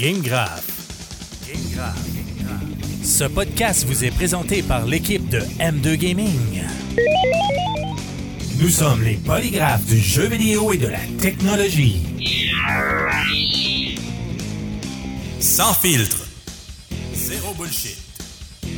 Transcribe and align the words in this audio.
Game 0.00 0.22
Graph. 0.22 0.64
Ce 3.04 3.24
podcast 3.24 3.84
vous 3.84 4.02
est 4.02 4.10
présenté 4.10 4.62
par 4.62 4.86
l'équipe 4.86 5.28
de 5.28 5.40
M2 5.58 5.96
Gaming. 5.96 6.62
Nous 8.58 8.70
sommes 8.70 9.02
les 9.02 9.16
polygraphes 9.16 9.84
du 9.84 9.98
jeu 9.98 10.26
vidéo 10.26 10.72
et 10.72 10.78
de 10.78 10.86
la 10.86 11.00
technologie. 11.20 12.00
Sans 15.38 15.74
filtre. 15.74 16.26
Zéro 17.12 17.52
bullshit. 17.52 17.98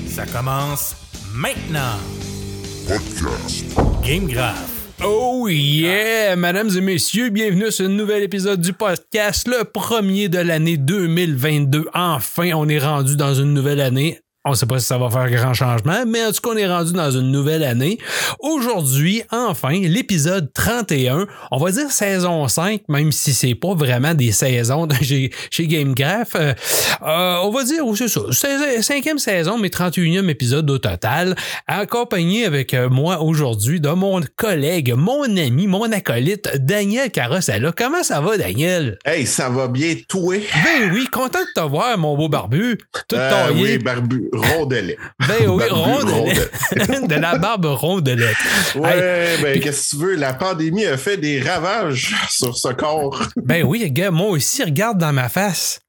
Ça 0.09 0.27
commence 0.27 0.97
maintenant. 1.33 2.01
Game 4.03 4.27
Graph. 4.27 4.72
Oh 5.05 5.49
yeah, 5.49 6.37
mesdames 6.37 6.71
et 6.77 6.81
messieurs, 6.81 7.31
bienvenue 7.31 7.73
sur 7.73 7.87
un 7.87 7.89
nouvel 7.89 8.23
épisode 8.23 8.61
du 8.61 8.73
podcast, 8.73 9.49
le 9.49 9.65
premier 9.65 10.29
de 10.29 10.39
l'année 10.39 10.77
2022. 10.77 11.87
Enfin, 11.93 12.53
on 12.55 12.69
est 12.69 12.79
rendu 12.79 13.17
dans 13.17 13.35
une 13.35 13.53
nouvelle 13.53 13.81
année. 13.81 14.22
On 14.45 14.51
ne 14.51 14.55
sait 14.57 14.67
pas 14.67 14.81
si 14.81 14.87
ça 14.87 14.99
va 14.99 15.09
faire 15.09 15.31
grand 15.31 15.55
changement, 15.55 16.05
mais 16.05 16.25
en 16.25 16.33
tout 16.33 16.41
cas, 16.41 16.51
on 16.53 16.57
est 16.57 16.67
rendu 16.67 16.93
dans 16.93 17.13
une 17.13 17.31
nouvelle 17.31 17.63
année. 17.63 17.99
Aujourd'hui, 18.41 19.23
enfin, 19.31 19.71
l'épisode 19.71 20.53
31, 20.53 21.29
on 21.53 21.59
va 21.59 21.71
dire 21.71 21.93
saison 21.93 22.49
5, 22.49 22.83
même 22.89 23.13
si 23.13 23.35
c'est 23.35 23.55
pas 23.55 23.75
vraiment 23.75 24.15
des 24.15 24.33
saisons 24.33 24.89
de 24.89 24.95
chez, 24.97 25.31
chez 25.49 25.69
GameGraph. 25.69 26.35
Euh, 26.35 26.55
euh, 27.03 27.37
on 27.45 27.51
va 27.51 27.63
dire, 27.63 27.85
c'est 27.95 28.09
ça, 28.09 28.83
cinquième 28.83 29.21
saison, 29.21 29.59
mais 29.59 29.69
31e 29.69 30.29
épisode 30.29 30.69
au 30.71 30.79
total, 30.79 31.37
accompagné 31.69 32.45
avec 32.45 32.75
euh, 32.75 32.89
moi 32.89 33.23
aujourd'hui 33.23 33.81
de 33.81 33.91
mon 33.91 34.21
collègue, 34.35 34.93
mon 34.97 35.23
ami, 35.37 35.69
mon 35.69 35.93
acolyte, 35.93 36.51
Daniel 36.57 37.13
Carrossella. 37.13 37.71
Comment 37.71 38.03
ça 38.03 38.21
va, 38.21 38.37
Daniel? 38.37 38.99
Hey, 39.05 39.25
ça 39.25 39.49
va 39.51 39.69
bien, 39.69 39.95
toi? 40.09 40.35
Ben 40.65 40.91
oui, 40.93 41.07
content 41.13 41.39
de 41.39 41.61
te 41.61 41.65
voir, 41.65 41.97
mon 41.97 42.17
beau 42.17 42.29
barbu. 42.29 42.79
Tout 43.09 43.15
Euh, 43.15 43.53
oui, 43.55 43.79
barbu, 43.79 44.32
rondelet. 44.33 44.97
Ben 45.29 45.49
oui, 45.49 45.65
Barbu, 45.69 45.75
rondelette. 45.75 46.53
de 47.09 47.15
la 47.15 47.39
barbe 47.39 47.67
rondelette. 47.67 48.37
Ouais, 48.75 49.37
ben, 49.43 49.61
qu'est-ce 49.61 49.91
que 49.91 49.97
tu 49.97 50.03
veux? 50.03 50.15
La 50.17 50.33
pandémie 50.33 50.87
a 50.87 50.97
fait 50.97 51.17
des 51.17 51.41
ravages 51.41 52.15
sur 52.31 52.57
ce 52.57 52.69
corps. 52.69 53.23
Ben 53.37 53.63
oui, 53.65 53.91
gars, 53.91 54.11
moi 54.11 54.29
aussi, 54.29 54.63
regarde 54.65 54.99
dans 54.99 55.13
ma 55.13 55.29
face. 55.29 55.82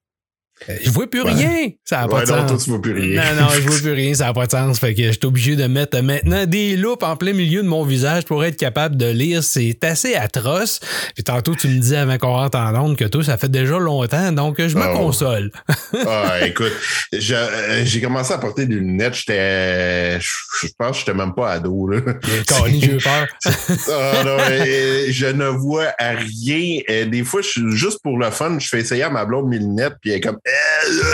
Je 0.84 0.90
vois 0.90 1.08
plus 1.10 1.22
Ouais. 1.24 1.32
rien. 1.34 1.70
Ça 1.84 2.02
n'a 2.02 2.08
pas 2.08 2.18
Ouais, 2.20 2.26
de 2.26 2.32
non, 2.32 2.38
sens. 2.40 2.48
toi, 2.50 2.58
tu 2.64 2.70
vois 2.72 2.82
plus 2.82 2.94
rien. 2.94 3.22
Non, 3.36 3.42
non, 3.42 3.48
je 3.54 3.60
vois 3.62 3.78
plus 3.78 3.92
rien, 3.94 4.14
ça 4.14 4.26
n'a 4.26 4.34
pas 4.34 4.46
de 4.46 4.52
sens. 4.52 4.80
Fait 4.80 4.94
que 4.94 5.04
j'étais 5.12 5.26
obligé 5.26 5.56
de 5.56 5.66
mettre 5.68 6.00
maintenant 6.02 6.46
des 6.46 6.76
loupes 6.78 7.04
en 7.04 7.16
plein 7.16 7.34
milieu 7.34 7.62
de 7.64 7.68
mon 7.68 7.84
visage 7.84 8.26
pour 8.26 8.44
être 8.46 8.58
capable 8.58 8.98
de 8.98 9.06
lire. 9.08 9.44
C'est 9.44 9.84
assez 9.84 10.16
atroce. 10.16 10.80
Puis 11.16 11.24
tantôt, 11.24 11.56
tu 11.56 11.68
me 11.68 11.78
disais 11.80 11.98
avant 11.98 12.18
qu'on 12.18 12.34
rentre 12.34 12.58
en 12.58 12.74
onde 12.76 12.98
que 12.98 13.06
toi, 13.06 13.24
ça 13.24 13.38
fait 13.38 13.50
déjà 13.50 13.78
longtemps, 13.80 14.32
donc 14.32 14.62
je 14.62 14.76
me 14.78 14.84
Oh. 14.94 14.98
console. 14.98 15.52
Ah, 16.08 16.46
écoute, 16.46 16.72
je- 17.12 17.34
euh, 17.36 17.86
j'ai 17.86 18.02
commencé 18.02 18.34
à 18.34 18.38
porter 18.38 18.66
des 18.66 18.76
lunettes, 18.76 19.14
j'étais, 19.16 20.20
je 20.20 20.28
je 20.64 20.68
pense 20.78 20.92
que 20.92 20.98
j'étais 21.00 21.14
même 21.14 21.34
pas 21.34 21.52
ado, 21.52 21.88
là. 21.88 22.00
Colin, 22.48 22.80
j'ai 22.80 22.94
eu 22.94 22.98
peur. 22.98 23.28
Ah, 23.92 24.24
non, 24.24 24.38
euh, 24.50 25.06
je 25.10 25.26
ne 25.28 25.46
vois 25.48 25.88
à 26.00 26.12
rien. 26.12 26.80
Euh, 26.90 27.06
Des 27.06 27.24
fois, 27.24 27.42
je 27.42 27.48
suis 27.50 27.72
juste 27.76 28.00
pour 28.04 28.18
le 28.18 28.30
fun, 28.32 28.58
je 28.60 28.68
fais 28.68 28.80
essayer 28.80 29.04
à 29.04 29.10
ma 29.10 29.26
blonde 29.26 29.48
mes 29.50 29.60
lunettes, 29.60 29.96
puis 30.02 30.12
elle 30.12 30.18
est 30.18 30.22
comme. 30.22 30.40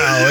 Ah 0.02 0.26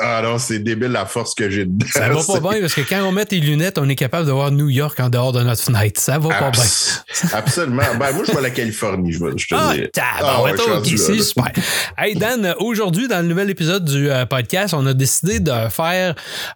Ah 0.00 0.20
non, 0.22 0.38
c'est 0.38 0.58
débile 0.60 0.88
la 0.92 1.06
force 1.06 1.34
que 1.34 1.50
j'ai 1.50 1.64
dedans. 1.64 1.86
Ça 1.92 2.08
va 2.08 2.40
pas 2.40 2.50
bien 2.52 2.60
parce 2.60 2.74
que 2.74 2.80
quand 2.82 3.02
on 3.04 3.12
met 3.12 3.24
tes 3.24 3.38
lunettes, 3.40 3.78
on 3.78 3.88
est 3.88 3.96
capable 3.96 4.26
de 4.26 4.32
voir 4.32 4.50
New 4.50 4.68
York 4.68 4.98
en 5.00 5.08
dehors 5.08 5.32
de 5.32 5.42
notre 5.42 5.62
fenêtre. 5.62 6.00
Ça 6.00 6.18
va 6.18 6.28
pas 6.30 6.50
bien. 6.50 6.62
Abs- 6.62 7.02
Absolument. 7.34 7.82
Ben, 7.98 8.12
moi, 8.12 8.24
je 8.26 8.32
vais 8.32 8.38
à 8.38 8.42
la 8.42 8.50
Californie, 8.50 9.12
je, 9.12 9.24
vais, 9.24 9.32
je 9.36 9.48
te 9.48 9.54
Ah, 9.54 9.72
dis. 9.74 9.82
tabarouette, 9.92 10.58
ouais, 10.58 11.16
là. 11.16 11.22
super. 11.22 11.52
Hey 11.98 12.14
Dan, 12.14 12.54
aujourd'hui, 12.58 13.08
dans 13.08 13.20
le 13.20 13.28
nouvel 13.28 13.50
épisode 13.50 13.84
du 13.84 14.10
euh, 14.10 14.24
podcast, 14.26 14.74
on 14.76 14.86
a 14.86 14.94
décidé 14.94 15.40
de 15.40 15.52
faire 15.70 16.14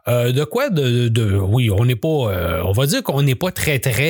euh, 0.08 0.32
de 0.32 0.44
quoi 0.44 0.70
de, 0.70 1.08
de- 1.08 1.34
oui, 1.36 1.70
on 1.70 1.84
n'est 1.84 1.96
pas, 1.96 2.08
euh, 2.08 2.62
on 2.64 2.72
va 2.72 2.86
dire 2.86 3.02
qu'on 3.02 3.22
n'est 3.22 3.34
pas 3.34 3.50
très 3.50 3.78
très 3.78 4.04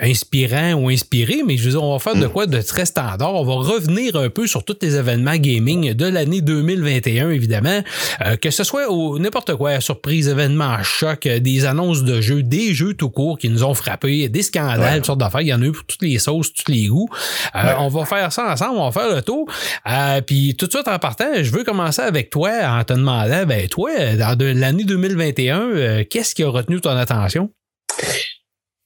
inspirant 0.00 0.74
ou 0.74 0.88
inspiré, 0.90 1.42
mais 1.46 1.56
je 1.56 1.64
veux 1.64 1.70
dire, 1.70 1.82
on 1.82 1.92
va 1.94 1.98
faire 1.98 2.14
de 2.20 2.26
quoi 2.26 2.46
de 2.46 2.60
très 2.60 2.84
standard. 2.86 3.34
On 3.34 3.44
va 3.44 3.54
revenir 3.54 4.16
un 4.16 4.28
peu 4.28 4.46
sur 4.46 4.64
tous 4.64 4.76
les 4.82 4.96
événements 4.96 5.36
gaming 5.36 5.94
de 5.94 6.06
l'année 6.06 6.40
2021, 6.42 7.30
évidemment, 7.30 7.80
Euh, 8.24 8.36
que 8.36 8.50
ce 8.50 8.62
soit 8.64 8.90
au 8.90 9.18
n'importe 9.18 9.54
quoi, 9.56 9.80
surprise, 9.80 10.28
événement, 10.28 10.82
choc, 10.82 11.26
euh, 11.26 11.38
des 11.38 11.64
annonces 11.64 12.02
de 12.04 12.20
jeux, 12.20 12.42
des 12.42 12.74
jeux 12.74 12.94
tout 12.94 13.10
court 13.10 13.38
qui 13.38 13.48
nous 13.48 13.64
ont 13.64 13.74
frappés, 13.74 14.28
des 14.28 14.42
scandales, 14.42 14.80
Ouais. 14.80 14.96
toutes 14.96 15.06
sortes 15.06 15.18
d'affaires. 15.20 15.40
Il 15.40 15.48
y 15.48 15.54
en 15.54 15.62
a 15.62 15.64
eu 15.64 15.72
pour 15.72 15.84
toutes 15.84 16.02
les 16.02 16.18
sauces, 16.18 16.52
tous 16.52 16.70
les 16.70 16.86
goûts. 16.86 17.08
Euh, 17.54 17.62
Ouais. 17.62 17.74
On 17.78 17.88
va 17.88 18.04
faire 18.04 18.32
ça 18.32 18.52
ensemble, 18.52 18.76
on 18.78 18.88
va 18.88 18.92
faire 19.00 19.14
le 19.14 19.22
tour. 19.22 19.46
Euh, 19.88 20.20
Puis 20.20 20.54
tout 20.58 20.66
de 20.66 20.72
suite 20.72 20.88
en 20.88 20.98
partant, 20.98 21.26
je 21.42 21.50
veux 21.50 21.64
commencer 21.64 22.02
avec 22.02 22.30
toi 22.30 22.50
en 22.66 22.84
te 22.84 22.92
demandant, 22.92 23.44
ben 23.46 23.66
toi, 23.68 23.90
dans 24.16 24.36
de 24.36 24.44
l'année 24.46 24.84
2021, 24.84 25.60
euh, 25.60 26.04
qu'est-ce 26.08 26.34
qui 26.34 26.42
a 26.42 26.48
retenu 26.48 26.80
ton 26.80 26.90
attention? 26.90 27.50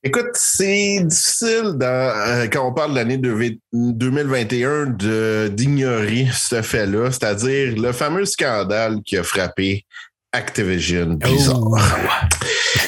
Écoute, 0.06 0.30
c'est 0.34 1.00
difficile 1.02 1.72
dans, 1.74 1.84
euh, 2.16 2.46
quand 2.46 2.68
on 2.68 2.72
parle 2.72 2.92
de 2.92 2.96
l'année 2.96 3.16
de- 3.18 3.58
2021 3.72 4.86
de- 4.86 5.48
d'ignorer 5.52 6.28
ce 6.32 6.62
fait-là, 6.62 7.10
c'est-à-dire 7.10 7.74
le 7.76 7.90
fameux 7.90 8.24
scandale 8.24 8.98
qui 9.04 9.16
a 9.16 9.24
frappé 9.24 9.84
Activision 10.32 11.06
Blizzard. 11.14 11.60
Oh. 11.60 11.76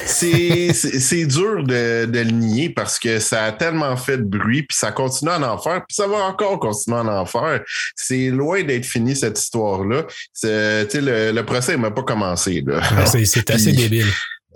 C'est 0.05 1.27
dur 1.27 1.65
de, 1.65 2.05
de 2.07 2.19
le 2.21 2.31
nier 2.31 2.71
parce 2.71 2.99
que 2.99 3.19
ça 3.19 3.45
a 3.45 3.53
tellement 3.53 3.97
fait 3.97 4.19
de 4.19 4.23
bruit, 4.25 4.63
puis 4.63 4.77
ça 4.77 4.93
continue 4.93 5.31
à 5.31 5.41
en 5.53 5.59
faire, 5.59 5.85
puis 5.87 5.95
ça 5.95 6.07
va 6.07 6.19
encore 6.19 6.59
continuer 6.61 6.99
à 6.99 7.21
en 7.21 7.27
faire. 7.27 7.63
C'est 7.97 8.29
loin 8.31 8.63
d'être 8.63 8.85
fini 8.87 9.17
cette 9.17 9.39
histoire-là. 9.39 10.05
Le, 10.45 11.33
le 11.33 11.43
procès 11.43 11.77
n'a 11.77 11.91
pas 11.91 12.03
commencé. 12.03 12.63
Ben, 12.63 12.81
C'est 13.25 13.51
assez 13.51 13.73
débile. 13.73 14.07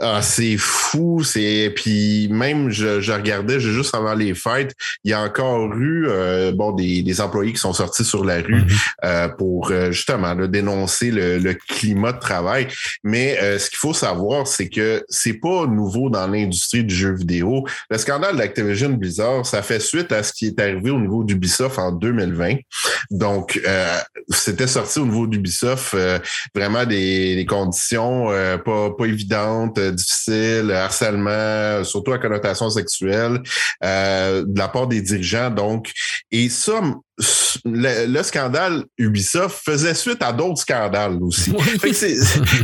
Ah, 0.04 0.20
c'est 0.20 0.56
fou, 0.56 1.22
c'est 1.22 1.72
puis 1.76 2.28
même 2.28 2.70
je, 2.70 3.00
je 3.00 3.12
regardais 3.12 3.60
juste 3.60 3.94
avant 3.94 4.14
les 4.14 4.34
fêtes, 4.34 4.74
il 5.04 5.12
y 5.12 5.14
a 5.14 5.20
encore 5.22 5.72
eu 5.76 6.06
euh, 6.08 6.50
bon 6.52 6.72
des, 6.72 7.02
des 7.04 7.20
employés 7.20 7.52
qui 7.52 7.60
sont 7.60 7.72
sortis 7.72 8.04
sur 8.04 8.24
la 8.24 8.36
rue 8.38 8.62
Mhm. 8.62 8.66
euh, 9.04 9.28
pour 9.28 9.70
euh, 9.70 9.92
justement 9.92 10.34
là, 10.34 10.46
dénoncer 10.48 11.10
le, 11.10 11.38
le 11.38 11.54
climat 11.54 12.12
de 12.12 12.18
travail. 12.18 12.66
Mais 13.04 13.38
euh, 13.40 13.58
ce 13.58 13.70
qu'il 13.70 13.78
faut 13.78 13.94
savoir, 13.94 14.46
c'est 14.46 14.68
que 14.68 15.04
c'est 15.08 15.34
pas 15.34 15.66
nouveau 15.66 16.10
dans 16.10 16.26
l'industrie 16.26 16.84
du 16.84 16.94
jeu 16.94 17.12
vidéo. 17.14 17.64
Le 17.88 17.96
scandale 17.98 18.36
d'Activision 18.36 18.90
Blizzard, 18.90 19.46
ça 19.46 19.62
fait 19.62 19.80
suite 19.80 20.10
à 20.12 20.22
ce 20.22 20.32
qui 20.32 20.46
est 20.46 20.60
arrivé 20.60 20.90
au 20.90 20.98
niveau 20.98 21.22
d'Ubisoft 21.24 21.78
en 21.78 21.92
2020. 21.92 22.56
Donc, 23.10 23.60
euh, 23.66 23.98
c'était 24.30 24.66
sorti 24.66 24.98
au 24.98 25.06
niveau 25.06 25.26
d'Ubisoft 25.26 25.94
euh, 25.94 26.18
vraiment 26.54 26.84
des, 26.84 27.36
des 27.36 27.46
conditions 27.46 28.30
euh, 28.30 28.58
pas, 28.58 28.90
pas 28.90 29.04
évidentes, 29.06 29.78
difficiles, 29.92 30.70
harcèlement, 30.72 31.84
surtout 31.84 32.12
à 32.12 32.18
connotation 32.18 32.70
sexuelle, 32.70 33.42
euh, 33.84 34.44
de 34.46 34.58
la 34.58 34.68
part 34.68 34.86
des 34.86 35.00
dirigeants. 35.00 35.50
Donc, 35.50 35.92
et 36.30 36.48
ça, 36.48 36.80
le, 37.64 38.06
le 38.06 38.22
scandale 38.22 38.84
Ubisoft 38.98 39.62
faisait 39.64 39.94
suite 39.94 40.22
à 40.22 40.32
d'autres 40.32 40.60
scandales 40.60 41.18
aussi. 41.20 41.52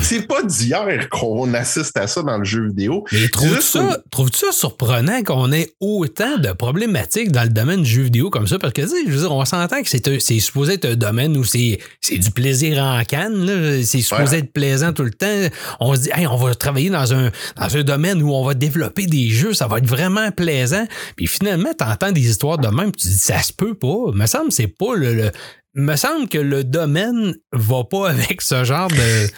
C'est 0.00 0.26
pas 0.26 0.42
d'hier 0.42 1.08
qu'on 1.10 1.52
assiste 1.54 1.96
à 1.98 2.06
ça 2.06 2.22
dans 2.22 2.38
le 2.38 2.44
jeu 2.44 2.68
vidéo. 2.68 3.04
Mais 3.12 3.28
trouves-tu 3.28 3.62
ça, 3.62 4.00
ça 4.32 4.52
surprenant 4.52 5.22
qu'on 5.22 5.52
ait 5.52 5.70
autant 5.80 6.38
de 6.38 6.50
problématiques 6.52 7.30
dans 7.30 7.42
le 7.42 7.50
domaine 7.50 7.82
du 7.82 7.90
jeu 7.90 8.02
vidéo 8.02 8.30
comme 8.30 8.46
ça? 8.46 8.58
Parce 8.58 8.72
que, 8.72 8.82
tu 8.82 9.06
je 9.06 9.12
veux 9.12 9.20
dire, 9.20 9.32
on 9.32 9.44
s'entend 9.44 9.82
que 9.82 9.88
c'est, 9.88 10.40
supposé 10.40 10.74
être 10.74 10.86
un 10.86 10.96
domaine 10.96 11.36
où 11.36 11.44
c'est, 11.44 11.78
du 12.10 12.30
plaisir 12.30 12.82
en 12.82 13.02
canne. 13.04 13.82
C'est 13.84 14.00
supposé 14.00 14.18
Ouais. 14.18 14.38
être 14.40 14.52
plaisant 14.52 14.92
tout 14.92 15.04
le 15.04 15.12
temps. 15.12 15.26
On 15.80 15.94
se 15.94 16.00
dit, 16.00 16.10
hey, 16.12 16.26
on 16.26 16.36
va 16.36 16.54
travailler 16.54 16.90
dans 16.90 17.14
un, 17.14 17.30
dans 17.56 17.76
un 17.76 17.82
domaine 17.82 18.20
où 18.22 18.32
on 18.34 18.44
va 18.44 18.54
développer 18.54 19.06
des 19.06 19.28
jeux, 19.30 19.54
ça 19.54 19.68
va 19.68 19.78
être 19.78 19.86
vraiment 19.86 20.30
plaisant. 20.32 20.86
Puis 21.16 21.26
finalement, 21.26 21.72
t'entends 21.72 22.10
des 22.12 22.28
histoires 22.28 22.58
de 22.58 22.68
même, 22.68 22.90
tu 22.92 23.06
dis, 23.06 23.18
ça 23.18 23.40
se 23.42 23.52
peut 23.52 23.74
pas. 23.74 24.10
Me 24.12 24.26
semble 24.38 24.52
c'est 24.52 24.66
pas 24.68 24.94
le, 24.94 25.14
le- 25.14 25.32
me 25.74 25.96
semble 25.96 26.28
que 26.28 26.38
le 26.38 26.64
domaine 26.64 27.34
va 27.52 27.84
pas 27.84 28.10
avec 28.10 28.40
ce 28.40 28.64
genre 28.64 28.88
de. 28.88 29.28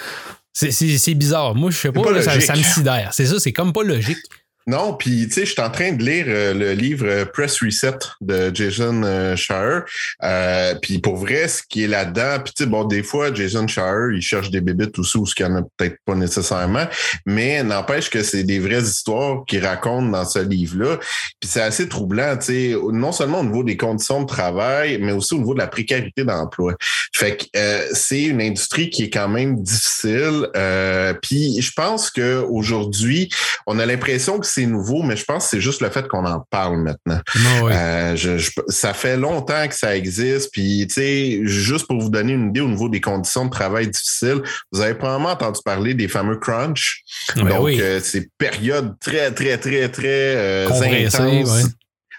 C'est, 0.52 1.14
bizarre. 1.14 1.54
Moi, 1.54 1.70
je 1.70 1.76
sais 1.78 1.92
pas, 1.92 2.02
pas 2.02 2.10
là, 2.10 2.22
ça, 2.22 2.34
logique. 2.34 2.46
ça 2.46 2.56
me 2.56 2.62
sidère. 2.62 3.10
C'est 3.12 3.26
ça, 3.26 3.38
c'est 3.40 3.52
comme 3.52 3.72
pas 3.72 3.82
logique. 3.82 4.18
Non, 4.70 4.94
puis 4.94 5.26
tu 5.26 5.32
sais, 5.32 5.46
je 5.46 5.50
suis 5.50 5.60
en 5.60 5.70
train 5.70 5.90
de 5.90 6.04
lire 6.04 6.26
euh, 6.28 6.54
le 6.54 6.74
livre 6.74 7.04
euh, 7.04 7.24
Press 7.24 7.60
Reset 7.60 7.98
de 8.20 8.54
Jason 8.54 9.02
euh, 9.02 9.34
Shire. 9.34 9.82
Euh, 10.22 10.76
puis 10.80 11.00
pour 11.00 11.16
vrai, 11.16 11.48
ce 11.48 11.60
qui 11.68 11.82
est 11.82 11.88
là-dedans, 11.88 12.38
puis 12.44 12.54
tu 12.56 12.62
sais, 12.62 12.70
bon, 12.70 12.84
des 12.84 13.02
fois, 13.02 13.34
Jason 13.34 13.66
Shire, 13.66 14.12
il 14.14 14.22
cherche 14.22 14.48
des 14.48 14.60
bébites 14.60 14.96
aussi 15.00 15.18
où 15.18 15.26
ce 15.26 15.34
qu'il 15.34 15.44
n'y 15.46 15.54
en 15.54 15.56
a 15.56 15.62
peut-être 15.76 15.96
pas 16.06 16.14
nécessairement, 16.14 16.84
mais 17.26 17.64
n'empêche 17.64 18.10
que 18.10 18.22
c'est 18.22 18.44
des 18.44 18.60
vraies 18.60 18.82
histoires 18.82 19.44
qu'il 19.44 19.66
raconte 19.66 20.12
dans 20.12 20.24
ce 20.24 20.38
livre-là. 20.38 20.98
Puis 21.40 21.50
c'est 21.50 21.62
assez 21.62 21.88
troublant, 21.88 22.36
tu 22.36 22.44
sais, 22.44 22.76
non 22.92 23.10
seulement 23.10 23.40
au 23.40 23.44
niveau 23.44 23.64
des 23.64 23.76
conditions 23.76 24.22
de 24.22 24.28
travail, 24.28 24.98
mais 25.00 25.10
aussi 25.10 25.34
au 25.34 25.38
niveau 25.38 25.54
de 25.54 25.58
la 25.58 25.66
précarité 25.66 26.22
d'emploi. 26.22 26.76
Fait 27.12 27.36
que 27.36 27.44
c'est 27.92 28.22
une 28.22 28.40
industrie 28.40 28.88
qui 28.88 29.02
est 29.04 29.10
quand 29.10 29.28
même 29.28 29.60
difficile. 29.60 30.46
Puis 31.22 31.60
je 31.60 31.72
pense 31.72 32.08
que 32.10 32.44
aujourd'hui, 32.48 33.30
on 33.66 33.80
a 33.80 33.86
l'impression 33.86 34.38
que 34.38 34.46
c'est 34.46 34.59
c'est 34.60 34.66
nouveau, 34.66 35.02
mais 35.02 35.16
je 35.16 35.24
pense 35.24 35.44
que 35.44 35.50
c'est 35.50 35.60
juste 35.60 35.80
le 35.80 35.90
fait 35.90 36.06
qu'on 36.06 36.24
en 36.26 36.44
parle 36.50 36.78
maintenant. 36.78 37.20
Ah 37.70 38.14
ça 38.68 38.94
fait 38.94 39.16
longtemps 39.16 39.66
que 39.68 39.74
ça 39.74 39.96
existe. 39.96 40.50
Puis, 40.52 40.86
tu 40.88 40.94
sais, 40.94 41.40
juste 41.44 41.86
pour 41.86 42.00
vous 42.00 42.10
donner 42.10 42.32
une 42.32 42.50
idée 42.50 42.60
au 42.60 42.68
niveau 42.68 42.88
des 42.88 43.00
conditions 43.00 43.46
de 43.46 43.50
travail 43.50 43.88
difficiles, 43.88 44.42
vous 44.72 44.80
avez 44.80 44.94
probablement 44.94 45.30
entendu 45.30 45.60
parler 45.64 45.94
des 45.94 46.08
fameux 46.08 46.36
crunch. 46.36 47.02
Ben 47.36 47.48
Donc, 47.48 47.70
c'est 48.02 48.28
période 48.38 48.94
très, 49.00 49.30
très, 49.32 49.58
très, 49.58 49.88
très 49.88 50.36
euh, 50.36 50.68
intenses. 50.68 51.66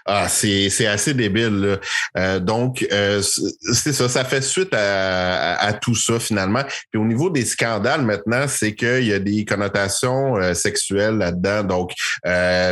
Ah, 0.04 0.28
c'est, 0.28 0.68
c'est 0.70 0.86
assez 0.86 1.14
débile. 1.14 1.78
Euh, 2.16 2.40
donc, 2.40 2.86
euh, 2.92 3.22
c'est 3.22 3.92
ça, 3.92 4.08
ça 4.08 4.24
fait 4.24 4.42
suite 4.42 4.74
à, 4.74 5.72
tout 5.80 5.94
ça 5.94 6.18
finalement. 6.18 6.62
Puis 6.90 7.00
au 7.00 7.04
niveau 7.04 7.30
des 7.30 7.44
scandales 7.44 8.02
maintenant, 8.02 8.46
c'est 8.48 8.74
qu'il 8.74 9.04
y 9.04 9.12
a 9.12 9.18
des 9.18 9.44
connotations 9.44 10.36
euh, 10.36 10.54
sexuelles 10.54 11.16
là-dedans, 11.16 11.62
donc 11.64 11.92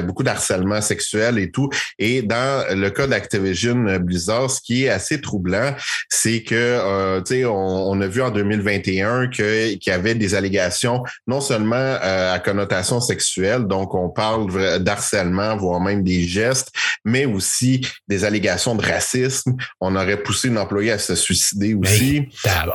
beaucoup 0.05 0.23
d'harcèlement 0.23 0.81
sexuel 0.81 1.39
et 1.39 1.51
tout. 1.51 1.69
Et 1.99 2.23
dans 2.23 2.65
le 2.77 2.91
cas 2.91 3.07
d'Activision 3.07 3.99
Blizzard, 4.01 4.51
ce 4.51 4.61
qui 4.61 4.85
est 4.85 4.89
assez 4.89 5.21
troublant, 5.21 5.75
c'est 6.09 6.43
que, 6.43 7.21
tu 7.21 7.35
sais, 7.35 7.45
on, 7.45 7.91
on, 7.91 8.01
a 8.01 8.07
vu 8.07 8.23
en 8.23 8.31
2021 8.31 9.29
que, 9.29 9.75
qu'il 9.75 9.91
y 9.93 9.95
avait 9.95 10.15
des 10.15 10.35
allégations 10.35 11.03
non 11.27 11.41
seulement 11.41 11.97
à 12.01 12.39
connotation 12.39 13.01
sexuelle, 13.01 13.65
donc 13.65 13.95
on 13.95 14.09
parle 14.09 14.81
d'harcèlement, 14.81 15.57
voire 15.57 15.81
même 15.81 16.03
des 16.03 16.23
gestes, 16.23 16.73
mais 17.05 17.20
aussi 17.27 17.87
des 18.09 18.25
allégations 18.25 18.75
de 18.75 18.85
racisme. 18.85 19.57
On 19.81 19.97
aurait 19.97 20.23
poussé 20.23 20.49
une 20.49 20.59
employée 20.59 20.93
à 20.93 20.99
se 20.99 21.15
suicider 21.15 21.75
aussi. 21.75 22.29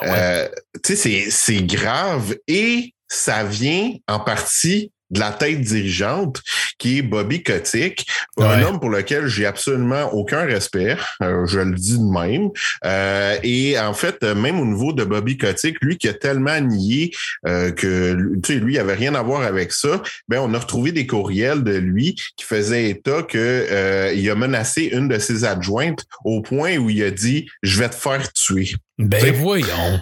Euh, 0.04 0.48
tu 0.84 0.96
sais, 0.96 1.28
c'est 1.30 1.64
grave 1.64 2.36
et 2.48 2.94
ça 3.08 3.44
vient 3.44 3.94
en 4.08 4.20
partie 4.20 4.92
de 5.16 5.20
la 5.20 5.32
tête 5.32 5.62
dirigeante, 5.62 6.42
qui 6.78 7.00
est 7.00 7.02
Bobby 7.02 7.42
Kotick, 7.42 8.06
un 8.38 8.62
homme 8.62 8.80
pour 8.80 8.90
lequel 8.90 9.28
j'ai 9.28 9.46
absolument 9.46 10.14
aucun 10.14 10.46
respect, 10.46 10.98
euh, 11.24 11.46
je 11.48 11.60
le 11.60 11.74
dis 11.74 11.98
de 11.98 12.04
même. 12.04 12.50
Euh, 12.86 13.38
et 13.44 13.80
en 13.80 13.94
fait, 13.94 14.22
même 14.24 14.60
au 14.60 14.66
niveau 14.66 14.94
de 14.94 15.04
Bobby 15.04 15.38
Kotick, 15.38 15.78
lui 15.82 15.98
qui 15.98 16.08
a 16.08 16.14
tellement 16.14 16.60
nié 16.60 17.12
euh, 17.48 17.72
que 17.72 18.14
lui, 18.54 18.76
il 18.76 18.80
avait 18.80 18.94
rien 18.94 19.16
à 19.16 19.24
voir 19.24 19.42
avec 19.42 19.72
ça, 19.72 20.02
ben 20.28 20.40
on 20.40 20.54
a 20.54 20.60
retrouvé 20.60 20.92
des 20.92 21.08
courriels 21.08 21.64
de 21.64 21.76
lui 21.76 22.16
qui 22.36 22.46
faisaient 22.46 22.90
état 22.90 23.24
que 23.24 24.14
il 24.14 24.30
a 24.30 24.36
menacé 24.36 24.90
une 24.92 25.08
de 25.08 25.18
ses 25.18 25.46
adjointes 25.46 26.06
au 26.24 26.42
point 26.42 26.78
où 26.78 26.90
il 26.90 27.04
a 27.04 27.12
dit 27.12 27.48
Je 27.64 27.80
vais 27.80 27.90
te 27.90 27.96
faire 27.96 28.32
tuer. 28.34 28.76
Ben 28.98 29.34
voyons. 29.34 30.00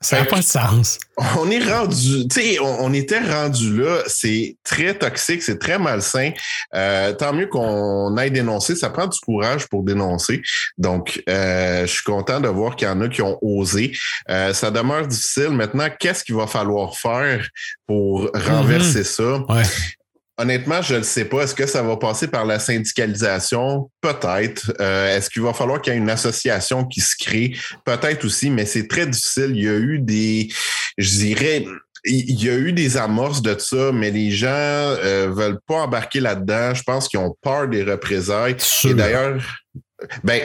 Ça 0.00 0.20
n'a 0.20 0.26
pas 0.26 0.38
de 0.38 0.44
sens. 0.44 0.98
On 1.36 1.50
est 1.50 1.58
rendu, 1.58 2.28
tu 2.28 2.40
sais, 2.40 2.58
on, 2.60 2.92
était 2.92 3.18
rendu 3.18 3.82
là. 3.82 4.02
C'est 4.06 4.56
très 4.62 4.94
toxique, 4.94 5.42
c'est 5.42 5.58
très 5.58 5.76
malsain. 5.76 6.30
Euh, 6.74 7.12
tant 7.14 7.32
mieux 7.32 7.48
qu'on 7.48 8.16
aille 8.16 8.30
dénoncer. 8.30 8.76
Ça 8.76 8.90
prend 8.90 9.08
du 9.08 9.18
courage 9.18 9.66
pour 9.66 9.82
dénoncer. 9.82 10.40
Donc, 10.76 11.20
euh, 11.28 11.82
je 11.82 11.92
suis 11.92 12.04
content 12.04 12.38
de 12.38 12.46
voir 12.46 12.76
qu'il 12.76 12.86
y 12.86 12.90
en 12.90 13.00
a 13.00 13.08
qui 13.08 13.22
ont 13.22 13.38
osé. 13.42 13.92
Euh, 14.30 14.52
ça 14.52 14.70
demeure 14.70 15.08
difficile. 15.08 15.50
Maintenant, 15.50 15.88
qu'est-ce 15.98 16.22
qu'il 16.22 16.36
va 16.36 16.46
falloir 16.46 16.96
faire 16.96 17.48
pour 17.86 18.30
renverser 18.32 19.02
mm-hmm. 19.02 19.46
ça? 19.48 19.64
Honnêtement, 20.40 20.80
je 20.82 20.94
ne 20.94 21.02
sais 21.02 21.24
pas. 21.24 21.42
Est-ce 21.42 21.54
que 21.54 21.66
ça 21.66 21.82
va 21.82 21.96
passer 21.96 22.28
par 22.28 22.44
la 22.44 22.60
syndicalisation? 22.60 23.90
Peut-être. 24.00 24.72
Euh, 24.80 25.16
est-ce 25.16 25.28
qu'il 25.30 25.42
va 25.42 25.52
falloir 25.52 25.82
qu'il 25.82 25.92
y 25.92 25.96
ait 25.96 25.98
une 25.98 26.10
association 26.10 26.84
qui 26.84 27.00
se 27.00 27.16
crée? 27.18 27.56
Peut-être 27.84 28.24
aussi, 28.24 28.48
mais 28.48 28.64
c'est 28.64 28.86
très 28.86 29.06
difficile. 29.06 29.50
Il 29.54 29.64
y 29.64 29.68
a 29.68 29.76
eu 29.76 29.98
des, 29.98 30.48
je 30.96 31.10
dirais, 31.10 31.64
il 32.04 32.42
y 32.42 32.48
a 32.48 32.54
eu 32.54 32.72
des 32.72 32.96
amorces 32.96 33.42
de 33.42 33.58
ça, 33.58 33.90
mais 33.92 34.12
les 34.12 34.30
gens 34.30 34.46
euh, 34.48 35.28
veulent 35.28 35.60
pas 35.66 35.82
embarquer 35.82 36.20
là-dedans. 36.20 36.72
Je 36.72 36.84
pense 36.84 37.08
qu'ils 37.08 37.18
ont 37.18 37.36
peur 37.42 37.66
des 37.66 37.82
représailles. 37.82 38.56
Et 38.84 38.94
d'ailleurs, 38.94 39.42
ben, 40.22 40.42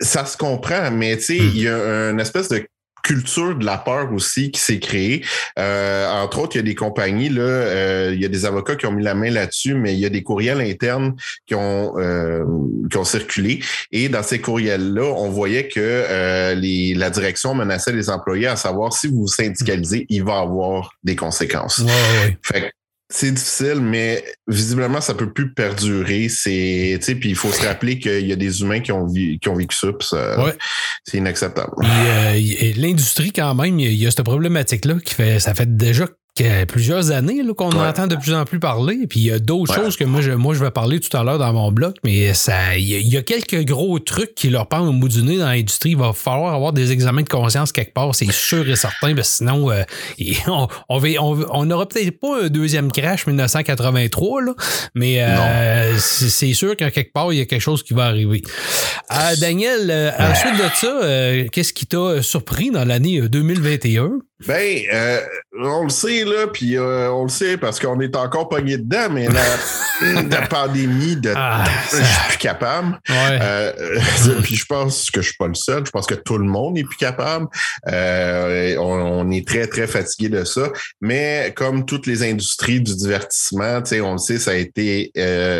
ça 0.00 0.26
se 0.26 0.36
comprend, 0.36 0.90
mais 0.90 1.16
tu 1.18 1.22
sais, 1.22 1.38
hmm. 1.38 1.50
il 1.54 1.62
y 1.62 1.68
a 1.68 2.10
une 2.10 2.20
espèce 2.20 2.48
de 2.48 2.66
culture 3.02 3.54
de 3.56 3.64
la 3.64 3.78
peur 3.78 4.12
aussi 4.12 4.50
qui 4.50 4.60
s'est 4.60 4.78
créée. 4.78 5.24
Euh, 5.58 6.08
entre 6.10 6.40
autres, 6.40 6.56
il 6.56 6.58
y 6.58 6.60
a 6.60 6.64
des 6.64 6.74
compagnies, 6.74 7.28
là, 7.28 7.42
euh, 7.42 8.10
il 8.14 8.20
y 8.20 8.24
a 8.24 8.28
des 8.28 8.44
avocats 8.44 8.76
qui 8.76 8.86
ont 8.86 8.92
mis 8.92 9.02
la 9.02 9.14
main 9.14 9.30
là-dessus, 9.30 9.74
mais 9.74 9.94
il 9.94 9.98
y 9.98 10.06
a 10.06 10.08
des 10.08 10.22
courriels 10.22 10.60
internes 10.60 11.14
qui 11.46 11.54
ont, 11.54 11.98
euh, 11.98 12.44
qui 12.90 12.96
ont 12.96 13.04
circulé. 13.04 13.60
Et 13.92 14.08
dans 14.08 14.22
ces 14.22 14.40
courriels-là, 14.40 15.02
on 15.02 15.30
voyait 15.30 15.68
que 15.68 16.54
les, 16.54 16.94
la 16.94 17.10
direction 17.10 17.54
menaçait 17.54 17.92
les 17.92 18.10
employés 18.10 18.46
à 18.46 18.56
savoir 18.56 18.92
si 18.92 19.08
vous 19.08 19.20
vous 19.20 19.28
syndicalisez, 19.28 20.06
il 20.08 20.24
va 20.24 20.38
avoir 20.38 20.92
des 21.02 21.16
conséquences. 21.16 21.82
Fait 22.42 22.72
c'est 23.10 23.32
difficile, 23.32 23.80
mais 23.80 24.24
visiblement, 24.46 25.00
ça 25.00 25.14
peut 25.14 25.32
plus 25.32 25.52
perdurer. 25.52 26.28
C'est, 26.28 26.98
puis 27.20 27.30
il 27.30 27.34
faut 27.34 27.50
se 27.50 27.66
rappeler 27.66 27.98
qu'il 27.98 28.26
y 28.26 28.32
a 28.32 28.36
des 28.36 28.62
humains 28.62 28.80
qui 28.80 28.92
ont, 28.92 29.06
qui 29.06 29.48
ont 29.48 29.56
vécu 29.56 29.76
ça, 29.76 29.88
c'est 31.04 31.18
inacceptable. 31.18 31.72
L'industrie, 32.76 33.32
quand 33.32 33.54
même, 33.56 33.80
il 33.80 33.94
y 33.94 34.06
a 34.06 34.10
cette 34.10 34.24
problématique-là 34.24 34.94
qui 35.04 35.14
fait, 35.14 35.40
ça 35.40 35.54
fait 35.54 35.76
déjà 35.76 36.06
plusieurs 36.68 37.10
années 37.10 37.42
qu'on 37.56 37.70
entend 37.72 38.06
de 38.06 38.16
plus 38.16 38.34
en 38.34 38.44
plus 38.44 38.58
parler. 38.58 39.06
Puis 39.08 39.20
il 39.20 39.26
y 39.26 39.32
a 39.32 39.38
d'autres 39.38 39.74
choses 39.74 39.96
que 39.96 40.04
moi 40.04 40.20
je, 40.20 40.32
moi, 40.32 40.54
je 40.54 40.62
vais 40.62 40.70
parler 40.70 41.00
tout 41.00 41.14
à 41.16 41.22
l'heure 41.22 41.38
dans 41.38 41.52
mon 41.52 41.72
blog, 41.72 41.94
mais 42.04 42.34
ça 42.34 42.76
il 42.76 42.84
y, 42.84 43.16
a 43.16 43.22
quelques 43.22 43.64
gros 43.66 43.98
trucs 43.98 44.34
qui 44.34 44.50
leur 44.50 44.68
pendent 44.68 44.88
au 44.88 44.92
bout 44.92 45.08
du 45.08 45.22
nez 45.22 45.38
dans 45.38 45.46
l'industrie. 45.46 45.90
Il 45.90 45.96
va 45.96 46.12
falloir 46.12 46.54
avoir 46.54 46.72
des 46.72 46.92
examens 46.92 47.22
de 47.22 47.28
conscience 47.28 47.72
quelque 47.72 47.92
part, 47.92 48.14
c'est 48.14 48.30
sûr 48.32 48.68
et 48.68 48.76
certain, 48.76 49.14
parce 49.14 49.30
que 49.30 49.36
sinon, 49.36 49.70
euh, 49.70 49.82
on 50.88 51.64
n'aura 51.66 51.86
peut-être 51.86 52.18
pas 52.18 52.44
un 52.44 52.48
deuxième 52.48 52.92
crash 52.92 53.26
1983, 53.26 54.42
là, 54.42 54.54
mais 54.94 55.22
euh, 55.22 55.96
c'est 55.98 56.54
sûr 56.54 56.76
qu'à 56.76 56.90
quelque 56.90 57.12
part, 57.12 57.32
il 57.32 57.38
y 57.38 57.42
a 57.42 57.46
quelque 57.46 57.60
chose 57.60 57.82
qui 57.82 57.94
va 57.94 58.06
arriver. 58.06 58.42
Euh, 59.12 59.36
Daniel, 59.40 60.14
ensuite 60.18 60.54
de 60.54 60.68
ça, 60.74 61.50
qu'est-ce 61.52 61.72
qui 61.72 61.86
t'a 61.86 62.22
surpris 62.22 62.70
dans 62.70 62.84
l'année 62.84 63.20
2021? 63.20 64.20
Ben, 64.46 64.82
euh, 64.92 65.20
on 65.62 65.84
le 65.84 65.90
sait, 65.90 66.19
là, 66.24 66.46
puis 66.46 66.76
euh, 66.76 67.10
on 67.12 67.24
le 67.24 67.28
sait 67.28 67.56
parce 67.56 67.78
qu'on 67.78 68.00
est 68.00 68.16
encore 68.16 68.48
pogné 68.48 68.76
dedans, 68.76 69.08
mais 69.10 69.28
la, 69.28 70.42
pandémie, 70.48 71.16
de, 71.16 71.32
ah, 71.34 71.64
je 71.90 71.96
suis 71.96 72.28
plus 72.28 72.38
capable. 72.38 72.98
Euh, 73.10 73.72
puis 74.42 74.56
je 74.56 74.64
pense 74.64 75.10
que 75.10 75.20
je 75.20 75.28
suis 75.28 75.36
pas 75.36 75.48
le 75.48 75.54
seul. 75.54 75.84
Je 75.86 75.90
pense 75.90 76.06
que 76.06 76.14
tout 76.14 76.38
le 76.38 76.44
monde 76.44 76.78
est 76.78 76.84
plus 76.84 76.96
capable. 76.96 77.46
On, 77.86 78.80
on, 78.80 79.30
est 79.30 79.46
très, 79.46 79.66
très 79.66 79.86
fatigué 79.86 80.28
de 80.28 80.44
ça. 80.44 80.70
Mais 81.00 81.52
comme 81.56 81.84
toutes 81.84 82.06
les 82.06 82.22
industries 82.22 82.80
du 82.80 82.94
divertissement, 82.94 83.82
on 84.02 84.12
le 84.12 84.18
sait, 84.18 84.38
ça 84.38 84.52
a 84.52 84.54
été 84.54 85.12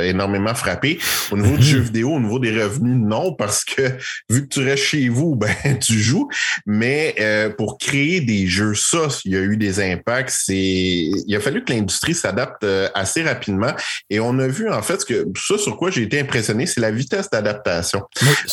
énormément 0.08 0.54
frappé. 0.54 0.98
Au 1.30 1.36
niveau 1.36 1.56
du 1.56 1.62
jeu 1.62 1.80
vidéo, 1.80 2.10
au 2.12 2.20
niveau 2.20 2.38
des 2.38 2.62
revenus, 2.62 2.96
non, 2.96 3.34
parce 3.34 3.64
que 3.64 3.82
vu 4.30 4.42
que 4.42 4.54
tu 4.54 4.64
restes 4.64 4.84
chez 4.84 5.08
vous, 5.08 5.36
ben 5.36 5.54
tu 5.80 5.98
joues. 5.98 6.28
Mais 6.66 7.14
pour 7.58 7.78
créer 7.78 8.20
des 8.20 8.46
jeux 8.46 8.74
ça, 8.74 9.08
il 9.24 9.32
y 9.32 9.36
a 9.36 9.40
eu 9.40 9.56
des 9.56 9.80
impacts. 9.80 10.30
Il 10.56 11.36
a 11.36 11.40
fallu 11.40 11.64
que 11.64 11.72
l'industrie 11.72 12.14
s'adapte 12.14 12.64
euh, 12.64 12.88
assez 12.94 13.22
rapidement. 13.22 13.72
Et 14.08 14.20
on 14.20 14.38
a 14.38 14.46
vu, 14.46 14.70
en 14.70 14.82
fait, 14.82 15.04
que 15.04 15.26
ça 15.36 15.58
sur 15.58 15.76
quoi 15.76 15.90
j'ai 15.90 16.02
été 16.02 16.20
impressionné, 16.20 16.66
c'est 16.66 16.80
la 16.80 16.90
vitesse 16.90 17.30
d'adaptation. 17.30 18.02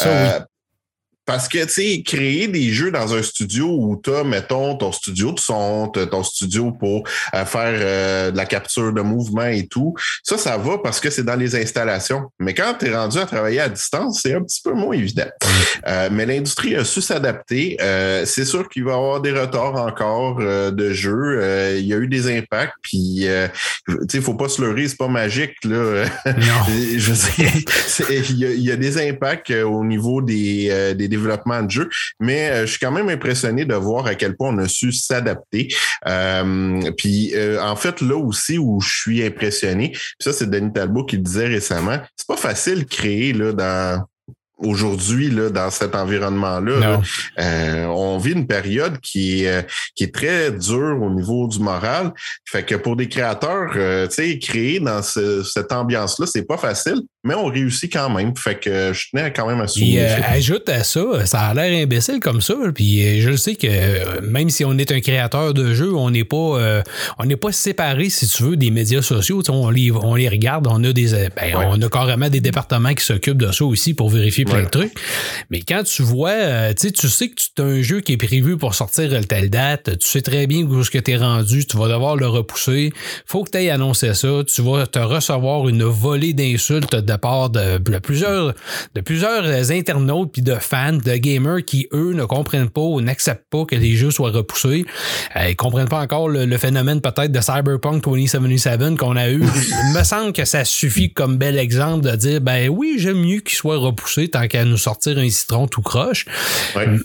Euh, 0.06 0.40
parce 1.28 1.50
que, 1.50 1.66
tu 1.66 1.70
sais, 1.70 2.02
créer 2.04 2.48
des 2.48 2.72
jeux 2.72 2.90
dans 2.90 3.14
un 3.14 3.22
studio 3.22 3.68
où 3.68 4.00
tu 4.02 4.16
as, 4.16 4.24
mettons, 4.24 4.78
ton 4.78 4.94
studio 4.94 5.34
de 5.34 5.40
son, 5.40 5.90
ton 5.90 6.24
studio 6.24 6.72
pour 6.72 7.04
euh, 7.36 7.44
faire 7.44 7.78
euh, 7.82 8.32
de 8.32 8.38
la 8.38 8.46
capture 8.46 8.94
de 8.94 9.02
mouvement 9.02 9.46
et 9.46 9.68
tout, 9.68 9.94
ça, 10.24 10.38
ça 10.38 10.58
va 10.58 10.78
parce 10.78 11.02
que 11.02 11.10
c'est 11.10 11.26
dans 11.26 11.36
les 11.36 11.54
installations. 11.58 12.32
Mais 12.40 12.54
quand 12.54 12.76
tu 12.80 12.86
es 12.86 12.96
rendu 12.96 13.18
à 13.18 13.26
travailler 13.26 13.60
à 13.60 13.68
distance, 13.68 14.22
c'est 14.24 14.36
un 14.36 14.42
petit 14.42 14.62
peu 14.64 14.72
moins 14.72 14.96
évident. 14.96 15.28
Euh, 15.86 16.08
mais 16.10 16.26
l'industrie 16.26 16.78
a 16.78 16.86
su 16.86 17.02
s'adapter. 17.02 17.76
c'est 18.26 18.46
sûr 18.46 18.70
qu'il 18.70 18.86
va 18.86 18.92
y 18.92 18.96
avoir 18.96 19.20
des 19.20 19.34
retards 19.34 19.76
encore 19.76 20.38
de 20.38 20.94
jeux. 20.94 21.76
il 21.78 21.86
y 21.86 21.94
a 21.94 21.98
eu 21.98 22.08
des 22.08 22.38
impacts, 22.38 22.76
puis, 22.82 23.28
tu 23.86 23.96
sais, 24.10 24.22
faut 24.22 24.36
pas 24.36 24.48
se 24.48 24.62
leurrer, 24.62 24.88
c'est 24.88 24.98
pas 24.98 25.10
magique, 25.10 25.56
là. 25.66 26.06
Je 26.26 27.14
il 28.30 28.38
y, 28.38 28.62
y, 28.64 28.72
a 28.72 28.76
des 28.78 29.10
impacts 29.10 29.52
au 29.52 29.84
niveau 29.84 30.22
des, 30.22 30.96
des 30.96 31.08
développement 31.18 31.64
de 31.64 31.72
jeu, 31.72 31.90
mais 32.20 32.50
euh, 32.50 32.62
je 32.62 32.72
suis 32.72 32.80
quand 32.80 32.92
même 32.92 33.10
impressionné 33.10 33.66
de 33.66 33.76
voir 33.76 34.08
à 34.08 34.16
quel 34.16 34.36
point 34.36 34.50
on 34.50 34.58
a 34.60 34.68
su 34.68 34.92
s'adapter. 34.92 35.68
Euh, 36.08 36.92
puis 36.98 37.32
euh, 37.36 37.62
en 37.62 37.76
fait, 37.76 38.02
là 38.02 38.16
aussi 38.16 38.58
où 38.58 38.80
je 38.82 38.90
suis 38.90 39.24
impressionné, 39.24 39.96
ça 40.20 40.34
c'est 40.34 40.50
Denis 40.50 40.74
Talbot 40.74 41.06
qui 41.06 41.18
le 41.18 41.24
disait 41.24 41.48
récemment, 41.48 42.00
c'est 42.16 42.28
pas 42.28 42.38
facile 42.38 42.80
de 42.80 42.90
créer 42.90 43.34
là 43.34 43.52
dans 43.54 44.06
aujourd'hui 44.60 45.30
là 45.30 45.52
dans 45.52 45.70
cet 45.70 45.94
environnement 45.94 46.60
là, 46.60 47.00
on 47.38 48.18
vit 48.18 48.32
une 48.32 48.48
période 48.48 49.00
qui 49.02 49.44
est 49.44 49.68
qui 49.94 50.06
est 50.06 50.14
très 50.14 50.52
dure 50.52 50.98
au 51.00 51.12
niveau 51.12 51.48
du 51.48 51.60
moral. 51.60 52.12
Fait 52.44 52.64
que 52.64 52.74
pour 52.74 52.96
des 52.96 53.08
créateurs 53.08 53.74
tu 54.10 54.16
sais 54.16 54.40
créer 54.40 54.80
dans 54.80 55.04
cette 55.04 55.72
ambiance 55.72 56.18
là 56.18 56.26
c'est 56.26 56.48
pas 56.48 56.58
facile 56.58 57.04
mais 57.28 57.36
on 57.36 57.46
réussit 57.46 57.92
quand 57.92 58.10
même. 58.10 58.36
Fait 58.36 58.56
que 58.56 58.94
je 58.94 59.10
tenais 59.12 59.32
quand 59.34 59.48
même 59.48 59.60
à 59.60 59.68
souligner. 59.68 60.02
Euh, 60.02 60.20
ajoute 60.26 60.70
à 60.70 60.84
ça, 60.84 61.26
ça 61.26 61.42
a 61.42 61.54
l'air 61.54 61.84
imbécile 61.84 62.20
comme 62.20 62.42
ça. 62.42 62.56
Puis 62.74 63.06
euh, 63.06 63.22
je 63.22 63.30
le 63.30 63.38
sais 63.38 63.56
que 63.56 63.68
euh, 63.70 64.22
même 64.22 64.50
si 64.50 64.64
on 64.64 64.78
est 64.78 64.92
un 64.92 65.02
créateur 65.02 65.54
de 65.54 65.74
jeux, 65.74 65.94
on 65.94 66.10
n'est 66.10 66.24
pas 66.24 66.38
on 67.20 67.26
n'est 67.26 67.36
pas 67.36 67.52
séparé, 67.52 68.10
si 68.10 68.28
tu 68.28 68.44
veux, 68.44 68.58
des 68.58 68.72
médias 68.72 69.02
sociaux. 69.02 69.44
On 69.50 69.70
les, 69.70 69.92
on 69.92 70.16
les 70.16 70.30
regarde, 70.30 70.68
on 70.70 70.84
a 70.84 70.94
des 70.94 71.12
ben, 71.36 71.56
on 71.56 71.82
a 71.82 71.90
carrément 71.90 72.30
des 72.30 72.42
départements 72.42 72.94
qui 72.94 73.04
s'occupent 73.04 73.42
de 73.42 73.52
ça 73.52 73.66
aussi 73.66 73.94
pour 73.94 74.10
vérifier 74.10 74.46
plein 74.46 74.64
de 74.64 74.70
trucs. 74.70 74.94
Mais 75.50 75.62
quand 75.62 75.84
tu 75.84 76.04
vois, 76.04 76.74
tu 76.74 76.90
sais 77.10 77.30
que 77.30 77.36
tu 77.36 77.62
as 77.62 77.66
un 77.66 77.82
jeu 77.82 78.00
qui 78.00 78.14
est 78.14 78.18
prévu 78.18 78.58
pour 78.58 78.74
sortir 78.74 79.14
à 79.14 79.24
telle 79.24 79.50
date, 79.50 79.98
tu 80.00 80.08
sais 80.08 80.22
très 80.22 80.48
bien 80.48 80.64
où 80.64 80.84
ce 80.84 80.92
que 80.92 80.98
tu 80.98 81.12
es 81.12 81.18
rendu, 81.18 81.66
tu 81.66 81.78
vas 81.78 81.90
devoir 81.90 82.16
le 82.16 82.28
repousser. 82.28 82.94
Faut 83.26 83.44
que 83.44 83.52
tu 83.52 83.58
ailles 83.58 83.70
annoncer 83.70 84.14
ça. 84.14 84.30
Tu 84.48 84.62
vas 84.62 84.88
te 84.88 85.00
recevoir 85.00 85.68
une 85.68 85.84
volée 85.84 86.34
d'insultes 86.34 86.96
de 86.96 87.17
part 87.18 87.50
de, 87.50 87.78
plusieurs, 88.00 88.54
de 88.96 89.02
plusieurs 89.02 89.72
internautes 89.72 90.32
puis 90.32 90.42
de 90.42 90.56
fans, 90.56 90.94
de 90.94 91.16
gamers 91.16 91.64
qui, 91.66 91.88
eux, 91.94 92.14
ne 92.14 92.26
comprennent 92.26 92.70
pas 92.70 92.82
ou 92.82 93.02
n'acceptent 93.02 93.50
pas 93.50 93.66
que 93.66 93.76
les 93.76 93.96
jeux 93.96 94.12
soient 94.12 94.32
repoussés. 94.32 94.86
Euh, 95.36 95.50
ils 95.50 95.56
comprennent 95.56 95.88
pas 95.88 96.00
encore 96.00 96.30
le, 96.30 96.58
phénomène 96.58 97.02
peut-être 97.02 97.32
de 97.32 97.40
Cyberpunk 97.40 98.04
2077 98.04 98.98
qu'on 98.98 99.16
a 99.16 99.30
eu. 99.30 99.44
Il 99.44 99.98
me 99.98 100.04
semble 100.04 100.34
que 100.34 100.46
ça 100.46 100.66
suffit 100.66 101.14
comme 101.14 101.38
bel 101.38 101.58
exemple 101.58 102.10
de 102.10 102.16
dire, 102.16 102.42
ben 102.42 102.70
oui, 102.70 102.96
j'aime 102.98 103.20
mieux 103.20 103.40
qu'il 103.40 103.56
soit 103.56 103.78
repoussé 103.78 104.28
tant 104.28 104.48
qu'à 104.48 104.66
nous 104.66 104.78
sortir 104.78 105.18
un 105.18 105.30
citron 105.30 105.68
tout 105.68 105.82
croche. 105.82 106.26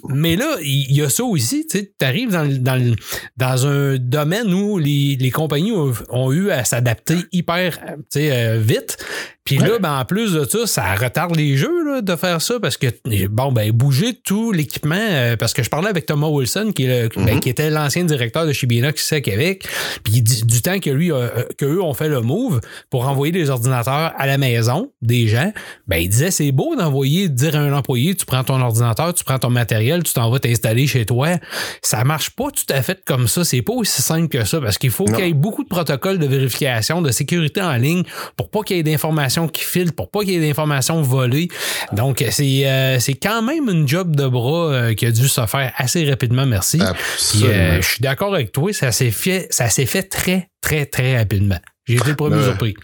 Mais 0.09 0.37
là, 0.37 0.57
il 0.62 0.95
y, 0.95 1.02
a 1.02 1.09
ça 1.09 1.25
aussi, 1.25 1.66
tu 1.66 1.88
arrives 2.00 2.31
dans, 2.31 2.47
dans, 2.47 2.95
dans 3.37 3.66
un 3.66 3.97
domaine 3.99 4.52
où 4.52 4.78
les, 4.78 5.16
les 5.19 5.31
compagnies 5.31 5.73
ont, 5.73 6.33
eu 6.33 6.50
à 6.50 6.64
s'adapter 6.64 7.16
hyper 7.33 7.78
euh, 8.16 8.59
vite. 8.61 8.97
Puis 9.44 9.58
là, 9.58 9.78
ben, 9.80 9.99
en 9.99 10.04
plus 10.04 10.34
de 10.34 10.44
ça, 10.44 10.66
ça 10.66 10.94
retarde 10.94 11.34
les 11.34 11.56
jeux 11.56 11.84
là, 11.84 12.00
de 12.00 12.14
faire 12.14 12.40
ça 12.40 12.61
parce 12.61 12.76
que, 12.76 12.87
bon, 13.26 13.50
ben, 13.50 13.72
bouger 13.72 14.14
tout 14.25 14.52
l'équipement, 14.52 14.94
euh, 14.96 15.37
parce 15.37 15.52
que 15.52 15.64
je 15.64 15.68
parlais 15.68 15.88
avec 15.88 16.06
Thomas 16.06 16.28
Wilson, 16.28 16.70
qui, 16.75 16.84
est 16.84 17.14
ben, 17.16 17.34
mhm. 17.34 17.40
qui 17.40 17.49
était 17.49 17.68
l'ancien 17.68 18.04
directeur 18.04 18.46
de 18.46 18.52
Shibinox 18.52 19.12
à 19.12 19.20
Québec, 19.20 19.66
puis 20.04 20.22
du 20.22 20.62
temps 20.62 20.78
que 20.78 20.90
lui, 20.90 21.11
euh, 21.11 21.28
que 21.58 21.64
eux 21.64 21.82
ont 21.82 21.92
fait 21.92 22.08
le 22.08 22.20
move 22.20 22.61
pour 22.88 23.08
envoyer 23.08 23.32
des 23.32 23.50
ordinateurs 23.50 24.12
à 24.16 24.26
la 24.26 24.38
maison 24.38 24.92
des 25.02 25.26
gens, 25.26 25.52
ben, 25.88 25.96
il 25.96 26.08
disait 26.08 26.30
c'est 26.30 26.52
beau 26.52 26.76
d'envoyer, 26.76 27.28
dire 27.28 27.56
à 27.56 27.58
un 27.58 27.72
employé, 27.72 28.14
tu 28.14 28.25
prends 28.25 28.44
ton 28.44 28.61
ordinateur, 28.61 29.12
tu 29.12 29.25
prends 29.25 29.40
ton 29.40 29.50
matériel, 29.50 30.04
tu 30.04 30.12
t'en 30.12 30.30
vas 30.30 30.38
t'installer 30.38 30.87
chez 30.87 31.04
toi. 31.04 31.30
Ça 31.82 32.04
marche 32.04 32.30
pas 32.30 32.52
tout 32.52 32.72
à 32.72 32.80
fait 32.82 33.00
comme 33.04 33.26
ça. 33.26 33.42
C'est 33.42 33.62
pas 33.62 33.72
aussi 33.72 34.02
simple 34.02 34.28
que 34.28 34.44
ça 34.44 34.61
parce 34.61 34.78
qu'il 34.78 34.90
faut 34.90 35.04
qu'il 35.04 35.25
y 35.25 35.28
ait 35.28 35.32
beaucoup 35.32 35.64
de 35.64 35.68
protocoles 35.68 36.20
de 36.20 36.26
vérification, 36.26 37.02
de 37.02 37.11
sécurité 37.11 37.61
en 37.61 37.75
ligne 37.75 38.04
pour 38.37 38.49
pas 38.49 38.61
qu'il 38.61 38.76
y 38.76 38.80
ait 38.80 38.84
d'informations 38.84 39.31
qui 39.48 39.64
filent 39.64 39.92
pour 39.92 40.10
pas 40.10 40.20
qu'il 40.20 40.30
y 40.30 40.36
ait 40.36 40.48
d'informations 40.48 41.02
volées. 41.02 41.48
Donc, 41.92 42.24
c'est 42.30 42.66
euh, 42.66 42.98
c'est 42.98 43.14
quand 43.14 43.42
même 43.42 43.68
une 43.68 43.88
job 43.88 44.14
de 44.16 44.26
bras 44.26 44.72
euh, 44.72 44.94
qui 44.94 45.06
a 45.06 45.10
dû 45.10 45.28
se 45.28 45.44
faire 45.46 45.72
assez 45.76 46.08
rapidement, 46.08 46.46
merci. 46.46 46.80
Euh, 46.80 47.80
je 47.80 47.86
suis 47.86 48.00
d'accord 48.00 48.34
avec 48.34 48.52
toi, 48.52 48.72
ça 48.72 48.92
s'est 48.92 49.10
fait, 49.10 49.46
ça 49.50 49.68
s'est 49.68 49.86
fait 49.86 50.04
très, 50.04 50.48
très, 50.60 50.86
très 50.86 51.16
rapidement. 51.16 51.58
J'ai 51.86 51.96
été 51.96 52.10
le 52.10 52.16
premier 52.16 52.42
surpris. 52.42 52.74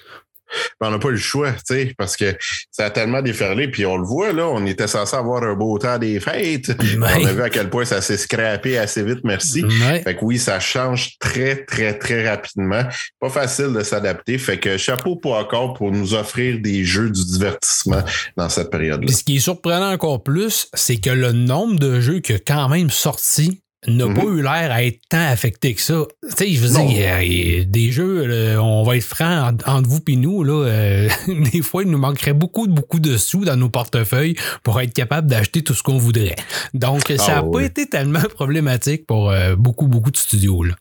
Ben, 0.81 0.88
on 0.88 0.90
n'a 0.93 0.99
pas 0.99 1.09
eu 1.09 1.12
le 1.12 1.19
choix, 1.19 1.52
tu 1.52 1.61
sais, 1.67 1.95
parce 1.97 2.17
que 2.17 2.37
ça 2.71 2.87
a 2.87 2.90
tellement 2.90 3.23
déferlé, 3.23 3.69
puis 3.69 3.85
on 3.87 3.97
le 3.97 4.05
voit, 4.05 4.33
là, 4.33 4.47
on 4.47 4.64
était 4.67 4.87
censé 4.87 5.17
avoir 5.17 5.43
un 5.43 5.55
beau 5.55 5.78
temps 5.78 5.99
des 5.99 6.21
fêtes. 6.21 6.73
On 6.99 7.02
a 7.02 7.33
vu 7.33 7.43
à 7.43 7.50
quel 7.50 7.71
point 7.71 7.85
ça 7.85 8.00
s'est 8.00 8.17
scrappé 8.17 8.78
assez 8.78 9.02
vite, 9.02 9.21
merci. 9.25 9.64
Fait 10.05 10.17
que 10.17 10.25
oui, 10.25 10.38
ça 10.38 10.61
change 10.61 11.19
très, 11.19 11.64
très, 11.64 11.99
très 11.99 12.28
rapidement. 12.28 12.83
Pas 13.21 13.31
facile 13.31 13.73
de 13.73 13.83
s'adapter. 13.83 14.38
Fait 14.38 14.59
que 14.59 14.76
chapeau 14.76 15.17
pour 15.17 15.35
encore 15.35 15.75
pour 15.75 15.90
nous 15.90 16.14
offrir 16.14 16.59
des 16.61 16.85
jeux 16.85 17.11
du 17.11 17.25
divertissement 17.25 18.02
dans 18.37 18.49
cette 18.49 18.71
période-là. 18.71 19.12
Ce 19.12 19.25
qui 19.25 19.37
est 19.37 19.40
surprenant 19.40 19.93
encore 19.93 20.23
plus, 20.23 20.69
c'est 20.75 20.97
que 20.97 21.11
le 21.11 21.33
nombre 21.33 21.78
de 21.78 22.00
jeux 22.00 22.21
qui 22.21 22.35
a 22.35 22.38
quand 22.38 22.69
même 22.69 22.90
sorti 22.90 23.62
n'a 23.87 24.07
pas 24.13 24.25
mhm. 24.25 24.39
eu 24.39 24.43
l'air 24.43 24.73
à 24.73 24.83
être 24.83 25.01
tant 25.09 25.29
affecté 25.29 25.75
que 25.75 25.81
ça. 25.81 26.05
Tu 26.23 26.37
sais, 26.37 26.53
je 26.53 26.61
veux 26.61 26.69
dire, 26.69 27.21
il 27.23 27.57
y, 27.57 27.61
a, 27.61 27.65
des 27.65 27.93
jeux, 27.93 28.59
on 28.59 28.83
va 28.83 28.97
être 28.97 29.05
franc 29.05 29.53
entre 29.67 29.89
vous 29.89 30.01
et 30.09 30.17
nous, 30.17 30.43
là, 30.43 30.67
euh, 30.67 31.09
des 31.53 31.63
fois, 31.63 31.83
il 31.83 31.91
nous 31.91 31.99
manquerait 31.99 32.33
beaucoup, 32.33 32.67
beaucoup 32.67 32.99
de 32.99 33.17
sous 33.17 33.45
dans 33.45 33.57
nos 33.57 33.69
portefeuilles 33.69 34.35
pour 34.63 34.81
être 34.81 34.93
capable 34.93 35.29
d'acheter 35.29 35.63
tout 35.63 35.75
ce 35.75 35.83
qu'on 35.83 35.99
voudrait. 35.99 36.37
Donc, 36.75 37.13
ça 37.17 37.35
n'a 37.35 37.39
ah 37.39 37.43
pas 37.43 37.61
été 37.61 37.87
tellement 37.87 38.21
problématique 38.35 39.07
pour 39.07 39.31
euh, 39.31 39.55
beaucoup, 39.55 39.87
beaucoup 39.87 40.11
de 40.11 40.17
studios. 40.17 40.65
Là. 40.65 40.75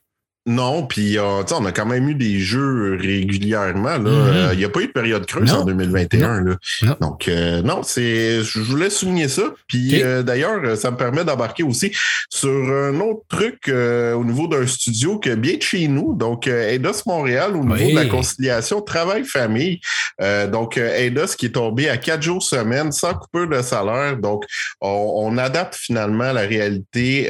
Non, 0.48 0.86
puis 0.86 1.18
euh, 1.18 1.42
on 1.52 1.66
a 1.66 1.72
quand 1.72 1.84
même 1.84 2.08
eu 2.08 2.14
des 2.14 2.38
jeux 2.38 2.96
régulièrement. 2.98 3.98
Mm-hmm. 3.98 4.06
Euh, 4.06 4.48
il 4.54 4.58
n'y 4.58 4.64
a 4.64 4.70
pas 4.70 4.80
eu 4.80 4.86
de 4.86 4.92
période 4.92 5.26
creuse 5.26 5.52
en 5.52 5.62
2021. 5.66 6.40
Là. 6.42 6.96
Donc, 7.02 7.28
euh, 7.28 7.60
non, 7.60 7.82
c'est. 7.82 8.42
Je 8.42 8.60
voulais 8.60 8.88
souligner 8.88 9.28
ça. 9.28 9.42
Puis 9.66 10.02
d'ailleurs, 10.24 10.76
ça 10.78 10.90
me 10.90 10.96
permet 10.96 11.22
d'embarquer 11.22 11.62
aussi 11.62 11.92
sur 12.30 12.48
un 12.50 12.98
autre 13.00 13.24
truc 13.28 13.68
au 13.68 14.24
niveau 14.24 14.48
d'un 14.48 14.66
studio 14.66 15.18
que 15.18 15.34
bien 15.34 15.56
de 15.56 15.62
chez 15.62 15.86
nous, 15.86 16.14
donc 16.14 16.46
Eidos 16.46 17.02
Montréal, 17.04 17.54
au 17.54 17.64
niveau 17.64 17.90
de 17.90 17.94
la 17.94 18.06
conciliation 18.06 18.80
travail-famille. 18.80 19.80
donc, 20.50 20.78
Eidos 20.78 21.34
qui 21.36 21.46
est 21.46 21.54
tombé 21.54 21.90
à 21.90 21.98
quatre 21.98 22.22
jours 22.22 22.42
semaine 22.42 22.90
sans 22.90 23.12
coupure 23.12 23.48
de 23.48 23.60
salaire. 23.60 24.16
Donc, 24.16 24.44
on, 24.80 25.36
adapte 25.36 25.74
finalement 25.74 26.32
la 26.32 26.40
réalité 26.40 27.28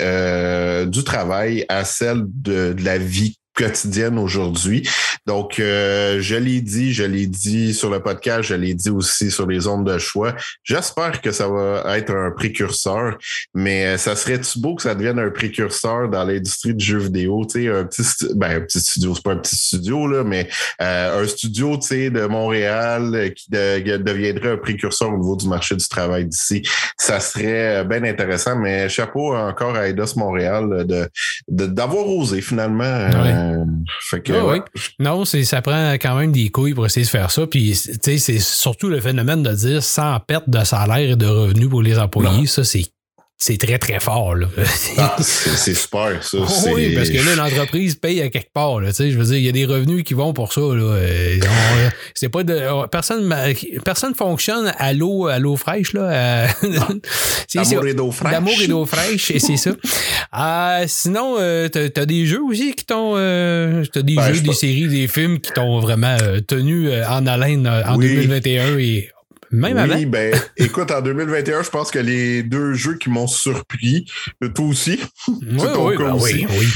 du 0.87 1.03
travail 1.03 1.65
à 1.69 1.85
celle 1.85 2.23
de, 2.27 2.73
de 2.73 2.85
la 2.85 2.99
vie 2.99 3.08
vie 3.09 3.37
quotidienne 3.59 4.19
aujourd'hui. 4.19 4.89
Donc, 5.27 5.59
euh, 5.59 6.19
je 6.21 6.37
l'ai 6.37 6.61
dit, 6.61 6.93
je 6.93 7.03
l'ai 7.03 7.27
dit 7.27 7.75
sur 7.75 7.91
le 7.91 8.01
podcast, 8.01 8.43
je 8.43 8.55
l'ai 8.55 8.73
dit 8.73 8.91
aussi 8.91 9.33
sur 9.33 9.47
les 9.47 9.67
ondes 9.67 9.87
de 9.87 9.99
choix. 9.99 10.35
J'espère 10.63 11.21
que 11.21 11.33
ça 11.33 11.49
va 11.49 11.99
être 11.99 12.15
un 12.15 12.31
précurseur, 12.31 13.19
mais 13.55 13.85
euh, 13.85 13.99
ça 13.99 14.15
serait-tu 14.15 14.61
beau 14.61 14.77
que 14.77 14.83
ça 14.83 14.95
devienne 14.95 15.19
un 15.19 15.31
précurseur 15.31 16.09
dans 16.09 16.25
l'industrie 16.25 16.73
du 16.75 16.85
jeu 16.85 16.99
vidéo? 16.99 17.45
Tu 17.45 17.65
sais, 17.65 17.69
un 17.69 17.85
petit, 17.85 18.03
ben, 18.37 18.59
un 18.59 18.61
petit 18.61 18.81
studio, 18.81 19.15
c'est 19.15 19.25
pas 19.25 19.33
un 19.33 19.39
petit 19.39 19.57
studio, 19.57 20.07
là, 20.07 20.23
mais 20.23 20.49
euh, 20.81 21.23
un 21.23 21.27
studio, 21.27 21.77
tu 21.79 21.89
sais, 21.89 22.11
de 22.11 22.27
Montréal 22.27 23.33
qui 23.35 23.51
deviendrait 23.51 24.53
un 24.53 24.57
précurseur 24.57 25.13
au 25.13 25.19
niveau 25.19 25.35
du 25.35 25.49
marché 25.49 25.75
du 25.75 25.87
travail 25.89 26.27
d'ici. 26.27 26.63
Ça 26.97 27.19
serait 27.19 27.85
bien 27.85 28.05
intéressant, 28.05 28.57
mais 28.57 28.89
chapeau 28.89 29.35
encore 29.35 29.75
à 29.75 29.89
Eidos 29.89 30.15
Montréal 30.17 30.87
de 30.87 31.09
d'avoir 31.49 32.07
osé 32.07 32.41
finalement. 32.41 32.85
Euh, 32.85 33.48
ah 34.31 34.65
non, 34.99 35.25
c'est, 35.25 35.45
ça 35.45 35.63
prend 35.63 35.95
quand 35.95 36.17
même 36.17 36.33
des 36.33 36.49
couilles 36.51 36.75
pour 36.75 36.87
essayer 36.87 37.05
de 37.05 37.11
faire 37.11 37.31
ça. 37.31 37.47
Puis, 37.47 37.75
c'est 37.75 38.19
surtout 38.39 38.89
le 38.89 39.01
phénomène 39.01 39.43
de 39.43 39.53
dire 39.53 39.83
sans 39.83 40.19
perte 40.21 40.49
de 40.49 40.65
salaire 40.65 41.11
et 41.11 41.17
de 41.17 41.27
revenus 41.27 41.69
pour 41.69 41.83
les 41.83 41.99
employés. 41.99 42.47
Ça, 42.47 42.65
c'est 42.65 42.85
c'est 43.39 43.57
très, 43.57 43.79
très 43.79 44.01
fort. 44.01 44.35
Là. 44.35 44.49
Ah, 45.01 45.17
c'est 45.21 45.75
super, 45.75 46.23
ça. 46.25 46.39
oui, 46.73 46.95
parce 46.95 47.09
que 47.09 47.19
là, 47.19 47.37
l'entreprise 47.37 47.95
paye 47.95 48.21
à 48.21 48.31
quelque 48.31 48.53
part. 48.53 48.81
Là, 48.81 48.91
je 48.91 49.17
veux 49.17 49.25
dire, 49.25 49.37
il 49.37 49.45
y 49.45 49.49
a 49.49 49.53
des 49.53 49.65
revenus 49.65 50.03
qui 50.03 50.15
vont 50.15 50.33
pour 50.33 50.53
ça. 50.53 50.61
Là. 50.61 50.83
Euh, 50.83 51.39
c'est 52.15 52.29
pas 52.29 52.43
de. 52.43 52.87
Personne 52.89 53.33
personne 53.85 54.15
fonctionne 54.15 54.73
à 54.77 54.93
l'eau 54.93 55.29
à 55.29 55.39
l'eau 55.39 55.57
fraîche. 55.57 55.93
Là. 55.93 56.49
D'amour 57.55 57.87
et 57.87 57.95
d'eau 57.95 58.11
fraîche. 58.11 58.33
D'amour 58.33 58.55
et 58.61 58.67
d'eau 58.67 58.87
fraîche, 58.87 59.31
et 59.31 59.39
c'est 59.39 59.57
ça. 59.57 59.71
Euh, 60.37 60.85
sinon, 60.89 61.37
euh, 61.39 61.69
t'as 61.69 62.03
as 62.03 62.07
des 62.07 62.27
jeux 62.27 62.43
aussi 62.43 62.75
qui 62.75 62.85
t'ont. 62.85 63.15
Euh, 63.17 63.85
t'as 63.93 64.03
des 64.03 64.17
ben, 64.17 64.33
jeux, 64.33 64.41
des 64.41 64.53
séries, 64.53 64.89
des 64.89 65.07
films 65.07 65.39
qui 65.39 65.53
t'ont 65.53 65.79
vraiment 65.81 66.17
tenu 66.47 66.91
en 67.05 67.27
haleine 67.27 67.69
en 67.69 67.97
2021 67.97 68.79
et 68.79 69.11
même 69.51 69.91
oui, 69.91 70.07
ben, 70.07 70.35
écoute, 70.57 70.91
en 70.91 71.01
2021, 71.01 71.63
je 71.63 71.71
pense 71.71 71.91
que 71.91 71.99
les 71.99 72.43
deux 72.43 72.75
jeux 72.75 72.95
qui 72.95 73.11
m'ont 73.11 73.27
surpris, 73.27 74.07
toi 74.55 74.67
aussi, 74.67 75.01
oui, 75.29 75.37
oui, 75.79 75.97
ben 75.97 76.13
aussi. 76.13 76.47
Oui, 76.49 76.69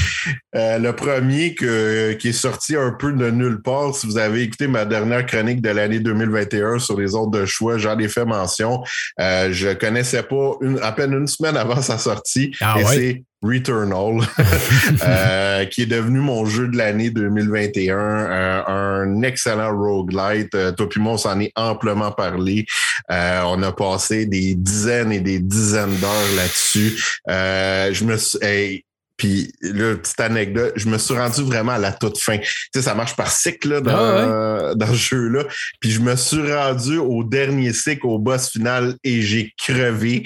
euh, 0.55 0.79
le 0.79 0.93
premier 0.95 1.55
que, 1.55 2.13
qui 2.13 2.29
est 2.29 2.33
sorti 2.33 2.75
un 2.75 2.91
peu 2.91 3.13
de 3.13 3.29
nulle 3.29 3.61
part, 3.61 3.95
si 3.95 4.07
vous 4.07 4.17
avez 4.17 4.41
écouté 4.41 4.67
ma 4.67 4.85
dernière 4.85 5.25
chronique 5.25 5.61
de 5.61 5.69
l'année 5.69 5.99
2021 5.99 6.79
sur 6.79 6.99
les 6.99 7.15
ordres 7.15 7.39
de 7.39 7.45
choix, 7.45 7.77
j'en 7.77 7.97
ai 7.99 8.07
fait 8.07 8.25
mention. 8.25 8.83
Euh, 9.19 9.51
je 9.51 9.73
connaissais 9.73 10.23
pas 10.23 10.53
une, 10.61 10.79
à 10.79 10.91
peine 10.91 11.13
une 11.13 11.27
semaine 11.27 11.57
avant 11.57 11.81
sa 11.81 11.97
sortie. 11.97 12.55
Ah, 12.61 12.75
et 12.79 12.85
c'est 12.85 13.23
Returnal, 13.43 14.25
euh, 15.03 15.65
qui 15.65 15.81
est 15.81 15.85
devenu 15.85 16.19
mon 16.19 16.45
jeu 16.45 16.69
de 16.69 16.77
l'année 16.77 17.09
2021, 17.09 17.97
euh, 17.97 18.61
un 18.67 19.21
excellent 19.21 19.77
roguelite. 19.77 20.55
Euh, 20.55 20.71
toi 20.71 20.87
s'en 21.17 21.39
est 21.41 21.51
amplement 21.55 22.11
parlé. 22.11 22.65
on 23.09 23.61
a 23.61 23.71
passé 23.73 24.25
des 24.25 24.55
dizaines 24.55 25.11
et 25.11 25.19
des 25.19 25.39
dizaines 25.39 25.95
d'heures 25.97 26.35
là-dessus. 26.37 27.19
je 27.27 28.03
me 28.05 28.15
suis, 28.17 28.85
Puis 29.17 29.53
là, 29.61 29.95
petite 29.95 30.19
anecdote, 30.19 30.73
je 30.75 30.87
me 30.89 30.97
suis 30.97 31.13
rendu 31.15 31.43
vraiment 31.43 31.73
à 31.73 31.77
la 31.77 31.91
toute 31.91 32.17
fin. 32.17 32.37
Tu 32.39 32.47
sais, 32.73 32.81
ça 32.81 32.95
marche 32.95 33.15
par 33.15 33.31
cycle 33.31 33.69
là, 33.69 33.81
dans, 33.81 33.91
Ah 33.95 34.75
dans 34.75 34.87
ce 34.87 34.93
jeu-là. 34.93 35.43
Puis 35.79 35.91
je 35.91 35.99
me 35.99 36.15
suis 36.15 36.51
rendu 36.51 36.97
au 36.97 37.23
dernier 37.23 37.73
cycle, 37.73 38.07
au 38.07 38.17
boss 38.17 38.49
final, 38.49 38.95
et 39.03 39.21
j'ai 39.21 39.53
crevé. 39.57 40.23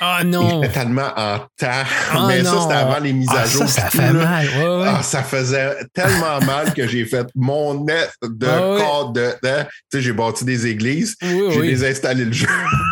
Ah 0.00 0.22
non! 0.24 0.60
J'étais 0.62 0.74
tellement 0.80 1.08
en 1.16 1.38
temps. 1.56 1.82
Ah 2.12 2.24
Mais 2.28 2.44
ça, 2.44 2.60
c'était 2.60 2.74
avant 2.74 2.98
les 3.00 3.12
mises 3.14 3.30
à 3.30 3.42
Ah, 3.44 3.46
jour. 3.46 3.66
Ça, 3.68 3.88
fait 3.88 3.98
là. 3.98 4.12
mal. 4.12 4.46
Ouais, 4.46 4.82
ouais. 4.82 4.88
Ah, 4.98 5.02
ça 5.02 5.22
faisait 5.22 5.74
tellement 5.94 6.38
mal 6.46 6.74
que 6.74 6.86
j'ai 6.86 7.06
fait 7.06 7.26
mon 7.34 7.84
net 7.84 8.10
de 8.22 8.46
corps 8.46 9.12
de. 9.12 9.20
de- 9.42 9.62
tu 9.62 9.68
sais, 9.98 10.02
j'ai 10.02 10.12
bâti 10.12 10.44
des 10.44 10.66
églises, 10.66 11.16
Oui, 11.22 11.42
j'ai 11.52 11.58
oui. 11.60 11.68
désinstallé 11.68 12.24
le 12.26 12.32
jeu. 12.32 12.46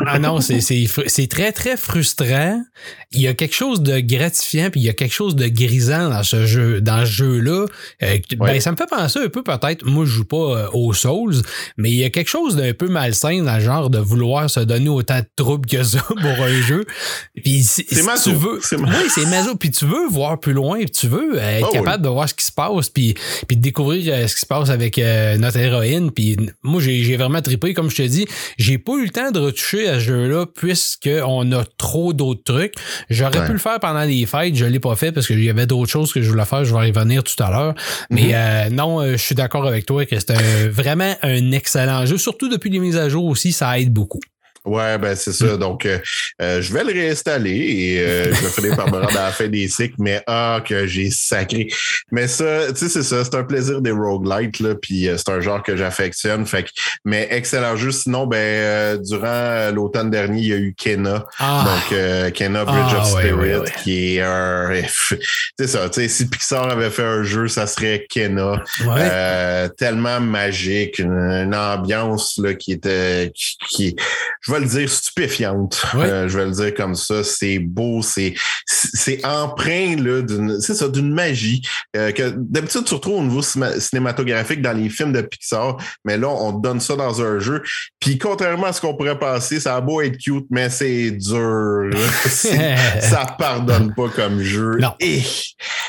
Ah 0.06 0.18
non, 0.18 0.40
c'est 0.40 1.26
très, 1.28 1.52
très 1.52 1.76
frustrant. 1.76 2.62
Il 3.12 3.20
y 3.20 3.28
a 3.28 3.34
quelque 3.34 3.54
chose 3.54 3.80
de 3.82 4.00
gratifiant, 4.00 4.70
puis 4.70 4.80
il 4.80 4.84
y 4.84 4.88
a 4.88 4.92
quelque 4.94 5.12
chose 5.14 5.33
de 5.34 5.46
grisant 5.48 6.08
dans 6.10 6.22
ce 6.22 6.46
jeu, 6.46 6.80
dans 6.80 7.00
ce 7.06 7.10
jeu-là. 7.12 7.66
Euh, 8.02 8.18
Ouais. 8.40 8.54
Ben, 8.54 8.60
ça 8.60 8.72
me 8.72 8.76
fait 8.76 8.88
penser 8.88 9.18
un 9.20 9.28
peu 9.28 9.42
peut-être, 9.42 9.84
moi 9.84 10.04
je 10.04 10.10
joue 10.10 10.24
pas 10.24 10.36
euh, 10.36 10.66
aux 10.72 10.92
Souls, 10.92 11.34
mais 11.76 11.90
il 11.90 11.96
y 11.96 12.04
a 12.04 12.10
quelque 12.10 12.28
chose 12.30 12.56
d'un 12.56 12.72
peu 12.72 12.88
malsain 12.88 13.42
dans 13.42 13.54
le 13.54 13.60
genre 13.60 13.90
de 13.90 13.98
vouloir 13.98 14.48
se 14.50 14.60
donner 14.60 14.88
autant 14.88 15.18
de 15.18 15.26
troubles 15.36 15.66
que 15.66 15.82
ça 15.82 16.00
pour 16.08 16.16
un 16.44 16.60
jeu. 16.62 16.84
Puis 17.42 17.62
si, 17.62 17.84
C'est 17.88 17.96
si 17.96 18.02
maso. 18.02 18.30
tu 18.30 18.36
veux, 18.36 18.58
C'est 18.62 18.76
oui, 18.76 18.86
c'est 19.08 19.26
maso. 19.26 19.54
Puis 19.56 19.70
tu 19.70 19.84
veux 19.86 20.08
voir 20.08 20.38
plus 20.40 20.52
loin, 20.52 20.78
puis 20.78 20.90
tu 20.90 21.06
veux 21.08 21.38
euh, 21.38 21.58
être 21.58 21.64
Ah 21.66 21.68
oui. 21.72 21.78
capable 21.78 22.04
de 22.04 22.08
voir 22.08 22.28
ce 22.28 22.34
qui 22.34 22.44
se 22.44 22.52
passe, 22.52 22.88
puis, 22.88 23.14
puis 23.46 23.56
de 23.56 23.62
découvrir 23.62 24.28
ce 24.28 24.34
qui 24.34 24.40
se 24.40 24.46
passe 24.46 24.70
avec 24.70 24.98
euh, 24.98 25.36
notre 25.36 25.58
héroïne. 25.58 26.10
Puis 26.10 26.36
moi, 26.62 26.80
j'ai, 26.80 27.02
j'ai 27.04 27.16
vraiment 27.16 27.42
trippé, 27.42 27.74
comme 27.74 27.90
je 27.90 27.96
te 27.96 28.02
dis. 28.02 28.26
J'ai 28.58 28.78
pas 28.78 28.92
eu 28.94 29.04
le 29.04 29.10
temps 29.10 29.30
de 29.30 29.38
retoucher 29.40 29.88
à 29.88 29.94
ce 29.94 30.00
jeu-là 30.04 30.46
puisqu'on 30.46 31.50
a 31.52 31.64
trop 31.78 32.12
d'autres 32.12 32.42
trucs. 32.44 32.74
J'aurais 33.10 33.38
Ouais. 33.40 33.46
pu 33.46 33.52
le 33.52 33.58
faire 33.58 33.80
pendant 33.80 34.04
les 34.04 34.26
fêtes, 34.26 34.54
je 34.54 34.64
l'ai 34.64 34.80
pas 34.80 34.94
fait 34.96 35.10
parce 35.12 35.24
qu'il 35.26 35.43
y 35.43 35.50
avait 35.50 35.66
d'autres 35.66 35.90
choses 35.90 36.12
que 36.12 36.23
je 36.23 36.31
voulais 36.31 36.45
faire. 36.45 36.64
Je 36.64 36.75
vais 36.75 36.88
y 36.88 36.93
revenir 36.93 37.23
tout 37.25 37.40
à 37.43 37.50
l'heure. 37.50 37.75
Mais 38.11 38.23
Mhm. 38.28 38.33
euh, 38.35 38.71
non, 38.71 39.00
euh, 39.00 39.12
je 39.12 39.23
suis 39.23 39.35
d'accord 39.35 39.66
avec 39.66 39.87
toi 39.87 40.04
que 40.07 40.16
c'est 40.19 40.69
vraiment 40.69 41.14
un 41.23 41.52
excellent 41.52 42.07
jeu. 42.07 42.19
Surtout 42.19 42.49
depuis 42.49 42.71
les 42.71 42.78
mises 42.78 42.97
à 42.97 43.09
jour 43.09 43.25
aussi, 43.26 43.52
ça 43.52 43.78
aide 43.78 43.93
beaucoup. 43.93 44.21
Ouais, 44.64 44.99
ben 44.99 45.14
c'est 45.14 45.30
Mm. 45.30 45.49
ça. 45.49 45.56
Donc, 45.56 45.85
euh, 45.87 45.99
euh, 46.40 46.62
je 46.62 46.73
vais 46.73 46.85
le 46.85 46.92
réinstaller 46.92 47.50
et 47.50 47.99
euh, 48.00 48.25
je 48.33 48.40
vais 48.40 48.49
finir 48.50 48.76
par 48.76 48.87
me 48.90 48.99
rendre 48.99 49.18
à 49.18 49.25
la 49.25 49.33
fin 49.33 49.47
des 49.49 49.68
cycles, 49.68 49.97
mais 49.99 50.23
ah, 50.26 50.62
que 50.66 50.87
j'ai 50.87 51.11
sacré. 51.11 51.68
Mais 52.11 52.26
ça, 52.28 52.73
tu 52.73 52.76
sais, 52.80 52.88
c'est 52.88 53.02
ça, 53.02 53.25
c'est 53.25 53.35
un 53.35 53.44
plaisir 53.44 53.80
des 53.83 53.90
roguelites, 53.90 54.61
là, 54.61 54.75
puis 54.75 55.09
euh, 55.09 55.16
c'est 55.18 55.28
un 55.30 55.40
genre 55.40 55.62
que 55.62 55.76
j'affectionne. 55.76 56.47
Fait 56.47 56.62
que, 56.64 56.68
mais 57.04 57.28
excellent 57.30 57.76
jeu. 57.76 57.90
Sinon, 57.90 58.26
ben, 58.26 58.37
euh, 58.38 58.97
durant 58.99 59.26
euh, 59.26 59.71
l'automne 59.73 60.11
dernier, 60.11 60.40
il 60.40 60.49
y 60.49 60.52
a 60.52 60.56
eu 60.56 60.75
Kena. 60.76 61.26
Ah, 61.38 61.64
Donc, 61.66 61.92
euh, 61.99 62.30
Kena 62.30 62.64
Bridge 62.64 62.78
Ah, 62.92 62.99
of 63.02 63.14
ouais, 63.14 63.21
Spirit, 63.23 63.37
ouais, 63.37 63.56
ouais. 63.59 63.73
qui 63.83 64.16
est 64.16 64.21
un. 64.23 64.71
C'est 65.59 65.66
ça, 65.68 65.88
tu 65.90 66.00
sais, 66.00 66.09
si 66.09 66.28
Pixar 66.28 66.71
avait 66.71 66.90
fait 66.90 67.02
un 67.04 67.23
jeu, 67.23 67.49
ça 67.49 67.66
serait 67.66 68.06
Kena. 68.09 68.62
ouais. 68.87 68.87
Euh, 68.99 69.68
tellement 69.68 70.21
magique, 70.21 70.99
une, 70.99 71.11
une 71.12 71.54
ambiance 71.54 72.38
là, 72.38 72.54
qui 72.54 72.73
était 72.73 73.30
qui, 73.35 73.56
qui- 73.71 73.97
je 74.40 74.52
vais 74.54 74.61
le 74.61 74.66
dire 74.66 74.90
stupéfiante. 74.90 75.82
Euh, 75.94 76.28
je 76.28 76.38
vais 76.38 76.46
le 76.46 76.52
dire 76.52 76.75
comme 76.75 76.94
ça. 76.94 77.25
C'est 77.25 77.58
beau, 77.58 78.02
c'est 78.02 78.34
c'est 78.66 79.25
empreint 79.25 79.96
là 79.96 80.23
d'une 80.23 80.61
c'est 80.61 80.75
ça 80.75 80.88
d'une 80.88 81.12
magie 81.12 81.62
euh, 81.96 82.12
que 82.12 82.34
d'habitude 82.37 82.87
surtout 82.87 83.12
au 83.12 83.23
niveau 83.23 83.42
cinématographique 83.42 84.62
dans 84.62 84.73
les 84.73 84.88
films 84.88 85.12
de 85.12 85.20
Pixar, 85.23 85.76
mais 86.04 86.16
là 86.16 86.28
on 86.28 86.52
donne 86.52 86.80
ça 86.80 86.96
dans 86.96 87.23
un 87.23 87.38
jeu. 87.38 87.62
Puis 88.00 88.18
contrairement 88.18 88.66
à 88.66 88.73
ce 88.73 88.80
qu'on 88.80 88.94
pourrait 88.94 89.18
penser, 89.18 89.61
ça 89.61 89.76
a 89.76 89.80
beau 89.80 90.00
être 90.00 90.18
cute, 90.18 90.46
mais 90.50 90.70
c'est 90.70 91.11
dur. 91.11 91.90
ça 92.25 93.26
pardonne 93.38 93.94
pas 93.94 94.08
comme 94.08 94.40
jeu. 94.40 94.76
Non. 94.80 94.94
Et 95.00 95.23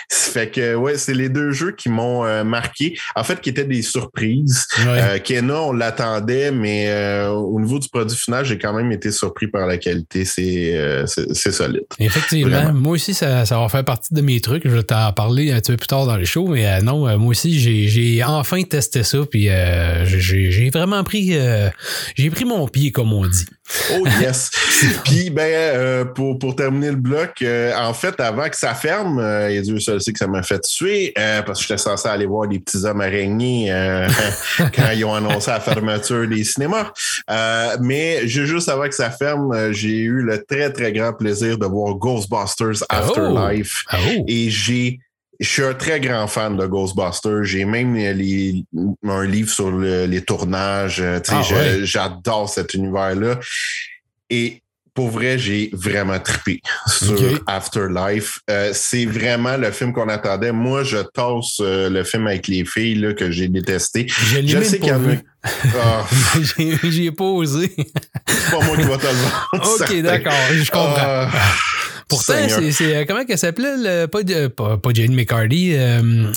fait 0.09 0.49
que 0.49 0.75
ouais, 0.75 0.97
c'est 0.97 1.13
les 1.13 1.29
deux 1.29 1.51
jeux 1.51 1.71
qui 1.71 1.89
m'ont 1.89 2.25
euh, 2.25 2.43
marqué. 2.43 2.97
En 3.15 3.23
fait, 3.23 3.39
qui 3.41 3.49
étaient 3.49 3.65
des 3.65 3.81
surprises. 3.81 4.65
Euh, 4.85 5.19
Kena, 5.19 5.61
on 5.61 5.73
l'attendait, 5.73 6.51
mais 6.51 7.25
au 7.27 7.59
niveau 7.59 7.79
du 7.79 7.89
produit 7.89 8.17
final, 8.17 8.45
j'ai 8.45 8.54
quand 8.57 8.73
même 8.73 8.91
été 8.91 9.11
surpris 9.11 9.47
par 9.47 9.67
la 9.67 9.77
qualité. 9.77 10.25
C'est 10.25 10.75
euh, 10.75 11.05
solide. 11.05 11.85
Effectivement. 11.99 12.49
Vraiment. 12.49 12.73
Moi 12.79 12.93
aussi, 12.93 13.13
ça, 13.13 13.45
ça 13.45 13.59
va 13.59 13.69
faire 13.69 13.85
partie 13.85 14.13
de 14.13 14.21
mes 14.21 14.41
trucs. 14.41 14.63
Je 14.65 14.75
vais 14.75 14.83
t'en 14.83 15.11
parler 15.13 15.51
un 15.51 15.59
petit 15.59 15.71
peu 15.71 15.77
plus 15.77 15.87
tard 15.87 16.05
dans 16.05 16.17
les 16.17 16.25
shows, 16.25 16.47
mais 16.47 16.65
euh, 16.65 16.81
non, 16.81 17.07
euh, 17.07 17.17
moi 17.17 17.29
aussi, 17.31 17.59
j'ai, 17.59 17.87
j'ai 17.87 18.23
enfin 18.23 18.61
testé 18.63 19.03
ça, 19.03 19.19
puis 19.29 19.49
j'ai, 20.05 20.51
j'ai 20.51 20.69
vraiment 20.69 21.03
pris, 21.03 21.33
j'ai 22.15 22.29
pris 22.29 22.45
mon 22.45 22.67
pied, 22.67 22.91
comme 22.91 23.13
on 23.13 23.25
dit. 23.25 23.45
Oh 23.93 24.05
yes! 24.21 24.51
Puis 25.03 25.29
ben 25.29 25.51
euh, 25.51 26.05
pour, 26.05 26.37
pour 26.37 26.55
terminer 26.55 26.91
le 26.91 26.97
bloc, 26.97 27.41
euh, 27.41 27.73
en 27.75 27.93
fait, 27.93 28.19
avant 28.19 28.47
que 28.47 28.55
ça 28.55 28.75
ferme, 28.75 29.19
euh, 29.19 29.49
et 29.49 29.61
Dieu 29.61 29.79
seul 29.79 30.01
sait 30.01 30.13
que 30.13 30.19
ça 30.19 30.27
m'a 30.27 30.43
fait 30.43 30.59
tuer, 30.59 31.13
euh, 31.17 31.41
parce 31.41 31.59
que 31.59 31.67
j'étais 31.67 31.81
censé 31.81 32.07
aller 32.07 32.27
voir 32.27 32.47
des 32.47 32.59
petits 32.59 32.85
hommes 32.85 33.01
araignées 33.01 33.71
euh, 33.71 34.07
quand 34.75 34.91
ils 34.93 35.03
ont 35.03 35.15
annoncé 35.15 35.49
la 35.49 35.59
fermeture 35.59 36.27
des 36.27 36.43
cinémas. 36.43 36.91
Euh, 37.29 37.77
mais 37.81 38.27
juste 38.27 38.69
avant 38.69 38.87
que 38.87 38.95
ça 38.95 39.09
ferme, 39.09 39.71
j'ai 39.71 39.97
eu 39.97 40.21
le 40.21 40.43
très 40.43 40.71
très 40.71 40.91
grand 40.91 41.13
plaisir 41.13 41.57
de 41.57 41.65
voir 41.65 41.95
Ghostbusters 41.95 42.83
Afterlife. 42.89 43.83
Ah, 43.89 43.97
oh. 44.07 44.23
Et 44.27 44.49
j'ai, 44.49 44.99
je 45.39 45.47
suis 45.47 45.63
un 45.63 45.73
très 45.73 45.99
grand 45.99 46.27
fan 46.27 46.55
de 46.57 46.65
Ghostbusters. 46.65 47.43
J'ai 47.43 47.65
même 47.65 47.95
les, 47.95 48.63
un 49.07 49.25
livre 49.25 49.49
sur 49.51 49.71
le- 49.71 50.05
les 50.05 50.21
tournages. 50.21 51.01
euh, 51.01 51.19
Ah, 51.29 51.41
ouais. 51.51 51.79
J'adore 51.83 52.49
cet 52.49 52.73
univers-là. 52.73 53.39
Et 54.29 54.61
pour 54.93 55.09
vrai, 55.09 55.37
j'ai 55.37 55.69
vraiment 55.73 56.17
trippé 56.19 56.61
sur. 56.87 57.17
Afterlife. 57.47 58.39
Euh, 58.49 58.71
c'est 58.73 59.05
vraiment 59.05 59.57
le 59.57 59.69
film 59.71 59.91
qu'on 59.91 60.07
attendait. 60.07 60.53
Moi, 60.53 60.83
je 60.83 60.99
tasse 61.13 61.57
euh, 61.59 61.89
le 61.89 62.03
film 62.05 62.27
avec 62.27 62.47
les 62.47 62.63
filles 62.63 62.95
là, 62.95 63.13
que 63.13 63.29
j'ai 63.29 63.49
détesté. 63.49 64.05
Je 64.07 64.41
Je 64.45 64.61
sais 64.61 64.79
qu'il 64.79 64.87
y 64.87 64.91
en 64.93 65.03
a. 65.09 65.15
Ah, 65.77 66.05
j'ai, 66.57 66.77
j'ai 66.91 67.11
pas 67.11 67.25
osé. 67.25 67.75
c'est 68.25 68.51
pas 68.51 68.63
moi 68.65 68.77
qui 68.77 68.83
va 68.83 68.97
te 68.97 69.05
le 69.05 69.11
vendre. 69.59 69.75
ok, 69.81 70.01
d'accord, 70.01 70.33
je 70.53 70.71
comprends. 70.71 70.95
Ah, 70.97 71.29
Pourtant, 72.07 72.33
c'est, 72.71 72.95
euh, 72.95 73.05
comment 73.07 73.25
qu'elle 73.25 73.37
s'appelait, 73.37 73.75
le, 73.77 74.05
pas, 74.07 74.23
de- 74.23 74.47
pas, 74.47 74.77
pas 74.77 74.89
Jane 74.93 75.13
McCarty, 75.15 75.73
euh, 75.73 76.01
euh, 76.01 76.29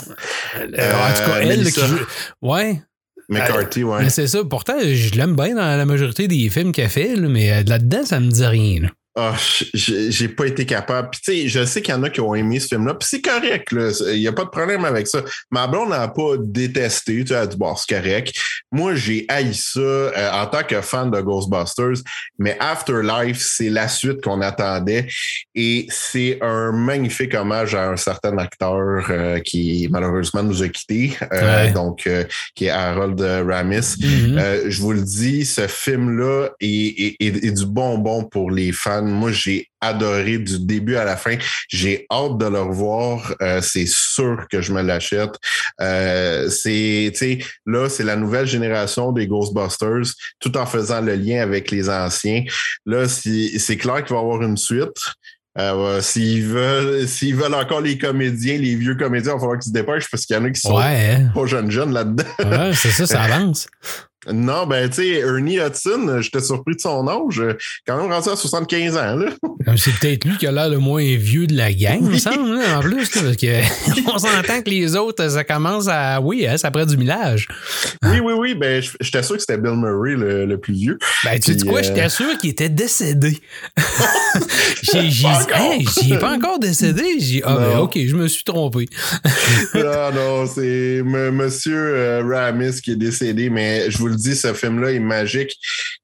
en 0.65 0.65
tout 0.65 1.31
cas, 1.31 1.39
elle, 1.43 1.65
qui 1.71 1.81
joue. 1.81 1.99
Ouais, 2.43 2.81
McCarthy, 3.29 3.85
ouais. 3.85 4.03
mais 4.05 4.09
c'est 4.11 4.27
ça. 4.27 4.41
Pourtant, 4.49 4.75
je 4.81 5.15
l'aime 5.15 5.37
bien 5.37 5.55
dans 5.55 5.77
la 5.77 5.85
majorité 5.85 6.27
des 6.29 6.49
films 6.49 6.73
qu'elle 6.73 6.89
fait, 6.89 7.17
là, 7.17 7.29
mais 7.29 7.63
là-dedans, 7.65 8.05
ça 8.05 8.19
me 8.21 8.31
dit 8.31 8.47
rien. 8.47 8.81
là. 8.83 8.89
Ah, 9.21 9.35
j'ai 9.75 10.29
pas 10.29 10.47
été 10.47 10.65
capable. 10.65 11.11
Puis 11.11 11.21
tu 11.25 11.33
sais, 11.33 11.49
je 11.49 11.65
sais 11.65 11.83
qu'il 11.83 11.93
y 11.93 11.97
en 11.97 12.03
a 12.05 12.11
qui 12.11 12.21
ont 12.21 12.35
aimé 12.37 12.61
ce 12.61 12.69
film-là. 12.69 12.95
Puis 12.95 13.09
c'est 13.11 13.21
correct, 13.21 13.73
là. 13.73 13.91
Il 14.13 14.21
n'y 14.21 14.29
a 14.29 14.33
pas 14.33 14.45
de 14.45 14.51
problème 14.51 14.85
avec 14.85 15.09
ça. 15.09 15.23
Ma 15.51 15.67
blonde 15.67 15.89
n'a 15.91 16.07
pas 16.07 16.37
détesté. 16.39 17.23
Tu 17.25 17.29
sais, 17.29 17.35
elle 17.35 17.41
a 17.41 17.47
dit, 17.49 17.57
bon, 17.57 17.75
c'est 17.75 17.97
correct. 17.97 18.33
Moi, 18.71 18.95
j'ai 18.95 19.25
haï 19.29 19.53
ça 19.55 19.81
euh, 19.81 20.31
en 20.33 20.47
tant 20.47 20.63
que 20.63 20.81
fan 20.81 21.11
de 21.11 21.21
Ghostbusters. 21.21 22.03
Mais 22.39 22.57
Afterlife, 22.61 23.41
c'est 23.41 23.71
la 23.71 23.89
suite 23.89 24.23
qu'on 24.23 24.41
attendait. 24.41 25.09
Et 25.55 25.87
c'est 25.91 26.39
un 26.41 26.71
magnifique 26.71 27.35
hommage 27.35 27.75
à 27.75 27.89
un 27.91 27.97
certain 27.97 28.39
acteur 28.39 29.07
euh, 29.11 29.41
qui 29.41 29.89
malheureusement 29.91 30.43
nous 30.45 30.63
a 30.63 30.69
quittés. 30.69 31.17
Euh, 31.33 31.49
Ouais. 31.49 31.73
Donc, 31.73 32.09
qui 32.55 32.67
est 32.67 32.71
Harold 32.71 33.19
Ramis. 33.21 33.95
Mhm. 33.99 34.39
Euh, 34.39 34.65
je 34.69 34.81
vous 34.81 34.93
le 34.93 35.01
dis, 35.03 35.45
ce 35.47 35.67
film-là 35.67 36.51
est, 36.61 36.67
est- 36.69 37.17
est- 37.21 37.45
est 37.47 37.53
du 37.53 37.65
bonbon 37.67 38.23
pour 38.25 38.51
les 38.51 38.71
fans. 38.71 39.08
Moi, 39.11 39.33
j'ai 39.33 39.68
adoré 39.81 40.38
du 40.38 40.59
début 40.61 40.97
à 40.97 41.05
la 41.05 41.16
fin. 41.16 41.37
J'ai 41.68 42.07
hâte 42.11 42.38
de 42.38 42.47
le 42.47 42.61
revoir. 42.61 43.35
Euh, 43.42 43.61
c'est 43.62 43.87
sûr 43.87 44.47
que 44.51 44.61
je 44.61 44.73
me 44.73 44.83
l'achète. 44.83 45.35
Euh, 45.81 46.49
c'est, 46.51 47.12
là, 47.66 47.88
c'est 47.88 48.05
la 48.05 48.16
nouvelle 48.16 48.47
génération 48.47 49.12
des 49.12 49.27
Ghostbusters, 49.27 50.12
tout 50.40 50.57
en 50.57 50.66
faisant 50.66 51.01
le 51.01 51.14
lien 51.14 51.40
avec 51.42 51.71
les 51.71 51.88
anciens. 51.88 52.44
Là, 52.87 53.07
c'est 53.09 53.77
clair 53.77 54.05
qu'il 54.05 54.14
va 54.14 54.21
y 54.23 54.25
avoir 54.25 54.42
une 54.42 54.57
suite. 54.57 54.97
Euh, 55.59 56.01
s'ils 56.01 56.44
veulent, 56.47 57.09
s'ils 57.09 57.35
veulent 57.35 57.55
encore 57.55 57.81
les 57.81 57.99
comédiens, 57.99 58.59
les 58.59 58.77
vieux 58.77 58.94
comédiens, 58.94 59.33
il 59.33 59.35
va 59.35 59.40
falloir 59.40 59.59
qu'ils 59.59 59.71
se 59.71 59.75
dépêchent 59.75 60.09
parce 60.09 60.25
qu'il 60.25 60.37
y 60.37 60.38
en 60.38 60.44
a 60.44 60.51
qui 60.51 60.61
sont 60.61 60.77
Ouais, 60.77 61.16
hein. 61.16 61.31
pas 61.35 61.47
jeunes 61.47 61.71
jeunes 61.71 61.92
là-dedans. 61.92 62.23
ouais 62.44 62.71
c'est 62.75 62.90
ça, 62.90 63.07
ça 63.07 63.23
avance. 63.23 63.66
Non, 64.33 64.67
ben, 64.67 64.88
tu 64.88 64.97
sais, 64.97 65.09
Ernie 65.21 65.59
Hudson, 65.59 66.21
j'étais 66.21 66.41
surpris 66.41 66.75
de 66.77 66.81
son 66.81 67.07
âge. 67.09 67.43
Quand 67.87 68.01
même 68.01 68.11
rendu 68.12 68.29
à 68.29 68.37
75 68.37 68.97
ans, 68.97 69.17
là. 69.17 69.27
C'est 69.77 69.93
peut-être 69.99 70.25
lui 70.25 70.37
qui 70.38 70.47
a 70.47 70.53
l'air 70.53 70.69
le 70.69 70.79
moins 70.79 71.03
vieux 71.17 71.47
de 71.47 71.55
la 71.57 71.73
gang, 71.73 71.99
il 72.01 72.09
me 72.11 72.19
semble, 72.19 72.57
là, 72.59 72.79
en 72.79 72.81
plus, 72.81 73.09
parce 73.11 73.37
que 73.37 73.61
on 74.14 74.19
s'entend 74.19 74.62
que 74.62 74.71
les 74.71 74.97
autres, 74.97 75.29
ça 75.29 75.45
commence 75.45 75.88
à. 75.88 76.21
Oui, 76.21 76.47
hein, 76.47 76.57
ça 76.57 76.71
prend 76.71 76.85
du 76.87 76.97
millage. 76.97 77.49
Oui, 78.05 78.21
oui, 78.21 78.33
oui. 78.37 78.55
Ben, 78.55 78.83
j'étais 79.01 79.23
sûr 79.23 79.35
que 79.37 79.41
c'était 79.41 79.59
Bill 79.59 79.73
Murray, 79.77 80.14
le, 80.14 80.47
le 80.47 80.59
plus 80.59 80.75
vieux. 80.75 80.99
Ben, 81.25 81.38
tu 81.38 81.59
sais 81.59 81.67
quoi, 81.67 81.81
euh, 81.81 81.83
j'étais 81.83 82.09
sûr 82.09 82.38
qu'il 82.38 82.51
était 82.51 82.69
décédé. 82.69 83.38
j'ai 84.83 85.11
j'ai 85.11 85.23
Pas 85.25 85.38
dit, 85.38 85.45
encore. 85.53 85.73
hey, 85.73 85.87
j'y 86.03 86.12
ai 86.14 86.19
pas 86.19 86.33
encore 86.35 86.59
décédé. 86.59 87.03
J'ai 87.19 87.25
dit, 87.27 87.43
ah, 87.45 87.57
ben, 87.57 87.75
Non. 87.77 87.83
ok, 87.83 87.99
je 88.07 88.14
me 88.17 88.29
suis 88.29 88.45
trompé. 88.45 88.87
ah 89.75 90.11
non, 90.14 90.47
c'est 90.47 90.99
M- 90.99 91.31
Monsieur 91.31 91.77
euh, 91.77 92.23
Ramis 92.25 92.81
qui 92.83 92.93
est 92.93 92.97
décédé, 92.97 93.51
mais 93.51 93.91
je 93.91 93.99
vous 93.99 94.09
le 94.09 94.17
dis, 94.19 94.37
ce 94.37 94.55
film-là 94.55 94.93
est 94.93 95.01
magique 95.01 95.57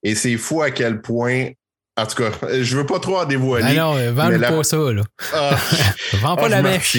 et 0.03 0.15
c'est 0.15 0.37
fou 0.37 0.63
à 0.63 0.71
quel 0.71 1.01
point 1.01 1.49
En 1.97 2.07
tout 2.07 2.17
cas, 2.17 2.31
je 2.61 2.77
veux 2.77 2.87
pas 2.87 2.99
trop 2.99 3.19
en 3.19 3.25
dévoiler. 3.25 3.67
Ah 3.71 3.75
non, 3.75 4.13
vends 4.13 4.29
mais 4.29 4.39
pas 4.39 4.65
ça, 4.65 4.77
là. 4.77 5.03
Ah, 5.33 5.57
Vends 6.15 6.37
pas 6.37 6.47
ah, 6.47 6.49
la 6.49 6.63
mèche. 6.63 6.99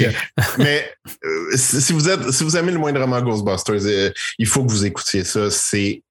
Mais 0.58 0.89
euh, 1.25 1.58
si 1.58 1.82
si 1.82 1.93
vous 1.93 2.08
êtes, 2.08 2.32
si 2.32 2.43
vous 2.43 2.56
aimez 2.56 2.71
le 2.71 2.80
moindrement 2.80 3.21
Ghostbusters, 3.21 3.86
euh, 3.86 4.12
il 4.39 4.47
faut 4.47 4.63
que 4.63 4.71
vous 4.71 4.86
écoutiez 4.86 5.23
ça. 5.23 5.51
C'est 5.51 6.01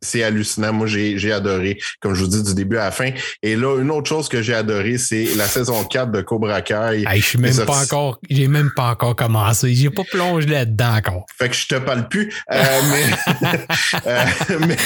c'est 0.00 0.22
hallucinant. 0.22 0.72
Moi, 0.72 0.86
j'ai 0.86 1.18
j'ai 1.18 1.32
adoré, 1.32 1.78
comme 2.00 2.14
je 2.14 2.22
vous 2.22 2.28
dis, 2.28 2.42
du 2.42 2.54
début 2.54 2.76
à 2.76 2.84
la 2.84 2.90
fin. 2.90 3.10
Et 3.42 3.56
là, 3.56 3.78
une 3.80 3.90
autre 3.90 4.08
chose 4.08 4.28
que 4.28 4.42
j'ai 4.42 4.54
adoré, 4.54 4.98
c'est 4.98 5.34
la 5.36 5.46
saison 5.46 5.84
4 5.84 6.10
de 6.10 6.22
Cobra 6.22 6.62
Kai. 6.62 7.04
Hey, 7.06 7.20
je 7.20 7.26
suis 7.26 7.38
même 7.38 7.56
pas 7.66 7.82
encore, 7.82 8.18
j'ai 8.28 8.48
même 8.48 8.70
pas 8.74 8.90
encore 8.90 9.14
commencé. 9.16 9.74
J'ai 9.74 9.90
pas 9.90 10.04
plongé 10.04 10.46
là-dedans 10.46 10.96
encore. 10.96 11.26
Fait 11.38 11.48
que 11.48 11.54
je 11.54 11.66
te 11.66 11.74
parle 11.76 12.08
plus. 12.08 12.32
Euh, 12.52 12.62
mais, 12.90 13.48
euh, 14.06 14.58
mais 14.66 14.76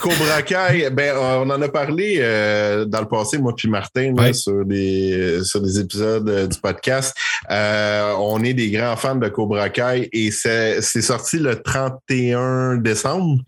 Cobra 0.00 0.42
Kai, 0.42 0.90
ben, 0.90 1.16
on 1.16 1.50
en 1.50 1.62
a 1.62 1.68
parlé 1.68 2.18
euh, 2.18 2.84
dans 2.84 3.00
le 3.00 3.08
passé, 3.08 3.38
moi 3.38 3.54
puis 3.56 3.68
Martin, 3.68 4.12
là, 4.16 4.32
sur 4.32 4.64
des 4.64 5.40
sur 5.44 5.60
des 5.60 5.78
épisodes 5.78 6.48
du 6.48 6.58
podcast. 6.58 7.16
On 7.50 8.42
est 8.42 8.54
des 8.54 8.70
grands 8.70 8.96
fans 8.96 9.16
de 9.16 9.28
Cobra 9.28 9.68
Kai 9.68 10.08
et 10.12 10.30
c'est 10.30 10.80
c'est 10.82 11.02
sorti 11.02 11.38
le 11.38 11.60
31 11.62 12.76
décembre. 12.76 13.42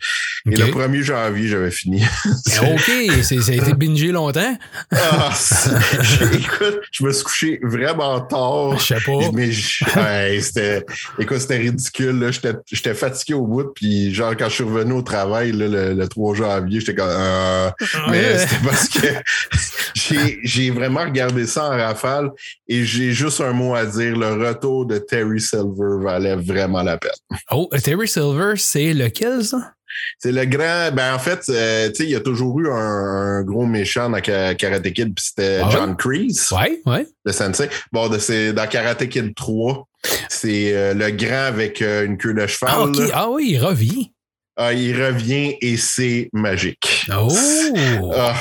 Et 0.51 0.57
le 0.57 0.66
1er 1.00 1.04
janvier, 1.04 1.48
j'avais 1.48 1.70
fini. 1.70 2.02
Eh, 2.62 2.74
OK, 2.74 3.22
ça 3.22 3.34
a 3.34 3.54
été 3.54 3.72
bingé 3.74 4.08
longtemps. 4.12 4.56
Ah, 4.92 5.32
écoute, 6.32 6.80
je 6.90 7.04
me 7.04 7.12
suis 7.12 7.24
couché 7.24 7.60
vraiment 7.62 8.20
tard. 8.20 8.78
Je 8.78 8.86
sais 8.86 9.00
pas. 9.06 9.30
Mais 9.32 9.50
ouais, 9.96 10.40
c'était, 10.40 10.84
écoute, 11.18 11.38
c'était 11.38 11.58
ridicule. 11.58 12.30
J'étais, 12.70 12.94
fatigué 12.94 13.34
au 13.34 13.46
bout. 13.46 13.72
Puis, 13.74 14.12
genre, 14.14 14.34
quand 14.36 14.48
je 14.48 14.54
suis 14.56 14.64
revenu 14.64 14.92
au 14.94 15.02
travail 15.02 15.52
là, 15.52 15.68
le, 15.68 15.94
le 15.94 16.08
3 16.08 16.34
janvier, 16.34 16.80
j'étais 16.80 16.94
comme. 16.94 17.08
euh, 17.08 17.70
mais 18.10 18.20
Ouais. 18.20 18.38
c'était 18.38 18.64
parce 18.66 18.88
que 18.88 19.06
j'ai, 19.94 20.38
j'ai 20.42 20.70
vraiment 20.70 21.00
regardé 21.00 21.46
ça 21.46 21.64
en 21.66 21.70
rafale 21.76 22.30
et 22.68 22.84
j'ai 22.84 23.12
juste 23.12 23.40
un 23.40 23.52
mot 23.52 23.74
à 23.74 23.86
dire. 23.86 24.16
Le 24.16 24.46
retour 24.48 24.86
de 24.86 24.98
Terry 24.98 25.40
Silver 25.40 26.02
valait 26.02 26.36
vraiment 26.36 26.82
la 26.82 26.98
peine. 26.98 27.10
Oh, 27.50 27.68
Terry 27.82 28.08
Silver, 28.08 28.54
c'est 28.56 28.92
lequel, 28.92 29.44
ça? 29.44 29.72
C'est 30.18 30.33
le 30.33 30.44
grand. 30.44 30.90
Ben, 30.92 31.14
en 31.14 31.18
fait, 31.18 31.40
euh, 31.48 31.88
tu 31.88 31.94
sais, 31.96 32.05
il 32.05 32.11
y 32.11 32.16
a 32.16 32.20
toujours 32.20 32.59
eu 32.61 32.68
un, 32.70 32.74
un 32.74 33.42
gros 33.42 33.66
méchant 33.66 34.09
dans 34.11 34.20
Ka- 34.20 34.55
Karate 34.55 34.92
Kid, 34.92 35.14
puis 35.14 35.24
c'était 35.24 35.61
Ah? 35.62 35.68
John 35.70 35.96
Kreese. 35.96 36.50
Ouais, 36.53 36.81
ouais. 36.87 37.07
le 37.24 37.33
sensei. 37.33 37.68
Bon, 37.92 38.09
de- 38.09 38.18
c'est 38.18 38.53
dans 38.53 38.66
Karate 38.66 39.09
Kid 39.09 39.35
3. 39.35 39.87
C'est 40.29 40.74
euh, 40.74 40.94
le 40.94 41.11
grand 41.11 41.44
avec 41.46 41.83
euh, 41.83 42.07
une 42.07 42.16
queue 42.16 42.33
de 42.35 42.46
cheval. 42.46 42.72
Ah. 42.98 43.07
Ah 43.12 43.31
oui, 43.31 43.48
il 43.53 43.59
revient. 43.59 44.11
Ah, 44.57 44.74
il 44.74 44.94
revient 45.03 45.57
et 45.62 45.76
c'est 45.79 46.29
magique. 46.35 47.07
Oh! 47.16 47.33
Ah, 48.14 48.35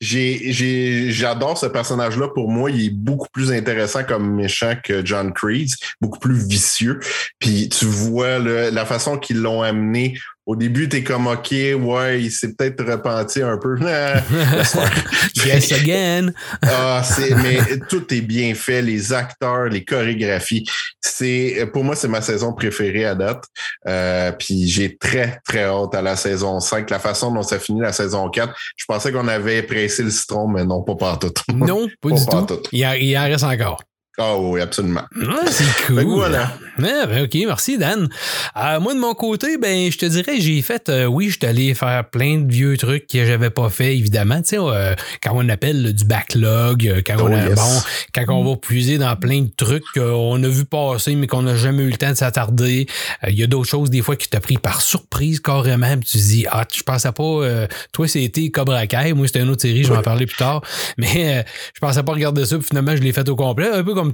j'ai, 0.00 0.52
j'ai, 0.52 1.12
j'adore 1.12 1.56
ce 1.58 1.66
personnage-là. 1.66 2.28
Pour 2.34 2.48
moi, 2.48 2.70
il 2.72 2.86
est 2.86 2.90
beaucoup 2.90 3.28
plus 3.32 3.52
intéressant 3.52 4.02
comme 4.02 4.34
méchant 4.34 4.74
que 4.82 5.04
John 5.06 5.32
Kreese, 5.32 5.76
beaucoup 6.00 6.18
plus 6.18 6.44
vicieux. 6.44 6.98
Puis 7.38 7.68
tu 7.68 7.84
vois 7.84 8.38
la 8.38 8.84
façon 8.86 9.16
qu'ils 9.18 9.38
l'ont 9.40 9.62
amené. 9.62 10.18
Au 10.50 10.56
début, 10.56 10.88
t'es 10.88 11.04
comme 11.04 11.28
OK, 11.28 11.52
ouais, 11.52 12.22
il 12.22 12.30
s'est 12.32 12.54
peut-être 12.54 12.84
repenti 12.84 13.40
un 13.40 13.56
peu. 13.56 13.78
Yes 15.46 15.70
again. 15.70 16.32
Ah, 16.62 17.02
c'est, 17.04 17.36
mais 17.36 17.60
tout 17.88 18.12
est 18.12 18.20
bien 18.20 18.52
fait, 18.54 18.82
les 18.82 19.12
acteurs, 19.12 19.66
les 19.66 19.84
chorégraphies. 19.84 20.66
C'est, 21.00 21.68
pour 21.72 21.84
moi, 21.84 21.94
c'est 21.94 22.08
ma 22.08 22.20
saison 22.20 22.52
préférée 22.52 23.04
à 23.04 23.14
date. 23.14 23.44
Euh, 23.86 24.32
puis 24.32 24.66
j'ai 24.66 24.96
très, 24.96 25.38
très 25.46 25.62
hâte 25.62 25.94
à 25.94 26.02
la 26.02 26.16
saison 26.16 26.58
5. 26.58 26.90
La 26.90 26.98
façon 26.98 27.32
dont 27.32 27.42
ça 27.44 27.60
finit 27.60 27.80
la 27.80 27.92
saison 27.92 28.28
4, 28.28 28.52
je 28.76 28.84
pensais 28.86 29.12
qu'on 29.12 29.28
avait 29.28 29.62
pressé 29.62 30.02
le 30.02 30.10
citron, 30.10 30.48
mais 30.48 30.64
non, 30.64 30.82
pas 30.82 30.96
partout. 30.96 31.32
Non, 31.54 31.86
pas 32.00 32.08
Pas 32.08 32.16
du 32.16 32.26
tout. 32.26 32.60
Il 32.72 32.84
en, 32.84 32.94
il 32.94 33.16
en 33.16 33.22
reste 33.22 33.44
encore. 33.44 33.80
Ah 34.22 34.36
oui, 34.38 34.60
absolument. 34.60 35.04
Ah, 35.26 35.46
c'est 35.46 35.64
cool. 35.86 36.02
Voilà. 36.04 36.52
Ah, 36.82 37.06
ben, 37.06 37.24
OK, 37.24 37.34
merci 37.46 37.78
Dan. 37.78 38.08
Euh, 38.56 38.80
moi, 38.80 38.92
de 38.94 38.98
mon 38.98 39.14
côté, 39.14 39.56
ben, 39.56 39.90
je 39.90 39.96
te 39.96 40.04
dirais, 40.04 40.40
j'ai 40.40 40.60
fait, 40.60 40.88
euh, 40.90 41.06
oui, 41.06 41.30
je 41.30 41.38
suis 41.38 41.46
allé 41.46 41.72
faire 41.74 42.04
plein 42.10 42.38
de 42.38 42.52
vieux 42.52 42.76
trucs 42.76 43.06
que 43.06 43.24
j'avais 43.24 43.48
pas 43.48 43.70
fait, 43.70 43.96
évidemment. 43.96 44.42
Tu 44.42 44.50
sais, 44.50 44.58
euh, 44.58 44.94
quand 45.22 45.32
on 45.34 45.48
appelle 45.48 45.82
là, 45.82 45.92
du 45.92 46.04
backlog, 46.04 47.02
quand, 47.06 47.16
Oh, 47.18 47.28
on 47.28 47.32
a, 47.32 47.46
yes. 47.48 47.54
bon, 47.54 47.80
quand 48.14 48.34
on 48.34 48.44
va 48.44 48.56
puiser 48.56 48.98
dans 48.98 49.14
plein 49.16 49.40
de 49.42 49.50
trucs 49.56 49.84
qu'on 49.94 50.42
a 50.42 50.48
vu 50.48 50.64
passer, 50.66 51.14
mais 51.14 51.26
qu'on 51.26 51.42
n'a 51.42 51.56
jamais 51.56 51.82
eu 51.84 51.90
le 51.90 51.96
temps 51.96 52.10
de 52.10 52.14
s'attarder. 52.16 52.86
Il 53.26 53.38
y 53.38 53.42
a 53.42 53.46
d'autres 53.46 53.68
choses, 53.70 53.88
des 53.88 54.02
fois, 54.02 54.16
qui 54.16 54.28
t'ont 54.28 54.40
pris 54.40 54.58
par 54.58 54.82
surprise 54.82 55.40
carrément. 55.40 55.96
Puis 55.96 56.10
tu 56.10 56.18
te 56.18 56.22
dis, 56.22 56.46
ah, 56.50 56.64
je 56.72 56.82
pensais 56.82 57.12
pas, 57.12 57.66
toi, 57.92 58.08
c'était 58.08 58.50
Cobra 58.50 58.86
Kai. 58.86 59.14
Moi, 59.14 59.26
c'était 59.26 59.40
une 59.40 59.50
autre 59.50 59.62
série, 59.62 59.84
je 59.84 59.92
vais 59.92 59.98
en 59.98 60.02
parler 60.02 60.26
plus 60.26 60.36
tard. 60.36 60.62
Mais 60.98 61.44
je 61.74 61.80
pensais 61.80 62.02
pas 62.02 62.12
regarder 62.12 62.44
ça, 62.44 62.58
puis 62.58 62.66
finalement, 62.68 62.94
je 62.96 63.02
l'ai 63.02 63.12
fait 63.12 63.28
au 63.28 63.36
complet, 63.36 63.68
un 63.70 63.82
peu 63.82 63.94
comme 63.94 64.09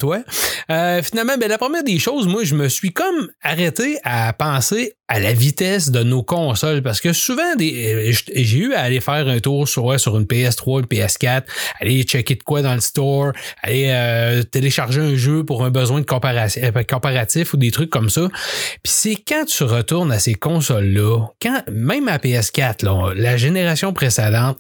Euh, 0.71 1.03
finalement, 1.03 1.37
ben, 1.39 1.49
la 1.49 1.59
première 1.59 1.85
des 1.85 1.99
choses, 1.99 2.27
moi, 2.27 2.45
je 2.45 2.55
me 2.55 2.69
suis 2.69 2.93
comme 2.93 3.29
arrêté 3.43 3.99
à 4.05 4.33
penser 4.33 4.97
à 5.09 5.21
la 5.21 5.33
vitesse 5.33 5.91
de 5.91 6.03
nos 6.03 6.23
consoles 6.23 6.83
parce 6.83 7.01
que 7.01 7.13
souvent, 7.13 7.55
euh, 7.61 8.13
j'ai 8.35 8.59
eu 8.59 8.75
à 8.75 8.81
aller 8.81 9.01
faire 9.01 9.29
un 9.29 9.39
tour 9.39 9.69
sur, 9.69 9.99
sur 10.01 10.19
une 10.19 10.25
PS3, 10.25 10.81
une 10.81 10.87
PS4, 10.87 11.45
aller 11.81 12.03
checker 12.03 12.35
de 12.35 12.43
quoi 12.43 12.63
dans 12.63 12.75
le 12.75 12.81
store, 12.81 13.33
aller 13.63 13.89
euh, 13.91 14.43
télécharger 14.43 15.01
un 15.01 15.15
jeu 15.15 15.45
pour 15.45 15.65
un 15.65 15.71
besoin 15.71 16.01
de 16.01 16.07
comparatif, 16.07 16.63
euh, 16.65 16.83
comparatif 16.83 17.55
ou 17.55 17.57
des 17.57 17.71
trucs 17.71 17.91
comme 17.91 18.11
ça. 18.11 18.29
Puis 18.83 18.93
c'est 18.93 19.17
quand 19.17 19.45
tu 19.45 19.63
retournes 19.63 20.11
à 20.11 20.19
ces 20.19 20.35
consoles-là, 20.35 21.29
quand 21.41 21.63
même 21.71 22.09
à 22.09 22.19
PS4, 22.19 22.85
là, 22.85 23.13
la 23.15 23.37
génération 23.37 23.93
précédente, 23.93 24.59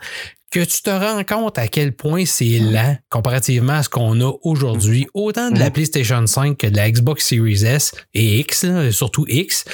que 0.53 0.61
tu 0.61 0.83
te 0.83 0.91
rends 0.91 1.23
compte 1.25 1.59
à 1.59 1.69
quel 1.69 1.95
point 1.95 2.25
c'est 2.25 2.59
lent 2.59 2.97
comparativement 3.11 3.75
à 3.75 3.83
ce 3.83 3.89
qu'on 3.89 4.21
a 4.21 4.33
aujourd'hui, 4.43 5.07
autant 5.15 5.51
de 5.51 5.59
la 5.59 5.67
Mhm. 5.67 5.73
PlayStation 5.73 6.27
5 6.27 6.57
que 6.57 6.67
de 6.69 6.77
la 6.77 6.91
Xbox 6.91 7.27
Series 7.27 7.65
S 7.65 7.93
et 8.15 8.39
X, 8.41 8.65
là, 8.65 8.91
surtout 8.93 9.25
X, 9.29 9.65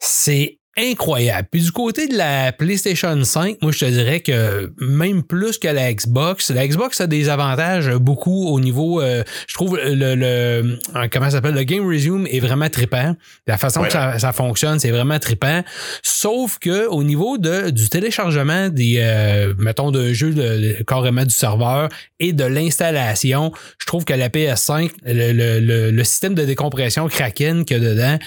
c'est 0.00 0.57
incroyable. 0.78 1.48
Puis 1.50 1.62
du 1.62 1.72
côté 1.72 2.06
de 2.08 2.16
la 2.16 2.52
PlayStation 2.52 3.22
5, 3.22 3.56
moi 3.62 3.72
je 3.72 3.80
te 3.80 3.84
dirais 3.90 4.20
que 4.20 4.72
même 4.80 5.22
plus 5.22 5.58
que 5.58 5.68
la 5.68 5.92
Xbox, 5.92 6.50
la 6.50 6.66
Xbox 6.66 7.00
a 7.00 7.06
des 7.06 7.28
avantages 7.28 7.88
beaucoup 7.96 8.46
au 8.48 8.60
niveau, 8.60 9.00
euh, 9.02 9.22
je 9.48 9.54
trouve 9.54 9.76
le, 9.82 10.14
le 10.14 10.78
euh, 10.96 11.08
comment 11.12 11.26
ça 11.26 11.32
s'appelle, 11.32 11.54
le 11.54 11.64
Game 11.64 11.86
Resume 11.86 12.26
est 12.30 12.40
vraiment 12.40 12.68
trippant. 12.68 13.14
La 13.46 13.58
façon 13.58 13.80
Ouais. 13.80 13.86
que 13.86 13.92
ça, 13.92 14.18
ça 14.18 14.32
fonctionne, 14.32 14.78
c'est 14.78 14.90
vraiment 14.90 15.18
trippant. 15.18 15.62
Sauf 16.02 16.58
que 16.58 16.86
au 16.88 17.02
niveau 17.04 17.38
de, 17.38 17.70
du 17.70 17.88
téléchargement 17.88 18.68
des, 18.68 18.96
euh, 18.98 19.54
mettons, 19.58 19.90
d'un 19.90 20.12
jeu 20.12 20.30
de- 20.32 20.42
de- 20.78 20.82
carrément 20.86 21.24
du 21.24 21.34
serveur 21.34 21.88
et 22.20 22.32
de 22.32 22.44
l'installation, 22.44 23.52
je 23.80 23.86
trouve 23.86 24.04
que 24.04 24.12
la 24.14 24.28
PS5, 24.28 24.90
le, 25.04 25.32
le- 25.32 25.60
le- 25.60 25.90
le 25.90 26.04
système 26.04 26.34
de 26.34 26.44
décompression 26.44 27.08
Kraken 27.08 27.64
qu'il 27.64 27.82
y 27.82 27.86
a 27.86 27.90
dedans 27.94 28.18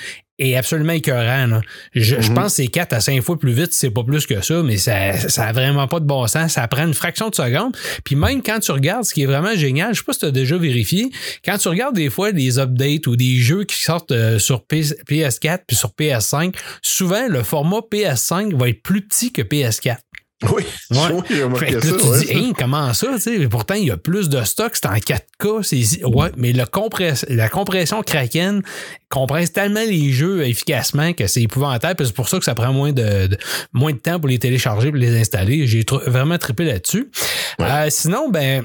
est 0.42 0.56
absolument 0.56 0.94
écœurant. 0.94 1.46
là. 1.48 1.62
Je, 1.94 2.22
je 2.22 2.30
Mhm. 2.30 2.36
pense 2.36 2.46
que 2.48 2.64
c'est 2.64 2.68
4 2.68 2.94
à 2.94 3.00
5 3.00 3.22
fois 3.22 3.38
plus 3.40 3.54
vite, 3.54 3.74
c'est 3.74 3.90
pas 3.92 4.04
plus 4.04 4.26
que 4.26 4.42
ça, 4.42 4.62
mais 4.64 4.78
ça, 4.78 5.14
ça 5.30 5.46
a 5.46 5.52
vraiment 5.54 5.88
pas 5.88 6.00
de 6.00 6.06
bon 6.06 6.26
sens. 6.28 6.54
Ça 6.54 6.68
prend 6.68 6.86
une 6.86 6.94
fraction 6.94 7.30
de 7.30 7.36
seconde. 7.36 7.76
Puis 8.04 8.16
même 8.16 8.42
quand 8.42 8.60
tu 8.60 8.72
regardes, 8.72 9.04
ce 9.06 9.14
qui 9.14 9.24
est 9.24 9.26
vraiment 9.28 9.56
génial, 9.56 9.94
je 9.94 10.00
sais 10.00 10.06
pas 10.06 10.14
si 10.14 10.20
tu 10.20 10.26
as 10.26 10.32
déjà 10.32 10.58
vérifié, 10.58 11.10
quand 11.46 11.58
tu 11.58 11.68
regardes 11.68 11.96
des 11.96 12.10
fois 12.10 12.32
des 12.32 12.60
updates 12.60 13.08
ou 13.08 13.16
des 13.16 13.38
jeux 13.38 13.64
qui 13.64 13.82
sortent 13.82 14.12
euh, 14.12 14.40
sur 14.40 14.66
P- 14.66 14.82
PS4 15.08 15.60
puis 15.68 15.76
sur 15.78 15.90
PS5, 15.92 16.56
souvent 16.82 17.28
le 17.28 17.44
format 17.44 17.80
PS5 17.92 18.56
va 18.58 18.70
être 18.70 18.82
plus 18.82 19.02
petit 19.02 19.32
que 19.32 19.42
PS4. 19.42 19.98
Oui, 20.44 20.64
Ouais. 20.92 20.98
oui, 21.14 21.22
j'ai 21.30 21.36
Fait 21.36 21.44
remarqué 21.44 21.72
là, 21.72 21.82
ça. 21.82 21.88
tu 22.00 22.08
ouais. 22.08 22.26
dis, 22.42 22.54
comment 22.58 22.94
ça? 22.94 23.08
tu 23.16 23.20
sais? 23.22 23.48
Pourtant, 23.48 23.76
il 23.76 23.86
y 23.88 23.92
a 23.92 23.98
plus 23.98 24.28
de 24.30 24.44
stock, 24.44 24.72
c'est 24.74 24.86
en 24.88 24.94
4K. 24.96 25.64
c'est- 25.64 26.04
Ouais, 26.06 26.32
mais 26.38 26.52
le 26.54 26.64
compress- 26.66 27.26
la 27.30 27.48
compression 27.50 28.02
Kraken 28.04 28.62
compresse 29.10 29.52
tellement 29.54 29.84
les 29.88 30.12
jeux 30.12 30.46
efficacement 30.48 31.14
que 31.14 31.28
c'est 31.28 31.42
épouvantable. 31.44 31.96
puis 31.96 32.08
C'est 32.08 32.16
pour 32.16 32.30
ça 32.30 32.40
que 32.40 32.46
ça 32.46 32.56
prend 32.56 32.74
moins 32.74 32.92
de, 32.92 33.28
de- 33.28 33.38
moins 33.74 33.92
de 33.94 33.98
temps 34.00 34.20
pour 34.20 34.30
les 34.30 34.40
télécharger 34.40 34.88
et 34.90 34.92
les 34.92 35.20
installer. 35.20 35.68
J'ai 35.68 35.84
tr- 35.84 36.10
vraiment 36.10 36.38
trippé 36.38 36.64
là-dessus. 36.66 37.12
Ouais. 37.60 37.66
Euh, 37.70 37.88
sinon, 37.90 38.30
ben, 38.30 38.64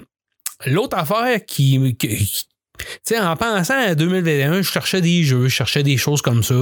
l'autre 0.66 0.96
affaire 0.96 1.44
qui. 1.46 1.96
qui- 1.98 2.46
en 3.20 3.36
pensant 3.36 3.78
à 3.78 3.94
2021, 3.94 4.62
je 4.62 4.70
cherchais 4.70 5.00
des 5.00 5.22
jeux, 5.22 5.44
je 5.48 5.54
cherchais 5.54 5.82
des 5.82 5.96
choses 5.96 6.22
comme 6.22 6.42
ça. 6.42 6.54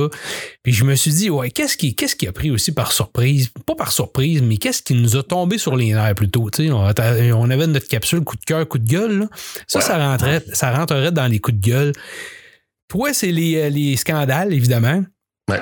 Puis 0.63 0.73
je 0.73 0.85
me 0.85 0.95
suis 0.95 1.13
dit, 1.13 1.31
ouais, 1.31 1.51
qu'est-ce 1.51 1.77
qui, 1.77 1.95
qu'est-ce 1.95 2.17
qui 2.17 2.27
a 2.27 2.33
pris 2.33 2.51
aussi 2.51 2.73
par 2.73 2.93
surprise? 2.93 3.51
Pas 3.67 3.75
par 3.75 3.93
surprise, 3.93 4.43
mais 4.43 4.57
qu'est-ce 4.57 4.83
qui 4.83 4.95
nous 4.95 5.17
a 5.17 5.23
tombé 5.23 5.59
sur 5.59 5.77
les 5.77 5.93
nerfs 5.93 6.15
plutôt? 6.15 6.51
Tu 6.51 6.67
sais, 6.67 6.71
on, 6.73 6.81
on 6.87 7.51
avait 7.51 7.67
notre 7.67 7.89
capsule 7.89 8.21
coup 8.23 8.37
de 8.37 8.45
cœur, 8.45 8.67
coup 8.69 8.79
de 8.79 8.89
gueule. 8.89 9.19
là. 9.21 9.29
Ça, 9.67 9.79
Ouais. 9.79 9.85
ça, 9.85 9.99
rentrait, 9.99 10.43
ça 10.53 10.73
rentrerait 10.73 11.13
dans 11.13 11.27
les 11.27 11.39
coups 11.39 11.59
de 11.59 11.67
gueule. 11.67 11.93
Toi, 12.89 13.13
c'est 13.13 13.33
les, 13.33 13.57
euh, 13.57 13.69
les 13.71 13.97
scandales, 13.97 14.53
évidemment. 14.53 15.03
Ouais. 15.51 15.61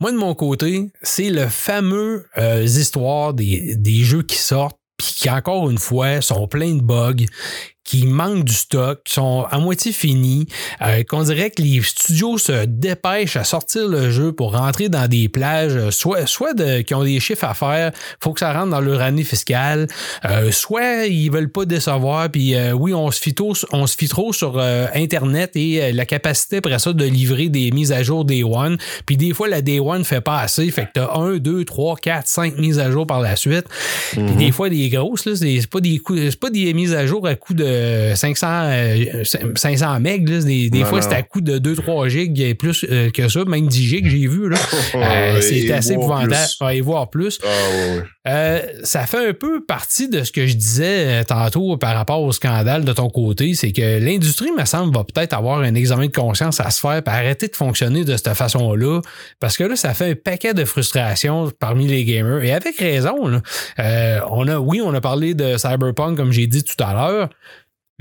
Moi, 0.00 0.12
de 0.12 0.16
mon 0.16 0.34
côté, 0.34 0.90
c'est 1.02 1.30
le 1.30 1.46
fameux 1.48 2.26
euh, 2.38 2.62
histoire 2.64 3.34
des, 3.34 3.76
des 3.76 4.02
jeux 4.04 4.22
qui 4.22 4.36
sortent 4.36 4.76
puis 4.98 5.14
qui, 5.16 5.30
encore 5.30 5.70
une 5.70 5.78
fois, 5.78 6.20
sont 6.20 6.46
pleins 6.46 6.74
de 6.74 6.82
bugs, 6.82 7.24
qui 7.84 8.06
manquent 8.06 8.44
du 8.44 8.52
stock, 8.52 9.00
qui 9.04 9.14
sont 9.14 9.44
à 9.50 9.58
moitié 9.58 9.92
finis, 9.92 10.46
euh, 10.82 11.02
qu'on 11.02 11.22
dirait 11.24 11.50
que 11.50 11.60
les 11.62 11.82
studios 11.82 12.38
se 12.38 12.64
dépêchent 12.64 13.36
à 13.36 13.44
sortir 13.44 13.88
le 13.88 14.10
jeu 14.10 14.32
pour 14.32 14.52
rentrer 14.56 14.88
dans 14.88 15.08
des 15.08 15.28
plages, 15.28 15.74
euh, 15.74 15.90
soit, 15.90 16.26
soit 16.26 16.54
de, 16.54 16.80
qui 16.82 16.94
ont 16.94 17.02
des 17.04 17.18
chiffres 17.20 17.44
à 17.44 17.54
faire, 17.54 17.92
faut 18.22 18.32
que 18.32 18.40
ça 18.40 18.52
rentre 18.52 18.70
dans 18.70 18.80
leur 18.80 19.00
année 19.02 19.24
fiscale, 19.24 19.88
euh, 20.24 20.50
soit 20.52 21.06
ils 21.06 21.30
veulent 21.30 21.50
pas 21.50 21.64
décevoir, 21.64 22.28
puis 22.30 22.54
oui, 22.74 22.94
on 22.94 23.10
se 23.10 23.20
fie 23.20 23.34
trop, 23.34 23.54
on 23.72 23.86
se 23.86 23.96
fie 23.96 24.08
trop 24.08 24.32
sur 24.32 24.58
Internet 24.94 25.50
et 25.56 25.92
la 25.92 26.06
capacité 26.06 26.58
après 26.58 26.78
ça 26.78 26.92
de 26.92 27.04
livrer 27.04 27.48
des 27.48 27.70
mises 27.72 27.92
à 27.92 28.02
jour 28.02 28.24
Day 28.24 28.42
One, 28.44 28.78
puis 29.06 29.16
des 29.16 29.34
fois 29.34 29.48
la 29.48 29.60
Day 29.62 29.80
One 29.80 30.04
fait 30.04 30.20
pas 30.20 30.38
assez, 30.38 30.70
fait 30.70 30.82
que 30.86 30.90
t'as 30.94 31.14
un, 31.16 31.36
deux, 31.38 31.64
trois, 31.64 31.96
quatre, 31.96 32.28
cinq 32.28 32.56
mises 32.58 32.78
à 32.78 32.90
jour 32.90 33.06
par 33.06 33.20
la 33.20 33.36
suite, 33.36 33.64
puis 34.12 34.20
Mhm. 34.22 34.36
des 34.36 34.52
fois 34.52 34.68
des 34.68 34.88
grosses, 34.88 35.34
c'est 35.34 35.66
pas 35.70 35.80
des 35.80 35.98
coups- 35.98 36.36
pas 36.36 36.50
des 36.50 36.72
mises 36.74 36.94
à 36.94 37.06
jour 37.06 37.26
à 37.26 37.34
coût 37.34 37.54
de 37.54 37.71
500, 38.14 38.46
euh, 38.50 39.24
500 39.56 40.00
MB. 40.00 40.06
là. 40.28 40.40
Des, 40.42 40.70
des 40.70 40.78
Non, 40.80 40.86
fois, 40.86 41.02
c'est 41.02 41.12
à 41.14 41.22
coût 41.22 41.40
de 41.40 41.58
2-3 41.58 42.08
gigs 42.08 42.40
et 42.40 42.54
plus 42.54 42.84
euh, 42.90 43.10
que 43.10 43.28
ça, 43.28 43.44
même 43.44 43.66
10 43.66 43.86
gigs, 43.88 44.08
j'ai 44.08 44.26
vu. 44.26 44.48
Là. 44.48 44.56
Euh, 44.94 45.38
assez 45.38 45.92
épouvantable. 45.92 46.34
Ouais, 46.60 46.76
et 46.78 46.80
voir 46.80 47.08
plus. 47.10 47.38
Ah. 47.44 48.28
Euh, 48.28 48.60
ça 48.84 49.06
fait 49.06 49.28
un 49.30 49.32
peu 49.32 49.64
partie 49.64 50.08
de 50.08 50.22
ce 50.22 50.30
que 50.30 50.46
je 50.46 50.54
disais 50.54 51.20
euh, 51.20 51.24
tantôt 51.24 51.76
par 51.76 51.94
rapport 51.96 52.22
au 52.22 52.30
scandale 52.30 52.84
de 52.84 52.92
ton 52.92 53.10
côté, 53.10 53.54
c'est 53.54 53.72
que 53.72 53.98
l'industrie, 53.98 54.50
me 54.56 54.64
semble, 54.64 54.94
va 54.94 55.02
peut-être 55.04 55.32
avoir 55.32 55.60
un 55.60 55.74
examen 55.74 56.06
de 56.06 56.12
conscience 56.12 56.60
à 56.60 56.70
se 56.70 56.80
faire 56.80 57.02
et 57.04 57.10
arrêter 57.10 57.48
de 57.48 57.56
fonctionner 57.56 58.04
de 58.04 58.16
cette 58.16 58.34
façon-là, 58.34 59.00
parce 59.40 59.56
que 59.56 59.64
là, 59.64 59.74
ça 59.76 59.92
fait 59.94 60.10
un 60.10 60.14
paquet 60.14 60.54
de 60.54 60.64
frustration 60.64 61.50
parmi 61.58 61.86
les 61.88 62.04
gamers, 62.04 62.44
et 62.44 62.52
avec 62.52 62.76
raison. 62.78 63.26
là. 63.26 63.40
Euh, 63.80 64.20
on 64.30 64.46
a, 64.46 64.56
oui, 64.58 64.80
on 64.84 64.94
a 64.94 65.00
parlé 65.00 65.34
de 65.34 65.56
Cyberpunk, 65.56 66.16
comme 66.16 66.32
j'ai 66.32 66.46
dit 66.46 66.62
tout 66.62 66.82
à 66.82 66.92
l'heure, 66.92 67.28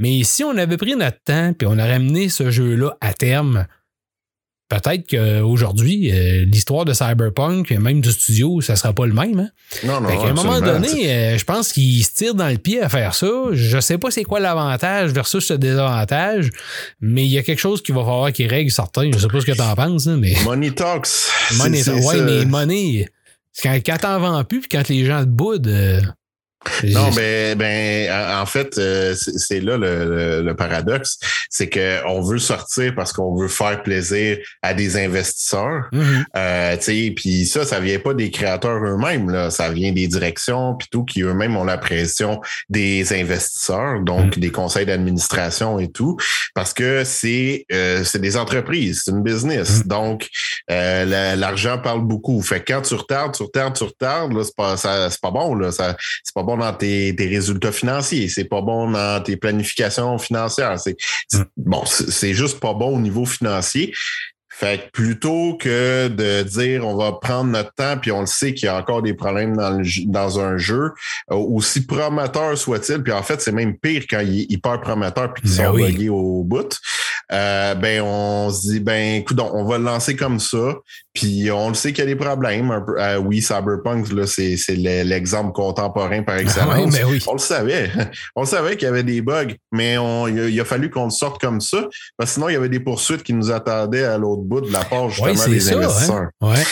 mais 0.02 0.24
si 0.24 0.44
on 0.44 0.58
avait 0.58 0.78
pris 0.78 0.96
notre 0.96 1.22
temps 1.24 1.54
puis 1.58 1.68
on 1.68 1.74
aurait 1.80 2.00
mené 2.00 2.28
ce 2.28 2.50
jeu-là 2.52 2.98
à 3.02 3.14
terme, 3.14 3.66
peut-être 4.68 5.06
qu'aujourd'hui, 5.08 6.12
euh, 6.12 6.46
l'histoire 6.46 6.86
de 6.86 6.94
Cyberpunk, 6.94 7.70
même 7.72 8.02
du 8.02 8.10
studio, 8.12 8.62
ça 8.62 8.76
sera 8.76 8.94
pas 8.94 9.06
le 9.06 9.14
même. 9.14 9.40
Hein? 9.40 9.50
Non, 9.84 10.02
non. 10.02 10.10
Fait 10.10 10.18
qu'à 10.18 10.28
un 10.30 10.34
moment 10.34 10.60
donné, 10.60 11.12
euh, 11.14 11.38
je 11.38 11.44
pense 11.46 11.72
qu'il 11.72 12.04
se 12.04 12.14
tire 12.14 12.34
dans 12.36 12.48
le 12.48 12.58
pied 12.58 12.82
à 12.82 12.90
faire 12.90 13.14
ça. 13.14 13.28
Je 13.52 13.80
sais 13.80 13.98
pas 13.98 14.10
c'est 14.12 14.24
quoi 14.24 14.40
l'avantage 14.40 15.12
versus 15.12 15.52
le 15.52 15.58
désavantage, 15.58 16.50
mais 17.00 17.24
il 17.26 17.30
y 17.32 17.38
a 17.38 17.44
quelque 17.44 17.60
chose 17.60 17.84
qu'il 17.84 17.94
va 17.94 18.02
falloir 18.02 18.32
qu'il 18.32 18.48
règle 18.48 18.72
certains. 18.72 19.12
Je 19.14 19.20
sais 19.20 19.28
pas 19.28 19.40
ce 19.42 19.46
que 19.46 19.52
t'en 19.52 19.76
penses, 19.76 20.08
hein, 20.08 20.18
mais. 20.20 20.34
Money 20.46 20.72
Talks. 20.72 21.10
Money, 21.58 21.88
ouais, 21.88 22.22
mais 22.24 22.46
money, 22.46 23.08
quand, 23.62 23.78
quand 23.86 23.98
t'en 23.98 24.20
vends 24.20 24.44
plus 24.46 24.62
puis 24.62 24.70
quand 24.70 24.88
les 24.88 25.06
gens 25.06 25.20
te 25.22 25.30
boudent. 25.30 25.68
euh, 25.68 26.02
Non, 26.84 27.12
c'est- 27.12 27.56
ben, 27.56 27.58
ben, 27.58 28.40
en 28.42 28.46
fait, 28.46 28.78
euh, 28.78 29.16
c'est 29.16 29.60
là 29.62 29.78
le, 29.78 30.06
le- 30.06 30.42
le 30.44 30.56
paradoxe, 30.56 31.18
c'est 31.50 31.70
que 31.70 32.06
on 32.08 32.22
veut 32.22 32.38
sortir 32.38 32.94
parce 32.96 33.14
qu'on 33.14 33.36
veut 33.36 33.48
faire 33.48 33.82
plaisir 33.82 34.38
à 34.62 34.74
des 34.76 34.96
investisseurs. 34.98 35.90
Euh, 36.38 36.78
tu 36.78 36.84
sais, 36.84 37.14
puis 37.16 37.46
ça, 37.48 37.66
ça 37.66 37.80
vient 37.80 37.98
pas 38.00 38.14
des 38.14 38.30
créateurs 38.30 38.78
eux-mêmes, 38.84 39.30
là. 39.32 39.50
Ça 39.50 39.70
vient 39.70 39.92
des 39.92 40.08
directions, 40.08 40.76
puis 40.76 40.88
tout, 40.92 41.04
qui 41.04 41.22
eux-mêmes 41.24 41.58
ont 41.58 41.64
la 41.64 41.80
pression 41.80 42.40
des 42.70 43.12
investisseurs, 43.20 44.02
donc 44.02 44.38
des 44.38 44.52
conseils 44.52 44.86
d'administration 44.86 45.80
et 45.80 45.90
tout, 45.92 46.16
parce 46.54 46.74
que 46.74 47.04
c'est 47.04 47.66
euh, 47.74 48.04
c'est 48.04 48.22
des 48.22 48.38
entreprises, 48.38 49.02
c'est 49.06 49.12
une 49.12 49.24
business. 49.24 49.86
Donc, 49.88 50.28
euh, 50.70 51.06
la- 51.06 51.36
l'argent 51.36 51.80
parle 51.80 52.02
beaucoup. 52.02 52.42
Fait 52.44 52.60
que 52.60 52.72
quand 52.74 52.82
tu 52.82 52.94
retardes, 52.94 53.34
tu 53.36 53.42
retardes, 53.44 53.76
tu 53.76 53.84
retardes, 53.84 54.34
là, 54.34 54.44
c'est 54.44 54.56
pas, 54.56 54.78
ça- 54.78 55.10
pas 55.22 55.32
bon, 55.32 55.56
là. 55.56 55.72
Ça, 55.72 55.96
c'est 56.24 56.34
pas 56.36 56.44
bon 56.44 56.51
dans 56.58 56.74
tes, 56.74 57.16
tes 57.16 57.28
résultats 57.28 57.72
financiers, 57.72 58.28
c'est 58.30 58.46
pas 58.46 58.62
bon 58.62 58.92
dans 58.92 59.22
tes 59.24 59.38
planifications 59.38 60.18
financières. 60.18 60.80
C'est, 60.80 60.96
c'est- 61.28 61.44
bon, 61.58 61.84
c'est 61.86 62.34
juste 62.34 62.60
pas 62.60 62.74
bon 62.74 62.96
au 62.98 63.00
niveau 63.00 63.26
financier. 63.26 63.94
Fait 64.54 64.78
que 64.80 64.92
plutôt 64.92 65.58
que 65.58 66.08
de 66.10 66.44
dire 66.44 66.86
on 66.86 66.96
va 66.96 67.14
prendre 67.14 67.50
notre 67.50 67.74
temps, 67.74 67.98
puis 68.00 68.12
on 68.12 68.20
le 68.22 68.28
sait 68.28 68.54
qu'il 68.54 68.66
y 68.66 68.70
a 68.70 68.78
encore 68.78 69.02
des 69.02 69.16
problèmes 69.16 69.56
dans, 69.58 69.72
le 69.78 69.84
jeu- 69.84 70.04
dans 70.06 70.40
un 70.40 70.58
jeu, 70.58 70.92
euh, 71.32 71.36
aussi 71.36 71.84
prometteur 71.88 72.56
soit-il, 72.58 73.02
puis 73.02 73.12
en 73.14 73.24
fait, 73.24 73.42
c'est 73.42 73.54
même 73.54 73.76
pire 73.78 74.04
quand 74.08 74.20
il 74.20 74.42
est 74.42 74.52
hyper 74.52 74.80
prometteur 74.82 75.34
puis 75.34 75.44
qu'ils 75.44 75.58
Ben 75.58 75.66
sont 75.68 75.74
oui. 75.74 76.10
au 76.10 76.44
bout. 76.44 76.78
Euh, 77.34 77.76
ben, 77.76 78.02
on 78.02 78.50
se 78.52 78.68
dit, 78.72 78.80
ben, 78.80 79.22
écoute, 79.22 79.40
on 79.40 79.64
va 79.64 79.78
le 79.78 79.86
lancer 79.86 80.16
comme 80.18 80.40
ça, 80.40 80.76
puis 81.14 81.50
on 81.52 81.70
le 81.70 81.74
sait 81.76 81.94
qu'il 81.94 82.04
y 82.04 82.08
a 82.08 82.10
des 82.14 82.16
problèmes. 82.18 82.70
Un 82.72 82.82
peu. 82.82 83.00
Euh, 83.02 83.18
oui, 83.20 83.42
Cyberpunk, 83.42 84.12
là, 84.12 84.28
c'est 84.28 84.58
c'est 84.58 84.76
le- 84.76 85.04
l'exemple 85.04 85.54
contemporain 85.54 86.24
par 86.24 86.36
Ouais, 86.36 86.42
excellence. 86.42 86.92
mais 86.94 87.04
oui. 87.06 87.24
On 87.28 87.34
le 87.34 87.40
savait. 87.40 87.90
On 88.36 88.42
le 88.42 88.48
savait 88.48 88.76
qu'il 88.76 88.86
y 88.86 88.90
avait 88.90 89.04
des 89.04 89.22
bugs, 89.22 89.54
mais 89.72 89.98
on, 89.98 90.28
il, 90.28 90.40
a, 90.40 90.48
il 90.50 90.60
a 90.60 90.66
fallu 90.66 90.90
qu'on 90.90 91.06
le 91.06 91.10
sorte 91.12 91.40
comme 91.40 91.62
ça, 91.62 91.88
parce 92.18 92.32
que 92.32 92.34
sinon, 92.36 92.50
il 92.50 92.54
y 92.54 92.58
avait 92.58 92.70
des 92.70 92.80
poursuites 92.82 93.24
qui 93.24 93.34
nous 93.34 93.50
attendaient 93.52 94.04
à 94.04 94.18
l'autre 94.18 94.42
bout 94.44 94.62
de 94.62 94.72
la 94.72 94.84
part, 94.84 95.10
justement, 95.10 95.32
des 95.48 95.60
ça. 95.60 95.76
investisseurs. 95.78 96.20
Hein? 96.20 96.30
Ouais. 96.42 96.64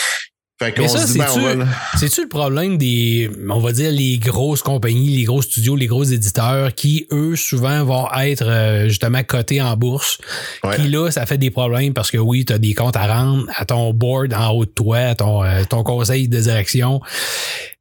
Fait 0.62 0.74
qu'on 0.74 0.88
ça, 0.88 1.06
se 1.06 1.12
dit, 1.12 1.18
ben, 1.18 1.24
on 1.26 1.32
c'est-tu- 1.32 1.44
va 1.46 1.54
le- 1.54 1.66
C'est-tu 1.96 2.20
le 2.22 2.28
problème 2.28 2.76
des, 2.76 3.30
on 3.48 3.60
va 3.60 3.72
dire, 3.72 3.90
les 3.90 4.18
grosses 4.18 4.60
compagnies, 4.62 5.16
les 5.16 5.24
gros 5.24 5.40
studios, 5.40 5.74
les 5.74 5.86
gros 5.86 6.04
éditeurs 6.04 6.74
qui, 6.74 7.06
eux, 7.12 7.34
souvent 7.34 7.82
vont 7.84 8.06
être 8.20 8.44
euh, 8.46 8.86
justement 8.88 9.22
cotés 9.22 9.62
en 9.62 9.74
bourse. 9.78 10.18
Ouais. 10.62 10.76
Puis 10.76 10.88
là, 10.90 11.10
ça 11.10 11.24
fait 11.24 11.38
des 11.38 11.50
problèmes 11.50 11.94
parce 11.94 12.10
que 12.10 12.18
oui, 12.18 12.44
tu 12.44 12.52
as 12.52 12.58
des 12.58 12.74
comptes 12.74 12.96
à 12.96 13.06
rendre 13.06 13.46
à 13.56 13.64
ton 13.64 13.94
board 13.94 14.34
en 14.34 14.50
haut 14.50 14.66
de 14.66 14.70
toi, 14.70 14.98
à 14.98 15.14
ton, 15.14 15.42
euh, 15.42 15.62
ton 15.66 15.82
conseil 15.82 16.28
de 16.28 16.38
direction. 16.38 17.00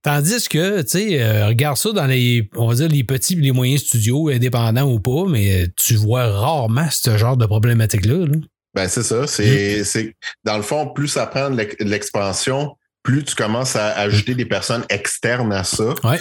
Tandis 0.01 0.47
que, 0.47 0.81
tu 0.83 0.87
sais, 0.87 1.21
euh, 1.21 1.47
regarde 1.47 1.75
ça 1.75 1.91
dans 1.91 2.05
les, 2.07 2.49
on 2.55 2.67
va 2.69 2.75
dire, 2.75 2.87
les 2.87 3.03
petits 3.03 3.33
et 3.33 3.41
les 3.41 3.51
moyens 3.51 3.81
studios, 3.81 4.29
indépendants 4.29 4.89
ou 4.89 5.01
pas, 5.01 5.25
mais 5.27 5.67
tu 5.75 5.95
vois 5.95 6.27
rarement 6.31 6.87
ce 6.89 7.17
genre 7.17 7.35
de 7.35 7.45
problématique-là. 7.45 8.25
là. 8.25 8.37
Ben, 8.79 8.87
c'est 8.87 9.03
ça. 9.03 9.27
C'est, 9.27 9.83
c'est, 9.83 10.15
dans 10.45 10.55
le 10.55 10.63
fond, 10.63 10.87
plus 10.87 11.09
ça 11.09 11.27
prend 11.27 11.49
de 11.49 11.57
l'ex- 11.57 11.75
de 11.77 11.89
l'expansion, 11.89 12.77
plus 13.03 13.25
tu 13.25 13.35
commences 13.35 13.75
à 13.75 13.87
ajouter 13.97 14.35
des 14.35 14.45
personnes 14.45 14.85
externes 14.89 15.51
à 15.51 15.65
ça. 15.65 15.93
Ouais. 16.05 16.17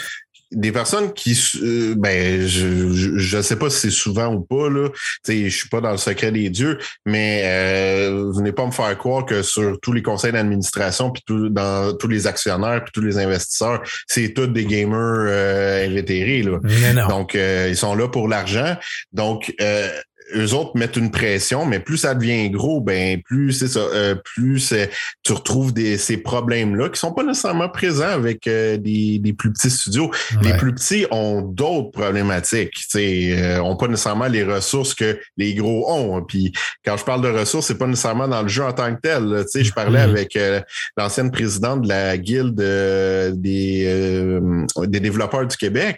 Des 0.51 0.73
personnes 0.73 1.13
qui, 1.13 1.39
euh, 1.63 1.95
ben, 1.97 2.41
je, 2.47 2.91
je, 2.95 3.19
je 3.19 3.43
sais 3.43 3.57
pas 3.57 3.69
si 3.69 3.81
c'est 3.81 3.91
souvent 3.91 4.33
ou 4.35 4.41
pas, 4.41 4.71
là. 4.71 4.89
Tu 4.89 4.97
sais, 5.23 5.51
je 5.51 5.57
suis 5.57 5.69
pas 5.69 5.83
dans 5.83 5.91
le 5.91 5.99
secret 5.99 6.33
des 6.33 6.49
dieux, 6.49 6.79
mais 7.05 7.43
euh, 7.45 8.33
venez 8.35 8.53
pas 8.53 8.65
me 8.65 8.71
faire 8.73 8.97
croire 8.97 9.27
que 9.27 9.43
sur 9.43 9.79
tous 9.81 9.93
les 9.93 10.01
conseils 10.03 10.33
d'administration, 10.33 11.11
puis 11.11 11.23
tout, 11.27 11.51
dans 11.51 11.95
tous 11.95 12.09
les 12.09 12.27
actionnaires, 12.27 12.83
puis 12.83 12.93
tous 12.95 13.03
les 13.03 13.19
investisseurs, 13.19 13.83
c'est 14.07 14.33
tous 14.33 14.47
des 14.47 14.65
gamers 14.65 14.97
euh, 15.29 15.87
invétérés, 15.87 16.43
là. 16.43 16.59
Non, 16.63 17.03
non. 17.03 17.09
Donc, 17.09 17.35
euh, 17.35 17.67
ils 17.69 17.77
sont 17.77 17.95
là 17.95 18.09
pour 18.09 18.27
l'argent. 18.27 18.75
Donc, 19.13 19.55
euh, 19.61 19.91
eux 20.35 20.55
autres 20.55 20.73
mettent 20.77 20.97
une 20.97 21.11
pression, 21.11 21.65
mais 21.67 21.81
plus 21.81 21.99
ça 21.99 22.15
devient 22.15 22.51
gros, 22.51 22.81
ben 22.81 23.21
plus 23.23 23.53
c'est 23.53 23.69
ça, 23.69 23.81
euh, 23.81 24.15
plus 24.15 24.75
tu 25.23 25.33
retrouves 25.33 25.73
des, 25.73 25.97
ces 25.99 26.17
problèmes-là 26.19 26.89
qui 26.91 26.99
sont 26.99 27.13
pas 27.13 27.23
nécessairement 27.23 27.69
présents 27.69 28.05
avec 28.09 28.47
euh, 28.47 28.77
des, 28.77 29.19
des 29.19 29.33
plus 29.33 29.53
petits 29.53 29.71
studios. 29.71 30.11
Les 30.43 30.55
plus 30.55 30.75
petits 30.75 31.07
ont 31.11 31.43
d'autres 31.43 31.91
problématiques, 31.91 32.73
tu 32.73 32.85
sais, 32.89 33.37
euh, 33.39 33.63
ont 33.63 33.77
pas 33.77 33.89
nécessairement 33.89 34.27
les 34.27 34.45
ressources 34.45 34.95
que 34.95 35.19
les 35.37 35.55
gros 35.55 35.91
ont. 35.91 36.23
Puis 36.23 36.53
quand 36.85 36.97
je 36.97 37.05
parle 37.05 37.23
de 37.23 37.29
ressources, 37.31 37.67
c'est 37.69 37.79
pas 37.79 37.87
nécessairement 37.87 38.29
dans 38.29 38.43
le 38.43 38.49
jeu 38.49 38.65
en 38.65 38.73
tant 38.73 38.95
que 38.95 39.01
tel. 39.01 39.45
Tu 39.45 39.51
sais, 39.51 39.65
je 39.65 39.73
parlais 39.73 39.99
Mhm. 40.05 40.11
avec 40.11 40.37
euh, 40.37 40.61
l'ancienne 40.97 41.31
présidente 41.31 41.83
de 41.83 41.89
la 41.89 42.17
guilde 42.19 42.61
euh, 42.61 43.33
des, 43.35 43.85
euh, 43.87 44.67
des 44.87 45.01
développeurs 45.01 45.47
du 45.47 45.57
Québec. 45.57 45.97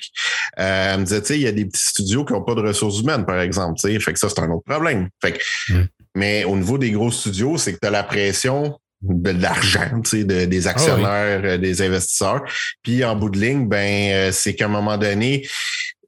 Euh, 0.58 0.94
elle 0.94 1.00
me 1.00 1.04
disait, 1.04 1.20
tu 1.20 1.26
sais, 1.28 1.36
il 1.36 1.42
y 1.42 1.46
a 1.48 1.52
des 1.52 1.64
petits 1.64 1.86
studios 1.88 2.24
qui 2.24 2.32
n'ont 2.32 2.42
pas 2.42 2.54
de 2.54 2.60
ressources 2.60 3.00
humaines, 3.00 3.24
par 3.26 3.40
exemple. 3.40 3.78
tu 3.80 3.92
sais. 3.92 3.98
Fait 4.00 4.12
que 4.12 4.19
ça, 4.20 4.28
c'est 4.28 4.40
un 4.40 4.50
autre 4.50 4.64
problème. 4.68 5.08
Fait 5.22 5.32
que, 5.32 5.38
Mm. 5.72 5.86
Mais 6.16 6.44
au 6.44 6.56
niveau 6.56 6.76
des 6.76 6.90
gros 6.90 7.10
studios, 7.12 7.56
c'est 7.56 7.74
que 7.74 7.78
tu 7.80 7.86
as 7.86 7.90
la 7.90 8.02
pression 8.02 8.76
de 9.02 9.30
l'argent, 9.30 10.00
tu 10.04 10.10
sais, 10.10 10.24
de- 10.24 10.44
des 10.44 10.66
actionnaires, 10.66 11.40
euh, 11.44 11.56
des 11.56 11.82
investisseurs. 11.82 12.42
Puis 12.82 13.04
en 13.04 13.14
bout 13.16 13.30
de 13.30 13.38
ligne, 13.38 13.68
ben, 13.68 14.12
euh, 14.12 14.32
c'est 14.32 14.54
qu'à 14.54 14.64
un 14.64 14.68
moment 14.68 14.98
donné, 14.98 15.46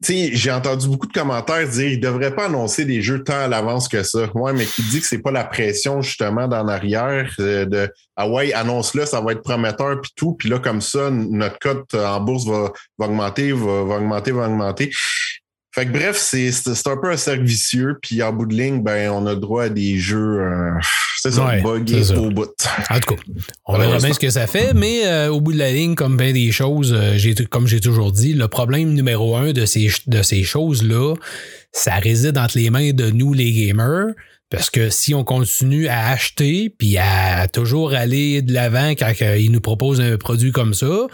tu 0.05 0.13
sais, 0.13 0.31
j'ai 0.33 0.51
entendu 0.51 0.89
beaucoup 0.89 1.07
de 1.07 1.13
commentaires 1.13 1.67
dire 1.69 1.87
ils 1.89 2.01
devraient 2.01 2.35
pas 2.35 2.47
annoncer 2.47 2.85
des 2.85 3.01
jeux 3.01 3.23
tant 3.23 3.39
à 3.45 3.47
l'avance 3.47 3.87
que 3.89 4.03
ça. 4.03 4.29
Ouais, 4.35 4.53
mais 4.53 4.65
qui 4.67 4.83
dit 4.83 5.01
que 5.01 5.07
c'est 5.07 5.23
pas 5.23 5.31
la 5.31 5.45
pression 5.45 6.03
justement 6.03 6.49
d'en 6.49 6.67
arrière 6.67 7.33
euh, 7.39 7.65
de 7.65 7.89
ah 8.17 8.29
ouais, 8.29 8.53
annonce-le, 8.53 9.07
ça 9.07 9.21
va 9.21 9.33
être 9.33 9.43
prometteur 9.43 10.01
puis 10.01 10.11
tout, 10.17 10.33
puis 10.35 10.49
là 10.49 10.59
comme 10.59 10.81
ça 10.81 11.11
notre 11.11 11.59
cote 11.61 11.95
en 11.95 12.21
bourse 12.21 12.45
va, 12.45 12.73
va 12.99 13.07
augmenter, 13.07 13.53
va, 13.53 13.85
va 13.85 13.95
augmenter, 13.97 14.33
va 14.33 14.47
augmenter. 14.49 14.91
Fait 15.75 15.87
que 15.87 15.91
bref, 15.91 16.19
c'est 16.19 16.53
c'est 16.53 16.87
un 16.87 16.99
peu 16.99 17.11
un 17.11 17.17
cercle 17.17 17.45
vicieux, 17.45 17.99
puis 18.03 18.23
en 18.23 18.33
bout 18.33 18.45
de 18.45 18.55
ligne, 18.55 18.83
ben 18.83 19.11
on 19.11 19.27
a 19.27 19.35
droit 19.35 19.65
à 19.65 19.69
des 19.71 19.97
jeux, 19.97 20.41
euh, 20.41 20.71
c'est 21.17 21.31
ça, 21.31 21.47
Ouais, 21.47 21.63
buggés 21.63 22.15
au 22.15 22.31
bout. 22.31 22.51
En 22.91 23.01
tout 23.01 23.15
cas, 23.15 23.23
on 23.65 23.79
verra 23.79 23.97
bien 23.97 24.13
ce 24.13 24.19
que 24.19 24.29
ça 24.29 24.47
fait, 24.47 24.75
mais 24.75 25.07
euh, 25.07 25.33
au 25.33 25.41
bout 25.41 25.55
de 25.55 25.59
la 25.59 25.73
ligne, 25.73 25.95
comme 25.95 26.19
bien 26.19 26.33
des 26.33 26.53
choses, 26.53 26.93
euh, 26.93 27.15
j'ai, 27.17 27.35
comme 27.47 27.67
j'ai 27.67 27.81
toujours 27.81 28.13
dit, 28.13 28.35
le 28.35 28.49
problème 28.49 28.93
numéro 28.93 29.35
un 29.35 29.53
de 29.53 29.65
ces, 29.65 29.91
de 30.07 30.23
ces 30.23 30.43
choses-là, 30.43 31.15
ça 31.73 31.95
réside 31.95 32.37
entre 32.37 32.59
les 32.59 32.69
mains 32.69 32.93
de 32.93 33.11
nous, 33.11 33.33
les 33.33 33.51
gamers, 33.53 34.13
Parce 34.53 34.71
que 34.71 34.91
si 34.91 35.15
on 35.15 35.25
continue 35.25 35.89
à 35.89 36.09
acheter 36.09 36.71
puis 36.77 36.99
à 36.99 37.49
toujours 37.49 37.95
aller 37.95 38.43
de 38.43 38.53
l'avant 38.53 38.91
quand 38.91 39.13
ils 39.21 39.51
nous 39.51 39.61
proposent 39.61 40.01
un 40.01 40.17
produit 40.17 40.53
comme 40.53 40.75
ça, 40.75 41.07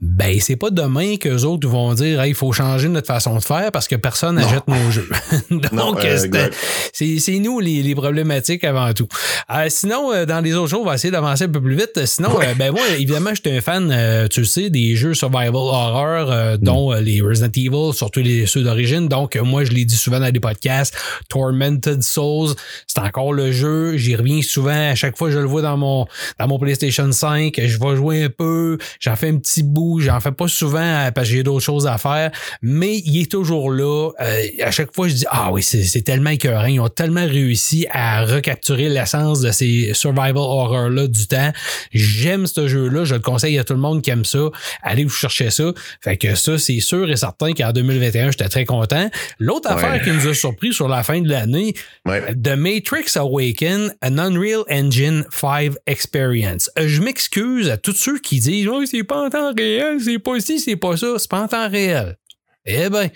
ben 0.00 0.38
c'est 0.40 0.56
pas 0.56 0.70
demain 0.70 1.16
que 1.16 1.28
les 1.28 1.44
autres 1.44 1.68
vont 1.68 1.92
dire 1.94 2.24
il 2.24 2.34
faut 2.34 2.52
changer 2.52 2.88
notre 2.88 3.06
façon 3.06 3.36
de 3.36 3.42
faire 3.42 3.70
parce 3.72 3.88
que 3.88 3.96
personne 3.96 4.36
n'achète 4.36 4.66
nos 4.66 4.90
jeux. 4.90 5.08
Donc 5.50 6.04
euh, 6.04 6.48
c'est 6.92 7.38
nous 7.38 7.60
les, 7.60 7.82
les, 7.82 7.94
problématiques 7.94 8.64
avant 8.64 8.92
tout. 8.92 9.08
Euh, 9.50 9.66
sinon, 9.68 10.12
euh, 10.12 10.24
dans 10.24 10.40
les 10.40 10.54
autres 10.54 10.68
jours, 10.68 10.82
on 10.82 10.86
va 10.86 10.94
essayer 10.94 11.10
d'avancer 11.10 11.44
un 11.44 11.48
peu 11.48 11.60
plus 11.60 11.76
vite. 11.76 12.04
Sinon, 12.06 12.30
ben 12.56 12.72
moi, 12.72 12.82
évidemment, 12.94 13.34
j'étais 13.34 13.56
un 13.56 13.60
fan, 13.60 14.28
tu 14.30 14.44
sais, 14.44 14.70
des 14.70 14.96
jeux 14.96 15.14
survival 15.14 15.54
horror, 15.54 16.58
dont 16.58 16.92
mm. 16.92 17.00
les 17.00 17.20
Resident 17.20 17.50
Evil, 17.54 17.94
surtout 17.94 18.20
les 18.20 18.46
ceux 18.46 18.62
d'origine. 18.62 19.08
Donc, 19.08 19.36
moi, 19.36 19.64
je 19.64 19.72
l'ai 19.72 19.84
dit 19.84 19.96
souvent 19.96 20.20
dans 20.20 20.30
des 20.30 20.40
podcasts, 20.40 20.94
Tormented 21.28 22.02
Souls, 22.02 22.54
c'est 22.86 23.00
encore 23.00 23.32
le 23.32 23.52
jeu. 23.52 23.96
J'y 23.96 24.16
reviens 24.16 24.42
souvent. 24.42 24.90
À 24.90 24.94
chaque 24.94 25.16
fois, 25.16 25.30
je 25.30 25.38
le 25.38 25.46
vois 25.46 25.62
dans 25.62 25.76
mon, 25.76 26.06
dans 26.38 26.48
mon 26.48 26.58
PlayStation 26.58 27.10
5. 27.10 27.54
Je 27.56 27.78
vais 27.78 27.96
jouer 27.96 28.24
un 28.24 28.28
peu. 28.28 28.78
J'en 29.00 29.16
fais 29.16 29.28
un 29.28 29.36
petit 29.38 29.62
bout. 29.62 30.00
J'en 30.00 30.20
fais 30.20 30.32
pas 30.32 30.48
souvent 30.48 30.78
euh, 30.80 31.10
parce 31.10 31.28
que 31.28 31.34
j'ai 31.34 31.42
d'autres 31.42 31.64
choses 31.64 31.86
à 31.86 31.98
faire. 31.98 32.30
Mais 32.62 32.98
il 32.98 33.20
est 33.20 33.30
toujours 33.30 33.70
là. 33.70 34.10
Euh, 34.20 34.42
à 34.62 34.70
chaque 34.70 34.94
fois, 34.94 35.08
je 35.08 35.14
dis, 35.14 35.26
ah 35.30 35.50
oui, 35.52 35.62
c'est 35.62 36.02
tellement 36.02 36.30
écœurant. 36.30 36.66
Ils 36.66 36.80
ont 36.80 36.88
tellement 36.88 37.26
réussi 37.26 37.86
à 37.90 38.24
recapturer 38.24 38.88
l'essence 38.88 39.40
de 39.40 39.50
ces 39.50 39.92
survival 39.94 40.36
horror-là 40.36 41.06
du 41.06 41.26
temps. 41.26 41.52
J'aime 41.92 42.46
ce 42.46 42.68
jeu-là. 42.68 43.04
Je 43.04 43.14
le 43.14 43.20
conseille 43.20 43.58
à 43.58 43.64
tout 43.64 43.74
le 43.74 43.80
monde 43.80 44.02
qui 44.02 44.10
aime 44.10 44.24
ça. 44.24 44.38
Allez 44.82 45.04
vous 45.04 45.10
chercher 45.10 45.50
ça. 45.50 45.72
Fait 46.00 46.16
que 46.16 46.34
ça, 46.34 46.58
c'est 46.58 46.80
sûr 46.80 47.10
et 47.10 47.16
certain 47.16 47.52
qu'en 47.52 47.72
2021, 47.72 48.30
j'étais 48.30 48.48
très 48.48 48.64
content. 48.64 49.10
L'autre 49.38 49.70
affaire 49.70 50.02
qui 50.02 50.10
nous 50.10 50.26
a 50.28 50.34
surpris 50.34 50.72
sur 50.72 50.88
la 50.88 51.02
fin 51.02 51.20
de 51.20 51.28
l'année, 51.28 51.74
The 52.06 52.56
Matrix 52.68 53.16
Awaken, 53.16 53.94
an 54.02 54.18
Unreal 54.18 54.66
Engine 54.68 55.24
5 55.30 55.78
Experience. 55.86 56.68
Euh, 56.78 56.86
je 56.86 57.00
m'excuse 57.00 57.70
à 57.70 57.78
tous 57.78 57.94
ceux 57.94 58.18
qui 58.18 58.40
disent 58.40 58.68
Oh, 58.68 58.84
c'est 58.84 59.04
pas 59.04 59.24
en 59.24 59.30
temps 59.30 59.54
réel, 59.56 59.98
c'est 60.04 60.18
pas 60.18 60.38
ci, 60.38 60.60
c'est 60.60 60.76
pas 60.76 60.94
ça, 60.98 61.14
c'est 61.16 61.30
pas 61.30 61.40
en 61.40 61.48
temps 61.48 61.70
réel. 61.70 62.18
Eh 62.66 62.90
bien, 62.90 63.08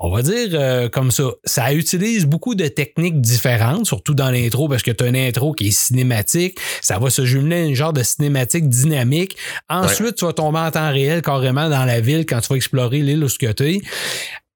on 0.00 0.10
va 0.10 0.22
dire 0.22 0.48
euh, 0.54 0.88
comme 0.88 1.12
ça, 1.12 1.22
ça 1.44 1.72
utilise 1.72 2.26
beaucoup 2.26 2.56
de 2.56 2.66
techniques 2.66 3.20
différentes, 3.20 3.86
surtout 3.86 4.14
dans 4.14 4.30
l'intro, 4.30 4.68
parce 4.68 4.82
que 4.82 4.90
tu 4.90 5.04
as 5.04 5.06
une 5.06 5.16
intro 5.16 5.52
qui 5.52 5.68
est 5.68 5.70
cinématique, 5.70 6.58
ça 6.80 6.98
va 6.98 7.08
se 7.08 7.24
jumeler 7.24 7.56
à 7.56 7.64
une 7.66 7.76
genre 7.76 7.92
de 7.92 8.02
cinématique 8.02 8.68
dynamique. 8.68 9.36
Ensuite, 9.68 10.16
tu 10.16 10.24
vas 10.24 10.32
tomber 10.32 10.58
en 10.58 10.72
temps 10.72 10.90
réel 10.90 11.22
carrément 11.22 11.68
dans 11.68 11.84
la 11.84 12.00
ville 12.00 12.26
quand 12.26 12.40
tu 12.40 12.48
vas 12.48 12.56
explorer 12.56 13.02
l'île 13.02 13.22
où 13.22 13.28
tu 13.28 13.46
es 13.46 13.80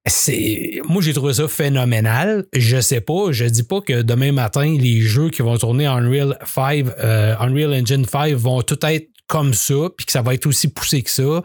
c'est 0.06 0.80
moi 0.88 1.02
j'ai 1.02 1.12
trouvé 1.12 1.34
ça 1.34 1.48
phénoménal. 1.48 2.46
Je 2.54 2.80
sais 2.80 3.00
pas, 3.00 3.32
je 3.32 3.44
dis 3.44 3.62
pas 3.62 3.80
que 3.80 4.02
demain 4.02 4.32
matin 4.32 4.76
les 4.78 5.00
jeux 5.00 5.30
qui 5.30 5.42
vont 5.42 5.56
tourner 5.58 5.86
Unreal 5.86 6.38
5 6.44 6.86
euh, 6.98 7.36
Unreal 7.38 7.74
Engine 7.74 8.04
5 8.04 8.34
vont 8.34 8.62
tout 8.62 8.78
être 8.86 9.08
comme 9.30 9.54
ça, 9.54 9.90
puis 9.96 10.06
que 10.06 10.12
ça 10.12 10.22
va 10.22 10.34
être 10.34 10.46
aussi 10.46 10.66
poussé 10.66 11.02
que 11.02 11.10
ça. 11.10 11.42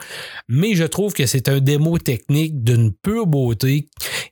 Mais 0.50 0.74
je 0.74 0.86
trouve 0.86 1.14
que 1.14 1.28
c'est 1.28 1.50
un 1.50 1.60
démo 1.60 2.00
technique 2.00 2.64
d'une 2.64 2.92
pure 2.92 3.28
beauté. 3.28 3.90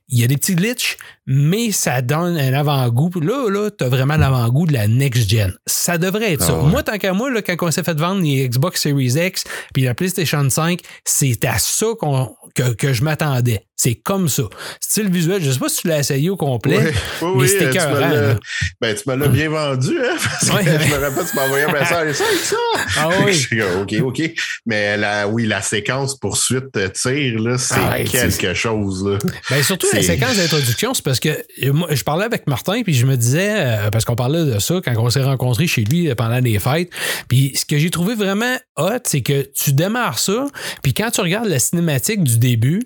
Il 0.08 0.18
y 0.18 0.24
a 0.24 0.26
des 0.26 0.36
petits 0.36 0.56
glitches, 0.56 0.96
mais 1.26 1.72
ça 1.72 2.02
donne 2.02 2.36
un 2.36 2.52
avant-goût. 2.52 3.10
Là, 3.20 3.48
là, 3.48 3.70
tu 3.70 3.84
as 3.84 3.88
vraiment 3.88 4.16
l'avant-goût 4.16 4.66
de 4.66 4.72
la 4.72 4.86
next-gen. 4.86 5.52
Ça 5.66 5.98
devrait 5.98 6.34
être 6.34 6.42
ça. 6.42 6.58
Ah 6.60 6.66
moi, 6.66 6.82
tant 6.82 6.98
qu'à 6.98 7.12
moi, 7.12 7.30
là, 7.30 7.42
quand 7.42 7.56
on 7.62 7.70
s'est 7.70 7.82
fait 7.82 7.98
vendre 7.98 8.22
les 8.22 8.48
Xbox 8.48 8.82
Series 8.82 9.14
X 9.16 9.44
puis 9.72 9.84
la 9.84 9.94
PlayStation 9.94 10.48
5, 10.48 10.80
c'est 11.04 11.44
à 11.44 11.58
ça 11.58 11.86
qu'on 11.98 12.34
que, 12.54 12.74
que 12.74 12.92
je 12.92 13.02
m'attendais. 13.02 13.66
C'est 13.76 13.96
comme 13.96 14.28
ça. 14.28 14.44
Style 14.80 15.10
visuel, 15.10 15.42
je 15.42 15.50
sais 15.50 15.58
pas 15.58 15.68
si 15.68 15.82
tu 15.82 15.88
l'as 15.88 15.98
essayé 15.98 16.30
au 16.30 16.36
complet, 16.36 16.94
oui, 17.20 17.28
mais 17.36 17.48
c'était 17.48 17.70
euh, 17.80 18.34
Ben, 18.80 18.94
tu 18.94 19.02
me 19.10 19.16
l'as 19.16 19.28
bien 19.28 19.50
vendu, 19.50 19.98
hein? 19.98 20.16
Parce 20.48 20.64
que 20.64 20.70
je 20.70 20.94
me 20.94 21.00
rappelle, 21.00 21.24
tu 21.28 21.36
m'as 21.36 21.44
envoyé 21.44 21.64
un 21.64 21.72
message 21.72 22.14
ça 22.14 22.24
ça. 22.42 22.56
Ah 22.96 23.08
oui. 23.26 23.46
OK, 23.82 23.94
OK. 24.00 24.30
Mais 24.64 24.96
la, 24.96 25.26
oui, 25.26 25.46
la 25.46 25.60
séquence 25.60 26.16
poursuite 26.16 26.76
euh, 26.76 26.88
là, 27.04 27.58
c'est 27.58 27.74
ah 27.76 27.98
quelque 28.04 28.54
chose, 28.54 29.04
là. 29.04 29.18
Ben, 29.50 29.62
surtout 29.62 29.88
la 29.92 30.02
séquence 30.02 30.36
d'introduction, 30.36 30.94
c'est 30.94 31.04
parce 31.14 31.20
que 31.20 31.28
euh, 31.64 31.72
moi, 31.72 31.86
je 31.92 32.02
parlais 32.02 32.24
avec 32.24 32.48
Martin, 32.48 32.82
puis 32.82 32.92
je 32.92 33.06
me 33.06 33.16
disais, 33.16 33.88
parce 33.92 34.04
qu'on 34.04 34.16
parlait 34.16 34.44
de 34.44 34.58
ça 34.58 34.80
quand 34.84 34.94
on 34.98 35.10
s'est 35.10 35.22
rencontrés 35.22 35.68
chez 35.68 35.84
lui 35.84 36.12
pendant 36.16 36.40
les 36.40 36.58
fêtes, 36.58 36.90
puis 37.28 37.52
ce 37.54 37.64
que 37.64 37.78
j'ai 37.78 37.90
trouvé 37.90 38.16
vraiment 38.16 38.56
hot, 38.76 38.98
c'est 39.04 39.20
que 39.20 39.48
tu 39.54 39.72
démarres 39.74 40.18
ça, 40.18 40.48
puis 40.82 40.92
quand 40.92 41.12
tu 41.12 41.20
regardes 41.20 41.46
la 41.46 41.60
cinématique 41.60 42.24
du 42.24 42.38
début, 42.38 42.82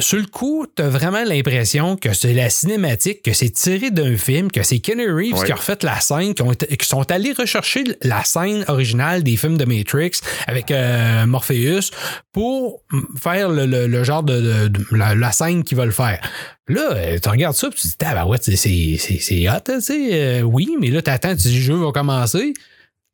sur 0.00 0.18
le 0.18 0.26
coup, 0.26 0.66
tu 0.74 0.82
as 0.82 0.88
vraiment 0.88 1.24
l'impression 1.24 1.96
que 1.96 2.12
c'est 2.12 2.34
la 2.34 2.50
cinématique, 2.50 3.22
que 3.22 3.32
c'est 3.32 3.50
tiré 3.50 3.90
d'un 3.90 4.16
film, 4.16 4.50
que 4.50 4.62
c'est 4.62 4.78
Kenny 4.78 5.06
Reeves 5.06 5.44
qui 5.44 5.52
a 5.52 5.54
refait 5.54 5.78
la 5.82 6.00
scène, 6.00 6.34
qui, 6.34 6.86
sont 6.86 7.10
allés 7.10 7.32
rechercher 7.32 7.84
la 8.02 8.24
scène 8.24 8.64
originale 8.68 9.22
des 9.22 9.36
films 9.36 9.58
de 9.58 9.64
Matrix 9.64 10.20
avec 10.46 10.70
euh, 10.70 11.26
Morpheus 11.26 11.90
pour 12.32 12.82
faire 13.20 13.50
le, 13.50 14.04
genre 14.04 14.22
de, 14.22 14.70
la, 14.92 15.32
scène 15.32 15.62
qu'ils 15.64 15.78
veulent 15.78 15.92
faire. 15.92 16.20
Là, 16.68 16.90
euh, 16.92 17.18
tu 17.22 17.28
regardes 17.28 17.56
ça, 17.56 17.68
tu 17.70 17.80
te 17.80 17.86
dis, 17.86 17.94
ah, 18.04 18.26
ouais, 18.26 18.38
c'est 18.40 19.48
hot, 19.48 19.60
tu 19.64 19.80
sais, 19.80 20.08
euh, 20.12 20.42
oui, 20.42 20.76
mais 20.80 20.88
là, 20.88 21.00
tu 21.02 21.10
attends, 21.10 21.30
tu 21.30 21.48
dis, 21.48 21.56
le 21.56 21.62
jeu 21.62 21.74
va 21.74 21.92
commencer. 21.92 22.52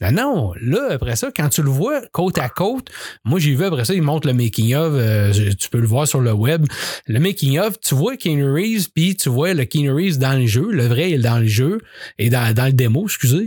Ben 0.00 0.10
non, 0.10 0.52
là, 0.60 0.88
après 0.90 1.14
ça, 1.14 1.30
quand 1.34 1.48
tu 1.48 1.62
le 1.62 1.70
vois 1.70 2.00
côte 2.12 2.38
à 2.38 2.48
côte, 2.48 2.88
moi 3.24 3.38
j'ai 3.38 3.54
vu 3.54 3.64
après 3.64 3.84
ça, 3.84 3.94
il 3.94 4.02
montre 4.02 4.26
le 4.26 4.34
making-of, 4.34 4.92
euh, 4.92 5.52
tu 5.58 5.68
peux 5.68 5.78
le 5.78 5.86
voir 5.86 6.08
sur 6.08 6.20
le 6.20 6.32
web. 6.32 6.66
Le 7.06 7.20
making-of, 7.20 7.78
tu 7.80 7.94
vois 7.94 8.16
Keanu 8.16 8.50
Reeves, 8.50 8.88
puis 8.92 9.14
tu 9.14 9.28
vois 9.28 9.54
le 9.54 9.64
Keanu 9.64 9.92
Reeves 9.92 10.18
dans 10.18 10.36
le 10.36 10.46
jeu, 10.46 10.68
le 10.70 10.86
vrai 10.86 11.12
est 11.12 11.18
dans 11.18 11.38
le 11.38 11.46
jeu, 11.46 11.78
et 12.18 12.28
dans, 12.28 12.52
dans 12.52 12.66
le 12.66 12.72
démo, 12.72 13.04
excusez. 13.04 13.46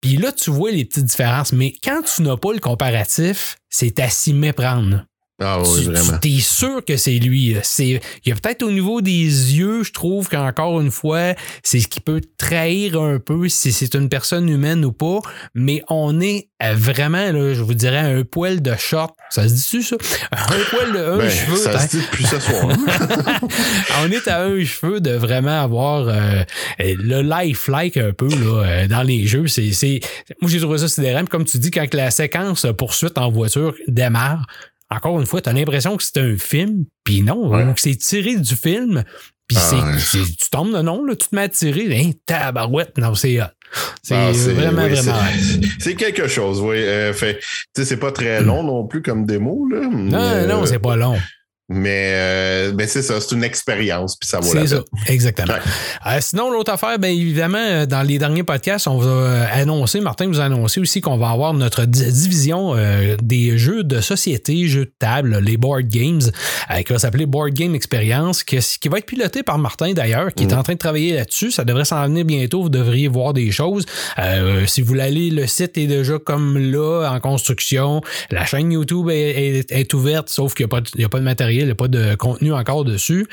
Puis 0.00 0.16
là, 0.16 0.32
tu 0.32 0.50
vois 0.50 0.70
les 0.70 0.84
petites 0.84 1.04
différences, 1.04 1.52
mais 1.52 1.74
quand 1.82 2.02
tu 2.02 2.22
n'as 2.22 2.36
pas 2.36 2.52
le 2.52 2.60
comparatif, 2.60 3.56
c'est 3.68 3.98
à 3.98 4.08
s'y 4.08 4.32
méprendre. 4.32 5.04
Ah 5.40 5.58
oui, 5.62 5.84
vraiment. 5.84 6.18
Tu 6.20 6.28
es 6.28 6.40
sûr 6.40 6.84
que 6.84 6.96
c'est 6.96 7.18
lui. 7.18 7.56
C'est, 7.62 8.00
il 8.24 8.28
y 8.28 8.32
a 8.32 8.34
peut-être 8.34 8.62
au 8.62 8.70
niveau 8.70 9.00
des 9.00 9.10
yeux, 9.10 9.82
je 9.82 9.92
trouve 9.92 10.28
qu'encore 10.28 10.80
une 10.80 10.90
fois, 10.90 11.34
c'est 11.62 11.80
ce 11.80 11.88
qui 11.88 12.00
peut 12.00 12.20
trahir 12.36 13.00
un 13.00 13.18
peu 13.18 13.48
si 13.48 13.72
c'est 13.72 13.94
une 13.94 14.10
personne 14.10 14.48
humaine 14.48 14.84
ou 14.84 14.92
pas. 14.92 15.20
Mais 15.54 15.82
on 15.88 16.20
est 16.20 16.48
vraiment, 16.74 17.32
là, 17.32 17.54
je 17.54 17.62
vous 17.62 17.74
dirais, 17.74 17.98
un 17.98 18.22
poil 18.22 18.60
de 18.60 18.74
short. 18.76 19.14
Ça 19.30 19.48
se 19.48 19.54
dit-tu, 19.54 19.82
ça? 19.82 19.96
Un 20.32 20.64
poil 20.70 20.92
de 20.92 20.98
un 20.98 21.16
ben, 21.16 21.30
cheveu. 21.30 21.56
Ça 21.56 21.78
se 21.78 21.96
dit 21.96 22.02
depuis 22.04 22.26
ce 22.26 22.38
soir. 22.38 22.68
on 24.02 24.10
est 24.10 24.28
à 24.28 24.42
un 24.42 24.62
cheveu 24.64 25.00
de 25.00 25.12
vraiment 25.12 25.62
avoir 25.62 26.08
euh, 26.08 26.44
le 26.78 27.22
life-like 27.22 27.96
un 27.96 28.12
peu 28.12 28.28
là, 28.28 28.64
euh, 28.64 28.88
dans 28.88 29.02
les 29.02 29.26
jeux. 29.26 29.46
C'est, 29.46 29.72
c'est, 29.72 30.00
moi, 30.42 30.50
j'ai 30.50 30.60
trouvé 30.60 30.78
ça 30.78 30.88
sidérant. 30.88 31.24
Comme 31.24 31.44
tu 31.44 31.58
dis, 31.58 31.70
quand 31.70 31.92
la 31.94 32.10
séquence 32.10 32.66
poursuite 32.76 33.16
en 33.16 33.30
voiture 33.30 33.74
démarre, 33.86 34.46
encore 34.90 35.20
une 35.20 35.26
fois, 35.26 35.40
tu 35.40 35.48
as 35.48 35.52
l'impression 35.52 35.96
que 35.96 36.02
c'est 36.02 36.18
un 36.18 36.36
film, 36.36 36.84
puis 37.04 37.22
non, 37.22 37.52
c'est 37.76 37.96
tiré 37.96 38.36
du 38.36 38.56
film, 38.56 39.04
puis 39.46 39.58
ah, 39.60 39.98
c'est, 39.98 40.18
tu 40.24 40.50
tombes 40.50 40.74
de 40.74 40.82
nom, 40.82 41.04
là, 41.04 41.16
tu 41.16 41.28
te 41.28 41.34
mets 41.34 41.42
à 41.42 41.48
tirer, 41.48 41.96
hein, 41.96 42.10
tabarouette, 42.26 42.98
non, 42.98 43.14
c'est 43.14 43.38
C'est 44.02 44.14
ah, 44.14 44.32
vraiment, 44.32 44.88
vraiment. 44.88 45.18
C'est 45.78 45.94
quelque 45.94 46.26
chose, 46.26 46.60
oui. 46.60 46.76
Euh, 46.76 47.12
fait, 47.12 47.40
c'est 47.74 47.98
pas 47.98 48.12
très 48.12 48.42
long 48.42 48.62
non 48.64 48.86
plus 48.86 49.00
comme 49.00 49.26
démo. 49.26 49.68
Là, 49.68 49.88
non, 49.88 50.46
non, 50.46 50.66
c'est 50.66 50.80
pas 50.80 50.96
long. 50.96 51.16
Mais, 51.72 52.10
euh, 52.14 52.72
ben 52.72 52.88
c'est 52.88 53.00
ça, 53.00 53.20
c'est 53.20 53.32
une 53.32 53.44
expérience, 53.44 54.16
puis 54.16 54.28
ça 54.28 54.40
vaut 54.40 54.52
la 54.52 54.62
peine. 54.62 54.66
C'est 54.66 54.74
ça, 54.74 54.82
exactement. 55.06 55.54
Euh, 56.04 56.18
sinon, 56.18 56.50
l'autre 56.50 56.72
affaire, 56.72 56.98
bien 56.98 57.10
évidemment, 57.10 57.58
euh, 57.58 57.86
dans 57.86 58.02
les 58.02 58.18
derniers 58.18 58.42
podcasts, 58.42 58.88
on 58.88 58.98
va 58.98 59.48
annoncer, 59.52 60.00
Martin 60.00 60.26
vous 60.26 60.40
a 60.40 60.44
annoncé 60.44 60.80
aussi 60.80 61.00
qu'on 61.00 61.16
va 61.16 61.30
avoir 61.30 61.54
notre 61.54 61.84
division 61.84 62.74
des 63.22 63.56
jeux 63.56 63.84
de 63.84 64.00
société, 64.00 64.66
jeux 64.66 64.86
de 64.86 64.92
table, 64.98 65.38
les 65.38 65.56
board 65.56 65.86
games, 65.86 66.20
qui 66.84 66.92
va 66.92 66.98
s'appeler 66.98 67.26
Board 67.26 67.50
Game 67.50 67.76
Experience, 67.76 68.42
qui, 68.42 68.58
qui 68.58 68.88
va 68.88 68.98
être 68.98 69.06
piloté 69.06 69.44
par 69.44 69.58
Martin 69.58 69.92
d'ailleurs, 69.92 70.34
qui 70.34 70.44
est 70.44 70.52
mm. 70.52 70.58
en 70.58 70.62
train 70.64 70.72
de 70.72 70.78
travailler 70.78 71.14
là-dessus. 71.14 71.52
Ça 71.52 71.64
devrait 71.64 71.84
s'en 71.84 72.02
venir 72.04 72.24
bientôt, 72.24 72.62
vous 72.62 72.68
devriez 72.68 73.06
voir 73.06 73.32
des 73.32 73.52
choses. 73.52 73.86
si 74.66 74.82
vous 74.82 74.94
l'allez, 74.94 75.30
le 75.30 75.46
site 75.46 75.78
est 75.78 75.86
déjà 75.86 76.18
comme 76.18 76.58
là, 76.58 77.10
en 77.12 77.20
construction. 77.20 78.00
La 78.32 78.44
chaîne 78.44 78.72
YouTube 78.72 79.08
est, 79.10 79.94
ouverte, 79.94 80.30
sauf 80.30 80.54
qu'il 80.54 80.66
n'y 80.66 81.04
a, 81.04 81.06
a 81.06 81.08
pas 81.08 81.18
de 81.18 81.24
matériel 81.24 81.59
il 81.60 81.66
n'y 81.66 81.72
a 81.72 81.74
pas 81.74 81.88
de 81.88 82.14
contenu 82.14 82.52
encore 82.52 82.84
dessus. 82.84 83.26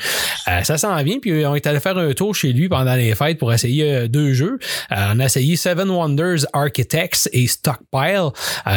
Euh, 0.48 0.62
ça 0.62 0.78
s'en 0.78 1.02
vient, 1.02 1.18
puis 1.18 1.44
on 1.46 1.54
est 1.54 1.66
allé 1.66 1.80
faire 1.80 1.98
un 1.98 2.12
tour 2.12 2.34
chez 2.34 2.52
lui 2.52 2.68
pendant 2.68 2.94
les 2.94 3.14
fêtes 3.14 3.38
pour 3.38 3.52
essayer 3.52 3.92
euh, 3.92 4.08
deux 4.08 4.32
jeux. 4.32 4.58
Euh, 4.92 5.12
on 5.14 5.20
a 5.20 5.26
essayé 5.26 5.56
Seven 5.56 5.90
Wonders 5.90 6.46
Architects 6.52 7.28
et 7.32 7.46
Stockpile. 7.46 8.30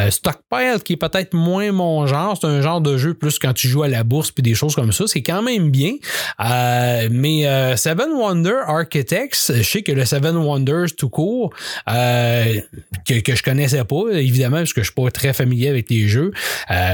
Stockpile, 0.09 0.79
qui 0.83 0.93
est 0.93 0.97
peut-être 0.97 1.33
moins 1.33 1.71
mon 1.71 2.05
genre, 2.07 2.37
c'est 2.39 2.47
un 2.47 2.61
genre 2.61 2.81
de 2.81 2.97
jeu 2.97 3.13
plus 3.13 3.39
quand 3.39 3.53
tu 3.53 3.67
joues 3.67 3.83
à 3.83 3.87
la 3.87 4.03
bourse 4.03 4.31
puis 4.31 4.43
des 4.43 4.55
choses 4.55 4.75
comme 4.75 4.91
ça. 4.91 5.05
C'est 5.07 5.21
quand 5.21 5.41
même 5.41 5.69
bien. 5.69 5.93
mais 6.39 7.75
Seven 7.77 8.11
Wonders 8.13 8.67
Architects, 8.67 9.51
je 9.53 9.63
sais 9.63 9.81
que 9.81 9.91
le 9.91 10.05
Seven 10.05 10.35
Wonders 10.37 10.95
tout 10.97 11.09
court, 11.09 11.53
que, 11.87 13.19
que 13.19 13.35
je 13.35 13.43
connaissais 13.43 13.83
pas, 13.83 14.03
évidemment, 14.11 14.57
parce 14.57 14.73
que 14.73 14.81
je 14.81 14.91
suis 14.91 14.95
pas 14.95 15.11
très 15.11 15.33
familier 15.33 15.69
avec 15.69 15.89
les 15.89 16.07
jeux. 16.07 16.31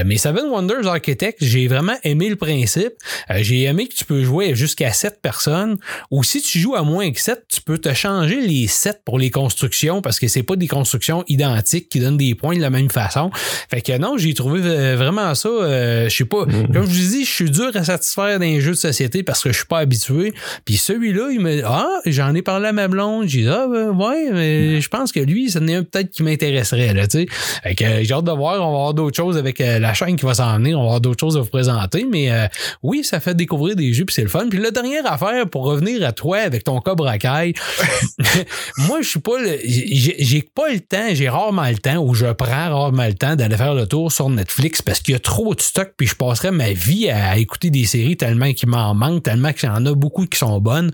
mais 0.06 0.18
Seven 0.18 0.50
Wonders 0.50 0.88
Architects, 0.88 1.38
j'ai 1.42 1.68
vraiment 1.68 1.98
aimé 2.04 2.30
le 2.30 2.36
principe. 2.48 2.94
Euh, 3.30 3.40
j'ai 3.42 3.64
aimé 3.64 3.88
que 3.88 3.94
tu 3.94 4.06
peux 4.06 4.24
jouer 4.24 4.56
jusqu'à 4.56 4.92
7 4.92 5.22
personnes. 5.22 5.78
Ou 6.12 6.24
si 6.24 6.42
tu 6.42 6.60
joues 6.60 6.76
à 6.76 6.84
moins 6.84 7.12
que 7.12 7.20
7, 7.20 7.44
tu 7.50 7.62
peux 7.62 7.78
te 7.78 7.94
changer 7.94 8.42
les 8.42 8.68
7 8.68 9.02
pour 9.06 9.20
les 9.20 9.30
constructions 9.30 10.02
parce 10.02 10.20
que 10.20 10.28
c'est 10.28 10.44
pas 10.44 10.56
des 10.56 10.68
constructions 10.68 11.24
identiques 11.28 11.90
qui 11.90 12.00
donnent 12.00 12.18
des 12.18 12.36
points 12.36 12.56
de 12.56 12.62
la 12.62 12.70
même 12.70 12.90
façon. 12.90 13.30
Fait 13.70 13.82
que 13.82 13.98
non, 13.98 14.18
j'ai 14.18 14.34
trouvé 14.34 14.62
vraiment 14.96 15.36
ça. 15.36 15.50
je 15.50 16.10
sais 16.10 16.26
pas. 16.26 16.46
Mm-hmm. 16.46 16.74
Comme 16.74 16.84
je 16.84 16.90
vous 16.90 17.10
dis, 17.10 17.26
je 17.26 17.32
suis 17.32 17.52
dur 17.52 17.72
à 17.74 17.84
satisfaire 17.84 18.40
les 18.40 18.62
jeux 18.62 18.72
de 18.72 18.78
société 18.78 19.24
parce 19.24 19.44
que 19.44 19.52
je 19.52 19.58
suis 19.58 19.66
pas 19.66 19.80
habitué. 19.80 20.34
Puis 20.66 20.78
celui-là, 20.78 21.30
il 21.32 21.40
me 21.40 21.64
Ah, 21.66 21.88
j'en 22.06 22.34
ai 22.34 22.42
parlé 22.42 22.68
à 22.68 22.74
ma 22.74 22.88
blonde. 22.88 23.28
J'ai 23.28 23.42
dit 23.42 23.48
Ah, 23.48 23.68
ben, 23.72 23.90
ouais, 23.90 24.30
mais 24.32 24.82
je 24.82 24.90
pense 24.90 25.12
que 25.12 25.20
lui, 25.20 25.50
ça 25.50 25.60
n'est 25.60 25.76
un 25.76 25.84
peut-être 25.84 26.12
qui 26.12 26.24
m'intéresserait. 26.24 26.94
Là, 26.94 27.08
tu 27.08 27.26
sais. 27.26 27.76
j'ai 28.04 28.14
hâte 28.14 28.26
de 28.26 28.32
voir. 28.32 28.56
On 28.56 28.72
va 28.72 28.78
avoir 28.78 28.94
d'autres 28.94 29.16
choses 29.16 29.38
avec 29.38 29.62
euh, 29.62 29.80
la 29.80 29.94
chaîne 29.94 30.16
qui 30.16 30.26
va 30.26 30.34
s'en 30.34 30.58
venir. 30.58 30.78
On 30.78 30.82
va 30.82 30.88
avoir 30.88 31.02
d'autres 31.02 31.20
choses 31.20 31.38
à 31.38 31.42
vous 31.42 31.50
présenter. 31.50 32.06
Mais 32.10 32.32
euh, 32.38 32.48
oui, 32.84 33.04
ça 33.04 33.20
fait 33.20 33.36
découvrir 33.36 33.76
des 33.76 33.94
jeux, 33.94 34.06
puis 34.06 34.14
c'est 34.14 34.24
le 34.24 34.30
fun. 34.30 34.48
Puis 34.50 34.60
la 34.60 34.72
dernière 34.72 35.12
affaire, 35.12 35.50
pour 35.50 35.66
revenir 35.66 36.06
à 36.06 36.12
toi 36.12 36.40
avec 36.40 36.64
ton 36.64 36.80
Cobra 36.80 37.18
Kai, 37.18 37.54
moi, 38.78 39.02
je 39.02 39.08
suis 39.08 39.20
pas. 39.20 39.38
J'ai 39.64 40.48
pas 40.54 40.70
le 40.70 40.80
temps, 40.80 41.08
j'ai 41.14 41.30
rarement 41.30 41.70
le 41.70 41.78
temps, 41.78 41.98
ou 41.98 42.14
je 42.14 42.28
prends 42.28 42.48
rarement 42.48 43.08
le 43.08 43.14
temps 43.14 43.36
d'aller 43.36 43.58
faire 43.58 43.74
le 43.74 43.88
tour 43.88 44.12
sur 44.12 44.30
Netflix 44.30 44.82
parce 44.82 45.00
qu'il 45.00 45.14
y 45.14 45.16
a 45.16 45.20
trop 45.20 45.56
de 45.56 45.62
stock, 45.62 45.94
puis 45.98 46.08
je 46.08 46.16
passerais 46.16 46.52
ma 46.52 46.72
vie 46.72 47.10
à 47.10 47.38
écouter 47.38 47.70
des 47.70 47.86
séries 47.86 48.18
tellement 48.18 48.52
qu'il 48.54 48.70
m'en 48.70 48.94
manque, 48.94 49.24
tellement 49.24 49.54
qu'il 49.54 49.70
y 49.70 49.72
en 49.72 49.86
a 49.86 49.94
beaucoup 49.94 50.26
qui 50.26 50.38
sont 50.38 50.60
bonnes. 50.60 50.92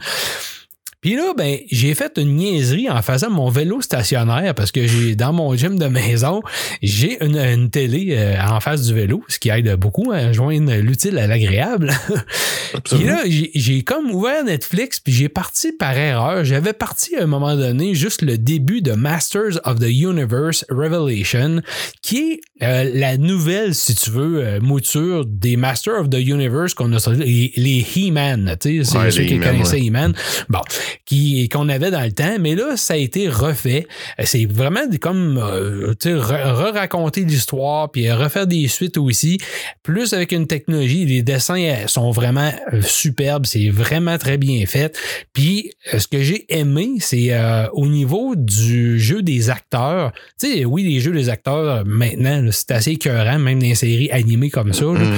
Puis 1.03 1.17
là, 1.17 1.33
ben, 1.37 1.57
j'ai 1.69 1.93
fait 1.95 2.17
une 2.17 2.37
niaiserie 2.37 2.89
en 2.89 3.01
faisant 3.01 3.29
mon 3.29 3.49
vélo 3.49 3.81
stationnaire 3.81 4.55
parce 4.55 4.71
que 4.71 4.87
j'ai 4.87 5.17
dans 5.17 5.33
mon 5.33 5.53
gym 5.53 5.77
de 5.77 5.87
maison, 5.87 6.41
j'ai 6.81 7.21
une, 7.21 7.69
télé 7.69 8.15
euh, 8.17 8.41
en 8.41 8.61
face 8.61 8.83
du 8.83 8.93
vélo, 8.93 9.21
ce 9.27 9.37
qui 9.37 9.49
aide 9.49 9.75
beaucoup 9.75 10.13
à 10.13 10.31
joindre 10.31 10.73
l'utile 10.75 11.17
à 11.17 11.27
l'agréable. 11.27 11.91
puis 12.85 13.03
là, 13.03 13.23
j'ai 13.27 13.83
comme 13.83 14.11
ouvert 14.11 14.45
Netflix, 14.45 15.01
puis 15.01 15.11
j'ai 15.11 15.27
parti 15.27 15.73
par 15.73 15.97
erreur. 15.97 16.45
J'avais 16.45 16.71
parti 16.71 17.17
à 17.17 17.23
un 17.23 17.27
moment 17.27 17.57
donné 17.57 17.95
juste 17.95 18.21
le 18.21 18.37
début 18.37 18.81
de 18.81 18.93
Masters 18.93 19.59
of 19.65 19.79
the 19.79 19.89
Universe 19.89 20.65
Revelation, 20.69 21.61
qui 22.01 22.17
est 22.17 22.41
euh, 22.63 22.89
la 22.93 23.17
nouvelle, 23.17 23.75
si 23.75 23.93
tu 23.93 24.09
veux, 24.09 24.39
euh, 24.39 24.59
mouture 24.61 25.25
des 25.25 25.57
Masters 25.57 25.99
of 25.99 26.09
the 26.09 26.19
Universe 26.19 26.73
qu'on 26.73 26.93
a 26.93 26.99
sorti, 26.99 27.51
les, 27.57 27.85
He-Man, 27.93 28.55
tu 28.61 28.85
sais, 28.85 28.89
c'est 28.89 29.11
ceux 29.11 29.25
qui 29.25 29.37
connaissaient 29.37 29.81
He-Man. 29.81 30.13
Bon, 30.47 30.61
qui 31.05 31.49
qu'on 31.49 31.69
avait 31.69 31.91
dans 31.91 32.01
le 32.01 32.11
temps, 32.11 32.37
mais 32.39 32.55
là, 32.55 32.77
ça 32.77 32.93
a 32.95 32.97
été 32.97 33.27
refait. 33.29 33.87
C'est 34.23 34.45
vraiment 34.45 34.81
comme 35.01 35.37
euh, 35.37 35.93
re-raconter 36.05 37.21
l'histoire, 37.21 37.91
puis 37.91 38.11
refaire 38.11 38.47
des 38.47 38.67
suites 38.67 38.97
aussi, 38.97 39.37
plus 39.83 40.13
avec 40.13 40.31
une 40.31 40.47
technologie. 40.47 41.05
Les 41.05 41.21
dessins 41.21 41.61
euh, 41.61 41.87
sont 41.87 42.11
vraiment 42.11 42.51
euh, 42.73 42.81
superbes, 42.81 43.45
c'est 43.45 43.69
vraiment 43.69 44.17
très 44.17 44.37
bien 44.37 44.65
fait. 44.65 44.97
Puis 45.33 45.71
ce 45.97 46.07
que 46.07 46.21
j'ai 46.21 46.45
aimé, 46.53 46.95
c'est 46.99 47.31
au 47.73 47.87
niveau 47.87 48.35
du 48.35 48.99
jeu 48.99 49.21
des 49.21 49.49
acteurs. 49.49 50.11
Tu 50.39 50.47
sais, 50.47 50.65
oui, 50.65 50.83
les 50.83 50.99
jeux 50.99 51.11
des 51.11 51.29
acteurs, 51.29 51.83
maintenant, 51.85 52.45
c'est 52.51 52.71
assez 52.71 52.91
écœurant, 52.91 53.39
même 53.39 53.59
dans 53.59 53.65
les 53.65 53.75
séries 53.75 54.11
animées 54.11 54.49
comme 54.49 54.73
ça. 54.73 54.85
Mm. 54.85 55.13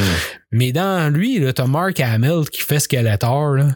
Mais 0.51 0.71
dans 0.71 1.13
lui, 1.13 1.41
tu 1.53 1.61
as 1.61 1.67
Mark 1.67 1.99
Hamill 1.99 2.49
qui 2.51 2.61
fait 2.61 2.79
Skeletor. 2.79 3.55
Là. 3.55 3.67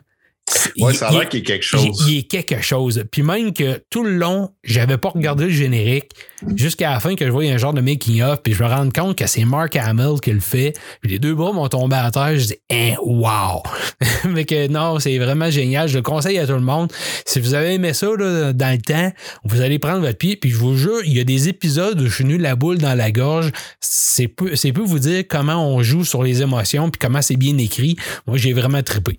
Ouais, 0.80 0.94
ça 0.94 1.10
a 1.10 1.12
l'air 1.12 1.30
qu'il 1.30 1.40
y 1.40 1.44
a 1.44 1.46
quelque 1.46 1.64
chose. 1.64 2.06
Il 2.08 2.16
y 2.16 2.20
a 2.20 2.22
quelque 2.24 2.62
chose. 2.62 3.04
Puis 3.12 3.22
même 3.24 3.54
que 3.54 3.82
tout 3.90 4.04
le 4.04 4.16
long, 4.16 4.52
j'avais 4.64 4.98
pas 4.98 5.10
regardé 5.10 5.46
le 5.46 5.52
générique 5.52 6.12
jusqu'à 6.56 6.92
la 6.92 7.00
fin 7.00 7.16
que 7.16 7.26
je 7.26 7.32
voyais 7.32 7.52
un 7.52 7.58
genre 7.58 7.74
de 7.74 7.82
making-of, 7.82 8.42
puis 8.42 8.54
je 8.54 8.64
me 8.64 8.70
rends 8.70 8.90
compte 8.90 9.18
que 9.18 9.28
c'est 9.28 9.46
Mark 9.46 9.76
Hamill 9.76 10.20
qui 10.22 10.32
le 10.32 10.40
fait. 10.40 10.74
Puis 11.02 11.12
les 11.12 11.20
deux 11.20 11.36
bras 11.36 11.52
m'ont 11.52 11.68
tombé 11.68 11.96
à 11.96 12.12
terre. 12.12 12.38
Je 12.38 12.46
dis, 12.46 12.58
hein, 12.72 12.96
wow! 13.02 13.64
Mais 14.30 14.46
que 14.46 14.68
non, 14.68 15.00
c'est 15.00 15.18
vraiment 15.18 15.50
génial. 15.50 15.88
Je 15.88 15.98
le 15.98 16.02
conseille 16.02 16.40
à 16.40 16.48
tout 16.48 16.54
le 16.54 16.60
monde. 16.60 16.92
Si 17.26 17.40
vous 17.40 17.54
avez 17.54 17.74
aimé 17.74 17.94
ça 17.94 18.08
là, 18.18 18.54
dans 18.54 18.72
le 18.72 18.82
temps, 18.82 19.12
vous 19.44 19.62
allez 19.62 19.80
prendre 19.80 20.00
votre 20.00 20.18
pied. 20.18 20.36
Puis 20.36 20.50
je 20.50 20.58
vous 20.58 20.78
jure, 20.78 21.02
il 21.06 21.16
y 21.16 21.20
a 21.20 21.24
des 21.24 21.50
épisodes 21.50 22.00
où 22.00 22.06
je 22.06 22.14
suis 22.14 22.26
nu 22.26 22.38
la 22.38 22.56
boule 22.56 22.78
dans 22.78 22.96
la 22.96 23.12
gorge. 23.12 23.52
C'est 23.80 24.28
peu, 24.28 24.56
c'est 24.56 24.72
peu 24.72 24.82
vous 24.82 25.00
dire 25.00 25.24
comment 25.28 25.68
on 25.68 25.84
joue 25.84 26.06
sur 26.06 26.24
les 26.24 26.42
émotions, 26.42 26.90
puis 26.90 27.00
comment 27.00 27.22
c'est 27.22 27.38
bien 27.38 27.58
écrit. 27.58 27.96
Moi, 28.28 28.38
j'ai 28.38 28.54
vraiment 28.54 28.82
trippé. 28.84 29.18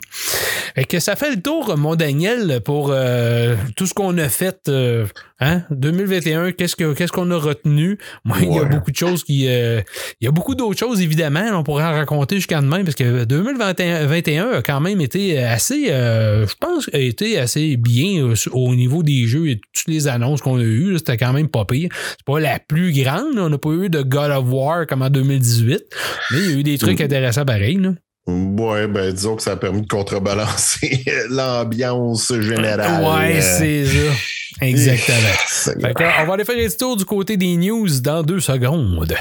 Fait 0.74 0.85
que 0.85 1.01
ça 1.01 1.16
fait 1.21 1.37
le 1.37 1.43
tour, 1.43 1.77
mon 1.77 1.97
Daniel, 1.97 2.62
pour 2.64 2.91
euh, 2.93 3.55
tout 3.77 3.87
ce 3.87 3.93
qu'on 3.93 4.16
a 4.16 4.31
fait. 4.31 4.59
Euh, 4.68 5.07
hein? 5.39 5.64
2021, 5.71 6.53
qu'est-ce 6.53 6.77
que 6.77 6.95
qu'est-ce 6.95 7.12
qu'on 7.12 7.31
a 7.31 7.37
retenu? 7.37 7.99
Moi, 8.25 8.39
il 8.41 8.55
y 8.55 8.59
a 8.59 8.64
beaucoup 8.64 8.91
de 8.91 8.97
choses 8.97 9.23
qui. 9.23 9.47
Euh, 9.47 9.83
il 10.21 10.25
y 10.25 10.29
a 10.29 10.31
beaucoup 10.31 10.55
d'autres 10.55 10.79
choses, 10.79 11.03
évidemment. 11.03 11.45
On 11.53 11.62
pourrait 11.62 11.85
en 11.85 11.93
raconter 11.93 12.37
jusqu'à 12.37 12.62
demain, 12.62 12.83
parce 12.85 12.95
que 12.95 13.25
2021 13.25 14.51
a 14.51 14.62
quand 14.62 14.81
même 14.81 15.03
été 15.03 15.39
assez. 15.39 15.89
je 15.89 16.55
pense 16.59 16.89
a 16.95 16.99
été 16.99 17.39
assez 17.39 17.77
bien 17.77 18.33
au 18.53 18.75
niveau 18.75 19.03
des 19.03 19.27
jeux 19.27 19.51
et 19.51 19.61
toutes 19.75 19.89
les 19.89 20.09
annonces 20.09 20.41
qu'on 20.41 20.59
a 20.59 20.62
eues. 20.62 20.97
C'était 20.97 21.18
quand 21.18 21.35
même 21.35 21.49
pas 21.49 21.66
pire. 21.66 21.91
C'est 21.93 22.25
pas 22.25 22.41
la 22.41 22.59
plus 22.59 22.93
grande. 22.93 23.37
On 23.37 23.51
n'a 23.51 23.59
pas 23.59 23.71
eu 23.73 23.91
de 23.91 24.01
God 24.01 24.31
of 24.31 24.45
War 24.51 24.87
comme 24.87 25.03
en 25.03 25.11
2018. 25.11 25.83
Mais 26.31 26.39
il 26.39 26.51
y 26.51 26.55
a 26.55 26.57
eu 26.57 26.62
des 26.62 26.79
trucs 26.79 27.01
mm. 27.01 27.05
intéressants 27.05 27.45
pareils. 27.45 27.77
Là. 27.77 27.91
Ouais, 28.27 28.87
ben 28.87 29.12
disons 29.12 29.37
que 29.37 29.43
ça 29.43 29.53
a 29.53 29.57
permis 29.57 29.83
de 29.83 29.89
contrebalancer 29.89 31.05
l'ambiance 31.31 32.33
générale. 32.41 33.03
Ouais, 33.05 33.39
euh, 33.39 33.59
c'est 33.59 33.87
ça. 33.87 34.12
Exactement. 34.66 35.95
on 36.21 36.27
va 36.27 36.35
aller 36.35 36.45
faire 36.45 36.57
un 36.57 36.66
petit 36.66 36.77
tour 36.77 36.97
du 36.97 37.05
côté 37.05 37.37
des 37.37 37.57
news 37.57 37.89
dans 38.01 38.23
deux 38.23 38.41
secondes. 38.41 39.16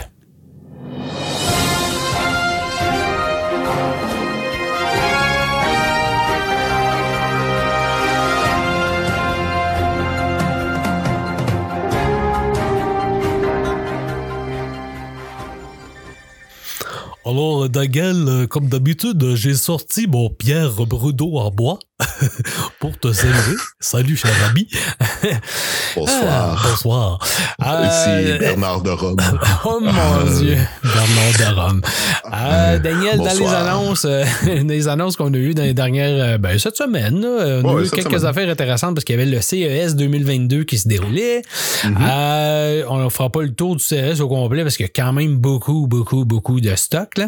Alors, 17.25 17.67
Daniel, 17.67 18.25
euh, 18.27 18.47
comme 18.47 18.69
d'habitude, 18.69 19.35
j'ai 19.35 19.53
sorti 19.53 20.07
mon 20.07 20.29
Pierre 20.29 20.85
Brudeau 20.85 21.37
en 21.37 21.51
bois 21.51 21.77
pour 22.79 22.97
te 22.97 23.11
saluer. 23.11 23.57
Salut, 23.81 24.15
cher 24.15 24.31
ami. 24.49 24.69
Bonsoir. 25.95 26.23
Ah, 26.25 26.55
bonsoir. 26.69 27.19
Ici 27.59 28.31
euh, 28.31 28.37
Bernard 28.39 28.81
de 28.83 28.91
Rome. 28.91 29.17
oh 29.65 29.79
mon 29.81 30.39
Dieu, 30.39 30.57
Bernard 30.93 31.37
de 31.37 31.59
Rome. 31.59 31.81
Euh, 32.33 32.79
Daniel, 32.79 33.17
dans 33.17 33.37
les 33.37 33.47
annonces, 33.47 34.07
les 34.45 34.87
annonces 34.87 35.15
qu'on 35.15 35.33
a 35.33 35.37
eues 35.37 35.53
dans 35.53 35.63
les 35.63 35.73
dernières, 35.73 36.39
ben, 36.39 36.57
cette 36.59 36.77
semaine, 36.77 37.25
on 37.25 37.77
a 37.77 37.81
eu 37.83 37.89
quelques 37.89 38.25
affaires 38.25 38.49
intéressantes 38.49 38.95
parce 38.95 39.05
qu'il 39.05 39.17
y 39.17 39.21
avait 39.21 39.29
le 39.29 39.41
CES 39.41 39.95
2022 39.95 40.63
qui 40.63 40.77
se 40.77 40.87
déroulait. 40.87 41.41
Mm-hmm. 41.83 42.85
on 42.89 43.03
ne 43.03 43.09
fera 43.09 43.29
pas 43.29 43.41
le 43.41 43.51
tour 43.51 43.75
du 43.75 43.83
CES 43.83 44.19
au 44.19 44.27
complet 44.27 44.63
parce 44.63 44.77
qu'il 44.77 44.85
y 44.85 44.89
a 44.89 45.03
quand 45.03 45.13
même 45.13 45.37
beaucoup, 45.37 45.87
beaucoup, 45.87 46.25
beaucoup 46.25 46.59
de 46.59 46.75
stock. 46.75 47.19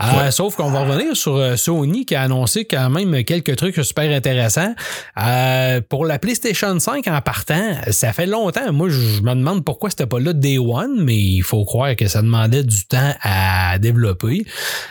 Euh, 0.00 0.30
sauf 0.30 0.56
qu'on 0.56 0.70
va 0.70 0.80
revenir 0.80 1.16
sur 1.16 1.36
euh, 1.36 1.56
Sony 1.56 2.04
qui 2.04 2.14
a 2.14 2.22
annoncé 2.22 2.64
quand 2.64 2.90
même 2.90 3.24
quelques 3.24 3.56
trucs 3.56 3.76
super 3.76 4.10
intéressants. 4.10 4.74
Euh, 5.20 5.80
pour 5.88 6.04
la 6.04 6.18
PlayStation 6.18 6.78
5 6.78 7.06
en 7.08 7.20
partant, 7.20 7.74
ça 7.90 8.12
fait 8.12 8.26
longtemps. 8.26 8.72
Moi, 8.72 8.88
je 8.88 9.20
me 9.22 9.34
demande 9.34 9.64
pourquoi 9.64 9.90
c'était 9.90 10.06
pas 10.06 10.20
là 10.20 10.32
Day 10.32 10.58
One, 10.58 11.02
mais 11.02 11.16
il 11.16 11.42
faut 11.42 11.64
croire 11.64 11.96
que 11.96 12.08
ça 12.08 12.22
demandait 12.22 12.62
du 12.62 12.86
temps 12.86 13.03
à 13.22 13.78
développer. 13.78 14.46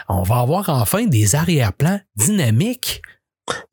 On 0.10 0.24
va 0.24 0.40
avoir 0.40 0.70
enfin 0.70 1.06
des 1.06 1.36
arrière-plans 1.36 2.00
dynamiques. 2.16 3.02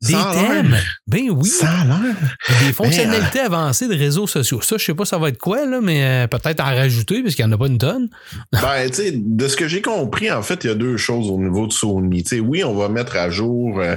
Des 0.01 0.13
thèmes. 0.13 0.77
Ben 1.07 1.29
oui. 1.29 1.47
Ça. 1.47 1.69
Des 1.85 2.65
ben, 2.65 2.73
fonctionnalités 2.73 3.39
avancées 3.39 3.87
de 3.87 3.95
réseaux 3.95 4.27
sociaux. 4.27 4.59
Ça, 4.61 4.75
je 4.77 4.83
sais 4.83 4.93
pas 4.93 5.05
ça 5.05 5.17
va 5.17 5.29
être 5.29 5.37
quoi, 5.37 5.65
là, 5.65 5.79
mais 5.81 6.03
euh, 6.03 6.27
peut-être 6.27 6.59
en 6.59 6.65
rajouter 6.65 7.23
parce 7.23 7.35
qu'il 7.35 7.45
n'y 7.45 7.51
en 7.51 7.55
a 7.55 7.57
pas 7.57 7.67
une 7.67 7.77
tonne. 7.77 8.09
ben, 8.51 8.89
tu 8.89 8.95
sais, 8.95 9.13
de 9.15 9.47
ce 9.47 9.55
que 9.55 9.69
j'ai 9.69 9.81
compris, 9.81 10.29
en 10.29 10.41
fait, 10.41 10.65
il 10.65 10.67
y 10.67 10.71
a 10.71 10.75
deux 10.75 10.97
choses 10.97 11.29
au 11.29 11.37
niveau 11.37 11.67
de 11.67 11.71
Sony. 11.71 12.23
Tu 12.23 12.29
sais, 12.29 12.39
oui, 12.41 12.65
on 12.65 12.75
va 12.75 12.89
mettre 12.89 13.15
à 13.15 13.29
jour. 13.29 13.79
Euh, 13.79 13.95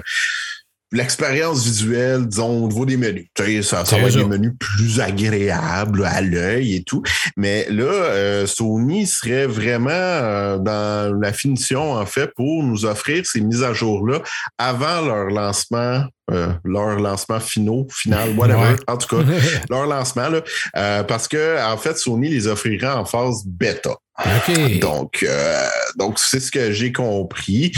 l'expérience 0.94 1.64
visuelle, 1.64 2.26
disons, 2.26 2.64
au 2.64 2.68
niveau 2.68 2.86
des 2.86 2.96
menus. 2.96 3.26
Ça, 3.62 3.84
ça 3.84 3.98
va 3.98 4.08
être 4.08 4.16
des 4.16 4.24
menus 4.24 4.52
plus 4.58 5.00
agréables 5.00 6.04
à 6.04 6.20
l'œil 6.20 6.76
et 6.76 6.84
tout. 6.84 7.02
Mais 7.36 7.66
là, 7.68 7.84
euh, 7.84 8.46
Sony 8.46 9.06
serait 9.06 9.46
vraiment 9.46 9.90
euh, 9.90 10.58
dans 10.58 11.20
la 11.20 11.32
finition, 11.32 11.92
en 11.92 12.06
fait, 12.06 12.30
pour 12.34 12.62
nous 12.62 12.84
offrir 12.84 13.26
ces 13.26 13.40
mises 13.40 13.64
à 13.64 13.72
jour-là 13.72 14.22
avant 14.56 15.00
leur 15.00 15.26
lancement. 15.26 16.04
Euh, 16.32 16.54
leur 16.64 16.98
lancement 17.00 17.38
finaux, 17.38 17.86
final, 17.90 18.30
whatever, 18.38 18.76
en 18.88 18.96
tout 18.96 19.14
cas, 19.14 19.22
leur 19.68 19.84
lancement, 19.84 20.30
là, 20.30 21.02
parce 21.02 21.28
que 21.28 21.62
en 21.62 21.76
fait, 21.76 21.98
Sony 21.98 22.30
les 22.30 22.46
offrira 22.46 22.98
en 22.98 23.04
phase 23.04 23.42
bêta. 23.44 23.94
Donc, 24.80 25.26
donc 25.98 26.18
c'est 26.18 26.40
ce 26.40 26.50
que 26.50 26.72
j'ai 26.72 26.92
compris. 26.92 27.72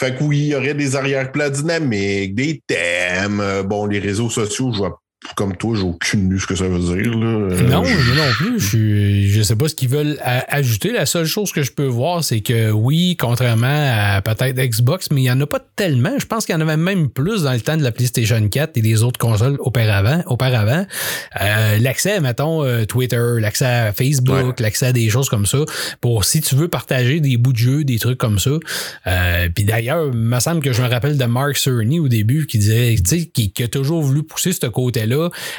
Fait 0.00 0.16
que 0.16 0.24
oui, 0.24 0.38
il 0.38 0.46
y 0.46 0.54
aurait 0.54 0.72
des 0.72 0.96
arrière-plans 0.96 1.50
dynamiques, 1.50 2.34
des 2.34 2.62
thèmes. 2.66 3.40
Euh, 3.40 3.62
bon, 3.62 3.84
les 3.84 3.98
réseaux 3.98 4.30
sociaux, 4.30 4.72
je 4.72 4.78
vois 4.78 4.99
comme 5.36 5.54
toi, 5.54 5.76
j'ai 5.76 5.82
aucune 5.82 6.26
idée 6.26 6.38
ce 6.38 6.46
que 6.46 6.54
ça 6.54 6.66
veut 6.66 6.78
dire. 6.78 7.14
Là. 7.14 7.26
Euh, 7.26 7.60
Non, 7.68 7.84
je- 7.84 8.14
moi 8.14 8.26
non 8.26 8.32
plus. 8.38 8.58
Je, 8.58 9.26
je 9.28 9.42
sais 9.42 9.54
pas 9.54 9.68
ce 9.68 9.74
qu'ils 9.74 9.90
veulent 9.90 10.18
ajouter. 10.48 10.92
La 10.92 11.04
seule 11.04 11.26
chose 11.26 11.52
que 11.52 11.62
je 11.62 11.70
peux 11.72 11.84
voir, 11.86 12.24
c'est 12.24 12.40
que 12.40 12.70
oui, 12.70 13.16
contrairement 13.20 13.66
à 13.68 14.22
peut-être 14.22 14.56
Xbox, 14.58 15.08
mais 15.10 15.20
il 15.20 15.24
y 15.24 15.30
en 15.30 15.38
a 15.40 15.46
pas 15.46 15.60
tellement. 15.76 16.14
Je 16.18 16.24
pense 16.24 16.46
qu'il 16.46 16.54
y 16.54 16.58
en 16.58 16.60
avait 16.62 16.78
même 16.78 17.10
plus 17.10 17.42
dans 17.42 17.52
le 17.52 17.60
temps 17.60 17.76
de 17.76 17.82
la 17.82 17.92
PlayStation 17.92 18.48
4 18.48 18.78
et 18.78 18.80
des 18.80 19.02
autres 19.02 19.18
consoles 19.18 19.56
auparavant. 19.60 20.22
auparavant. 20.26 20.86
Euh, 21.40 21.78
l'accès, 21.78 22.18
mettons, 22.20 22.64
euh, 22.64 22.86
Twitter, 22.86 23.22
l'accès 23.40 23.66
à 23.66 23.92
Facebook, 23.92 24.58
l'accès 24.58 24.86
à 24.86 24.92
des 24.92 25.10
choses 25.10 25.28
comme 25.28 25.44
ça, 25.46 25.58
pour 26.00 26.24
si 26.24 26.40
tu 26.40 26.54
veux 26.54 26.68
partager 26.68 27.20
des 27.20 27.36
bouts 27.36 27.52
de 27.52 27.58
jeu, 27.58 27.84
des 27.84 27.98
trucs 27.98 28.18
comme 28.18 28.38
ça. 28.38 28.50
Euh, 29.06 29.48
Puis 29.54 29.64
d'ailleurs, 29.64 30.06
il 30.12 30.18
me 30.18 30.40
semble 30.40 30.62
que 30.62 30.72
je 30.72 30.80
me 30.82 30.88
rappelle 30.88 31.18
de 31.18 31.24
Mark 31.26 31.56
Cerny 31.58 32.00
au 32.00 32.08
début 32.08 32.46
qui 32.46 32.58
disait, 32.58 32.94
tu 32.96 33.02
sais, 33.18 33.26
qui, 33.26 33.52
qui 33.52 33.62
a 33.62 33.68
toujours 33.68 34.00
voulu 34.02 34.22
pousser 34.22 34.52
ce 34.54 34.66
côté-là 34.66 35.09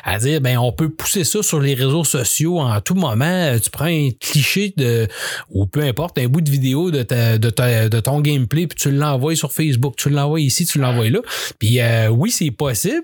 à 0.03 0.17
dire, 0.19 0.41
ben, 0.41 0.57
on 0.57 0.71
peut 0.71 0.89
pousser 0.89 1.23
ça 1.23 1.41
sur 1.43 1.59
les 1.59 1.73
réseaux 1.73 2.03
sociaux 2.03 2.59
en 2.59 2.79
tout 2.81 2.95
moment. 2.95 3.25
Euh, 3.25 3.59
Tu 3.59 3.69
prends 3.69 3.85
un 3.85 4.09
cliché 4.19 4.73
de, 4.77 5.07
ou 5.49 5.65
peu 5.65 5.81
importe, 5.81 6.17
un 6.17 6.27
bout 6.27 6.41
de 6.41 6.49
vidéo 6.49 6.91
de, 6.91 7.03
ta, 7.03 7.37
de, 7.37 7.49
ta- 7.49 7.89
de 7.89 7.99
ton 7.99 8.21
gameplay, 8.21 8.67
puis 8.67 8.77
tu 8.79 8.91
l'envoies 8.91 9.35
sur 9.35 9.51
Facebook, 9.51 9.95
tu 9.97 10.09
l'envoies 10.09 10.41
ici, 10.41 10.65
tu 10.65 10.79
l'envoies 10.79 11.09
là. 11.09 11.19
Puis 11.59 11.79
euh, 11.79 12.09
oui, 12.09 12.31
c'est 12.31 12.51
possible, 12.51 13.03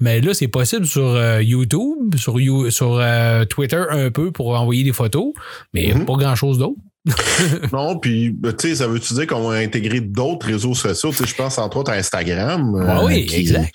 mais 0.00 0.20
là, 0.20 0.34
c'est 0.34 0.48
possible 0.48 0.86
sur 0.86 1.06
euh, 1.06 1.42
YouTube, 1.42 2.14
sur, 2.16 2.40
You- 2.40 2.70
sur 2.70 2.98
euh, 3.00 3.44
Twitter 3.44 3.82
un 3.90 4.10
peu 4.10 4.30
pour 4.32 4.50
envoyer 4.58 4.84
des 4.84 4.92
photos, 4.92 5.32
mais 5.74 5.92
Mhm. 5.94 6.04
pas 6.04 6.14
grand-chose 6.14 6.58
d'autre. 6.58 6.76
Non, 7.72 7.98
puis, 7.98 8.30
ben, 8.30 8.52
tu 8.52 8.68
sais, 8.68 8.76
ça 8.76 8.86
veut-tu 8.86 9.14
dire 9.14 9.26
qu'on 9.26 9.48
va 9.48 9.54
intégrer 9.56 10.00
d'autres 10.00 10.46
réseaux 10.46 10.74
sociaux? 10.74 11.10
Tu 11.10 11.18
sais, 11.18 11.26
je 11.26 11.34
pense 11.34 11.56
entre 11.58 11.78
autres 11.78 11.90
à 11.92 11.94
Instagram. 11.94 12.84
Ah 12.86 13.04
oui, 13.04 13.24
qui- 13.26 13.36
exact. 13.36 13.74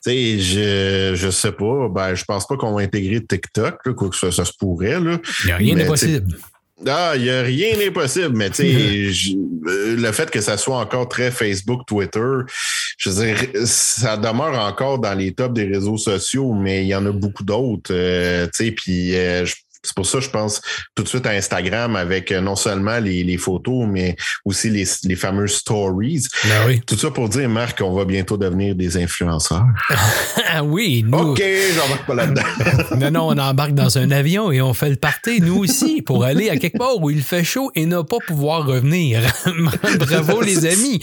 Sais, 0.00 0.38
je, 0.38 1.12
je 1.16 1.30
sais 1.30 1.52
pas. 1.52 1.88
Ben, 1.88 2.14
je 2.14 2.24
pense 2.24 2.46
pas 2.46 2.56
qu'on 2.56 2.72
va 2.74 2.82
intégrer 2.82 3.20
TikTok, 3.24 3.78
là, 3.84 3.92
quoi 3.94 4.08
que 4.08 4.16
ça, 4.16 4.30
ça 4.30 4.44
se 4.44 4.52
pourrait, 4.58 5.00
là. 5.00 5.18
Il 5.44 5.48
y 5.48 5.52
a 5.52 5.56
rien 5.56 5.74
Mais, 5.74 5.82
n'est 5.82 5.88
possible. 5.88 6.36
Ah, 6.86 7.14
il 7.16 7.24
y 7.24 7.30
a 7.30 7.42
rien 7.42 7.76
n'est 7.76 7.90
possible, 7.90 8.36
mais 8.36 8.50
tu 8.50 8.62
sais, 8.62 9.34
euh, 9.66 9.96
le 9.96 10.12
fait 10.12 10.30
que 10.30 10.40
ça 10.40 10.56
soit 10.56 10.76
encore 10.78 11.08
très 11.08 11.32
Facebook, 11.32 11.80
Twitter, 11.88 12.20
je 12.98 13.10
veux 13.10 13.24
dire, 13.26 13.36
ça 13.66 14.16
demeure 14.16 14.56
encore 14.64 15.00
dans 15.00 15.14
les 15.14 15.32
tops 15.32 15.54
des 15.54 15.64
réseaux 15.64 15.96
sociaux, 15.98 16.54
mais 16.54 16.84
il 16.84 16.88
y 16.88 16.94
en 16.94 17.04
a 17.06 17.10
beaucoup 17.10 17.42
d'autres, 17.42 17.92
euh, 17.92 18.46
tu 18.46 18.66
sais, 18.66 18.70
puis 18.70 19.16
euh, 19.16 19.44
je- 19.44 19.56
c'est 19.82 19.94
pour 19.94 20.06
ça 20.06 20.18
que 20.18 20.24
je 20.24 20.30
pense 20.30 20.60
tout 20.94 21.02
de 21.02 21.08
suite 21.08 21.26
à 21.26 21.30
Instagram 21.30 21.96
avec 21.96 22.32
euh, 22.32 22.40
non 22.40 22.56
seulement 22.56 22.98
les, 22.98 23.22
les 23.24 23.36
photos, 23.38 23.86
mais 23.88 24.16
aussi 24.44 24.70
les, 24.70 24.84
les 25.04 25.16
fameuses 25.16 25.54
stories. 25.54 26.24
Ben 26.44 26.66
oui. 26.66 26.80
Tout 26.86 26.96
ça 26.96 27.10
pour 27.10 27.28
dire, 27.28 27.48
Marc, 27.48 27.78
qu'on 27.78 27.92
va 27.94 28.04
bientôt 28.04 28.36
devenir 28.36 28.74
des 28.74 28.96
influenceurs. 28.96 29.64
Ah 30.50 30.64
oui, 30.64 31.04
nous. 31.06 31.18
OK, 31.18 31.42
j'embarque 31.74 32.06
pas 32.06 32.14
là-dedans. 32.14 32.42
Non, 32.96 33.10
non, 33.10 33.28
on 33.28 33.38
embarque 33.38 33.74
dans 33.74 33.98
un 33.98 34.10
avion 34.10 34.50
et 34.50 34.60
on 34.62 34.72
fait 34.72 34.88
le 34.88 34.96
party, 34.96 35.40
nous 35.40 35.58
aussi, 35.58 36.00
pour 36.02 36.24
aller 36.24 36.48
à 36.48 36.56
quelque 36.56 36.78
part 36.78 36.96
où 37.00 37.10
il 37.10 37.22
fait 37.22 37.44
chaud 37.44 37.70
et 37.74 37.86
ne 37.86 38.00
pas 38.02 38.16
pouvoir 38.26 38.66
revenir. 38.66 39.20
Bravo, 39.98 40.40
les 40.40 40.64
amis. 40.66 41.00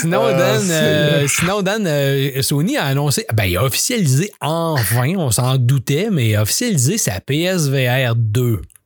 sinon, 0.00 0.22
Ah, 0.26 0.32
Dan, 0.32 0.68
euh, 0.70 1.26
sinon, 1.28 1.62
Dan 1.62 1.86
euh, 1.86 2.42
Sony 2.42 2.76
a 2.76 2.84
annoncé, 2.86 3.24
ben, 3.32 3.44
il 3.44 3.56
a 3.56 3.64
officialisé 3.64 4.32
enfin, 4.40 5.14
on 5.16 5.30
s'en 5.30 5.56
doutait, 5.56 6.08
mais 6.10 6.30
il 6.30 6.36
a 6.60 6.68
officialisé 6.68 6.98
sa 6.98 7.20
PSVR 7.20 8.14
2. 8.14 8.79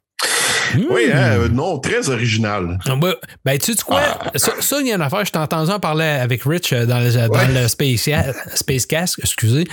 Oui, 0.91 1.07
Hmm. 1.09 1.17
hein, 1.17 1.39
euh, 1.39 1.49
non, 1.49 1.79
très 1.79 2.09
original. 2.09 2.79
Ah, 2.87 2.97
Ben, 2.97 3.15
ben, 3.45 3.59
tu 3.59 3.73
sais 3.75 3.83
quoi? 3.83 4.01
Ça, 4.37 4.53
ça, 4.61 4.81
il 4.81 4.87
y 4.89 4.93
a 4.93 4.97
une 4.97 5.03
affaire, 5.03 5.25
je 5.25 5.33
t'ai 5.33 5.39
entendu 5.39 5.71
en 5.71 5.81
parler 5.81 6.05
avec 6.05 6.43
Rich 6.45 6.73
euh, 6.73 6.87
dans 6.87 7.01
le, 7.01 7.11
dans 7.13 7.29
Ouais. 7.35 7.63
le 7.63 7.69
Space, 7.69 8.09
Spacecast, 8.55 9.19
excusez. 9.19 9.65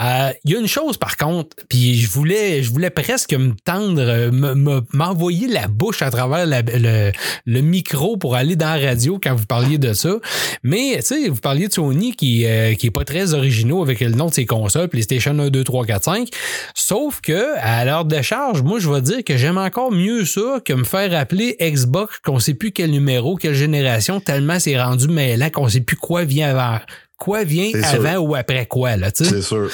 Euh, 0.00 0.30
Il 0.44 0.52
y 0.52 0.56
a 0.56 0.60
une 0.60 0.68
chose, 0.68 0.96
par 0.96 1.16
contre, 1.16 1.56
puis 1.68 1.96
je 1.96 2.08
voulais, 2.10 2.62
je 2.62 2.70
voulais 2.70 2.90
presque 2.90 3.32
me 3.32 3.52
tendre, 3.64 4.00
euh, 4.00 4.30
me- 4.30 4.54
me- 4.54 4.82
m'envoyer 4.92 5.48
la 5.48 5.66
bouche 5.68 6.02
à 6.02 6.10
travers 6.10 6.46
la- 6.46 6.62
le, 6.62 7.12
le 7.46 7.60
micro 7.60 8.16
pour 8.16 8.34
aller 8.36 8.56
dans 8.56 8.74
la 8.74 8.88
radio 8.90 9.18
quand 9.22 9.34
vous 9.34 9.46
parliez 9.46 9.78
de 9.78 9.92
ça. 9.92 10.14
Mais, 10.62 10.96
tu 10.98 11.02
sais, 11.02 11.28
vous 11.28 11.40
parliez 11.40 11.68
de 11.68 11.72
Sony 11.72 12.14
qui, 12.14 12.46
euh, 12.46 12.74
qui 12.74 12.86
est 12.86 12.90
pas 12.90 13.04
très 13.04 13.34
originaux 13.34 13.82
avec 13.82 14.00
le 14.00 14.10
nom 14.10 14.26
de 14.26 14.34
ses 14.34 14.46
consoles, 14.46 14.88
PlayStation 14.88 15.38
1, 15.38 15.48
2, 15.50 15.64
3, 15.64 15.84
4, 15.86 16.04
5. 16.04 16.28
Sauf 16.74 17.20
que, 17.20 17.56
à 17.60 17.84
l'heure 17.84 18.04
de 18.04 18.20
charge, 18.22 18.62
moi, 18.62 18.78
je 18.78 18.90
vais 18.90 19.00
dire 19.02 19.24
que 19.24 19.36
j'aime 19.36 19.58
encore 19.58 19.90
mieux 19.92 20.24
ça 20.24 20.40
que 20.64 20.72
me 20.72 20.84
faire 20.84 21.18
appeler 21.18 21.56
Xbox 21.60 22.18
qu'on 22.24 22.38
sait 22.38 22.54
plus 22.54 22.72
quel 22.72 22.90
numéro, 22.90 23.36
quelle 23.36 23.54
génération, 23.54 24.20
tellement 24.20 24.58
c'est 24.58 24.80
rendu 24.80 25.08
mêlant 25.08 25.50
qu'on 25.50 25.68
sait 25.68 25.80
plus 25.80 25.96
quoi 25.96 26.24
vient 26.24 26.56
avant. 26.56 26.78
Quoi 27.18 27.44
vient 27.44 27.70
avant 27.82 28.12
sûr. 28.12 28.24
ou 28.24 28.34
après 28.34 28.66
quoi, 28.66 28.96
là, 28.96 29.10
tu 29.10 29.24
sais? 29.24 29.30
C'est 29.30 29.42
sûr. 29.42 29.70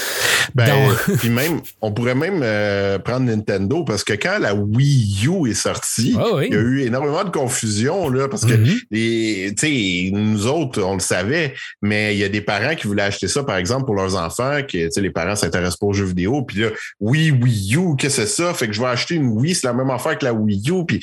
Ben, 0.55 0.67
Donc- 0.67 1.17
puis 1.19 1.29
même, 1.29 1.61
on 1.81 1.91
pourrait 1.93 2.15
même 2.15 2.41
euh, 2.43 3.01
prendre 3.01 3.27
Nintendo 3.27 3.83
parce 3.85 4.05
que 4.05 4.13
quand 4.13 4.39
la 4.39 4.55
Wii 4.55 5.27
U 5.27 5.51
est 5.51 5.55
sortie, 5.55 6.15
Ah 6.19 6.27
oui. 6.35 6.47
il 6.51 6.55
y 6.55 6.57
a 6.57 6.61
eu 6.61 6.81
énormément 6.83 7.25
de 7.25 7.31
confusion 7.31 8.09
là 8.09 8.29
parce 8.29 8.45
que 8.45 8.53
Mhm. 8.55 8.75
les, 8.93 9.53
tu 9.59 9.67
sais, 9.67 10.11
nous 10.13 10.47
autres, 10.47 10.81
on 10.83 10.95
le 10.95 11.01
savait, 11.01 11.55
mais 11.83 12.15
il 12.15 12.19
y 12.19 12.25
a 12.25 12.29
des 12.29 12.43
parents 12.43 12.77
qui 12.77 12.87
voulaient 12.87 13.03
acheter 13.03 13.27
ça, 13.27 13.43
par 13.43 13.57
exemple, 13.57 13.87
pour 13.87 13.97
leurs 13.97 14.15
enfants, 14.17 14.61
que 14.63 14.79
tu 14.87 14.91
sais, 14.93 15.01
les 15.01 15.11
parents 15.11 15.35
s'intéressent 15.35 15.79
pas 15.79 15.87
aux 15.87 15.93
jeux 15.93 16.05
vidéo, 16.05 16.43
puis 16.43 16.61
là, 16.61 16.69
oui, 17.01 17.33
Wii 17.33 17.75
U, 17.77 17.97
qu'est-ce 17.99 18.19
que 18.19 18.27
c'est 18.27 18.43
ça? 18.43 18.55
Fait 18.55 18.69
que 18.69 18.73
je 18.73 18.81
vais 18.81 18.87
acheter 18.87 19.17
une 19.17 19.29
Wii, 19.29 19.55
c'est 19.57 19.67
la 19.67 19.73
même 19.73 19.91
affaire 19.91 20.17
que 20.17 20.25
la 20.25 20.33
Wii 20.33 20.71
U, 20.71 20.85
puis 20.87 21.01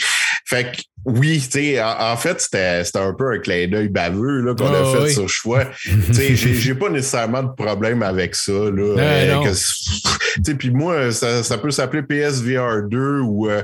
fait 0.50 0.64
que 0.76 0.82
oui, 1.06 1.40
tu 1.46 1.52
sais, 1.52 1.82
en, 1.82 2.12
en 2.12 2.18
fait, 2.18 2.42
c'était 2.42 2.82
un 3.00 3.14
peu 3.14 3.32
un 3.34 3.40
clin 3.40 3.68
d'œil 3.70 3.88
baveux 3.88 4.54
qu'on 4.54 4.66
Ah, 4.68 4.82
a 4.82 4.92
fait 4.98 5.04
oui. 5.04 5.14
sur 5.14 5.22
le 5.22 5.28
choix. 5.30 5.66
tu 5.82 6.14
sais, 6.14 6.36
j'ai 6.36 6.76
pas 6.76 6.90
nécessairement 6.90 7.42
de 7.44 7.54
problème 7.56 8.04
avec 8.04 8.36
ça, 8.36 8.52
là. 8.52 8.96
euh, 8.98 9.44
que 9.44 9.54
c'est- 9.54 10.02
tu 10.36 10.42
sais, 10.44 10.56
puis 10.56 10.72
moi, 10.72 11.12
ça, 11.14 11.42
ça 11.42 11.58
peut 11.58 11.72
s'appeler 11.72 12.04
PSVR 12.04 12.84
2 12.90 13.20
ou 13.22 13.50
euh, 13.50 13.62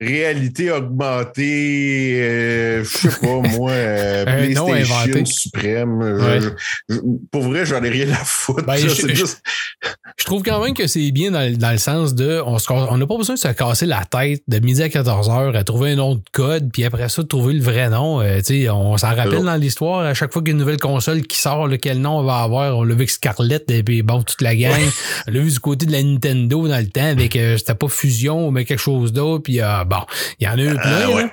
réalité 0.00 0.70
augmentée, 0.70 2.18
euh, 2.20 2.84
je 2.84 2.88
sais 2.88 3.08
pas, 3.20 3.40
moi, 3.56 3.70
euh, 3.72 4.24
PlayStation 4.24 4.72
inventé. 4.74 5.24
suprême. 5.24 5.98
Ouais. 6.02 6.40
je- 6.40 6.94
je- 6.94 7.00
pour 7.30 7.42
vrai, 7.44 7.64
j'en 7.66 7.82
ai 7.82 7.88
rien 7.88 8.10
à 8.10 8.16
foutre. 8.24 8.64
Ben, 8.64 8.74
là, 8.74 8.88
je- 8.88 9.08
juste- 9.14 9.42
Je 10.16 10.24
trouve 10.24 10.42
quand 10.42 10.62
même 10.62 10.74
que 10.74 10.86
c'est 10.86 11.10
bien 11.10 11.30
dans, 11.30 11.40
le- 11.48 11.56
dans 11.56 11.72
le 11.72 11.78
sens 11.78 12.14
de 12.14 12.40
on 12.44 12.58
se 12.58 12.66
casse- 12.66 12.86
on 12.90 12.98
n'a 12.98 13.06
pas 13.06 13.16
besoin 13.16 13.34
de 13.34 13.40
se 13.40 13.48
casser 13.48 13.86
la 13.86 14.04
tête 14.04 14.42
de 14.46 14.58
midi 14.58 14.82
à 14.82 14.88
14 14.88 15.28
heures 15.30 15.56
à 15.56 15.64
trouver 15.64 15.92
un 15.92 15.96
nom 15.96 16.22
de 16.24 16.30
code, 16.32 16.70
puis 16.72 16.84
après 16.84 17.08
ça, 17.08 17.22
de 17.22 17.28
trouver 17.28 17.54
le 17.54 17.62
vrai 17.62 17.88
nom. 17.90 18.20
Euh, 18.20 18.38
tu 18.38 18.62
sais, 18.64 18.70
on 18.70 18.96
s'en 18.96 19.14
rappelle 19.14 19.44
dans 19.44 19.54
l'histoire, 19.56 20.00
à 20.00 20.14
chaque 20.14 20.32
fois 20.32 20.42
qu'il 20.42 20.48
y 20.48 20.52
a 20.52 20.54
une 20.54 20.58
nouvelle 20.60 20.78
console 20.80 21.22
qui 21.22 21.38
sort, 21.38 21.68
là, 21.68 21.78
quel 21.78 22.00
nom 22.00 22.18
on 22.18 22.22
va 22.24 22.38
avoir? 22.38 22.76
On 22.78 22.82
l'a 22.82 22.90
vu 22.94 23.00
avec 23.00 23.10
Scarlett 23.10 23.70
et 23.70 23.82
puis 23.82 24.02
bon, 24.02 24.22
toute 24.22 24.40
la 24.42 24.54
gang. 24.56 24.80
On 25.28 25.30
l'a 25.30 25.40
vu 25.40 25.50
du 25.50 25.60
côté 25.60 25.86
de 25.86 25.92
la 25.92 26.02
Nintendo 26.02 26.66
dans 26.68 26.78
le 26.78 26.86
temps 26.88 27.04
avec 27.06 27.36
euh, 27.36 27.56
c'était 27.56 27.74
pas 27.74 27.88
Fusion, 27.88 28.50
mais 28.50 28.64
quelque 28.64 28.78
chose 28.80 29.12
d'autre. 29.12 29.42
Puis 29.44 29.60
euh, 29.60 29.84
bon, 29.84 29.98
il 30.40 30.44
y 30.44 30.48
en 30.48 30.58
a 30.58 30.62
eu 30.62 30.74
plein. 30.74 31.30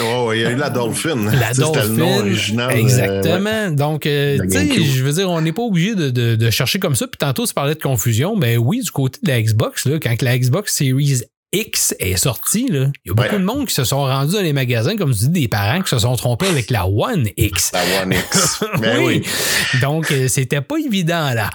Ah, 0.00 0.24
ouais. 0.24 0.38
il 0.38 0.42
y 0.42 0.46
a 0.46 0.50
eu 0.50 0.56
la 0.56 0.70
Dolphin. 0.70 1.16
La 1.32 1.52
C'était 1.54 1.82
le 1.82 1.88
nom 1.88 2.06
Dolphin. 2.06 2.20
original. 2.20 2.70
euh. 2.70 2.76
Exactement. 2.78 3.70
Donc, 3.70 4.06
euh, 4.06 4.38
je 4.50 5.02
veux 5.02 5.12
dire, 5.12 5.30
on 5.30 5.40
n'est 5.40 5.52
pas 5.52 5.62
obligé 5.62 5.94
de, 5.94 6.10
de- 6.10 6.36
de 6.36 6.50
chercher 6.50 6.78
comme 6.78 6.94
ça. 6.94 7.06
Puis 7.06 7.18
tantôt, 7.18 7.46
tu 7.46 7.54
parlais 7.54 7.74
de 7.74 7.80
confusion. 7.82 8.36
Ben 8.36 8.58
oui, 8.58 8.80
du 8.82 8.90
côté 8.90 9.18
de 9.22 9.28
la 9.28 9.40
Xbox, 9.40 9.86
là, 9.86 9.98
quand 10.02 10.20
la 10.22 10.38
Xbox 10.38 10.74
Series 10.74 11.22
X 11.52 11.94
est 11.98 12.16
sortie, 12.16 12.68
là, 12.68 12.86
il 13.04 13.08
y 13.08 13.10
a 13.10 13.14
beaucoup 13.14 13.28
Ouais. 13.28 13.38
de 13.38 13.44
monde 13.44 13.66
qui 13.66 13.74
se 13.74 13.84
sont 13.84 14.02
rendus 14.04 14.32
dans 14.34 14.40
les 14.40 14.52
magasins, 14.54 14.96
comme 14.96 15.12
tu 15.12 15.24
dis, 15.24 15.28
des 15.42 15.48
parents 15.48 15.82
qui 15.82 15.90
se 15.90 15.98
sont 15.98 16.16
trompés 16.16 16.46
avec 16.46 16.70
la 16.70 16.86
One 16.86 17.28
X. 17.36 17.72
La 17.72 18.02
One 18.02 18.12
X. 18.14 18.64
Ben 18.80 19.04
oui. 19.04 19.22
Donc, 19.82 20.10
euh, 20.10 20.28
c'était 20.28 20.62
pas 20.62 20.76
évident, 20.78 21.34
là. 21.34 21.50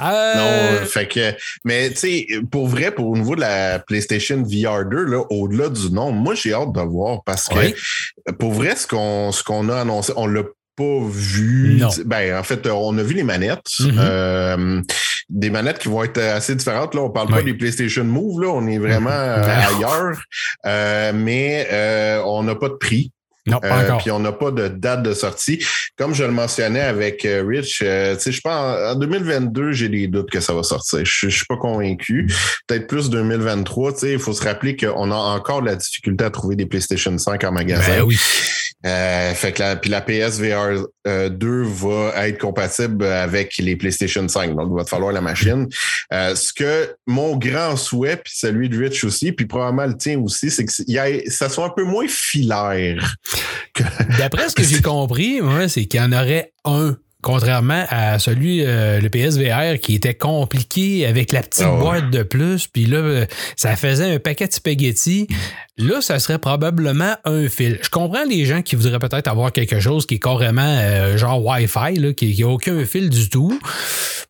Euh, 0.00 0.80
Non, 0.80 0.86
fait 0.86 1.08
que, 1.08 1.34
mais 1.64 1.90
tu 1.90 1.96
sais, 1.96 2.26
pour 2.50 2.68
vrai, 2.68 2.90
pour 2.92 3.08
au 3.08 3.16
niveau 3.16 3.34
de 3.34 3.40
la 3.40 3.78
PlayStation 3.80 4.42
VR 4.42 4.84
2, 4.84 5.04
là, 5.04 5.24
au-delà 5.30 5.68
du 5.68 5.90
nom, 5.90 6.12
moi, 6.12 6.34
j'ai 6.34 6.52
hâte 6.52 6.72
de 6.72 6.80
voir 6.80 7.22
parce 7.24 7.48
que, 7.48 7.58
Oui. 7.58 7.74
pour 8.38 8.52
vrai, 8.52 8.76
ce 8.76 8.86
qu'on, 8.86 9.32
ce 9.32 9.42
qu'on 9.42 9.68
a 9.68 9.80
annoncé, 9.80 10.12
on 10.16 10.26
l'a 10.26 10.42
pas 10.76 11.00
vu. 11.08 11.76
Non. 11.80 11.88
Ben, 12.04 12.36
en 12.36 12.42
fait, 12.42 12.66
on 12.66 12.98
a 12.98 13.02
vu 13.02 13.14
les 13.14 13.22
manettes. 13.22 13.70
Mhm. 13.80 13.96
Euh, 13.98 14.82
des 15.28 15.50
manettes 15.50 15.78
qui 15.78 15.88
vont 15.88 16.04
être 16.04 16.18
assez 16.18 16.54
différentes. 16.54 16.94
Là, 16.94 17.02
on 17.02 17.10
parle 17.10 17.28
pas 17.28 17.42
des 17.42 17.54
PlayStation 17.54 18.04
Move, 18.04 18.42
là, 18.42 18.48
on 18.48 18.66
est 18.66 18.78
vraiment 18.78 19.10
euh, 19.10 19.42
ailleurs. 19.42 20.22
Euh, 20.66 21.12
mais 21.14 21.68
euh, 21.72 22.22
on 22.24 22.42
n'a 22.42 22.54
pas 22.54 22.68
de 22.68 22.74
prix. 22.74 23.10
non, 23.46 23.60
pas 23.60 23.82
Euh. 23.82 23.96
Puis 23.98 24.10
on 24.10 24.20
n'a 24.20 24.32
pas 24.32 24.50
de 24.50 24.68
date 24.68 25.02
de 25.02 25.12
sortie. 25.12 25.64
Comme 25.96 26.14
je 26.14 26.24
le 26.24 26.32
mentionnais 26.32 26.80
avec 26.80 27.24
euh, 27.24 27.44
Rich, 27.46 27.82
euh, 27.84 28.14
tu 28.16 28.22
sais, 28.22 28.32
je 28.32 28.40
pense 28.40 28.52
en 28.52 28.94
2022, 28.94 29.72
j'ai 29.72 29.88
des 29.88 30.08
doutes 30.08 30.30
que 30.30 30.40
ça 30.40 30.54
va 30.54 30.62
sortir. 30.62 31.00
Je, 31.04 31.28
suis 31.28 31.46
pas 31.46 31.56
convaincu. 31.56 32.26
Peut-être 32.66 32.86
plus 32.86 33.10
2023. 33.10 33.92
Tu 33.92 33.98
sais, 33.98 34.12
il 34.12 34.18
faut 34.18 34.32
se 34.32 34.42
rappeler 34.42 34.76
qu'on 34.76 35.10
a 35.10 35.14
encore 35.14 35.60
de 35.60 35.66
la 35.66 35.76
difficulté 35.76 36.24
à 36.24 36.30
trouver 36.30 36.56
des 36.56 36.66
PlayStation 36.66 37.16
5 37.16 37.44
en 37.44 37.52
magasin. 37.52 37.98
Ben 37.98 38.02
oui. 38.02 38.18
Euh, 38.86 39.32
fait 39.34 39.52
que 39.52 39.60
la, 39.62 39.76
puis 39.76 39.90
la 39.90 40.00
PSVR 40.02 40.84
euh, 41.06 41.28
2 41.30 41.62
va 41.62 42.26
être 42.28 42.38
compatible 42.38 43.04
avec 43.04 43.56
les 43.58 43.76
PlayStation 43.76 44.26
5. 44.28 44.54
Donc, 44.54 44.68
il 44.72 44.76
va 44.76 44.84
te 44.84 44.90
falloir 44.90 45.12
la 45.12 45.20
machine. 45.20 45.68
Euh, 46.12 46.34
ce 46.34 46.52
que 46.52 46.94
mon 47.06 47.36
grand 47.36 47.76
souhait, 47.76 48.16
puis 48.16 48.32
celui 48.36 48.68
de 48.68 48.78
Rich 48.78 49.04
aussi, 49.04 49.32
puis 49.32 49.46
probablement 49.46 49.86
le 49.86 49.96
tien 49.96 50.18
aussi, 50.20 50.50
c'est 50.50 50.64
que 50.64 50.72
y 50.86 50.98
a- 50.98 51.30
ça 51.30 51.48
soit 51.48 51.66
un 51.66 51.70
peu 51.70 51.84
moins 51.84 52.06
filaire. 52.08 53.16
D'après 54.18 54.48
ce 54.48 54.54
que 54.54 54.62
j'ai 54.62 54.82
compris, 54.82 55.40
c'est 55.68 55.86
qu'il 55.86 56.00
y 56.00 56.02
en 56.02 56.12
aurait 56.12 56.52
un 56.64 56.96
Contrairement 57.24 57.86
à 57.88 58.18
celui, 58.18 58.62
euh, 58.66 59.00
le 59.00 59.08
PSVR, 59.08 59.80
qui 59.80 59.94
était 59.94 60.12
compliqué 60.12 61.06
avec 61.06 61.32
la 61.32 61.40
petite 61.42 61.64
Ah 61.66 61.72
ouais. 61.72 61.80
boîte 61.80 62.10
de 62.10 62.22
plus, 62.22 62.66
puis 62.66 62.84
là, 62.84 62.98
euh, 62.98 63.26
ça 63.56 63.76
faisait 63.76 64.14
un 64.14 64.18
paquet 64.18 64.46
de 64.46 64.52
spaghettis. 64.52 65.26
Là, 65.78 66.02
ça 66.02 66.18
serait 66.18 66.38
probablement 66.38 67.14
un 67.24 67.48
fil. 67.48 67.78
Je 67.82 67.88
comprends 67.88 68.24
les 68.28 68.44
gens 68.44 68.60
qui 68.60 68.76
voudraient 68.76 68.98
peut-être 68.98 69.26
avoir 69.26 69.52
quelque 69.52 69.80
chose 69.80 70.04
qui 70.04 70.16
est 70.16 70.18
carrément 70.18 70.62
euh, 70.62 71.16
genre 71.16 71.42
Wi-Fi, 71.42 71.94
là, 71.98 72.12
qui 72.12 72.38
n'a 72.38 72.46
aucun 72.46 72.84
fil 72.84 73.08
du 73.08 73.30
tout. 73.30 73.58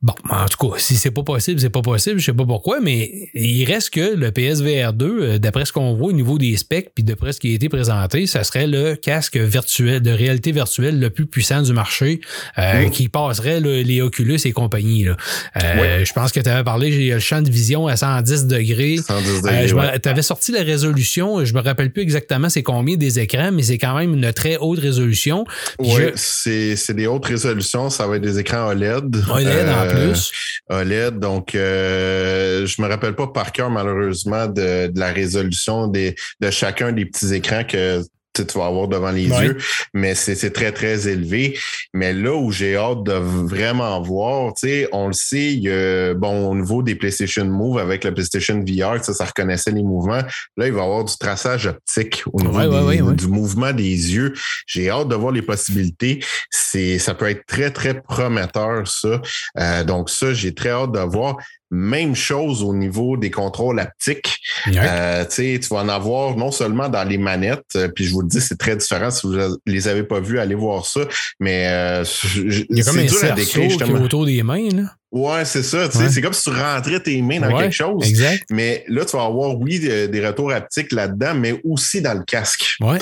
Bon, 0.04 0.14
en 0.28 0.46
tout 0.46 0.68
cas, 0.68 0.76
si 0.78 0.96
c'est 0.96 1.10
pas 1.10 1.22
possible, 1.22 1.58
c'est 1.60 1.70
pas 1.70 1.80
possible, 1.80 2.18
je 2.20 2.26
sais 2.26 2.32
pas 2.34 2.44
pourquoi, 2.44 2.80
mais 2.80 3.30
il 3.34 3.64
reste 3.64 3.90
que 3.90 4.14
le 4.14 4.32
PSVR 4.32 4.92
2, 4.92 5.06
euh, 5.06 5.38
d'après 5.38 5.64
ce 5.64 5.72
qu'on 5.72 5.94
voit 5.94 6.08
au 6.08 6.12
niveau 6.12 6.36
des 6.36 6.56
specs, 6.58 6.90
puis 6.94 7.02
d'après 7.04 7.32
ce 7.32 7.40
qui 7.40 7.52
a 7.52 7.54
été 7.54 7.68
présenté, 7.70 8.26
ça 8.26 8.44
serait 8.44 8.66
le 8.66 8.96
casque 8.96 9.38
virtuel, 9.38 10.02
de 10.02 10.10
réalité 10.10 10.52
virtuelle 10.52 11.00
le 11.00 11.08
plus 11.10 11.24
puissant 11.26 11.62
du 11.62 11.72
marché, 11.72 12.20
euh, 12.58 12.83
Qui 12.90 13.08
passerait 13.08 13.60
là, 13.60 13.82
les 13.82 14.00
Oculus 14.00 14.38
et 14.44 14.52
compagnie. 14.52 15.04
Là. 15.04 15.16
Euh, 15.62 16.04
Je 16.04 16.12
pense 16.12 16.32
que 16.32 16.40
tu 16.40 16.48
avais 16.48 16.64
parlé, 16.64 16.92
j'ai 16.92 17.10
le 17.10 17.18
champ 17.18 17.42
de 17.42 17.50
vision 17.50 17.86
à 17.86 17.96
110 17.96 18.46
degrés. 18.46 18.96
110 18.98 19.28
Euh, 19.28 19.40
degrés, 19.42 19.66
me- 19.68 19.74
ouais. 19.74 19.98
T'avais 19.98 20.22
sorti 20.22 20.52
la 20.52 20.62
résolution, 20.62 21.44
je 21.44 21.54
me 21.54 21.60
rappelle 21.60 21.92
plus 21.92 22.02
exactement 22.02 22.48
c'est 22.48 22.62
combien 22.62 22.96
des 22.96 23.18
écrans, 23.18 23.50
mais 23.52 23.62
c'est 23.62 23.78
quand 23.78 23.96
même 23.96 24.14
une 24.14 24.32
très 24.32 24.56
haute 24.56 24.78
résolution. 24.78 25.44
Puis 25.78 25.88
Oui, 25.94 26.02
je- 26.02 26.10
c'est 26.16 26.76
c'est 26.76 26.94
des 26.94 27.06
hautes 27.06 27.26
résolutions. 27.26 27.90
Ça 27.90 28.06
va 28.06 28.16
être 28.16 28.22
des 28.22 28.38
écrans 28.38 28.68
OLED. 28.68 29.16
OLED 29.32 29.68
en 29.68 29.84
Euh, 29.86 30.08
plus. 30.08 30.30
OLED. 30.70 31.18
Donc, 31.18 31.54
euh, 31.54 32.66
je 32.66 32.80
me 32.82 32.88
rappelle 32.88 33.14
pas 33.14 33.26
par 33.28 33.52
cœur, 33.52 33.70
malheureusement, 33.70 34.46
de, 34.46 34.88
de 34.88 35.00
la 35.00 35.12
résolution 35.12 35.86
des, 35.86 36.14
de 36.40 36.50
chacun 36.50 36.92
des 36.92 37.06
petits 37.06 37.34
écrans 37.34 37.64
que 37.64 38.00
tu 38.42 38.58
vas 38.58 38.66
avoir 38.66 38.88
devant 38.88 39.10
les 39.10 39.30
Ouais. 39.30 39.46
yeux, 39.46 39.56
mais 39.94 40.14
c'est 40.14 40.34
c'est 40.34 40.50
très, 40.50 40.72
très 40.72 41.08
élevé. 41.08 41.58
Mais 41.92 42.12
là 42.12 42.34
où 42.34 42.50
j'ai 42.50 42.76
hâte 42.76 43.02
de 43.04 43.12
vraiment 43.12 44.00
voir, 44.02 44.52
tu 44.54 44.68
sais, 44.68 44.88
on 44.92 45.06
le 45.06 45.12
sait, 45.12 45.52
il 45.52 45.60
y 45.60 45.70
a, 45.70 46.14
bon, 46.14 46.48
au 46.50 46.54
niveau 46.54 46.82
des 46.82 46.94
PlayStation 46.94 47.44
Move 47.44 47.78
avec 47.78 48.04
la 48.04 48.12
PlayStation 48.12 48.62
VR, 48.66 49.02
ça, 49.04 49.14
ça 49.14 49.24
reconnaissait 49.24 49.70
les 49.70 49.82
mouvements. 49.82 50.22
Là, 50.56 50.66
il 50.66 50.72
va 50.72 50.80
y 50.80 50.84
avoir 50.84 51.04
du 51.04 51.16
traçage 51.16 51.66
optique 51.66 52.22
au 52.32 52.40
niveau 52.40 52.58
Ouais, 52.58 52.66
ouais, 52.66 52.80
des- 52.80 52.86
ouais, 52.86 53.08
ouais. 53.08 53.14
du 53.14 53.28
mouvement 53.28 53.72
des 53.72 53.84
yeux. 54.14 54.32
J'ai 54.66 54.90
hâte 54.90 55.08
de 55.08 55.14
voir 55.14 55.32
les 55.32 55.42
possibilités. 55.42 56.20
C'est, 56.50 56.98
ça 56.98 57.14
peut 57.14 57.28
être 57.28 57.46
très, 57.46 57.70
très 57.70 58.00
prometteur, 58.00 58.86
ça. 58.88 59.20
Euh, 59.58 59.84
donc, 59.84 60.10
ça, 60.10 60.32
j'ai 60.34 60.54
très 60.54 60.70
hâte 60.70 60.92
de 60.92 60.98
voir. 61.00 61.36
Même 61.76 62.14
chose 62.14 62.62
au 62.62 62.72
niveau 62.72 63.16
des 63.16 63.32
contrôles 63.32 63.80
haptiques. 63.80 64.38
Ouais. 64.68 64.74
Euh, 64.78 65.24
tu 65.28 65.58
vas 65.70 65.78
en 65.78 65.88
avoir 65.88 66.36
non 66.36 66.52
seulement 66.52 66.88
dans 66.88 67.02
les 67.02 67.18
manettes, 67.18 67.64
euh, 67.74 67.88
puis 67.88 68.04
je 68.04 68.12
vous 68.12 68.20
le 68.20 68.28
dis, 68.28 68.40
c'est 68.40 68.56
très 68.58 68.76
différent. 68.76 69.10
Si 69.10 69.26
vous 69.26 69.34
les 69.66 69.88
avez 69.88 70.04
pas 70.04 70.20
vus, 70.20 70.38
allez 70.38 70.54
voir 70.54 70.86
ça. 70.86 71.00
Mais 71.40 71.66
euh, 71.68 72.04
Il 72.36 72.66
y 72.70 72.80
a 72.80 72.84
comme 72.84 72.94
c'est 72.94 73.00
un 73.00 73.04
dur 73.06 73.24
à 73.24 73.30
décrire, 73.32 73.76
qui 73.76 73.82
est 73.82 73.92
autour 73.92 74.24
des 74.24 74.42
mains. 74.44 74.68
Là. 74.70 74.82
Ouais, 75.10 75.44
c'est 75.44 75.62
ça. 75.62 75.86
Ouais. 75.86 76.08
C'est 76.10 76.20
comme 76.20 76.32
si 76.32 76.44
tu 76.44 76.50
rentrais 76.50 77.00
tes 77.00 77.20
mains 77.22 77.40
dans 77.40 77.48
Ouais, 77.48 77.64
quelque 77.64 77.74
chose. 77.74 78.08
Exact. 78.08 78.44
Mais 78.50 78.84
là, 78.88 79.04
tu 79.04 79.16
vas 79.16 79.24
avoir, 79.24 79.58
oui, 79.58 79.80
des, 79.80 80.08
des 80.08 80.26
retours 80.26 80.52
haptiques 80.52 80.92
là-dedans, 80.92 81.34
mais 81.34 81.60
aussi 81.64 82.00
dans 82.00 82.14
le 82.14 82.24
casque. 82.24 82.76
Ouais. 82.80 82.98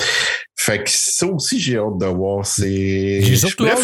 Fait 0.65 0.81
que 0.81 0.89
ça 0.89 1.27
aussi, 1.27 1.59
j'ai 1.59 1.77
hâte 1.77 1.97
de 1.99 2.05
voir. 2.05 2.45
J'ai 2.57 3.35
surtout, 3.35 3.65
hâte, 3.65 3.79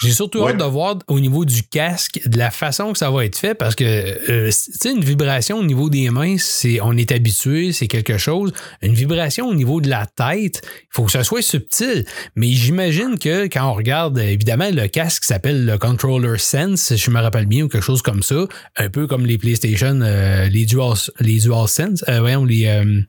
j'ai 0.00 0.12
surtout 0.12 0.38
Ouais. 0.44 0.52
hâte 0.52 0.58
de 0.58 0.64
voir 0.64 0.96
au 1.08 1.18
niveau 1.18 1.44
du 1.44 1.64
casque 1.64 2.20
de 2.24 2.38
la 2.38 2.52
façon 2.52 2.92
que 2.92 2.98
ça 2.98 3.10
va 3.10 3.24
être 3.24 3.36
fait 3.36 3.54
parce 3.56 3.74
que 3.74 3.84
euh, 3.84 4.46
tu 4.46 4.52
sais 4.52 4.92
une 4.92 5.02
vibration 5.02 5.58
au 5.58 5.64
niveau 5.64 5.90
des 5.90 6.08
mains, 6.10 6.36
c'est 6.38 6.80
on 6.82 6.96
est 6.96 7.10
habitué, 7.10 7.72
c'est 7.72 7.88
quelque 7.88 8.16
chose. 8.16 8.52
Une 8.80 8.94
vibration 8.94 9.48
au 9.48 9.54
niveau 9.54 9.80
de 9.80 9.88
la 9.90 10.06
tête, 10.06 10.62
il 10.64 10.88
faut 10.90 11.04
que 11.04 11.10
ça 11.10 11.24
soit 11.24 11.42
subtil. 11.42 12.04
Mais 12.36 12.52
j'imagine 12.52 13.18
que 13.18 13.46
quand 13.46 13.68
on 13.68 13.74
regarde 13.74 14.16
évidemment 14.20 14.70
le 14.70 14.86
casque 14.86 15.24
s'appelle 15.24 15.64
le 15.66 15.78
controller 15.78 16.38
Sense, 16.38 16.80
si 16.80 16.96
je 16.96 17.10
me 17.10 17.18
rappelle 17.20 17.46
bien 17.46 17.64
ou 17.64 17.68
quelque 17.68 17.82
chose 17.84 18.02
comme 18.02 18.22
ça, 18.22 18.44
un 18.76 18.88
peu 18.88 19.08
comme 19.08 19.26
les 19.26 19.36
PlayStation, 19.36 19.98
euh, 20.02 20.46
les 20.46 20.64
Dual 20.64 20.94
les 21.18 21.40
DualSense, 21.40 22.04
euh, 22.08 22.20
voyons 22.20 22.44
les 22.44 22.66
euh, 22.66 23.00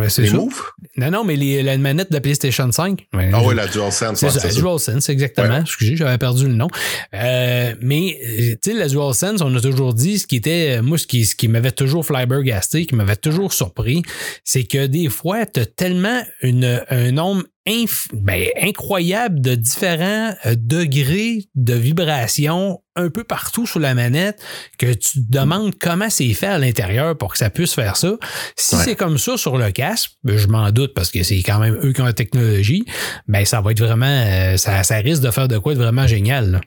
les 0.00 0.08
ça? 0.28 0.36
moves? 0.36 0.62
Non 0.96 1.10
non 1.10 1.24
mais 1.24 1.36
les, 1.36 1.62
la 1.62 1.76
manette 1.78 2.10
de 2.10 2.14
la 2.14 2.20
PlayStation 2.20 2.70
5. 2.70 3.06
Ouais, 3.14 3.30
Ah 3.32 3.38
je- 3.42 3.46
oui, 3.48 3.54
la 3.54 3.66
DualSense. 3.66 4.18
c'est 4.18 4.26
ouais, 4.26 4.32
ça, 4.32 4.40
c'est 4.40 4.50
ça. 4.52 4.60
DualSense, 4.60 5.08
exactement. 5.08 5.54
Ouais. 5.54 5.60
Excusez, 5.62 5.96
j'avais 5.96 6.18
perdu 6.18 6.46
le 6.46 6.54
nom. 6.54 6.68
Euh, 7.14 7.74
mais, 7.80 8.18
euh, 8.24 8.54
tu 8.62 8.70
sais, 8.72 8.76
la 8.76 8.88
DualSense, 8.88 9.40
on 9.40 9.54
a 9.54 9.60
toujours 9.60 9.94
dit, 9.94 10.18
ce 10.18 10.26
qui 10.26 10.36
était, 10.36 10.76
euh, 10.78 10.82
moi, 10.82 10.98
ce 10.98 11.06
qui, 11.06 11.24
ce 11.26 11.34
qui 11.36 11.48
m'avait 11.48 11.72
toujours 11.72 12.04
flabbergasté, 12.06 12.86
qui 12.86 12.94
m'avait 12.94 13.16
toujours 13.16 13.52
surpris, 13.52 14.02
c'est 14.44 14.64
que 14.64 14.86
des 14.86 15.08
fois, 15.08 15.46
tu 15.46 15.60
as 15.60 15.66
tellement 15.66 16.22
une, 16.42 16.82
un 16.88 17.12
nombre 17.12 17.44
inf- 17.66 18.08
ben, 18.12 18.44
incroyable 18.60 19.40
de 19.40 19.54
différents 19.54 20.34
euh, 20.46 20.54
degrés 20.56 21.44
de 21.54 21.74
vibration 21.74 22.80
un 22.96 23.10
peu 23.10 23.24
partout 23.24 23.66
sur 23.66 23.80
la 23.80 23.94
manette 23.94 24.40
que 24.78 24.92
tu 24.92 25.24
te 25.24 25.30
demandes 25.30 25.72
comment 25.80 26.10
c'est 26.10 26.32
fait 26.34 26.46
à 26.46 26.58
l'intérieur 26.58 27.16
pour 27.18 27.32
que 27.32 27.38
ça 27.38 27.50
puisse 27.50 27.74
faire 27.74 27.96
ça. 27.96 28.12
Si 28.56 28.76
Ouais. 28.76 28.82
c'est 28.84 28.94
comme 28.96 29.18
ça 29.18 29.36
sur 29.36 29.56
le 29.58 29.70
casque, 29.72 30.10
ben, 30.22 30.36
je 30.36 30.46
m'en 30.46 30.70
doute 30.70 30.94
parce 30.94 31.10
que 31.10 31.22
c'est 31.22 31.42
quand 31.42 31.58
même 31.58 31.78
eux 31.82 31.92
qui 31.92 32.00
ont 32.02 32.06
la 32.06 32.12
technologie, 32.12 32.84
ben 33.28 33.44
ça 33.44 33.60
va 33.60 33.72
être 33.72 33.80
vraiment 33.80 34.06
euh, 34.06 34.56
ça, 34.56 34.82
ça 34.82 34.96
risque 34.96 35.22
de 35.22 35.30
faire 35.30 35.48
de 35.48 35.58
quoi 35.58 35.74
de 35.74 35.78
vraiment 35.78 36.06
génial. 36.06 36.50
là. 36.52 36.60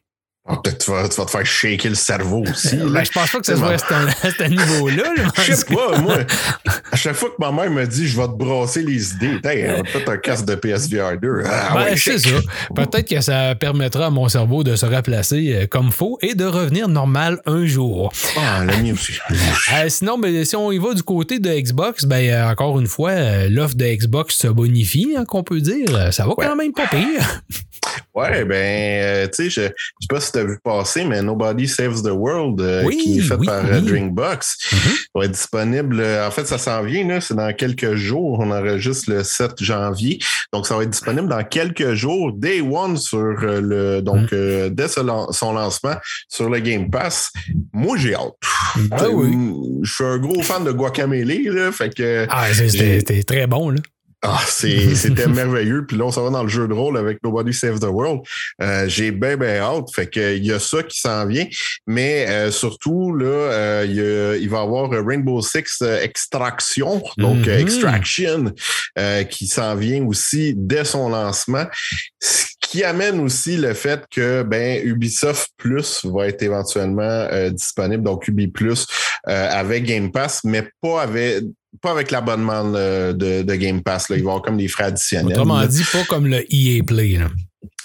Ah, 0.50 0.56
Peut-être 0.64 0.86
tu 0.86 0.92
vas, 0.92 1.10
tu 1.10 1.18
vas 1.18 1.26
te 1.26 1.32
faire 1.32 1.46
shaker 1.46 1.90
le 1.90 1.96
cerveau 1.96 2.44
aussi. 2.50 2.78
Ben, 2.78 3.04
je 3.04 3.12
pense 3.12 3.30
pas 3.32 3.40
que 3.40 3.46
soit 3.56 3.70
à 3.72 3.78
ce, 3.78 3.94
à 3.94 4.32
ce 4.32 4.44
niveau-là. 4.50 5.04
là. 5.18 5.24
Je 5.46 5.54
sais 5.54 5.66
pas, 5.66 5.98
moi. 6.00 6.18
À 6.92 6.96
chaque 6.96 7.16
fois 7.16 7.30
que 7.30 7.36
ma 7.40 7.52
mère 7.52 7.70
me 7.70 7.86
dit 7.86 8.08
je 8.08 8.16
vais 8.20 8.28
te 8.28 8.32
brasser 8.34 8.82
les 8.82 9.12
idées, 9.12 9.40
faire 9.44 9.84
un 10.08 10.18
casque 10.18 10.46
de 10.46 10.56
PSVR 10.56 11.18
2. 11.22 11.44
Ah, 11.46 11.72
Ben, 11.74 11.84
ouais, 11.84 11.98
c'est 11.98 12.18
ça. 12.20 12.30
Peut-être 12.74 13.10
que 13.10 13.20
ça 13.22 13.56
permettra 13.56 14.06
à 14.06 14.10
mon 14.10 14.30
cerveau 14.30 14.64
de 14.64 14.76
se 14.78 14.86
replacer 14.86 15.54
euh, 15.54 15.68
comme 15.68 15.92
faut 15.92 16.18
et 16.22 16.34
de 16.34 16.46
revenir 16.46 16.88
normal 16.88 17.42
un 17.46 17.66
jour. 17.66 18.14
Ah, 18.38 18.64
la 18.64 18.78
mienne 18.78 18.94
aussi. 18.94 19.14
Euh, 19.74 19.90
sinon, 19.90 20.18
ben, 20.18 20.46
si 20.46 20.56
on 20.56 20.72
y 20.72 20.78
va 20.78 20.94
du 20.94 21.04
côté 21.04 21.40
de 21.40 21.50
Xbox, 21.50 22.06
ben, 22.06 22.30
euh, 22.30 22.50
encore 22.50 22.80
une 22.80 22.88
fois, 22.88 23.48
l'offre 23.50 23.76
de 23.76 23.86
Xbox 23.86 24.36
se 24.38 24.48
bonifie, 24.48 25.14
hein, 25.18 25.26
qu'on 25.26 25.44
peut 25.44 25.60
dire. 25.60 26.14
Ça 26.14 26.24
va 26.24 26.30
Ouais. 26.38 26.46
quand 26.46 26.56
même 26.56 26.72
pas 26.74 26.88
pire. 26.88 27.42
Ouais, 28.14 28.46
ben, 28.46 28.56
euh, 29.04 29.28
tu 29.28 29.44
sais, 29.44 29.50
je, 29.50 29.62
je 29.62 29.68
sais 29.68 30.08
pas 30.10 30.20
si 30.20 30.32
tu 30.32 30.40
as 30.40 30.44
vu 30.44 30.58
passer, 30.64 31.04
mais 31.06 31.22
Nobody 31.22 31.68
Saves 31.68 32.02
the 32.02 32.12
World, 32.12 32.60
euh, 32.62 32.84
Oui, 32.86 32.98
qui 32.98 33.20
est 33.20 33.22
fait 33.22 33.36
oui, 33.36 33.46
par 33.46 33.64
oui. 33.64 33.70
euh, 33.72 33.82
Drinkbox, 33.82 34.58
Mhm. 34.74 34.80
va 35.16 35.26
être 35.26 35.32
disponible. 35.32 36.00
euh, 36.00 36.28
En 36.28 36.32
fait, 36.32 36.46
ça 36.48 36.58
s'en 36.58 36.82
vient, 36.84 37.08
là, 37.08 37.22
c'est 37.22 37.36
dans 37.36 37.54
quelques 37.54 37.94
jours. 37.96 38.40
On 38.40 38.50
enregistre 38.52 39.12
le 39.12 39.24
7 39.24 39.62
janvier. 39.64 40.18
Donc, 40.52 40.66
ça 40.66 40.76
va 40.76 40.84
être 40.84 40.90
disponible 40.90 41.28
dans 41.28 41.44
quelques 41.44 41.94
jours, 41.94 42.32
day 42.34 42.62
one, 42.62 42.98
sur 42.98 43.20
le, 43.20 44.02
donc, 44.02 44.34
euh, 44.34 44.70
dès 44.70 44.88
son 44.88 45.04
lancement 45.54 45.96
sur 46.28 46.50
le 46.50 46.60
Game 46.60 46.90
Pass. 46.90 47.32
Moi, 47.74 47.98
j'ai 47.98 48.16
hâte. 48.16 48.34
Ah 48.92 49.10
oui. 49.10 49.32
Je 49.84 49.94
suis 49.94 50.04
un 50.04 50.18
gros 50.18 50.42
fan 50.42 50.64
de 50.64 50.72
Guacamele, 50.72 51.50
là, 51.54 51.72
fait 51.72 51.94
que. 51.94 52.26
Ah, 52.30 52.48
c'était 52.54 53.24
très 53.24 53.46
bon, 53.48 53.70
là. 53.70 53.80
Ah, 54.24 54.40
c'était 54.48 55.28
merveilleux. 55.28 55.86
Puis 55.86 55.96
là, 55.96 56.06
on 56.06 56.12
s'en 56.12 56.24
va 56.24 56.32
dans 56.32 56.42
le 56.44 56.50
jeu 56.50 56.68
de 56.68 56.74
rôle 56.74 56.98
avec 56.98 57.20
Nobody 57.24 57.54
Saves 57.54 57.80
the 57.80 57.84
World. 57.86 58.22
Euh, 58.62 58.86
J'ai 58.88 59.12
bien, 59.12 59.38
bien 59.38 59.58
hâte. 59.62 59.90
Fait 59.94 60.08
que 60.08 60.36
il 60.36 60.46
y 60.46 60.52
a 60.52 60.60
ça 60.60 60.82
qui 60.84 61.00
s'en 61.00 61.26
vient. 61.28 61.46
Mais 61.86 62.26
euh, 62.28 62.52
surtout, 62.52 63.16
là, 63.16 63.26
euh, 63.28 63.86
il, 63.88 63.96
y 63.96 64.02
a- 64.02 64.36
il 64.38 64.50
va 64.50 64.58
y 64.58 64.62
avoir 64.62 64.90
Rainbow 64.90 65.42
Six 65.42 65.82
Extraction, 66.02 67.04
donc 67.18 67.46
Mhm. 67.46 67.50
Extraction, 67.60 68.54
qui 69.30 69.48
s'en 69.48 69.76
vient 69.76 70.04
aussi 70.06 70.54
dès 70.58 70.84
son 70.84 71.10
lancement. 71.10 71.66
Ce 72.20 72.46
qui 72.60 72.84
amène 72.84 73.20
aussi 73.20 73.56
le 73.58 73.74
fait 73.74 74.04
que 74.12 74.44
ben 74.44 74.82
Ubisoft 74.86 75.50
Plus 75.58 76.06
va 76.06 76.28
être 76.28 76.42
éventuellement 76.42 77.28
disponible, 77.52 78.04
donc 78.04 78.28
Ubi 78.28 78.48
Plus 78.48 78.86
avec 79.26 79.86
Game 79.86 80.12
Pass, 80.12 80.42
mais 80.44 80.68
pas 80.82 81.04
avec 81.04 81.44
pas 81.82 81.92
avec 81.92 82.12
l'abonnement 82.12 82.64
euh, 82.76 83.14
de, 83.14 83.42
de 83.44 83.56
Game 83.56 83.82
Pass. 83.82 84.10
Là. 84.10 84.18
Il 84.18 84.24
va 84.24 84.30
y 84.30 84.32
avoir 84.32 84.42
comme 84.44 84.58
des 84.58 84.68
frais 84.68 84.86
additionnels. 84.86 85.34
Autrement 85.34 85.66
dit, 85.66 85.84
pas 85.92 86.04
comme 86.06 86.28
le 86.28 86.44
EA 86.50 86.84
Play. 86.84 87.18
Là. 87.18 87.28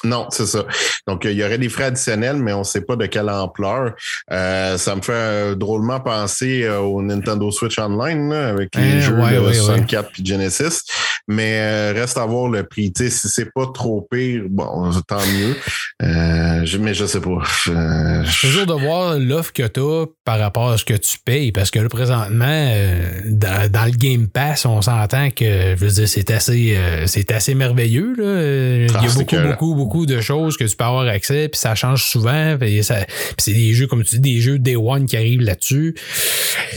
Non, 0.05 0.27
c'est 0.31 0.47
ça. 0.47 0.65
Donc, 1.07 1.25
il 1.25 1.33
y 1.33 1.45
aurait 1.45 1.59
des 1.59 1.69
frais 1.69 1.85
additionnels, 1.85 2.37
mais 2.37 2.53
on 2.53 2.61
ne 2.61 2.65
sait 2.65 2.81
pas 2.81 2.97
de 2.97 3.07
quelle 3.07 3.31
ampleur. 3.31 3.95
Euh, 4.33 4.77
ça 4.77 4.97
me 4.97 5.01
fait 5.01 5.13
euh, 5.13 5.55
drôlement 5.55 6.01
penser 6.01 6.65
euh, 6.65 6.81
au 6.81 7.03
Nintendo 7.03 7.51
Switch 7.53 7.79
Online 7.79 8.31
là, 8.31 8.49
avec 8.49 8.75
les 8.75 8.83
Hein, 8.83 9.01
jeux 9.01 9.15
ouais, 9.15 9.35
de 9.35 9.39
ouais, 9.39 9.47
ouais. 9.47 9.55
64 9.55 10.11
puis 10.13 10.25
Genesis. 10.27 10.81
Mais 11.29 11.59
euh, 11.61 11.93
reste 11.95 12.19
à 12.19 12.27
voir 12.27 12.49
le 12.49 12.65
prix. 12.65 12.93
Tu 12.93 13.05
sais, 13.05 13.11
si 13.11 13.29
c'est 13.29 13.49
pas 13.55 13.67
trop 13.73 14.07
pire, 14.11 14.43
bon, 14.51 14.91
tant 15.07 15.21
mieux. 15.27 15.57
Euh, 16.03 16.65
je- 16.65 16.79
mais 16.79 16.95
je 16.95 17.07
sais 17.07 17.21
pas. 17.21 17.43
Euh, 17.69 18.25
toujours 18.41 18.67
de 18.67 18.73
voir 18.73 19.19
l'offre 19.19 19.53
que 19.53 19.67
tu 19.67 19.81
as 19.81 20.07
par 20.25 20.39
rapport 20.41 20.71
à 20.71 20.79
ce 20.79 20.85
que 20.85 20.95
tu 20.95 21.19
payes. 21.25 21.53
Parce 21.53 21.71
que 21.71 21.79
là, 21.79 21.89
présentement, 21.89 22.45
euh, 22.49 23.21
dans, 23.27 23.71
dans 23.71 23.85
le 23.85 23.93
Game 23.93 24.27
Pass, 24.29 24.67
on 24.67 24.83
s'entend 24.83 25.31
que 25.31 25.45
je 25.45 25.85
veux 25.85 25.91
dire, 25.91 26.09
c'est 26.09 26.31
assez, 26.31 26.77
c'est 27.07 27.31
assez 27.31 27.55
merveilleux. 27.55 28.15
Là. 28.17 28.89
Ah, 28.95 28.99
Il 29.01 29.05
y 29.05 29.07
a 29.07 29.09
c'est 29.11 29.19
beaucoup, 29.19 29.37
beaucoup, 29.49 29.75
beaucoup 29.75 30.07
de 30.07 30.21
choses 30.21 30.57
que 30.57 30.65
tu 30.65 30.75
peux 30.77 30.85
avoir 30.85 31.07
accès, 31.07 31.49
puis 31.49 31.59
ça 31.61 31.75
change 31.75 32.05
souvent. 32.05 32.57
Puis 32.59 32.83
ça- 32.83 33.05
puis 33.07 33.35
c'est 33.39 33.53
des 33.55 33.73
jeux, 33.75 33.87
comme 33.87 34.03
tu 34.03 34.19
dis, 34.19 34.35
des 34.35 34.41
jeux 34.41 34.59
Day 34.59 34.77
One 34.77 35.07
qui 35.07 35.17
arrivent 35.17 35.43
là-dessus. 35.43 35.95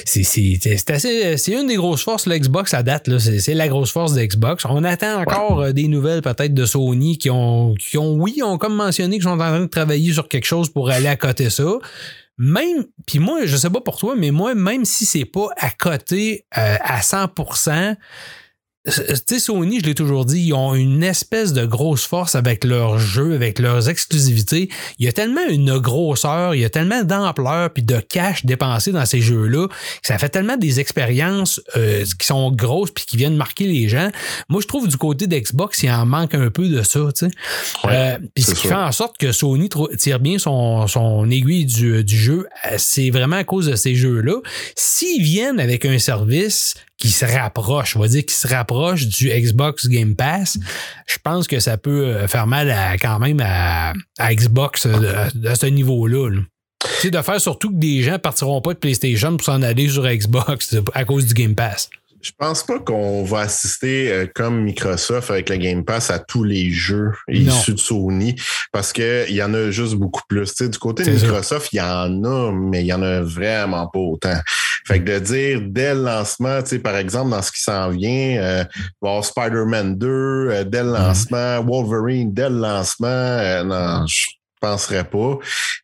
C'est, 0.06 0.24
c'est, 0.24 0.60
c'est 0.62 0.91
assez. 0.91 1.38
C'est 1.38 1.54
une 1.54 1.68
des 1.68 1.76
grosses 1.76 2.04
forces 2.04 2.28
de 2.28 2.34
l'Xbox 2.34 2.74
à 2.74 2.84
date. 2.84 3.08
Là. 3.08 3.18
C'est, 3.20 3.39
c'est 3.39 3.54
la 3.54 3.68
grosse 3.68 3.91
force 3.91 4.14
de 4.14 4.22
Xbox. 4.36 4.66
On 4.66 4.84
attend 4.84 5.22
encore 5.22 5.62
euh, 5.62 5.72
des 5.72 5.88
nouvelles 5.88 6.22
peut-être 6.22 6.54
de 6.54 6.66
Sony 6.66 7.18
qui 7.18 7.30
ont, 7.30 7.76
qui 7.76 7.98
ont, 7.98 8.16
oui, 8.16 8.42
ont 8.44 8.58
comme 8.58 8.76
mentionné 8.76 9.16
qu'ils 9.16 9.24
sont 9.24 9.32
en 9.32 9.38
train 9.38 9.60
de 9.60 9.66
travailler 9.66 10.14
sur 10.14 10.28
quelque 10.28 10.46
chose 10.46 10.70
pour 10.70 10.90
aller 10.90 11.08
à 11.08 11.16
côté 11.16 11.50
ça. 11.50 11.66
Même, 12.38 12.86
puis 13.06 13.20
moi, 13.20 13.46
je 13.46 13.56
sais 13.56 13.70
pas 13.70 13.80
pour 13.80 13.98
toi, 13.98 14.16
mais 14.18 14.32
moi, 14.32 14.56
même 14.56 14.84
si 14.84 15.06
c'est 15.06 15.26
pas 15.26 15.48
à 15.58 15.70
côté 15.70 16.46
euh, 16.58 16.76
à 16.82 17.00
100%, 17.00 17.96
tu 18.86 19.02
sais, 19.28 19.40
Sony, 19.40 19.80
je 19.80 19.86
l'ai 19.86 19.96
toujours 19.96 20.26
dit, 20.26 20.40
ils 20.40 20.54
ont 20.54 20.76
une 20.76 21.04
espèce 21.04 21.54
de 21.54 21.66
grosse 21.66 22.06
force 22.06 22.36
avec 22.36 22.64
leurs 22.64 23.00
jeux, 23.00 23.34
avec 23.34 23.60
leurs 23.60 23.90
exclusivités. 23.90 24.70
Il 25.00 25.06
y 25.06 25.08
a 25.08 25.12
tellement 25.12 25.46
une 25.50 25.78
grosseur, 25.80 26.54
il 26.56 26.62
y 26.62 26.66
a 26.66 26.70
tellement 26.70 27.04
d'ampleur 27.04 27.72
puis 27.72 27.84
de 27.84 28.00
cash 28.00 28.46
dépensé 28.46 28.92
dans 28.92 29.06
ces 29.06 29.22
jeux-là, 29.22 29.68
que 29.68 29.74
ça 30.08 30.18
fait 30.18 30.30
tellement 30.30 30.58
des 30.58 30.80
expériences 30.80 31.62
euh, 31.76 32.06
qui 32.20 32.28
sont 32.28 32.52
grosses 32.52 32.92
puis 32.92 33.06
qui 33.06 33.18
viennent 33.18 33.36
marquer 33.36 33.66
les 33.66 33.90
gens. 33.90 34.10
Moi, 34.50 34.62
je 34.62 34.68
trouve 34.68 34.88
du 34.88 34.98
côté 34.98 35.28
d'Xbox, 35.28 35.82
il 35.84 35.90
en 35.90 36.06
manque 36.06 36.36
un 36.36 36.50
peu 36.50 36.68
de 36.68 36.84
ça, 36.84 37.00
tu 37.18 37.26
sais. 37.28 37.32
Ouais, 37.84 37.92
Euh, 37.96 38.18
puis 38.36 38.44
ce 38.44 38.54
qui 38.54 38.68
fait 38.68 38.74
en 38.74 38.92
sorte 38.92 39.18
que 39.18 39.32
Sony 39.32 39.70
tire 39.98 40.20
bien 40.20 40.38
son, 40.38 40.86
son 40.88 41.30
aiguille 41.32 41.66
du, 41.66 42.04
du 42.04 42.18
jeu, 42.18 42.48
euh, 42.66 42.76
c'est 42.78 43.10
vraiment 43.10 43.38
à 43.38 43.44
cause 43.44 43.68
de 43.68 43.76
ces 43.76 43.96
jeux-là. 43.96 44.40
S'ils 44.76 45.24
viennent 45.24 45.60
avec 45.60 45.86
un 45.86 45.98
service 45.98 46.76
qui 46.98 47.10
se 47.10 47.26
rapproche, 47.26 47.96
on 47.98 48.00
va 48.00 48.08
dire 48.08 48.26
qui 48.26 48.36
se 48.36 48.48
rapproche 48.48 48.75
du 49.08 49.30
Xbox 49.30 49.88
Game 49.88 50.16
Pass, 50.16 50.58
je 51.08 51.18
pense 51.24 51.48
que 51.48 51.60
ça 51.60 51.78
peut 51.78 52.06
euh, 52.06 52.28
faire 52.28 52.48
mal 52.48 52.70
à, 52.72 52.98
quand 52.98 53.20
même 53.20 53.42
à, 53.44 53.94
à 54.18 54.34
Xbox 54.34 54.86
euh, 54.86 55.28
à 55.46 55.56
ce 55.56 55.66
niveau-là. 55.66 56.30
là. 56.30 56.42
Sais, 57.00 57.10
de 57.10 57.22
faire 57.22 57.42
surtout 57.42 57.70
que 57.70 57.76
des 57.76 58.04
gens 58.04 58.20
partiront 58.20 58.62
pas 58.62 58.74
de 58.74 58.80
PlayStation 58.80 59.36
pour 59.36 59.46
s'en 59.46 59.62
aller 59.62 59.90
sur 59.90 60.08
Xbox 60.08 60.76
à 60.94 61.06
cause 61.06 61.26
du 61.26 61.34
Game 61.34 61.56
Pass. 61.56 61.90
Je 62.22 62.32
pense 62.36 62.64
pas 62.64 62.80
qu'on 62.80 63.24
va 63.24 63.42
assister 63.42 64.12
euh, 64.12 64.26
comme 64.34 64.64
Microsoft 64.64 65.30
avec 65.30 65.48
le 65.50 65.58
Game 65.58 65.86
Pass 65.86 66.10
à 66.10 66.18
tous 66.18 66.44
les 66.44 66.72
jeux 66.72 67.12
issus 67.30 67.74
de 67.74 67.80
Sony 67.80 68.36
parce 68.72 68.94
que 68.94 69.26
il 69.30 69.36
y 69.36 69.44
en 69.44 69.54
a 69.54 69.70
juste 69.70 69.94
beaucoup 69.94 70.24
plus. 70.28 70.56
Du 70.56 70.80
côté 70.80 71.04
de 71.04 71.16
C'est. 71.16 71.26
Microsoft, 71.28 71.70
il 71.72 71.78
y 71.78 71.82
en 71.82 72.24
a, 72.24 72.52
mais 72.52 72.82
il 72.82 72.88
y 72.88 72.94
en 72.94 73.04
a 73.04 73.22
vraiment 73.22 73.88
pas 73.88 74.00
autant. 74.00 74.40
Fait 74.88 75.00
que 75.00 75.06
de 75.06 75.20
dire 75.20 75.62
dès 75.64 75.96
le 75.96 76.04
lancement, 76.04 76.62
tu 76.62 76.70
sais, 76.70 76.80
par 76.80 76.96
exemple, 76.96 77.32
dans 77.32 77.42
ce 77.42 77.52
qui 77.52 77.62
s'en 77.62 77.90
vient, 77.90 78.38
euh, 78.38 78.64
avoir 79.02 79.26
Spider-Man 79.26 79.98
2, 79.98 80.08
euh, 80.08 80.64
dès 80.64 80.84
le 80.84 80.92
lancement, 80.92 81.64
Wolverine, 81.64 82.34
dès 82.34 82.50
le 82.50 82.60
lancement, 82.60 83.08
euh, 83.08 83.64
non, 83.64 84.06
je 84.06 84.26
penserais 84.62 85.04
pas. 85.04 85.38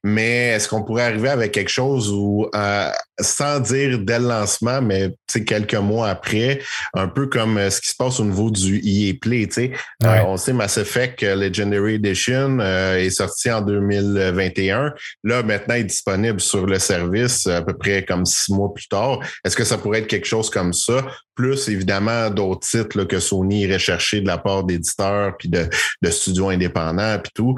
Mais 0.04 0.49
est-ce 0.49 0.68
qu'on 0.70 0.84
pourrait 0.84 1.06
arriver 1.06 1.30
avec 1.30 1.52
quelque 1.52 1.72
chose 1.72 2.12
où, 2.12 2.47
euh, 2.54 2.91
sans 3.22 3.59
dire 3.59 3.99
dès 3.99 4.19
le 4.19 4.28
lancement, 4.28 4.82
mais 4.82 5.09
quelques 5.45 5.76
mois 5.76 6.09
après, 6.09 6.61
un 6.93 7.07
peu 7.07 7.28
comme 7.28 7.57
euh, 7.57 7.69
ce 7.69 7.80
qui 7.82 7.89
se 7.89 7.95
passe 7.95 8.19
au 8.19 8.26
niveau 8.26 8.49
du 8.51 8.82
EA 8.84 9.13
Play, 9.19 9.47
tu 9.47 9.53
sais. 9.53 9.72
Ouais. 10.03 10.19
Euh, 10.19 10.24
on 10.26 10.38
sait 10.38 10.53
Mass 10.53 10.78
Effect 10.78 11.24
euh, 11.24 11.36
Legendary 11.36 11.95
Edition 11.95 12.57
euh, 12.59 12.97
est 12.97 13.09
sorti 13.11 13.49
en 13.51 13.61
2021. 13.61 14.93
Là, 15.24 15.43
maintenant, 15.43 15.76
il 15.76 15.82
est 15.82 15.84
disponible 15.86 16.39
sur 16.41 16.65
le 16.65 16.80
service 16.80 17.47
euh, 17.47 17.57
à 17.57 17.61
peu 17.61 17.74
près 17.74 18.03
comme 18.05 18.26
six 18.26 18.51
mois 18.51 18.74
plus 18.74 18.88
tard. 18.88 19.19
Est-ce 19.45 19.55
que 19.55 19.63
ça 19.63 19.78
pourrait 19.78 19.99
être 19.99 20.07
quelque 20.07 20.28
chose 20.28 20.49
comme 20.49 20.74
ça? 20.74 21.05
Plus, 21.36 21.69
évidemment, 21.69 22.30
d'autres 22.30 22.67
titres 22.67 22.97
là, 22.97 23.05
que 23.05 23.19
Sony 23.19 23.61
irait 23.61 23.80
chercher 23.80 24.22
de 24.22 24.28
la 24.28 24.38
part 24.38 24.63
d'éditeurs 24.63 25.36
puis 25.39 25.49
de, 25.49 25.67
de 26.01 26.11
studios 26.11 26.49
indépendants 26.49 27.17
puis 27.24 27.32
tout. 27.34 27.55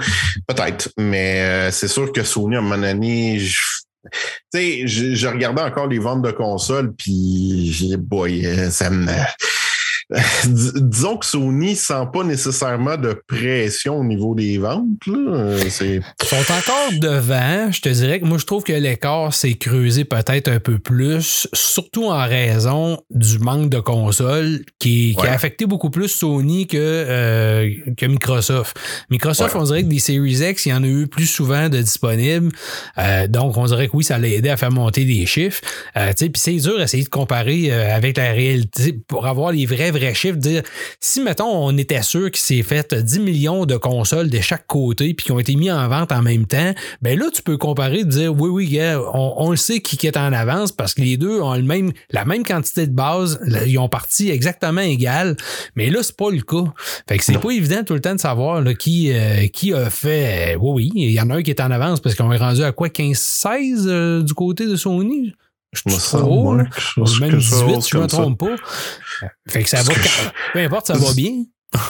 Peut-être. 0.48 0.90
Mais 0.98 1.42
euh, 1.42 1.72
c'est 1.72 1.88
sûr 1.88 2.12
que 2.14 2.24
Sony, 2.24 2.56
à 2.56 2.60
un 2.60 2.62
moment 2.62 2.78
donné, 2.78 3.40
je- 3.40 3.60
tu 4.12 4.20
sais, 4.54 4.88
je, 4.88 5.16
je 5.16 5.28
regardais 5.28 5.62
encore 5.62 5.88
les 5.88 6.00
ventes 6.00 6.22
de 6.22 6.32
consoles, 6.32 6.94
puis 6.94 7.72
j'ai 7.72 7.98
boy, 7.98 8.46
euh, 8.46 8.70
ça 8.70 8.90
me. 8.90 9.06
Dis- 10.48 10.72
Disons 10.76 11.18
que 11.18 11.26
Sony 11.26 11.76
sent 11.76 12.06
pas 12.14 12.24
nécessairement 12.24 12.98
de 12.98 13.20
pression 13.28 14.00
au 14.00 14.04
niveau 14.04 14.36
des 14.36 14.58
ventes. 14.58 14.86
Là. 15.08 15.14
Euh, 15.18 15.60
Ils 15.82 16.02
sont 16.28 16.36
encore 16.36 16.92
devant. 17.00 17.72
Je 17.72 17.82
te 17.82 17.90
dirais 17.90 18.20
que 18.20 18.26
moi, 18.26 18.38
je 18.38 18.46
trouve 18.46 18.64
que 18.64 18.74
l'écart 18.74 19.34
s'est 19.34 19.56
creusé 19.56 20.06
peut-être 20.06 20.48
un 20.50 20.60
peu 20.60 20.78
plus, 20.80 21.48
surtout 21.54 22.06
en 22.06 22.26
raison 22.28 23.00
du 23.10 23.40
manque 23.40 23.70
de 23.70 23.80
consoles 23.80 24.62
qui, 24.80 25.16
a 25.24 25.32
affecté 25.32 25.66
beaucoup 25.66 25.90
plus 25.90 26.10
Sony 26.10 26.68
que, 26.68 26.78
euh, 26.78 27.70
que 27.98 28.06
Microsoft. 28.06 28.78
Microsoft, 29.10 29.56
Ouais. 29.56 29.62
on 29.62 29.64
dirait 29.64 29.84
que 29.84 29.88
des 29.90 30.00
Series 30.00 30.42
X, 30.50 30.66
il 30.66 30.70
y 30.70 30.74
en 30.74 30.84
a 30.84 30.88
eu 30.88 31.08
plus 31.08 31.26
souvent 31.28 31.70
de 31.70 31.82
disponibles. 31.82 32.52
Euh, 33.00 33.28
donc, 33.28 33.58
on 33.58 33.66
dirait 33.66 33.88
que 33.88 33.96
oui, 33.98 34.04
ça 34.04 34.18
l'a 34.20 34.28
aidé 34.28 34.50
à 34.50 34.58
faire 34.58 34.72
monter 34.72 35.06
des 35.06 35.26
chiffres. 35.26 35.62
Euh, 35.98 36.12
Puis 36.18 36.32
c'est 36.36 36.54
dur 36.58 36.78
d'essayer 36.78 37.04
de 37.04 37.10
comparer 37.10 37.72
avec 37.72 38.18
la 38.18 38.32
réalité 38.32 38.94
pour 39.08 39.26
avoir 39.28 39.52
les 39.52 39.66
vrais, 39.66 39.92
vrais 39.92 40.03
chiffres. 40.14 40.38
Dire, 40.38 40.64
si, 41.00 41.22
mettons, 41.22 41.50
on 41.50 41.78
était 41.78 42.02
sûr 42.02 42.32
qu'il 42.32 42.42
s'est 42.42 42.64
fait 42.64 42.94
10 42.94 43.20
millions 43.20 43.66
de 43.66 43.78
consoles 43.78 44.30
de 44.30 44.40
chaque 44.42 44.68
côté 44.68 45.14
puis 45.14 45.26
qui 45.26 45.32
ont 45.32 45.40
été 45.40 45.56
mis 45.56 45.72
en 45.72 45.88
vente 45.88 46.12
en 46.12 46.22
même 46.22 46.46
temps, 46.46 46.74
ben 47.02 47.18
là, 47.18 47.26
tu 47.34 47.42
peux 47.42 47.58
comparer, 47.58 48.04
dire, 48.04 48.34
oui, 48.34 48.50
oui, 48.50 48.80
on, 49.14 49.34
on 49.38 49.52
le 49.52 49.58
sait 49.58 49.80
qui 49.80 50.06
est 50.08 50.18
en 50.18 50.34
avance 50.34 50.72
parce 50.72 50.94
que 50.94 51.02
les 51.02 51.18
deux 51.18 51.42
ont 51.42 51.54
le 51.54 51.62
même, 51.62 51.92
la 52.12 52.26
même 52.26 52.44
quantité 52.44 52.88
de 52.88 52.94
base, 52.94 53.40
là, 53.44 53.66
ils 53.66 53.78
ont 53.78 53.90
parti 53.90 54.30
exactement 54.30 54.82
égal, 54.82 55.38
mais 55.76 55.90
là, 55.90 56.02
c'est 56.04 56.16
pas 56.16 56.32
le 56.32 56.42
cas. 56.42 56.72
Fait 57.08 57.18
que 57.18 57.24
c'est 57.24 57.38
pas 57.40 57.52
évident 57.52 57.84
tout 57.86 57.94
le 57.94 58.02
temps 58.02 58.16
de 58.16 58.20
savoir 58.20 58.62
là, 58.62 58.74
qui, 58.74 59.12
euh, 59.12 59.48
qui 59.48 59.74
a 59.74 59.90
fait. 59.90 60.56
euh, 60.56 60.58
oui, 60.60 60.92
oui, 60.94 61.04
il 61.08 61.12
y 61.12 61.22
en 61.22 61.30
a 61.30 61.36
un 61.36 61.42
qui 61.44 61.52
est 61.52 61.62
en 61.62 61.72
avance 61.72 62.00
parce 62.00 62.16
qu'on 62.16 62.32
est 62.32 62.38
rendu 62.38 62.64
à 62.64 62.72
quoi, 62.72 62.88
15-16 62.90 63.86
euh, 63.88 64.24
du 64.24 64.34
côté 64.34 64.66
de 64.66 64.76
Sony? 64.76 65.34
Je 65.74 65.82
me 65.86 65.98
chose- 66.78 67.20
Même 67.22 67.32
quelque 67.32 67.42
18, 67.42 67.74
chose 67.74 67.84
si 67.84 67.90
je 67.92 67.98
me 67.98 68.08
ça. 68.08 68.18
trompe 68.18 68.40
pas. 68.40 68.56
Fait 69.48 69.64
que 69.64 69.70
ça 69.70 69.82
va. 69.84 69.94
Peu 70.54 70.60
importe, 70.60 70.88
ça 70.88 70.94
va 70.94 71.14
bien. 71.16 71.44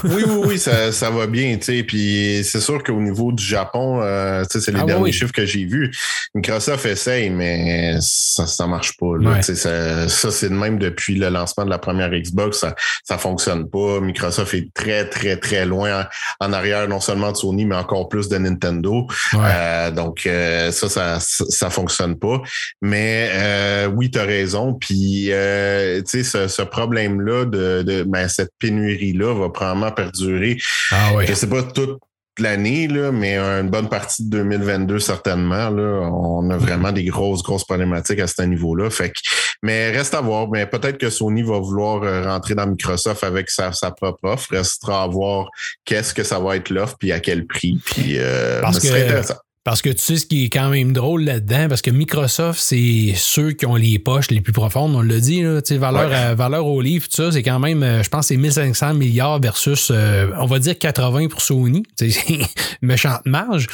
Oui, 0.05 0.23
oui, 0.27 0.43
oui, 0.45 0.59
ça, 0.59 0.91
ça 0.91 1.09
va 1.09 1.27
bien, 1.27 1.55
tu 1.57 1.65
sais. 1.65 1.84
Puis 1.84 2.41
c'est 2.43 2.59
sûr 2.61 2.84
qu'au 2.84 2.99
niveau 2.99 3.31
du 3.31 3.43
Japon, 3.43 3.99
euh, 4.01 4.43
tu 4.43 4.59
sais, 4.59 4.65
c'est 4.65 4.71
les 4.71 4.79
Ah, 4.81 4.86
derniers 4.86 5.03
oui. 5.03 5.13
chiffres 5.13 5.31
que 5.34 5.45
j'ai 5.45 5.65
vus. 5.65 5.91
Microsoft 6.36 6.86
essaye, 6.86 7.29
mais 7.29 7.97
ça, 8.01 8.45
ça 8.47 8.67
marche 8.67 8.97
pas. 8.97 9.17
Là, 9.19 9.29
Ouais. 9.31 9.41
Ça, 9.41 10.07
ça 10.07 10.31
c'est 10.31 10.49
de 10.49 10.53
même 10.55 10.77
depuis 10.79 11.15
le 11.15 11.29
lancement 11.29 11.65
de 11.65 11.69
la 11.69 11.77
première 11.79 12.09
Xbox, 12.11 12.59
ça, 12.59 12.75
ça 13.03 13.17
fonctionne 13.17 13.69
pas. 13.69 13.99
Microsoft 14.01 14.53
est 14.53 14.73
très, 14.73 15.07
très, 15.09 15.38
très 15.38 15.65
loin 15.65 16.07
en, 16.39 16.47
en 16.47 16.53
arrière, 16.53 16.88
non 16.88 16.99
seulement 16.99 17.31
de 17.31 17.38
Sony, 17.38 17.65
mais 17.65 17.75
encore 17.75 18.09
plus 18.09 18.29
de 18.29 18.38
Nintendo. 18.38 19.07
Euh, 19.34 19.91
donc 19.91 20.25
euh, 20.25 20.71
ça, 20.71 20.89
ça, 20.89 21.19
ça, 21.19 21.45
ça 21.49 21.69
fonctionne 21.69 22.17
pas. 22.17 22.41
Mais 22.81 23.29
euh, 23.34 23.88
oui, 23.88 24.11
tu 24.11 24.19
as 24.19 24.23
raison. 24.23 24.73
Puis 24.73 25.27
euh, 25.31 26.01
tu 26.01 26.23
sais, 26.23 26.23
ce, 26.23 26.47
ce 26.47 26.61
problème-là 26.61 27.45
de, 27.45 27.81
de 27.84 28.03
ben, 28.03 28.27
cette 28.27 28.51
pénurie-là 28.59 29.34
va 29.34 29.49
perdurer. 29.91 30.57
Ah 30.91 31.11
oui. 31.15 31.26
Je 31.28 31.34
sais 31.34 31.47
pas 31.47 31.63
toute 31.63 31.99
l'année, 32.39 32.88
là, 32.88 33.11
mais 33.11 33.38
une 33.38 33.69
bonne 33.69 33.89
partie 33.89 34.24
de 34.26 34.30
2022, 34.38 34.97
certainement. 34.99 35.69
Là, 35.69 36.09
on 36.11 36.49
a 36.49 36.57
vraiment 36.57 36.91
des 36.91 37.03
grosses, 37.05 37.43
grosses 37.43 37.63
problématiques 37.63 38.19
à 38.19 38.28
ce 38.28 38.41
niveau-là. 38.41 38.89
Fait 38.89 39.09
que, 39.09 39.19
mais 39.61 39.91
reste 39.91 40.13
à 40.15 40.21
voir. 40.21 40.49
Mais 40.49 40.65
peut-être 40.65 40.97
que 40.97 41.09
Sony 41.11 41.43
va 41.43 41.59
vouloir 41.59 42.01
euh, 42.03 42.24
rentrer 42.24 42.55
dans 42.55 42.65
Microsoft 42.65 43.24
avec 43.24 43.49
sa, 43.51 43.71
sa 43.71 43.91
propre 43.91 44.19
offre. 44.24 44.47
Restera 44.51 45.03
à 45.03 45.07
voir 45.07 45.47
qu'est-ce 45.86 46.13
que 46.13 46.24
ça 46.24 46.39
va 46.39 46.55
être 46.55 46.69
l'offre, 46.71 46.95
puis 46.97 47.11
à 47.11 47.19
quel 47.19 47.45
prix. 47.45 47.80
Puis 47.86 48.15
euh, 48.17 48.61
Parce 48.61 48.80
que- 48.80 48.88
intéressant. 48.88 49.36
Parce 49.64 49.82
que 49.82 49.89
tu 49.89 50.01
sais 50.03 50.18
ce 50.18 50.26
qui 50.26 50.43
est 50.43 50.49
quand 50.49 50.70
même 50.70 50.91
drôle 50.91 51.24
là-dedans, 51.24 51.68
parce 51.70 51.82
que 51.82 51.89
Microsoft, 51.89 52.59
c'est 52.59 53.14
ceux 53.16 53.53
qui 53.53 53.66
ont 53.66 53.76
les 53.78 53.97
poches 53.97 54.30
les 54.30 54.41
plus 54.41 54.51
profondes, 54.51 54.93
on 54.93 55.01
l'a 55.01 55.22
dit, 55.22 55.41
là, 55.41 55.61
tu 55.61 55.70
sais, 55.70 55.78
valeur, 55.78 56.09
Ouais. 56.09 56.16
euh, 56.32 56.36
valeur 56.36 56.66
au 56.68 56.82
livre, 56.82 57.05
tout 57.07 57.16
ça, 57.16 57.32
c'est 57.32 57.43
quand 57.43 57.59
même, 57.59 57.82
euh, 57.82 58.03
je 58.03 58.09
pense, 58.09 58.28
c'est 58.28 58.36
1500 58.36 58.93
milliards 58.93 59.39
versus, 59.39 59.89
euh, 59.89 60.32
on 60.38 60.47
va 60.47 60.59
dire 60.59 60.78
80 60.78 61.28
pour 61.30 61.39
Sony. 61.39 61.84
C'est 61.95 62.09
une 62.30 62.45
méchante 62.82 63.26
marge. 63.26 63.68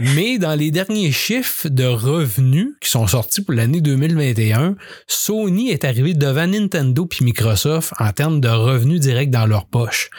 Mais 0.00 0.38
dans 0.38 0.56
les 0.58 0.72
derniers 0.72 1.12
chiffres 1.12 1.68
de 1.68 1.84
revenus 1.84 2.70
qui 2.80 2.90
sont 2.90 3.06
sortis 3.06 3.40
pour 3.40 3.54
l'année 3.54 3.80
2021, 3.80 4.74
Sony 5.06 5.70
est 5.70 5.84
arrivé 5.84 6.14
devant 6.14 6.48
Nintendo 6.48 7.06
puis 7.06 7.24
Microsoft 7.24 7.92
en 8.00 8.10
termes 8.10 8.40
de 8.40 8.48
revenus 8.48 8.98
directs 8.98 9.30
dans 9.30 9.46
leur 9.46 9.66
poche. 9.66 10.10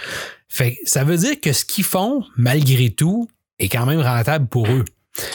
Fait 0.47 0.76
que 0.76 0.78
ça 0.86 1.03
veut 1.03 1.17
dire 1.17 1.41
que 1.41 1.51
ce 1.51 1.65
qu'ils 1.65 1.84
font, 1.84 2.24
malgré 2.38 2.89
tout, 2.89 3.28
est 3.59 3.67
quand 3.67 3.86
même 3.86 3.99
rentable 3.99 4.47
pour 4.47 4.65
eux. 4.67 4.86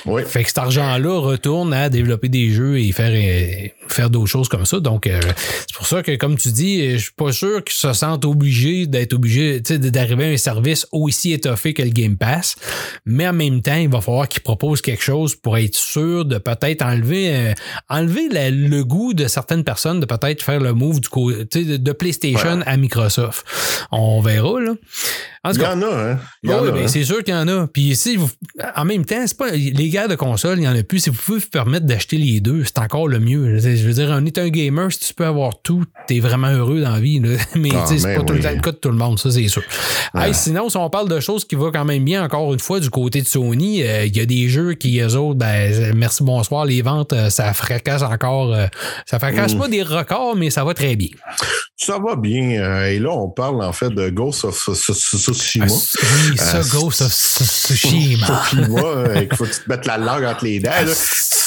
Oui. 0.07 0.22
Fait 0.25 0.43
que 0.43 0.49
cet 0.49 0.59
argent-là 0.59 1.18
retourne 1.20 1.75
à 1.75 1.89
développer 1.91 2.29
des 2.29 2.51
jeux 2.51 2.79
et 2.79 2.91
faire, 2.93 3.11
euh, 3.12 3.68
faire 3.89 4.09
d'autres 4.09 4.31
choses 4.31 4.49
comme 4.49 4.64
ça. 4.64 4.81
Donc, 4.81 5.07
euh, 5.07 5.20
c'est 5.66 5.77
pour 5.77 5.87
ça 5.87 6.03
que, 6.03 6.14
comme 6.16 6.37
tu 6.37 6.51
dis, 6.53 6.81
euh, 6.81 6.93
je 6.93 7.03
suis 7.05 7.12
pas 7.12 7.33
sûr 7.33 7.62
qu'ils 7.62 7.75
se 7.77 7.93
sentent 7.93 8.25
obligés 8.25 8.87
d'être 8.87 9.12
obligés, 9.12 9.61
d'arriver 9.61 10.25
à 10.27 10.29
un 10.29 10.37
service 10.37 10.87
aussi 10.93 11.33
étoffé 11.33 11.75
que 11.75 11.83
le 11.83 11.91
Game 11.91 12.16
Pass. 12.16 12.57
Mais 13.05 13.29
en 13.29 13.33
même 13.35 13.61
temps, 13.62 13.75
il 13.77 13.89
va 13.91 14.01
falloir 14.01 14.29
qu'ils 14.29 14.43
proposent 14.43 14.81
quelque 14.81 15.03
chose 15.03 15.35
pour 15.35 15.59
être 15.59 15.77
sûr 15.77 16.25
de 16.25 16.39
peut-être 16.39 16.83
enlever, 16.83 17.35
euh, 17.35 17.53
enlever 17.91 18.29
la- 18.31 18.51
le 18.51 18.85
goût 18.85 19.12
de 19.12 19.27
certaines 19.27 19.64
personnes 19.64 20.01
de 20.01 20.07
peut-être 20.07 20.43
faire 20.43 20.61
le 20.61 20.72
move 20.72 21.01
du 21.01 21.09
côté 21.09 21.64
de, 21.64 21.77
de 21.77 21.93
PlayStation 21.93 22.59
Ouais. 22.59 22.64
à 22.66 22.77
Microsoft. 22.77 23.45
On 23.93 24.20
verra, 24.20 24.61
là. 24.61 24.75
En 25.47 25.51
tout 25.51 25.57
Il 25.59 25.61
y 25.61 25.64
cas, 25.64 25.75
en 25.77 25.83
a, 25.83 25.87
hein? 26.12 26.18
Il 26.43 26.51
y 26.51 26.55
en 26.55 26.62
oui, 26.62 26.68
a, 26.68 26.72
ben, 26.72 26.83
hein? 26.85 26.89
c'est 26.89 27.05
sûr 27.05 27.22
qu'il 27.22 27.35
y 27.35 27.37
en 27.37 27.47
a. 27.49 27.66
Puis 27.66 27.95
si 27.97 28.16
vous- 28.16 28.31
en 28.77 28.85
même 28.87 29.05
temps, 29.05 29.22
c'est 29.27 29.37
pas, 29.37 29.55
les 29.73 29.89
gars 29.89 30.09
de 30.09 30.15
console, 30.15 30.59
il 30.59 30.62
n'y 30.62 30.69
en 30.69 30.77
a 30.77 30.83
plus. 30.83 31.01
Si 31.01 31.11
vous 31.11 31.17
pouvez 31.17 31.39
vous 31.39 31.49
permettre 31.51 31.87
d'acheter 31.87 32.17
les 32.17 32.41
deux, 32.41 32.65
c'est 32.65 32.79
encore 32.79 33.09
le 33.09 33.19
mieux. 33.21 33.59
Je 33.59 33.69
veux 33.87 33.93
dire, 33.95 34.09
on 34.12 34.25
est 34.27 34.39
un 34.39 34.49
gamer, 34.49 34.91
si 34.93 34.99
tu 35.01 35.15
peux 35.15 35.25
avoir 35.27 35.61
tout, 35.62 35.85
t'es 36.07 36.21
vraiment 36.21 36.49
heureux 36.51 36.81
dans 36.81 36.91
la 36.93 37.01
vie. 37.01 37.21
Mais 37.55 37.71
Ah, 37.75 37.85
c'est 37.87 38.03
mais 38.05 38.17
pas 38.17 38.23
tout 38.23 38.33
le 38.35 38.41
temps 38.41 38.51
le 38.55 38.61
cas 38.61 38.73
de 38.73 38.77
tout 38.77 38.91
le 38.91 38.97
monde, 38.97 39.19
ça 39.19 39.31
c'est 39.31 39.49
sûr. 39.49 39.62
Hey, 40.15 40.33
sinon, 40.35 40.69
si 40.69 40.77
on 40.77 40.89
parle 40.91 41.09
de 41.09 41.19
choses 41.21 41.45
qui 41.45 41.55
vont 41.57 41.71
quand 41.73 41.85
même 41.85 42.05
bien, 42.05 42.25
encore 42.25 42.53
une 42.53 42.61
fois, 42.61 42.81
du 42.81 42.91
côté 42.91 43.21
de 43.23 43.27
Sony, 43.27 43.83
euh, 43.83 44.05
il 44.07 44.17
y 44.17 44.21
a 44.21 44.27
des 44.27 44.49
jeux 44.49 44.75
qui, 44.75 45.01
eux 45.01 45.17
autres, 45.17 45.39
ben, 45.39 45.93
merci, 45.95 46.23
bonsoir, 46.23 46.65
les 46.65 46.83
ventes, 46.83 47.12
euh, 47.12 47.31
ça 47.31 47.53
fracasse 47.55 48.03
encore. 48.03 48.53
euh, 48.55 48.67
ça 49.07 49.19
fracasse 49.19 49.55
Mm. 49.55 49.59
pas 49.59 49.69
des 49.69 49.83
records, 49.83 50.37
mais 50.37 50.51
ça 50.51 50.65
va 50.65 50.75
très 50.75 50.97
bien. 50.97 51.09
Ça 51.77 51.99
va 51.99 52.17
bien. 52.17 52.61
euh, 52.62 52.87
et 52.87 52.99
là, 52.99 53.11
on 53.11 53.29
parle 53.29 53.62
en 53.62 53.73
fait 53.73 53.91
de 53.91 54.09
Ghost 54.11 54.45
of 54.45 54.57
Tsu- 54.57 54.93
Tsu- 54.95 55.19
Tsushima. 55.19 55.67
Ah, 55.69 56.07
oui, 56.31 56.37
ça, 56.39 56.57
Euh, 56.59 56.62
Ghost 56.73 57.03
of 57.03 57.12
Tsushima. 57.12 58.27
Tsushima, 58.27 58.81
euh, 58.83 59.27
tu 59.55 59.64
te 59.64 59.68
mettes 59.70 59.86
la 59.86 59.98
langue 59.98 60.24
entre 60.24 60.44
les 60.44 60.61
dents. 60.61 60.70
là. 60.70 60.92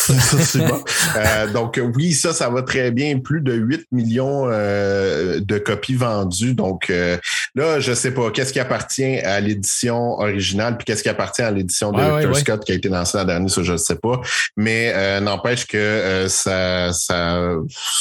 Tsushima. 0.08 0.80
Euh, 1.18 1.48
donc 1.48 1.80
oui, 1.96 2.14
ça, 2.14 2.32
ça 2.34 2.50
va 2.50 2.62
très 2.62 2.92
bien. 2.92 3.20
Plus 3.20 3.42
de 3.42 3.54
8 3.54 3.88
millions 3.92 4.48
euh, 4.50 5.40
de 5.42 5.58
copies 5.58 5.96
vendues. 5.96 6.54
Donc 6.54 6.90
euh, 6.90 7.18
là, 7.56 7.80
je 7.80 7.94
sais 7.94 8.12
pas 8.12 8.32
qu'est-ce 8.32 8.54
qui 8.54 8.60
appartient 8.60 9.18
à 9.18 9.40
l'édition 9.40 10.14
originale, 10.20 10.78
puis 10.78 10.86
qu'est-ce 10.86 11.04
qui 11.04 11.10
appartient 11.10 11.42
à 11.42 11.52
l'édition 11.52 11.92
de 11.92 11.98
ouais. 12.02 12.34
Scott 12.40 12.64
qui 12.64 12.72
a 12.72 12.76
été 12.76 12.88
lancée 12.90 13.18
l'an 13.18 13.26
dernier, 13.26 13.50
ça 13.50 13.64
je 13.64 13.74
ne 13.74 13.78
sais 13.78 13.96
pas. 13.96 14.22
Mais 14.56 15.20
n'empêche 15.22 15.68
que 15.68 16.26
ça, 16.30 16.94
ça 16.94 17.56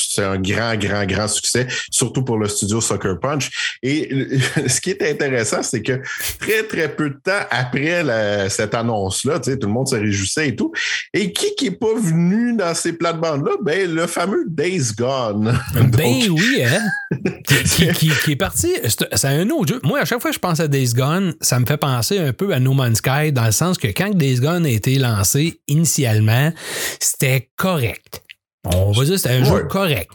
c'est 0.08 0.22
un 0.24 0.38
grand, 0.40 0.76
grand, 0.76 1.04
grand 1.06 1.28
succès, 1.28 1.66
surtout 1.90 2.22
pour 2.22 2.38
le 2.38 2.48
studio 2.48 2.80
Soccer 2.80 3.18
Punch. 3.18 3.78
Et 3.82 4.08
ce 4.68 4.80
qui 4.80 4.90
est 4.90 5.02
intéressant, 5.02 5.62
c'est 5.62 5.82
que 5.82 6.00
très, 6.38 6.62
très 6.64 6.88
peu 6.88 7.10
de 7.10 7.18
temps 7.22 7.32
après 7.50 8.02
la- 8.02 8.48
cette 8.48 8.74
annonce-là, 8.74 9.40
tu 9.40 9.50
sais, 9.50 9.58
tout 9.58 9.66
le 9.66 9.72
monde 9.72 9.88
se 9.88 9.95
réjouissait 9.98 10.48
et 10.48 10.56
tout. 10.56 10.72
Et 11.14 11.32
qui 11.32 11.54
qui 11.56 11.66
est 11.66 11.70
pas 11.78 11.94
venu 11.94 12.54
dans 12.56 12.74
ces 12.74 12.92
plates-bandes-là? 12.92 13.52
Ben, 13.62 13.92
le 13.92 14.06
fameux 14.06 14.44
Days 14.48 14.92
Gone. 14.96 15.58
Ben 15.74 16.30
oui, 16.30 16.62
hein? 16.64 16.82
qui, 17.94 18.08
qui- 18.10 18.32
est 18.32 18.36
parti. 18.36 18.72
C'est 18.84 19.24
un 19.26 19.48
autre 19.50 19.74
jeu. 19.74 19.80
Moi, 19.84 20.00
à 20.00 20.04
chaque 20.04 20.20
fois 20.20 20.30
que 20.30 20.34
je 20.34 20.40
pense 20.40 20.60
à 20.60 20.68
Days 20.68 20.92
Gone, 20.94 21.34
ça 21.40 21.58
me 21.58 21.66
fait 21.66 21.76
penser 21.76 22.18
un 22.18 22.32
peu 22.32 22.52
à 22.52 22.60
No 22.60 22.72
Man's 22.72 22.98
Sky, 22.98 23.32
dans 23.32 23.44
le 23.46 23.52
sens 23.52 23.78
que 23.78 23.88
quand 23.88 24.10
Days 24.14 24.40
Gone 24.40 24.66
a 24.66 24.70
été 24.70 24.96
lancé 24.98 25.60
initialement, 25.68 26.52
c'était 27.00 27.50
correct. 27.56 28.22
On 28.64 28.90
va 28.92 29.04
dire 29.04 29.12
que 29.14 29.18
c'était 29.18 29.34
un 29.34 29.42
Ouais. 29.50 29.60
jeu 29.60 29.64
correct. 29.64 30.10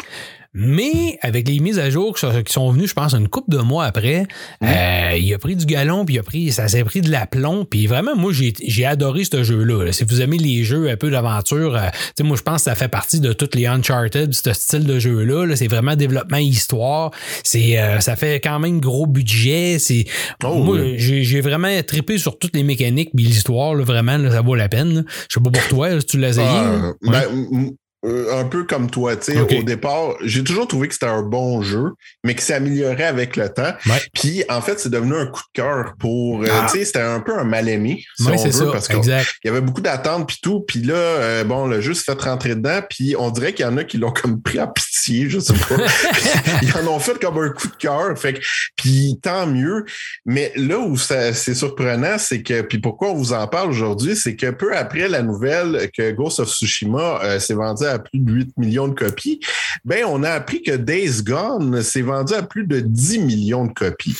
Mais 0.53 1.17
avec 1.21 1.47
les 1.47 1.59
mises 1.59 1.79
à 1.79 1.89
jour 1.89 2.13
qui 2.15 2.25
sont- 2.51 2.71
venues, 2.71 2.87
je 2.87 2.93
pense, 2.93 3.13
une 3.13 3.29
couple 3.29 3.51
de 3.55 3.59
mois 3.61 3.85
après, 3.85 4.25
euh, 4.63 5.17
il 5.17 5.33
a 5.33 5.37
pris 5.39 5.55
du 5.55 5.65
galon, 5.65 6.03
puis 6.03 6.15
il 6.15 6.19
a 6.19 6.23
pris, 6.23 6.51
ça 6.51 6.67
s'est 6.67 6.83
pris 6.83 6.99
de 7.01 7.09
l'aplomb. 7.09 7.63
Puis 7.65 7.87
vraiment, 7.87 8.15
moi, 8.15 8.33
j'ai 8.33 8.53
j'ai 8.65 8.85
adoré 8.85 9.23
ce 9.23 9.43
jeu-là. 9.43 9.85
là. 9.85 9.91
Si 9.93 10.03
vous 10.03 10.21
aimez 10.21 10.37
les 10.37 10.63
jeux 10.63 10.89
un 10.89 10.97
peu 10.97 11.09
d'aventure, 11.09 11.75
euh, 11.75 11.87
tu 11.91 11.97
sais, 12.17 12.23
moi, 12.23 12.35
je 12.35 12.41
pense 12.41 12.57
que 12.57 12.63
ça 12.65 12.75
fait 12.75 12.89
partie 12.89 13.19
de 13.21 13.31
tous 13.33 13.49
les 13.55 13.65
Uncharted, 13.65 14.33
ce 14.33 14.53
style 14.53 14.85
de 14.85 14.99
jeu-là. 14.99 15.45
là. 15.45 15.55
C'est 15.55 15.67
vraiment 15.67 15.95
développement 15.95 16.37
histoire. 16.37 17.11
C'est, 17.43 17.79
euh, 17.79 17.99
ça 18.01 18.15
fait 18.15 18.39
quand 18.41 18.59
même 18.59 18.79
gros 18.81 19.07
budget. 19.07 19.77
C'est, 19.79 20.05
Oh, 20.43 20.55
moi, 20.63 20.77
oui. 20.79 20.95
j'ai 20.97 21.23
j'ai 21.23 21.39
vraiment 21.41 21.69
trippé 21.83 22.17
sur 22.17 22.37
toutes 22.37 22.55
les 22.55 22.63
mécaniques, 22.63 23.11
puis 23.15 23.25
l'histoire, 23.25 23.73
là, 23.75 23.83
vraiment, 23.83 24.17
là, 24.17 24.31
ça 24.31 24.41
vaut 24.41 24.55
la 24.55 24.67
peine. 24.69 25.05
Je 25.29 25.35
sais 25.35 25.39
pas 25.43 25.49
pour 25.51 25.67
toi, 25.69 25.89
là, 25.89 25.99
si 26.01 26.05
tu 26.07 26.17
l'as 26.19 26.29
essayé. 26.29 26.45
là. 26.45 26.93
ben, 27.01 27.11
Ouais. 27.51 27.69
Euh, 28.03 28.39
un 28.39 28.45
peu 28.45 28.63
comme 28.63 28.89
toi, 28.89 29.15
tu 29.15 29.33
sais, 29.33 29.39
au 29.39 29.63
départ, 29.63 30.15
j'ai 30.23 30.43
toujours 30.43 30.67
trouvé 30.67 30.87
que 30.87 30.93
c'était 30.95 31.05
un 31.05 31.21
bon 31.21 31.61
jeu, 31.61 31.91
mais 32.23 32.33
qui 32.33 32.43
s'améliorait 32.43 33.03
avec 33.03 33.35
le 33.35 33.47
temps. 33.49 33.73
Ouais. 33.85 34.01
Puis, 34.13 34.43
en 34.49 34.59
fait, 34.61 34.79
c'est 34.79 34.89
devenu 34.89 35.15
un 35.15 35.27
coup 35.27 35.41
de 35.41 35.61
cœur 35.61 35.93
pour, 35.99 36.41
euh, 36.41 36.47
Ah. 36.51 36.67
tu 36.71 36.79
sais, 36.79 36.85
c'était 36.85 37.01
un 37.01 37.19
peu 37.19 37.37
un 37.37 37.43
mal-aimé, 37.43 38.03
si 38.17 38.23
Ouais, 38.25 38.33
on 38.33 38.37
c'est 38.37 38.49
veut, 38.49 38.65
ça, 38.65 38.71
parce 38.71 38.87
qu'il 38.87 39.23
y 39.45 39.47
avait 39.49 39.61
beaucoup 39.61 39.81
d'attentes 39.81 40.27
puis 40.27 40.39
tout. 40.41 40.61
Puis 40.61 40.81
là, 40.81 40.95
euh, 40.95 41.43
bon, 41.43 41.67
le 41.67 41.79
jeu 41.81 41.93
s'est 41.93 42.11
fait 42.11 42.21
rentrer 42.21 42.55
dedans, 42.55 42.79
puis 42.89 43.15
on 43.19 43.29
dirait 43.29 43.53
qu'il 43.53 43.65
y 43.65 43.67
en 43.67 43.77
a 43.77 43.83
qui 43.83 43.97
l'ont 43.97 44.11
comme 44.11 44.41
pris 44.41 44.57
à 44.57 44.67
pitié, 44.67 45.29
je 45.29 45.39
sais 45.39 45.53
pas. 45.53 45.75
Ils 46.63 46.73
en 46.77 46.87
ont 46.91 46.99
fait 46.99 47.19
comme 47.19 47.37
un 47.37 47.49
coup 47.49 47.67
de 47.67 47.75
cœur. 47.75 48.17
Fait 48.17 48.33
que, 48.33 48.39
puis 48.75 49.19
tant 49.21 49.45
mieux. 49.45 49.85
Mais 50.25 50.51
là 50.55 50.79
où 50.79 50.97
c'est 50.97 51.33
surprenant, 51.53 52.17
c'est 52.17 52.41
que, 52.41 52.61
puis 52.61 52.79
pourquoi 52.79 53.09
on 53.11 53.15
vous 53.15 53.33
en 53.33 53.47
parle 53.47 53.69
aujourd'hui, 53.69 54.15
c'est 54.15 54.35
que 54.35 54.49
peu 54.49 54.75
après 54.75 55.07
la 55.07 55.21
nouvelle 55.21 55.89
que 55.95 56.11
Ghost 56.11 56.39
of 56.39 56.49
Tsushima 56.49 57.19
euh, 57.23 57.39
s'est 57.39 57.53
vendu 57.53 57.85
à 57.91 57.99
plus 57.99 58.19
de 58.19 58.31
8 58.31 58.57
millions 58.57 58.87
de 58.87 58.93
copies, 58.93 59.39
ben 59.85 60.05
on 60.05 60.23
a 60.23 60.31
appris 60.31 60.61
que 60.61 60.71
Days 60.71 61.23
Gone 61.23 61.81
s'est 61.81 62.01
vendu 62.01 62.33
à 62.33 62.43
plus 62.43 62.65
de 62.65 62.79
10 62.79 63.19
millions 63.19 63.65
de 63.65 63.73
copies. 63.73 64.17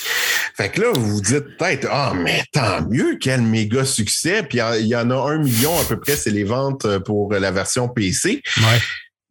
Fait 0.55 0.69
que 0.69 0.81
là, 0.81 0.91
vous 0.93 1.15
vous 1.15 1.21
dites 1.21 1.57
peut-être, 1.57 1.87
ah, 1.89 2.13
mais 2.15 2.43
tant 2.51 2.87
mieux, 2.87 3.17
quel 3.19 3.41
méga 3.41 3.85
succès. 3.85 4.43
Puis 4.43 4.59
il 4.79 4.87
y 4.87 4.95
en 4.95 5.09
a 5.09 5.15
un 5.15 5.37
million 5.37 5.77
à 5.79 5.83
peu 5.85 5.99
près, 5.99 6.15
c'est 6.15 6.31
les 6.31 6.43
ventes 6.43 6.85
euh, 6.85 6.99
pour 6.99 7.33
la 7.33 7.51
version 7.51 7.87
PC. 7.87 8.41
Ouais. 8.57 8.79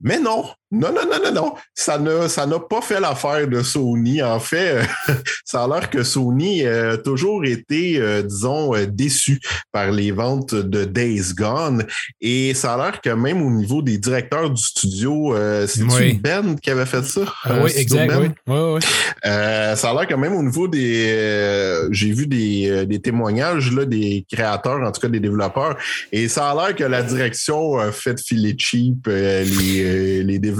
Mais 0.01 0.19
non, 0.19 0.47
non, 0.73 0.93
non, 0.93 1.03
non, 1.11 1.19
non, 1.25 1.33
non. 1.33 1.55
Ça 1.75 1.99
n'a, 1.99 2.29
ça 2.29 2.47
n'a 2.47 2.61
pas 2.61 2.81
fait 2.81 3.01
l'affaire 3.01 3.49
de 3.49 3.61
Sony. 3.63 4.23
En 4.23 4.39
fait, 4.39 4.83
ça 5.45 5.65
a 5.65 5.69
l'air 5.69 5.91
que 5.91 6.05
Sony 6.05 6.65
euh, 6.65 6.95
a 6.95 6.97
toujours 6.97 7.45
été, 7.45 7.99
euh, 7.99 8.23
disons, 8.23 8.75
euh, 8.77 8.87
déçu 8.87 9.41
par 9.73 9.91
les 9.91 10.13
ventes 10.13 10.55
de 10.55 10.85
Days 10.85 11.35
Gone. 11.37 11.85
Et 12.21 12.55
ça 12.55 12.75
a 12.75 12.77
l'air 12.77 13.01
que 13.01 13.11
même 13.11 13.43
au 13.43 13.51
niveau 13.51 13.83
des 13.83 13.99
directeurs 13.99 14.49
du 14.51 14.63
studio, 14.63 15.35
c'est 15.67 15.83
Oui. 15.83 16.21
Ben 16.23 16.55
qui 16.61 16.71
avait 16.71 16.87
fait 16.87 17.03
ça? 17.05 17.23
Ah 17.45 17.55
Euh, 17.55 17.65
oui, 17.65 17.73
exact. 17.77 18.07
Ben? 18.09 18.21
Oui, 18.21 18.29
oui, 18.47 18.75
oui. 18.75 18.81
Euh, 19.27 19.75
ça 19.75 19.91
a 19.91 19.95
l'air 19.95 20.07
que 20.07 20.15
même 20.15 20.35
au 20.35 20.43
niveau 20.43 20.69
des... 20.69 21.07
euh, 21.09 21.89
J'ai 21.91 22.13
vu 22.13 22.27
des, 22.29 22.87
des 22.87 23.01
témoignages 23.01 23.73
là, 23.73 23.85
des 23.85 24.25
créateurs, 24.33 24.81
en 24.81 24.93
tout 24.93 25.01
cas 25.01 25.09
des 25.09 25.21
développeurs, 25.21 25.77
et 26.13 26.29
ça 26.29 26.51
a 26.51 26.55
l'air 26.55 26.77
que 26.77 26.85
la 26.85 27.03
direction 27.03 27.77
a 27.79 27.91
fait 27.91 28.21
filer 28.21 28.55
cheap 28.57 29.07
les, 29.09 30.23
les 30.23 30.39
développeurs. 30.39 30.60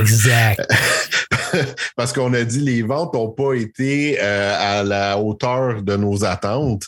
Exact. 0.00 0.60
Parce 1.96 2.12
qu'on 2.12 2.32
a 2.34 2.44
dit 2.44 2.60
les 2.60 2.82
ventes 2.82 3.14
n'ont 3.14 3.28
pas 3.30 3.54
été 3.54 4.18
euh, 4.20 4.56
à 4.58 4.82
la 4.84 5.18
hauteur 5.18 5.82
de 5.82 5.96
nos 5.96 6.24
attentes. 6.24 6.84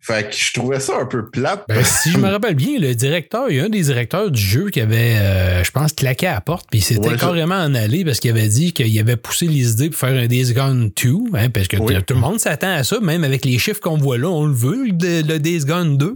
Fait 0.00 0.28
que 0.30 0.36
je 0.36 0.52
trouvais 0.52 0.80
ça 0.80 0.98
un 1.00 1.06
peu 1.06 1.30
plate. 1.30 1.64
Ben, 1.68 1.82
si 1.82 2.10
je 2.12 2.18
me 2.18 2.28
rappelle 2.28 2.54
bien, 2.54 2.78
le 2.78 2.94
directeur, 2.94 3.46
il 3.48 3.56
y 3.56 3.60
a 3.60 3.64
un 3.64 3.68
des 3.70 3.80
directeurs 3.82 4.30
du 4.30 4.40
jeu 4.40 4.68
qui 4.68 4.80
avait, 4.82 5.16
euh, 5.18 5.64
je 5.64 5.70
pense, 5.70 5.92
claqué 5.94 6.26
à 6.26 6.34
la 6.34 6.40
porte, 6.42 6.66
puis 6.70 6.84
Ouais, 6.90 7.08
ça- 7.10 7.16
carrément 7.16 7.54
en 7.56 7.74
allé 7.74 8.04
parce 8.04 8.20
qu'il 8.20 8.30
avait 8.30 8.48
dit 8.48 8.72
qu'il 8.74 8.98
avait 9.00 9.16
poussé 9.16 9.46
les 9.46 9.70
idées 9.72 9.88
pour 9.90 9.98
faire 9.98 10.10
un 10.16 10.26
Days 10.26 10.52
Gone 10.52 10.90
2, 11.02 11.14
hein, 11.34 11.48
parce 11.48 11.68
que 11.68 11.78
Oui. 11.78 11.94
tout 12.06 12.14
le 12.14 12.20
monde 12.20 12.38
s'attend 12.38 12.74
à 12.74 12.84
ça, 12.84 13.00
même 13.00 13.24
avec 13.24 13.44
les 13.46 13.58
chiffres 13.58 13.80
qu'on 13.80 13.96
voit 13.96 14.18
là, 14.18 14.28
on 14.28 14.44
le 14.44 14.52
veut, 14.54 14.84
le, 14.84 15.22
le 15.22 15.38
Days 15.38 15.64
Gone 15.64 15.96
2. 15.96 16.14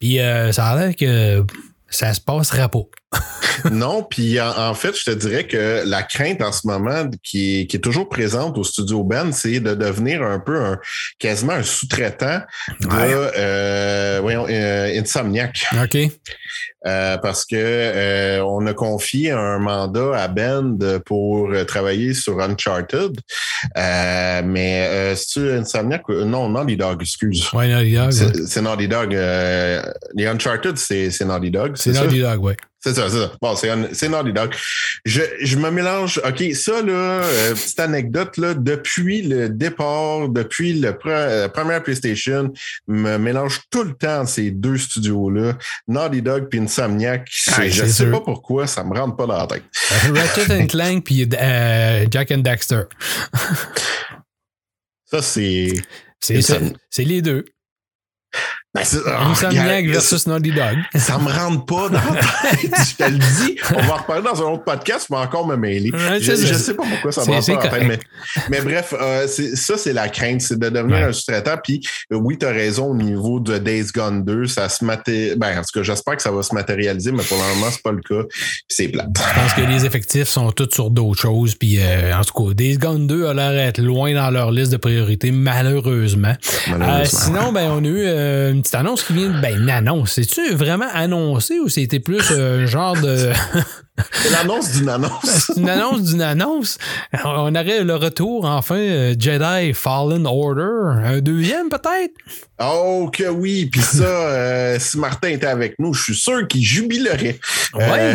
Puis 0.00 0.20
euh, 0.20 0.50
ça 0.52 0.68
a 0.68 0.76
l'air 0.86 0.96
que 0.96 1.44
ça 1.90 2.14
se 2.14 2.20
passera 2.22 2.68
pas. 2.70 2.80
Non, 3.72 4.04
puis 4.08 4.40
en, 4.40 4.56
en 4.56 4.74
fait, 4.74 4.96
je 4.96 5.04
te 5.04 5.10
dirais 5.10 5.44
que 5.44 5.82
la 5.84 6.04
crainte 6.04 6.40
en 6.42 6.52
ce 6.52 6.64
moment 6.66 7.10
qui 7.24 7.60
est, 7.62 7.66
qui 7.66 7.76
est 7.76 7.80
toujours 7.80 8.08
présente 8.08 8.56
au 8.56 8.62
studio 8.62 9.02
Ben, 9.02 9.32
c'est 9.32 9.58
de 9.58 9.74
devenir 9.74 10.22
un 10.22 10.38
peu 10.38 10.60
un 10.60 10.78
quasiment 11.18 11.54
un 11.54 11.64
sous-traitant 11.64 12.40
de 12.80 12.86
Ouais. 12.86 13.30
euh, 13.36 14.18
voyons, 14.22 14.46
euh, 14.48 15.00
Insomniac. 15.00 15.66
OK. 15.82 15.96
Euh, 16.86 17.18
parce 17.18 17.44
que 17.44 18.40
on 18.42 18.64
a 18.66 18.72
confié 18.74 19.32
un 19.32 19.58
mandat 19.58 20.16
à 20.22 20.28
Ben 20.28 20.78
pour 21.04 21.50
travailler 21.66 22.14
sur 22.14 22.40
Uncharted. 22.40 23.16
Mais 23.74 25.14
c'est-tu 25.16 25.50
Insomniac? 25.50 26.08
ou- 26.08 26.24
Non, 26.24 26.48
Naughty 26.48 26.76
Dog, 26.76 27.02
excuse. 27.02 27.52
Ouais, 27.52 27.66
Naughty 27.68 27.94
Dog. 27.94 28.12
C'est 28.46 28.62
Naughty 28.62 28.86
Dog. 28.88 29.12
les 29.12 30.26
Uncharted, 30.26 30.76
c'est 30.78 31.24
Naughty 31.24 31.50
Dog. 31.50 31.72
C'est? 31.76 31.90
Naughty 31.92 32.20
Dog, 32.20 32.42
ouais. 32.44 32.56
C'est 32.80 32.94
ça, 32.94 33.10
c'est 33.10 33.18
ça. 33.18 33.32
Bon, 33.42 33.56
c'est 33.56 34.08
Naughty 34.08 34.32
Dog. 34.32 34.54
Je, 35.04 35.22
je 35.42 35.56
me 35.56 35.68
mélange. 35.70 36.20
OK, 36.24 36.42
ça, 36.54 36.80
là, 36.80 36.92
euh, 36.92 37.54
petite 37.54 37.80
anecdote, 37.80 38.36
là, 38.36 38.54
depuis 38.54 39.22
le 39.22 39.48
départ, 39.48 40.28
depuis 40.28 40.74
le 40.74 40.92
pre- 40.92 41.08
euh, 41.08 41.48
première 41.48 41.82
PlayStation, 41.82 42.52
me 42.86 43.16
mélange 43.16 43.62
tout 43.70 43.82
le 43.82 43.94
temps 43.94 44.24
ces 44.26 44.52
deux 44.52 44.78
studios-là, 44.78 45.58
Naughty 45.88 46.22
Dog 46.22 46.48
puis 46.48 46.60
Insomniac. 46.60 47.28
Ah, 47.48 47.66
je 47.68 47.82
c'est 47.82 47.88
sais 47.88 48.10
pas 48.12 48.20
pourquoi, 48.20 48.68
ça 48.68 48.84
me 48.84 48.96
rentre 48.96 49.16
pas 49.16 49.26
dans 49.26 49.38
la 49.38 49.46
tête. 49.48 49.64
Ratchet 50.14 50.52
and 50.52 50.66
Clank 50.68 51.04
puis 51.04 51.28
euh, 51.34 52.06
Jack 52.08 52.30
and 52.30 52.38
Daxter. 52.38 52.82
Ça, 55.04 55.20
c'est. 55.20 55.72
C'est 56.20 57.04
les 57.04 57.22
deux. 57.22 57.44
Ben, 58.78 59.30
Insomniac 59.30 59.86
versus 59.86 60.26
Naughty 60.26 60.50
Dog. 60.50 60.76
Ça 60.96 61.18
me 61.18 61.30
rentre 61.30 61.64
pas 61.66 61.88
dans 61.88 62.14
la 62.14 62.20
tête. 62.50 62.70
je 62.90 63.04
te 63.04 63.10
le 63.10 63.18
dis. 63.18 63.56
On 63.74 63.82
va 63.82 63.94
en 63.94 63.96
reparler 63.96 64.22
dans 64.22 64.42
un 64.42 64.52
autre 64.52 64.64
podcast, 64.64 65.06
je 65.08 65.14
vais 65.14 65.20
encore 65.20 65.46
me 65.46 65.56
mêler. 65.56 65.90
Ouais, 65.92 66.20
je, 66.20 66.32
je 66.34 66.54
sais 66.54 66.74
pas 66.74 66.84
pourquoi 66.88 67.12
ça 67.12 67.22
me 67.24 67.32
rentre 67.32 67.46
pas 67.46 67.54
dans 67.54 67.62
la 67.62 67.78
tête, 67.78 67.88
mais, 67.88 67.98
mais 68.50 68.60
bref, 68.60 68.94
euh, 69.00 69.26
ça, 69.26 69.76
c'est 69.76 69.92
la 69.92 70.08
crainte, 70.08 70.40
c'est 70.42 70.58
de 70.58 70.68
devenir 70.68 70.96
Ouais. 70.98 71.02
un 71.04 71.12
sous-traitant. 71.12 71.56
Puis 71.62 71.80
euh, 72.12 72.16
oui, 72.16 72.38
tu 72.38 72.46
as 72.46 72.50
raison 72.50 72.86
au 72.90 72.94
niveau 72.96 73.40
de 73.40 73.58
Days 73.58 73.86
Gone 73.94 74.24
2, 74.24 74.46
ça 74.46 74.68
se 74.68 74.84
maté... 74.84 75.34
Ben, 75.36 75.58
en 75.58 75.62
tout 75.62 75.70
cas, 75.74 75.82
j'espère 75.82 76.16
que 76.16 76.22
ça 76.22 76.30
va 76.30 76.42
se 76.42 76.54
matérialiser, 76.54 77.12
mais 77.12 77.22
pour 77.24 77.36
le 77.36 77.54
moment, 77.54 77.70
c'est 77.70 77.82
pas 77.82 77.92
le 77.92 78.00
cas. 78.00 78.26
C'est 78.68 78.88
plate. 78.88 79.08
Je 79.16 79.40
pense 79.40 79.52
que 79.54 79.60
les 79.62 79.84
effectifs 79.84 80.28
sont 80.28 80.50
tous 80.52 80.68
sur 80.72 80.90
d'autres 80.90 81.20
choses. 81.20 81.54
Puis, 81.54 81.78
euh, 81.80 82.14
en 82.16 82.22
tout 82.22 82.32
cas, 82.48 82.54
Days 82.54 82.78
Gone 82.78 83.06
2 83.06 83.26
a 83.26 83.34
l'air 83.34 83.52
d'être 83.52 83.80
loin 83.80 84.12
dans 84.14 84.30
leur 84.30 84.50
liste 84.50 84.72
de 84.72 84.76
priorités, 84.76 85.30
malheureusement. 85.30 86.34
Malheureusement. 86.68 87.04
sinon, 87.20 87.52
ben, 87.52 87.70
on 87.70 87.84
a 87.84 87.88
eu 87.88 88.06
une 88.50 88.62
petite 88.68 88.80
annonce 88.80 89.02
qui 89.02 89.14
vient. 89.14 89.30
Ben, 89.40 89.58
une 89.58 89.70
annonce. 89.70 90.12
C'est-tu 90.12 90.54
vraiment 90.54 90.88
annoncé 90.92 91.58
ou 91.58 91.68
c'était 91.68 92.00
plus 92.00 92.30
un 92.30 92.66
genre 92.66 93.00
de. 93.00 93.32
C'est 94.12 94.30
l'annonce 94.30 94.72
d'une 94.72 94.88
annonce. 94.88 95.24
C'est 95.24 95.56
une 95.56 95.68
annonce 95.68 96.02
d'une 96.02 96.22
annonce. 96.22 96.78
On 97.24 97.54
aurait 97.54 97.82
le 97.82 97.96
retour, 97.96 98.44
enfin, 98.44 98.76
euh, 98.76 99.14
Jedi 99.18 99.72
Fallen 99.74 100.26
Order. 100.26 101.02
Un 101.04 101.20
deuxième, 101.20 101.68
peut-être? 101.68 102.12
Oh, 102.60 103.10
que 103.12 103.28
oui. 103.28 103.66
Puis 103.66 103.80
ça, 103.80 104.04
euh, 104.04 104.78
si 104.78 104.98
Martin 104.98 105.28
était 105.28 105.46
avec 105.46 105.74
nous, 105.78 105.94
je 105.94 106.02
suis 106.02 106.14
sûr 106.14 106.46
qu'il 106.46 106.62
jubilerait. 106.62 107.40
Ouais. 107.74 108.14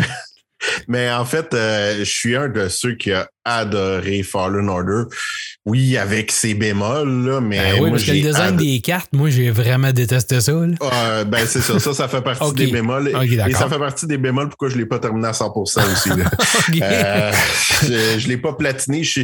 mais 0.88 1.10
en 1.10 1.24
fait, 1.24 1.52
euh, 1.52 1.98
je 1.98 2.04
suis 2.04 2.36
un 2.36 2.48
de 2.48 2.68
ceux 2.68 2.94
qui 2.94 3.12
a 3.12 3.28
adoré 3.44 4.22
Fallen 4.22 4.68
Order. 4.68 5.04
Oui, 5.66 5.96
avec 5.96 6.30
ses 6.30 6.52
bémols, 6.52 7.24
là, 7.26 7.40
mais 7.40 7.56
Ben 7.56 7.72
oui, 7.74 7.80
moi, 7.80 7.90
parce 7.92 8.04
que 8.04 8.10
le 8.12 8.20
design 8.20 8.56
des 8.56 8.80
cartes, 8.80 9.10
moi, 9.14 9.30
j'ai 9.30 9.50
vraiment 9.50 9.92
détesté 9.92 10.38
ça. 10.42 10.52
là. 10.52 10.66
Euh, 10.82 11.24
ben 11.24 11.46
c'est 11.46 11.62
ça, 11.62 11.78
ça, 11.78 11.94
ça 11.94 12.06
fait 12.06 12.20
partie 12.20 12.52
des 12.52 12.66
bémols. 12.66 13.08
Et 13.48 13.52
ça 13.54 13.68
fait 13.68 13.78
partie 13.78 14.06
des 14.06 14.18
bémols 14.18 14.48
pourquoi 14.50 14.68
je 14.68 14.76
l'ai 14.76 14.84
pas 14.84 14.98
terminé 14.98 15.26
à 15.26 15.32
100% 15.32 15.52
aussi. 15.92 16.08
là. 16.10 16.24
Euh, 16.82 17.32
je, 17.82 18.18
je 18.18 18.28
l'ai 18.28 18.36
pas 18.36 18.52
platiné. 18.54 19.04
Je, 19.04 19.22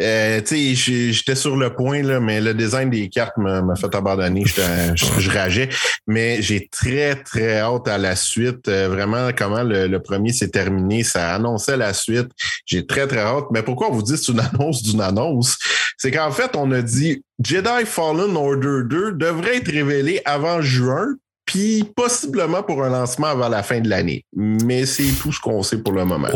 euh, 0.00 0.40
tu 0.40 0.74
sais, 0.76 1.10
j'étais 1.12 1.34
sur 1.34 1.56
le 1.56 1.74
point 1.74 2.02
là, 2.02 2.20
mais 2.20 2.40
le 2.40 2.54
design 2.54 2.90
des 2.90 3.08
cartes 3.08 3.36
m'a 3.36 3.62
fait 3.76 3.92
abandonner. 3.94 4.44
Je 4.46 5.30
rageais, 5.30 5.68
mais 6.06 6.42
j'ai 6.42 6.68
très 6.68 7.16
très 7.16 7.58
hâte 7.60 7.88
à 7.88 7.98
la 7.98 8.14
suite. 8.16 8.68
Euh, 8.68 8.88
vraiment, 8.88 9.30
comment 9.36 9.62
le, 9.62 9.86
le 9.86 10.02
premier 10.02 10.32
s'est 10.32 10.48
terminé, 10.50 11.02
ça 11.02 11.34
annonçait 11.34 11.76
la 11.76 11.92
suite. 11.94 12.28
J'ai 12.66 12.86
très 12.86 13.06
très 13.06 13.20
hâte. 13.20 13.46
Mais 13.52 13.62
pourquoi 13.62 13.88
on 13.90 13.94
vous 13.94 14.02
dit 14.02 14.16
c'est 14.16 14.32
une 14.32 14.40
annonce 14.40 14.82
d'une 14.82 15.00
annonce? 15.00 15.56
C'est 15.96 16.10
qu'en 16.10 16.30
fait, 16.30 16.56
on 16.56 16.70
a 16.72 16.82
dit 16.82 17.22
Jedi 17.42 17.84
Fallen 17.86 18.36
Order 18.36 18.82
2 18.84 19.12
devrait 19.12 19.58
être 19.58 19.70
révélé 19.70 20.20
avant 20.24 20.62
juin. 20.62 21.14
Puis 21.44 21.84
possiblement 21.96 22.62
pour 22.62 22.84
un 22.84 22.88
lancement 22.88 23.26
avant 23.26 23.48
la 23.48 23.64
fin 23.64 23.80
de 23.80 23.88
l'année. 23.88 24.24
Mais 24.32 24.86
c'est 24.86 25.10
tout 25.20 25.32
ce 25.32 25.40
qu'on 25.40 25.62
sait 25.64 25.78
pour 25.78 25.92
le 25.92 26.04
moment. 26.04 26.28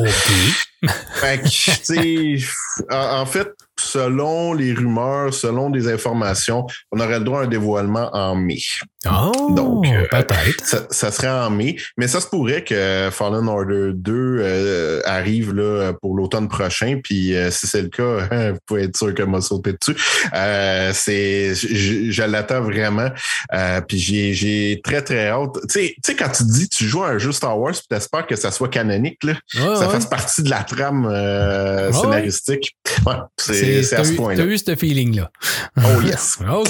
Fait 1.15 1.41
que, 1.41 2.37
en 2.93 3.25
fait, 3.25 3.49
selon 3.79 4.53
les 4.55 4.73
rumeurs, 4.73 5.33
selon 5.33 5.71
des 5.71 5.89
informations, 5.93 6.67
on 6.93 7.01
aurait 7.01 7.19
le 7.19 7.25
droit 7.25 7.41
à 7.41 7.45
un 7.45 7.47
dévoilement 7.47 8.11
en 8.15 8.35
mai. 8.35 8.59
Oh, 9.07 9.53
Donc, 9.55 9.87
euh, 9.87 10.07
peut-être. 10.11 10.65
Ça, 10.65 10.87
ça 10.91 11.11
serait 11.13 11.29
en 11.29 11.51
mai, 11.51 11.77
mais 11.97 12.09
ça 12.09 12.21
se 12.21 12.27
pourrait 12.27 12.65
que 12.65 13.09
Fallen 13.13 13.49
Order 13.49 13.91
2 13.95 14.13
euh, 14.41 15.01
arrive 15.05 15.53
là, 15.55 15.93
pour 16.01 16.17
l'automne 16.17 16.49
prochain. 16.49 16.99
Puis 17.03 17.35
euh, 17.35 17.51
si 17.51 17.67
c'est 17.67 17.83
le 17.83 17.89
cas, 17.89 18.51
vous 18.53 18.59
pouvez 18.67 18.85
être 18.85 18.97
sûr 18.97 19.15
que 19.15 19.23
m'a 19.23 19.41
sauté 19.41 19.73
dessus. 19.73 19.97
Euh, 20.35 20.91
c'est, 20.95 21.55
je, 21.55 22.11
je 22.11 22.23
l'attends 22.23 22.63
vraiment. 22.63 23.11
Euh, 23.55 23.81
puis 23.81 23.99
j'ai, 23.99 24.35
j'ai 24.35 24.81
très 24.83 25.03
très 25.03 25.29
hâte. 25.29 25.55
Tu 25.69 25.81
sais, 25.81 25.95
tu 26.05 26.17
quand 26.17 26.31
tu 26.31 26.45
dis 26.45 26.69
tu 26.69 26.85
joues 26.87 27.05
à 27.05 27.09
un 27.11 27.19
jeu 27.19 27.33
Star 27.33 27.59
Wars, 27.59 27.73
puis 27.73 27.83
t'espères 27.89 28.27
que 28.27 28.37
ça 28.37 28.51
soit 28.51 28.69
canonique, 28.69 29.23
là, 29.25 29.35
Ouais, 29.55 29.77
ça 29.77 29.87
ouais. 29.87 29.93
fasse 29.93 30.07
partie 30.07 30.43
de 30.43 30.51
la 30.51 30.63
trame 30.65 31.09
euh, 31.11 31.89
ouais. 31.91 31.93
scénaristique. 31.93 32.77
C'est, 33.39 33.55
c'est 33.83 33.95
à 33.95 33.99
t'as 33.99 34.05
ce 34.05 34.43
eu- 34.47 34.59
ce 34.59 34.75
feeling-là. 34.77 35.31
Oh 35.79 36.01
yes. 36.05 36.39
OK. 36.53 36.69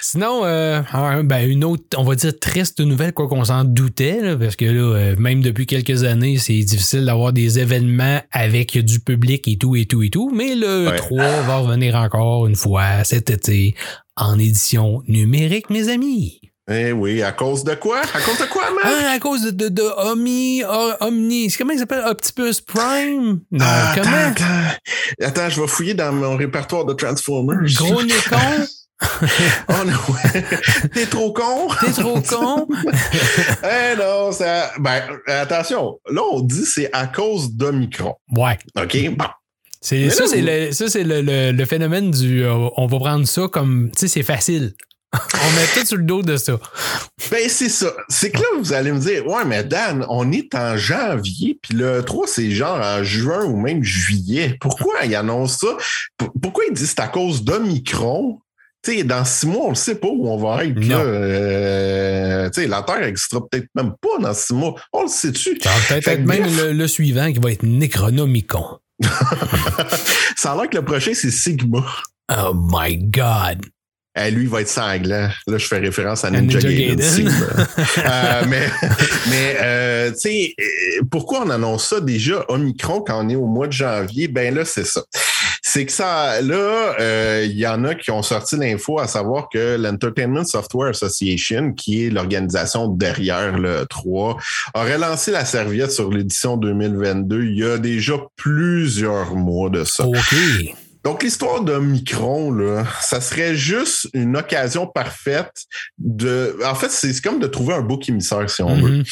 Sinon, 0.00 0.44
euh, 0.44 0.80
un- 0.92 1.24
ben, 1.24 1.48
une 1.48 1.64
autre, 1.64 1.84
on 1.96 2.04
va 2.04 2.14
dire 2.14 2.32
triste 2.38 2.80
nouvelle, 2.80 3.12
quoi 3.12 3.28
qu'on 3.28 3.44
s'en 3.44 3.64
doutait, 3.64 4.20
là, 4.22 4.36
parce 4.36 4.56
que 4.56 4.64
là, 4.64 4.96
euh, 4.96 5.16
même 5.18 5.42
depuis 5.42 5.66
quelques 5.66 6.04
années, 6.04 6.38
c'est 6.38 6.58
difficile 6.60 7.04
d'avoir 7.04 7.32
des 7.32 7.58
événements 7.58 8.20
avec 8.32 8.76
du 8.78 9.00
public 9.00 9.46
et 9.48 9.56
tout, 9.58 9.76
et 9.76 9.86
tout, 9.86 10.02
et 10.02 10.10
tout. 10.10 10.30
Mais 10.34 10.54
le 10.54 10.88
Ouais. 10.88 10.96
3 10.96 11.42
va 11.42 11.56
revenir 11.58 11.94
encore 11.96 12.46
une 12.46 12.56
fois 12.56 13.04
cet 13.04 13.30
été 13.30 13.74
en 14.16 14.38
édition 14.38 15.02
numérique, 15.08 15.68
mes 15.70 15.88
amis. 15.88 16.40
Eh 16.68 16.90
oui, 16.92 17.22
à 17.22 17.30
cause 17.30 17.62
de 17.62 17.74
quoi? 17.76 18.00
À 18.00 18.20
cause 18.20 18.38
de 18.40 18.46
quoi, 18.50 18.64
man? 18.70 18.82
Ah, 18.84 19.12
à 19.14 19.18
cause 19.20 19.42
de, 19.42 19.50
de, 19.50 19.68
de 19.68 19.82
Omni, 19.82 20.64
O- 20.64 20.92
Omni, 21.00 21.48
c'est 21.48 21.58
comment 21.58 21.72
il 21.72 21.78
s'appelle? 21.78 22.02
Optimus 22.04 22.54
Prime? 22.66 23.40
Non, 23.52 23.60
Ah, 23.64 23.92
comment? 23.94 24.08
attends, 24.16 24.44
attends. 24.44 25.26
Attends, 25.42 25.50
je 25.50 25.60
vais 25.60 25.68
fouiller 25.68 25.94
dans 25.94 26.12
mon 26.12 26.36
répertoire 26.36 26.84
de 26.84 26.92
Transformers. 26.94 27.72
Gros 27.76 28.02
nez 28.02 28.14
con? 28.28 28.66
Oh 29.68 29.84
non, 29.86 29.92
t'es 30.94 31.06
trop 31.06 31.32
con? 31.32 31.68
T'es 31.84 31.92
trop 31.92 32.20
con? 32.22 32.66
eh 33.62 33.96
non, 33.96 34.32
ça. 34.32 34.72
Ben, 34.80 35.02
attention, 35.28 35.98
là, 36.10 36.22
on 36.32 36.40
dit 36.40 36.64
c'est 36.64 36.90
à 36.92 37.06
cause 37.06 37.52
d'Omicron. 37.52 38.14
Ouais. 38.36 38.58
OK? 38.76 39.16
Bon. 39.16 39.26
C'est, 39.82 40.10
ça, 40.10 40.24
c'est, 40.26 40.40
le, 40.40 40.72
ça, 40.72 40.88
c'est 40.88 41.04
le, 41.04 41.20
le- 41.20 41.52
le 41.52 41.64
phénomène 41.64 42.10
du. 42.10 42.42
euh, 42.42 42.68
on 42.76 42.86
va 42.86 42.98
prendre 42.98 43.24
ça 43.28 43.46
comme. 43.52 43.90
Tu 43.92 44.00
sais, 44.00 44.08
c'est 44.08 44.22
facile. 44.24 44.72
on 45.14 45.50
met 45.52 45.66
tout 45.74 45.86
sur 45.86 45.96
le 45.96 46.02
dos 46.04 46.22
de 46.22 46.36
ça. 46.36 46.58
Ben, 47.30 47.48
c'est 47.48 47.68
ça. 47.68 47.92
C'est 48.08 48.30
que 48.30 48.38
là, 48.38 48.46
vous 48.58 48.72
allez 48.72 48.92
me 48.92 48.98
dire, 48.98 49.26
ouais, 49.26 49.44
mais 49.46 49.64
Dan, 49.64 50.04
on 50.08 50.30
est 50.32 50.54
en 50.54 50.76
janvier, 50.76 51.58
puis 51.62 51.74
le 51.76 52.02
3, 52.02 52.26
c'est 52.26 52.50
genre 52.50 52.78
en 52.80 53.02
juin 53.02 53.44
ou 53.44 53.56
même 53.58 53.82
juillet. 53.82 54.56
Pourquoi 54.60 55.04
il 55.04 55.14
annonce 55.14 55.58
ça? 55.58 55.68
P- 56.18 56.26
Pourquoi 56.42 56.64
il 56.68 56.74
dit 56.74 56.86
c'est 56.86 57.00
à 57.00 57.08
cause 57.08 57.42
d'Omicron? 57.44 58.40
Tu 58.82 58.98
sais, 58.98 59.04
dans 59.04 59.24
six 59.24 59.46
mois, 59.46 59.64
on 59.66 59.70
ne 59.70 59.74
sait 59.74 59.96
pas 59.96 60.06
où 60.08 60.28
on 60.28 60.36
va 60.36 60.64
être. 60.64 60.78
Là. 60.78 60.98
Euh, 60.98 62.50
tu 62.50 62.60
sais, 62.62 62.66
la 62.68 62.82
Terre 62.82 63.00
n'existera 63.00 63.40
peut-être 63.48 63.68
même 63.74 63.92
pas 64.00 64.18
dans 64.20 64.34
six 64.34 64.52
mois. 64.54 64.74
On 64.92 65.02
le 65.02 65.08
sait-tu? 65.08 65.56
Peut-être 65.56 66.20
même 66.20 66.42
bref. 66.42 66.56
le, 66.62 66.72
le 66.72 66.88
suivant 66.88 67.32
qui 67.32 67.38
va 67.40 67.50
être 67.52 67.62
Necronomicon. 67.64 68.78
Ça 70.36 70.52
a 70.52 70.56
l'air 70.56 70.70
que 70.70 70.76
le 70.76 70.84
prochain, 70.84 71.12
c'est 71.14 71.30
Sigma. 71.30 71.84
Oh 72.30 72.52
my 72.54 72.96
God. 72.98 73.64
Eh, 74.16 74.30
lui, 74.30 74.44
il 74.44 74.48
va 74.48 74.62
être 74.62 74.68
sanglant. 74.68 75.28
Là, 75.46 75.58
je 75.58 75.66
fais 75.66 75.78
référence 75.78 76.24
à 76.24 76.30
Ninja, 76.30 76.58
Ninja 76.58 76.72
Gaiden. 76.72 76.96
Gaiden. 76.96 77.10
Sigma. 77.10 77.46
Euh, 78.06 78.44
mais, 78.48 78.68
mais 79.28 79.56
euh, 79.60 80.10
tu 80.12 80.18
sais, 80.18 80.54
euh, 80.60 81.02
pourquoi 81.10 81.42
on 81.44 81.50
annonce 81.50 81.88
ça 81.88 82.00
déjà 82.00 82.44
Omicron 82.48 83.00
quand 83.00 83.24
on 83.24 83.28
est 83.28 83.36
au 83.36 83.46
mois 83.46 83.66
de 83.66 83.72
janvier? 83.72 84.28
Ben 84.28 84.54
là, 84.54 84.64
c'est 84.64 84.86
ça. 84.86 85.02
C'est 85.62 85.84
que 85.86 85.92
ça, 85.92 86.40
là, 86.40 86.94
euh, 87.00 87.44
il 87.44 87.58
y 87.58 87.66
en 87.66 87.84
a 87.84 87.94
qui 87.94 88.10
ont 88.10 88.22
sorti 88.22 88.56
l'info 88.56 89.00
à 89.00 89.08
savoir 89.08 89.48
que 89.52 89.76
l'Entertainment 89.76 90.44
Software 90.44 90.90
Association, 90.90 91.72
qui 91.72 92.06
est 92.06 92.10
l'organisation 92.10 92.88
derrière 92.88 93.58
le 93.58 93.84
3, 93.86 94.36
aurait 94.74 94.98
lancé 94.98 95.32
la 95.32 95.44
serviette 95.44 95.90
sur 95.90 96.10
l'édition 96.10 96.56
2022 96.56 97.44
il 97.44 97.58
y 97.58 97.64
a 97.64 97.78
déjà 97.78 98.14
plusieurs 98.36 99.34
mois 99.34 99.70
de 99.70 99.84
ça. 99.84 100.06
OK. 100.06 100.16
Donc, 101.06 101.22
l'histoire 101.22 101.60
de 101.60 101.78
Micron, 101.78 102.50
là, 102.50 102.84
ça 103.00 103.20
serait 103.20 103.54
juste 103.54 104.08
une 104.12 104.36
occasion 104.36 104.88
parfaite 104.88 105.52
de. 105.98 106.58
En 106.66 106.74
fait, 106.74 106.90
c'est 106.90 107.20
comme 107.22 107.38
de 107.38 107.46
trouver 107.46 107.74
un 107.74 107.80
bouc 107.80 108.08
émissaire, 108.08 108.50
si 108.50 108.60
on 108.64 108.74
veut. 108.74 108.90
Mhm. 108.90 108.98
Ouais. 108.98 109.04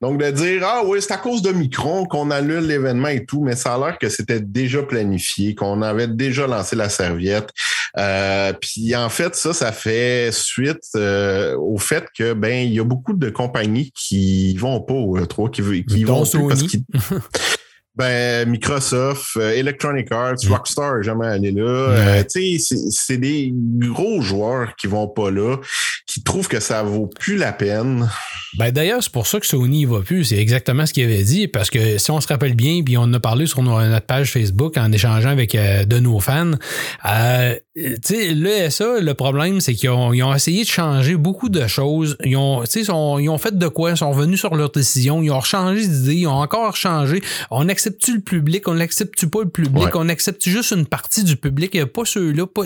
Donc, 0.00 0.18
de 0.18 0.30
dire, 0.30 0.62
ah 0.64 0.80
oui, 0.82 1.02
c'est 1.02 1.12
à 1.12 1.18
cause 1.18 1.42
de 1.42 1.52
Micron 1.52 2.06
qu'on 2.06 2.30
annule 2.30 2.66
l'événement 2.66 3.08
et 3.08 3.26
tout, 3.26 3.42
mais 3.42 3.54
ça 3.54 3.74
a 3.74 3.78
l'air 3.78 3.98
que 3.98 4.08
c'était 4.08 4.40
déjà 4.40 4.82
planifié, 4.82 5.54
qu'on 5.54 5.82
avait 5.82 6.08
déjà 6.08 6.46
lancé 6.46 6.74
la 6.74 6.88
serviette. 6.88 7.50
Euh, 7.98 8.54
puis, 8.58 8.96
en 8.96 9.10
fait, 9.10 9.34
ça, 9.34 9.52
ça 9.52 9.72
fait 9.72 10.30
suite 10.32 10.84
euh, 10.96 11.54
au 11.58 11.76
fait 11.76 12.06
que, 12.16 12.32
ben, 12.32 12.66
il 12.66 12.72
y 12.72 12.80
a 12.80 12.84
beaucoup 12.84 13.12
de 13.12 13.28
compagnies 13.28 13.92
qui 13.94 14.56
vont 14.56 14.80
pas 14.80 14.94
au 14.94 15.18
E3, 15.18 15.50
qui, 15.50 15.60
veut- 15.60 15.74
qui 15.80 16.04
Dont 16.04 16.22
vont 16.22 16.30
plus 16.30 16.48
parce 16.48 16.60
Sony. 16.60 16.68
qu'ils. 16.70 16.84
Ben, 17.94 18.48
Microsoft, 18.48 19.36
euh, 19.36 19.50
Electronic 19.52 20.10
Arts, 20.12 20.36
Mm. 20.44 20.52
Rockstar 20.52 20.98
est 21.00 21.02
jamais 21.02 21.26
allé 21.26 21.50
là. 21.52 21.62
Euh, 21.62 22.22
tu 22.22 22.58
sais, 22.58 22.74
c'est- 22.90 23.18
des 23.18 23.52
gros 23.54 24.22
joueurs 24.22 24.74
qui 24.76 24.86
vont 24.86 25.06
pas 25.08 25.30
là, 25.30 25.56
qui 26.06 26.22
trouvent 26.22 26.48
que 26.48 26.58
ça 26.60 26.82
vaut 26.82 27.06
plus 27.20 27.36
la 27.36 27.52
peine. 27.52 28.08
Ben 28.58 28.70
d'ailleurs, 28.70 29.02
c'est 29.02 29.12
pour 29.12 29.26
ça 29.26 29.38
que 29.40 29.46
Sony 29.46 29.82
y 29.82 29.84
va 29.84 30.00
plus. 30.00 30.24
C'est 30.24 30.36
exactement 30.38 30.86
ce 30.86 30.92
qu'il 30.94 31.04
avait 31.04 31.22
dit. 31.22 31.48
Parce 31.48 31.68
que 31.70 31.98
si 31.98 32.10
on 32.10 32.20
se 32.20 32.28
rappelle 32.28 32.54
bien, 32.54 32.82
puis 32.82 32.96
on 32.96 33.02
en 33.02 33.14
a 33.14 33.20
parlé 33.20 33.46
sur 33.46 33.62
no- 33.62 33.80
notre 33.86 34.06
page 34.06 34.30
Facebook 34.32 34.76
en 34.78 34.90
échangeant 34.92 35.28
avec 35.30 35.54
euh, 35.54 35.84
de 35.84 35.98
nos 35.98 36.18
fans, 36.20 36.52
euh, 37.08 37.54
tu 37.76 37.94
sais, 38.02 38.34
l'ESA, 38.34 39.00
le 39.00 39.14
problème, 39.14 39.60
c'est 39.60 39.74
qu'ils 39.74 39.90
ont, 39.90 40.12
ils 40.12 40.22
ont 40.22 40.34
essayé 40.34 40.64
de 40.64 40.68
changer 40.68 41.16
beaucoup 41.16 41.48
de 41.50 41.66
choses. 41.66 42.16
Ils 42.24 42.36
ont, 42.36 42.64
ils 43.18 43.28
ont 43.28 43.38
fait 43.38 43.56
de 43.56 43.68
quoi? 43.68 43.90
Ils 43.90 43.96
sont 43.96 44.10
revenus 44.10 44.40
sur 44.40 44.54
leur 44.54 44.70
décision. 44.70 45.22
Ils 45.22 45.30
ont 45.30 45.40
changé 45.40 45.86
d'idée. 45.86 46.14
Ils 46.16 46.26
ont 46.26 46.32
encore 46.40 46.76
changé. 46.76 47.22
On 47.50 47.68
accepte-tu 47.86 48.14
le 48.14 48.20
public? 48.20 48.68
On 48.68 48.74
n'accepte-tu 48.74 49.28
pas 49.28 49.42
le 49.42 49.50
public? 49.50 49.84
Ouais. 49.84 49.90
On 49.94 50.08
accepte 50.08 50.48
juste 50.48 50.70
une 50.70 50.86
partie 50.86 51.24
du 51.24 51.36
public? 51.36 51.84
Pas 51.86 52.04
ceux-là. 52.04 52.46
Pas... 52.46 52.62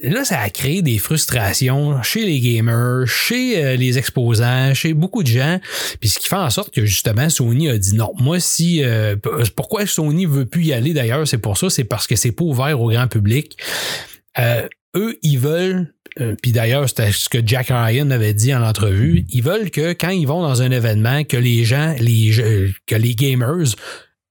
Là, 0.00 0.24
ça 0.24 0.40
a 0.40 0.50
créé 0.50 0.82
des 0.82 0.98
frustrations 0.98 2.00
chez 2.02 2.24
les 2.24 2.38
gamers, 2.40 3.06
chez 3.08 3.64
euh, 3.64 3.76
les 3.76 3.98
exposants, 3.98 4.72
chez 4.74 4.94
beaucoup 4.94 5.22
de 5.22 5.28
gens. 5.28 5.58
Puis 5.98 6.10
ce 6.10 6.18
qui 6.18 6.28
fait 6.28 6.36
en 6.36 6.50
sorte 6.50 6.72
que 6.72 6.84
justement 6.84 7.28
Sony 7.28 7.68
a 7.68 7.78
dit 7.78 7.96
non. 7.96 8.12
Moi, 8.18 8.38
si 8.38 8.84
euh, 8.84 9.16
pourquoi 9.56 9.86
Sony 9.86 10.26
veut 10.26 10.46
plus 10.46 10.66
y 10.66 10.72
aller 10.72 10.92
d'ailleurs, 10.92 11.26
c'est 11.26 11.38
pour 11.38 11.58
ça, 11.58 11.68
c'est 11.70 11.84
parce 11.84 12.06
que 12.06 12.14
c'est 12.14 12.30
pas 12.32 12.44
ouvert 12.44 12.80
au 12.80 12.90
grand 12.90 13.08
public. 13.08 13.56
Euh, 14.38 14.68
eux, 14.94 15.18
ils 15.22 15.38
veulent. 15.38 15.92
euh, 16.20 16.36
Puis 16.40 16.52
d'ailleurs, 16.52 16.88
c'était 16.88 17.10
ce 17.10 17.28
que 17.28 17.38
Jack 17.44 17.68
Ryan 17.70 18.10
avait 18.12 18.34
dit 18.34 18.54
en 18.54 18.62
entrevue. 18.62 19.24
Ils 19.30 19.42
veulent 19.42 19.70
que 19.70 19.94
quand 19.94 20.10
ils 20.10 20.28
vont 20.28 20.42
dans 20.42 20.62
un 20.62 20.70
événement, 20.70 21.24
que 21.24 21.36
les 21.36 21.64
gens, 21.64 21.96
les 21.98 22.30
que 22.86 22.94
les 22.94 23.16
gamers 23.16 23.74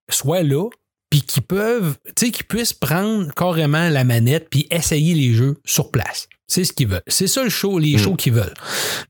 soient 0.09 0.43
là, 0.43 0.67
puis 1.09 1.21
qu'ils 1.21 1.43
peuvent, 1.43 1.95
tu 2.15 2.25
sais, 2.25 2.31
qu'ils 2.31 2.45
puissent 2.45 2.73
prendre 2.73 3.33
carrément 3.33 3.89
la 3.89 4.03
manette 4.03 4.47
puis 4.49 4.67
essayer 4.71 5.13
les 5.13 5.33
jeux 5.33 5.57
sur 5.65 5.91
place. 5.91 6.27
C'est 6.49 6.63
ce 6.63 6.71
qu'ils 6.71 6.87
veulent. 6.87 7.01
C'est 7.07 7.27
ça 7.27 7.43
le 7.43 7.49
show, 7.49 7.77
les 7.77 7.97
shows 7.97 8.15
qu'ils 8.15 8.31
veulent. 8.31 8.53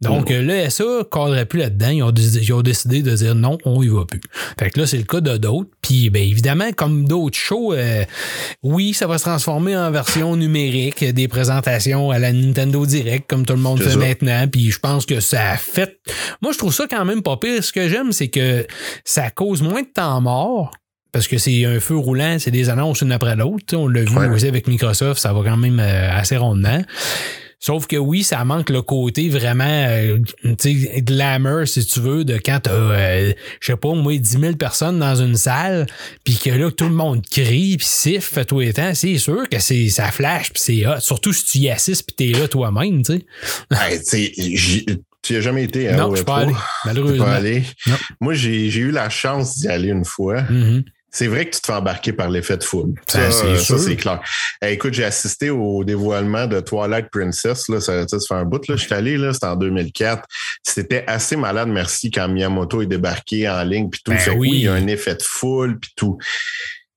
Donc, 0.01 0.31
euh, 0.31 0.41
le 0.41 0.67
SA 0.71 0.83
ne 0.83 1.03
cadrait 1.03 1.45
plus 1.45 1.59
là-dedans. 1.59 1.89
Ils 1.89 2.01
ont, 2.01 2.11
ils 2.11 2.53
ont 2.53 2.63
décidé 2.63 3.03
de 3.03 3.15
dire 3.15 3.35
non, 3.35 3.59
on 3.63 3.83
y 3.83 3.87
va 3.89 4.05
plus. 4.05 4.21
Fait 4.59 4.71
que 4.71 4.79
là, 4.79 4.87
c'est 4.87 4.97
le 4.97 5.03
cas 5.03 5.21
de 5.21 5.37
d'autres. 5.37 5.69
Puis, 5.83 6.09
bien 6.09 6.23
évidemment, 6.23 6.71
comme 6.71 7.07
d'autres 7.07 7.37
shows, 7.37 7.73
euh, 7.73 8.05
oui, 8.63 8.95
ça 8.95 9.05
va 9.05 9.19
se 9.19 9.23
transformer 9.25 9.77
en 9.77 9.91
version 9.91 10.35
numérique, 10.35 11.03
des 11.03 11.27
présentations 11.27 12.09
à 12.09 12.17
la 12.17 12.33
Nintendo 12.33 12.83
Direct, 12.87 13.29
comme 13.29 13.45
tout 13.45 13.53
le 13.53 13.59
monde 13.59 13.83
fait 13.83 13.91
ça. 13.91 13.97
maintenant. 13.97 14.47
Puis, 14.47 14.71
je 14.71 14.79
pense 14.79 15.05
que 15.05 15.19
ça 15.19 15.51
a 15.51 15.57
fait. 15.57 15.99
Moi, 16.41 16.53
je 16.53 16.57
trouve 16.57 16.73
ça 16.73 16.87
quand 16.89 17.05
même 17.05 17.21
pas 17.21 17.37
pire. 17.37 17.63
Ce 17.63 17.71
que 17.71 17.87
j'aime, 17.87 18.13
c'est 18.13 18.29
que 18.29 18.65
ça 19.05 19.29
cause 19.29 19.61
moins 19.61 19.83
de 19.83 19.87
temps 19.87 20.19
mort. 20.21 20.71
Parce 21.17 21.27
que 21.27 21.39
c'est 21.39 21.65
un 21.65 21.79
feu 21.79 21.95
roulant, 21.97 22.37
c'est 22.37 22.51
des 22.51 22.69
annonces 22.69 23.01
une 23.01 23.11
après 23.11 23.35
l'autre. 23.35 23.75
On 23.75 23.87
l'a 23.87 24.01
vu 24.03 24.15
Ouais. 24.15 24.27
aussi 24.29 24.47
avec 24.47 24.67
Microsoft, 24.67 25.19
ça 25.19 25.33
va 25.33 25.41
quand 25.43 25.57
même 25.57 25.79
euh, 25.79 26.11
assez 26.11 26.37
rondement. 26.37 26.79
Sauf 27.59 27.87
que 27.87 27.95
oui, 27.95 28.21
ça 28.21 28.45
manque 28.45 28.69
le 28.69 28.83
côté 28.83 29.27
vraiment 29.29 29.63
euh, 29.65 30.19
glamour, 30.99 31.67
si 31.67 31.83
tu 31.87 31.99
veux, 32.01 32.23
de 32.23 32.37
quand 32.37 32.59
t'as, 32.61 32.71
euh, 32.71 33.33
je 33.59 33.71
sais 33.71 33.75
pas, 33.77 33.93
moi, 33.95 34.15
10 34.15 34.37
000 34.39 34.55
personnes 34.57 34.99
dans 34.99 35.15
une 35.15 35.35
salle, 35.35 35.87
puis 36.23 36.35
que 36.37 36.51
là, 36.51 36.69
tout 36.69 36.83
le 36.85 36.93
monde 36.93 37.25
crie, 37.25 37.77
puis 37.77 37.87
siffle 37.87 38.39
à 38.39 38.45
tous 38.45 38.59
les 38.59 38.73
temps. 38.73 38.93
C'est 38.93 39.17
sûr 39.17 39.49
que 39.49 39.57
c'est 39.57 39.89
ça 39.89 40.11
flash, 40.11 40.51
puis 40.53 40.61
c'est 40.63 40.85
hot. 40.87 40.99
Surtout 40.99 41.33
si 41.33 41.45
tu 41.45 41.57
y 41.57 41.69
assistes, 41.71 42.03
puis 42.05 42.31
t'es 42.31 42.39
là 42.39 42.47
toi-même, 42.47 43.01
tu 43.03 43.13
sais. 43.13 43.25
Hey, 43.71 43.99
tu 45.23 45.33
n'y 45.33 45.37
as 45.39 45.41
jamais 45.41 45.63
été 45.63 45.89
hein, 45.89 45.97
Non, 45.97 46.05
au 46.09 46.11
je 46.11 46.17
suis 46.17 46.25
pas 46.25 46.43
E3? 46.43 46.43
allé, 46.45 46.53
malheureusement. 46.85 47.25
pas 47.25 47.33
allé? 47.33 47.63
Moi, 48.21 48.33
j'ai 48.35 48.67
eu 48.77 48.91
la 48.91 49.09
chance 49.09 49.57
d'y 49.57 49.67
aller 49.67 49.89
une 49.89 50.05
fois. 50.05 50.43
Mhm. 50.43 50.83
C'est 51.09 51.27
vrai 51.27 51.45
que 51.45 51.55
tu 51.55 51.61
te 51.61 51.67
fais 51.67 51.73
embarquer 51.73 52.13
par 52.13 52.29
l'effet 52.29 52.57
de 52.57 52.63
foule. 52.63 52.93
Ben, 52.93 53.01
Ça, 53.07 53.31
c'est 53.31 53.45
euh, 53.45 53.57
sûr. 53.57 53.79
ça, 53.79 53.85
c'est 53.85 53.95
clair. 53.95 54.19
Écoute, 54.61 54.93
j'ai 54.93 55.05
assisté 55.05 55.49
au 55.49 55.83
dévoilement 55.83 56.47
de 56.47 56.59
Twilight 56.59 57.07
Princess. 57.11 57.69
Là, 57.69 57.79
ça, 57.79 58.07
ça, 58.07 58.19
ça 58.19 58.27
fait 58.27 58.41
un 58.41 58.45
bout. 58.45 58.67
Là, 58.67 58.75
je 58.75 58.83
suis 58.85 58.93
allé, 58.93 59.17
là, 59.17 59.33
c'était 59.33 59.47
en 59.47 59.55
2004. 59.55 60.27
C'était 60.63 61.05
assez 61.07 61.35
malade, 61.35 61.69
merci, 61.69 62.11
quand 62.11 62.27
Miyamoto 62.27 62.81
est 62.81 62.87
débarqué 62.87 63.47
en 63.47 63.63
ligne. 63.63 63.89
Puis 63.89 64.01
tout. 64.03 64.11
Ben 64.11 64.19
Fait 64.19 64.31
oui. 64.31 64.49
il 64.53 64.61
y 64.61 64.67
a 64.67 64.73
un 64.73 64.87
effet 64.87 65.15
de 65.15 65.23
foule, 65.23 65.79
puis 65.79 65.91
tout. 65.95 66.17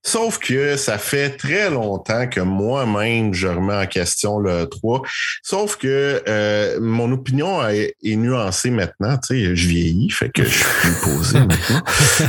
Sauf 0.03 0.39
que 0.39 0.77
ça 0.77 0.97
fait 0.97 1.37
très 1.37 1.69
longtemps 1.69 2.27
que 2.27 2.41
moi-même, 2.41 3.33
je 3.33 3.47
remets 3.47 3.75
en 3.75 3.85
question 3.85 4.39
le 4.39 4.65
3. 4.65 5.01
Sauf 5.43 5.77
que 5.77 6.23
euh, 6.27 6.79
mon 6.81 7.11
opinion 7.11 7.67
est, 7.67 7.95
est 8.03 8.15
nuancée 8.15 8.71
maintenant. 8.71 9.17
Tu 9.17 9.27
sais, 9.27 9.55
je 9.55 9.67
vieillis, 9.67 10.09
fait 10.09 10.29
que 10.29 10.43
je 10.43 10.49
suis 10.49 10.65
plus 10.81 10.93
posé 11.03 11.39
maintenant. 11.39 11.83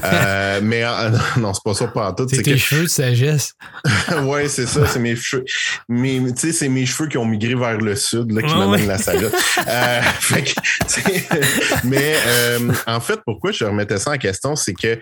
Euh, 0.05 0.61
mais 0.63 0.85
non, 1.39 1.55
c'est 1.55 1.65
pas 1.65 1.75
ça 1.75 1.87
pas 1.89 2.11
en 2.11 2.13
tout. 2.13 2.27
C'est 2.29 2.43
tes 2.43 2.53
que 2.53 2.57
cheveux 2.57 2.83
de 2.83 2.89
sagesse. 2.89 3.55
ouais, 4.25 4.49
c'est 4.49 4.67
ça, 4.67 4.87
c'est 4.87 4.99
mes 4.99 5.17
cheveux. 5.17 5.45
Mes, 5.89 6.21
tu 6.33 6.41
sais, 6.41 6.53
c'est 6.53 6.69
mes 6.69 6.87
cheveux 6.87 7.09
qui 7.09 7.19
ont 7.19 7.25
migré 7.25 7.55
vers 7.55 7.79
le 7.79 7.97
sud, 7.97 8.33
là, 8.33 8.43
qui 8.43 8.53
Ah 8.55 8.59
m'amènent 8.59 8.87
la 8.87 8.99
salade. 8.99 9.33
Euh, 9.67 10.03
fait 10.21 10.43
que, 10.43 11.87
mais 11.87 12.15
euh, 12.27 12.73
en 12.87 13.01
fait, 13.01 13.21
pourquoi 13.25 13.53
je 13.53 13.65
remettais 13.65 13.99
ça 13.99 14.13
en 14.13 14.19
question, 14.19 14.57
c'est 14.57 14.75
que 14.75 14.99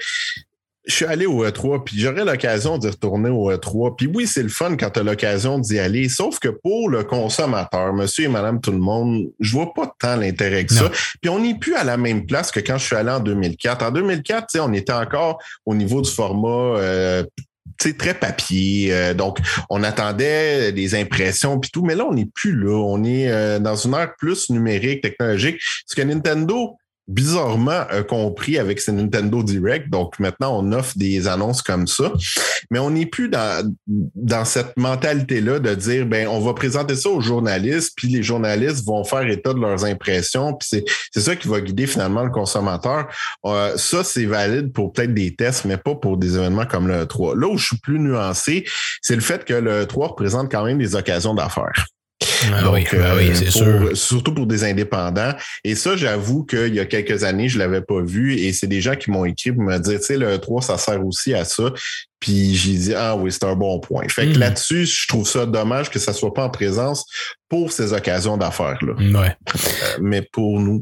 je 0.87 0.95
suis 0.95 1.05
allé 1.05 1.27
au 1.27 1.45
E3, 1.45 1.85
puis 1.85 1.99
j'aurais 2.01 2.25
l'occasion 2.25 2.79
d'y 2.79 2.89
retourner 2.89 3.29
au 3.29 3.53
E3. 3.53 3.97
Puis 3.97 4.07
oui, 4.13 4.27
c'est 4.27 4.43
le 4.43 4.49
fun 4.49 4.77
quand 4.77 4.91
tu 4.91 5.01
as 5.01 5.03
l'occasion 5.03 5.59
d'y 5.59 5.79
aller, 5.79 6.09
sauf 6.09 6.39
que 6.39 6.49
pour 6.49 6.89
le 6.89 7.05
consommateur, 7.05 7.93
monsieur 7.93 8.25
et 8.25 8.29
madame 8.29 8.61
tout 8.61 8.73
le 8.73 8.79
monde, 8.79 9.27
je 9.41 9.53
vois 9.53 9.75
pas 9.75 9.95
tant 9.99 10.17
l'intérêt 10.17 10.65
que 10.65 10.75
Non. 10.75 10.81
ça. 10.81 10.91
Puis 11.21 11.29
on 11.29 11.39
n'est 11.41 11.59
plus 11.59 11.75
à 11.75 11.85
la 11.85 11.97
même 11.97 12.25
place 12.27 12.51
que 12.51 12.61
quand 12.61 12.79
je 12.79 12.87
suis 12.87 12.97
allé 12.97 13.11
en 13.11 13.21
2004. 13.21 13.85
En 13.85 13.91
2004, 13.91 14.47
tu 14.47 14.59
sais, 14.59 14.61
on 14.61 14.73
était 14.73 14.93
encore 14.93 15.39
au 15.67 15.75
niveau 15.75 16.01
du 16.01 16.11
format 16.11 16.49
euh, 16.79 17.25
tu 17.79 17.89
sais, 17.91 17.97
très 17.97 18.15
papier. 18.15 18.89
euh, 18.93 19.15
donc, 19.15 19.39
on 19.71 19.83
attendait 19.83 20.73
des 20.73 20.95
impressions 20.95 21.59
puis 21.61 21.71
tout, 21.71 21.83
mais 21.85 21.95
là, 21.95 22.05
on 22.07 22.15
n'est 22.15 22.29
plus 22.35 22.55
là. 22.55 22.75
On 22.77 23.05
est 23.05 23.31
euh, 23.31 23.59
dans 23.59 23.77
une 23.77 23.95
ère 23.95 24.15
plus 24.19 24.51
numérique, 24.51 25.03
technologique. 25.03 25.59
Ce 25.87 25.95
que 25.95 26.03
Nintendo, 26.03 26.77
bizarrement, 27.09 27.87
a 27.89 28.03
compris 28.03 28.59
avec 28.59 28.81
ses 28.81 28.93
Nintendo 28.93 29.43
Direct. 29.43 29.91
Donc, 29.91 30.19
maintenant, 30.19 30.59
on 30.59 30.73
offre 30.73 30.97
des 30.97 31.27
annonces 31.27 31.63
comme 31.63 31.87
ça. 31.87 32.13
Mais 32.71 32.79
on 32.79 32.91
n'est 32.91 33.07
plus 33.07 33.29
dans, 33.29 33.75
dans 33.87 34.45
cette 34.45 34.77
mentalité-là 34.77 35.59
de 35.59 35.75
dire, 35.75 36.07
ben, 36.07 36.29
on 36.29 36.41
va 36.41 36.55
présenter 36.55 36.95
ça 36.95 37.09
aux 37.09 37.21
journalistes, 37.21 37.93
puis 37.97 38.09
les 38.09 38.23
journalistes 38.23 38.85
vont 38.87 39.05
faire 39.05 39.27
état 39.29 39.53
de 39.53 39.61
leurs 39.61 39.85
impressions, 39.85 40.55
puis 40.55 40.69
c'est, 40.71 40.85
c'est 41.13 41.21
ça 41.21 41.37
qui 41.37 41.49
va 41.49 41.61
guider 41.61 41.87
finalement 41.87 42.23
le 42.23 42.31
consommateur. 42.31 43.09
Euh, 43.45 43.77
ça, 43.77 44.05
c'est 44.05 44.27
valide 44.27 44.73
pour 44.73 44.93
peut-être 44.93 45.15
des 45.15 45.35
tests, 45.35 45.65
mais 45.65 45.77
pas 45.77 45.95
pour 45.95 46.17
des 46.17 46.37
événements 46.37 46.67
comme 46.67 46.89
le 46.89 47.07
3. 47.07 47.37
Là 47.37 47.49
où 47.49 47.59
je 47.59 47.67
suis 47.67 47.79
plus 47.79 47.99
nuancé, 47.99 48.65
c'est 49.03 49.17
le 49.17 49.23
fait 49.23 49.45
que 49.45 49.55
le 49.55 49.87
3 49.87 50.09
représente 50.09 50.51
quand 50.51 50.65
même 50.65 50.79
des 50.79 50.95
occasions 50.95 51.35
d'affaires. 51.35 51.87
Ah 52.53 52.63
Donc, 52.63 52.75
oui, 52.75 52.85
ben 52.93 53.17
oui, 53.17 53.31
euh, 53.31 53.35
c'est 53.35 53.45
pour- 53.47 53.53
sûr. 53.53 53.97
Surtout 53.97 54.35
pour 54.35 54.47
des 54.47 54.65
indépendants. 54.65 55.33
Et 55.65 55.75
ça, 55.75 55.97
j'avoue 55.97 56.45
qu'il 56.45 56.75
y 56.75 56.81
a 56.81 56.85
quelques 56.87 57.25
années, 57.25 57.49
je 57.49 57.59
l'avais 57.59 57.81
pas 57.83 58.01
vu. 58.03 58.37
Et 58.39 58.53
c'est 58.53 58.67
des 58.67 58.81
gens 58.81 58.97
qui 58.97 59.11
m'ont 59.11 59.25
écrit 59.25 59.53
pour 59.53 59.63
me 59.63 59.79
dire, 59.79 59.99
tu 59.99 60.07
sais, 60.07 60.17
le 60.17 60.39
3, 60.39 60.63
ça 60.63 60.79
sert 60.79 61.05
aussi 61.05 61.35
à 61.35 61.45
ça. 61.45 61.65
Puis 62.21 62.55
j'ai 62.55 62.75
dit, 62.75 62.95
ah 62.95 63.17
oui, 63.17 63.33
c'est 63.33 63.45
un 63.45 63.57
bon 63.57 63.81
point. 63.81 64.05
Fait 64.09 64.27
que 64.27 64.33
Mhm. 64.35 64.39
là-dessus, 64.39 64.87
je 64.87 65.09
trouve 65.09 65.27
ça 65.27 65.47
dommage 65.47 65.91
que 65.91 65.99
ça 65.99 66.13
soit 66.13 66.35
pas 66.35 66.45
en 66.45 66.51
présence 66.51 67.05
pour 67.49 67.73
ces 67.73 67.93
occasions 67.93 68.37
d'affaires-là. 68.37 68.93
Ouais. 69.21 69.27
Euh, 69.57 69.99
mais 70.01 70.23
pour 70.33 70.61
nous, 70.61 70.81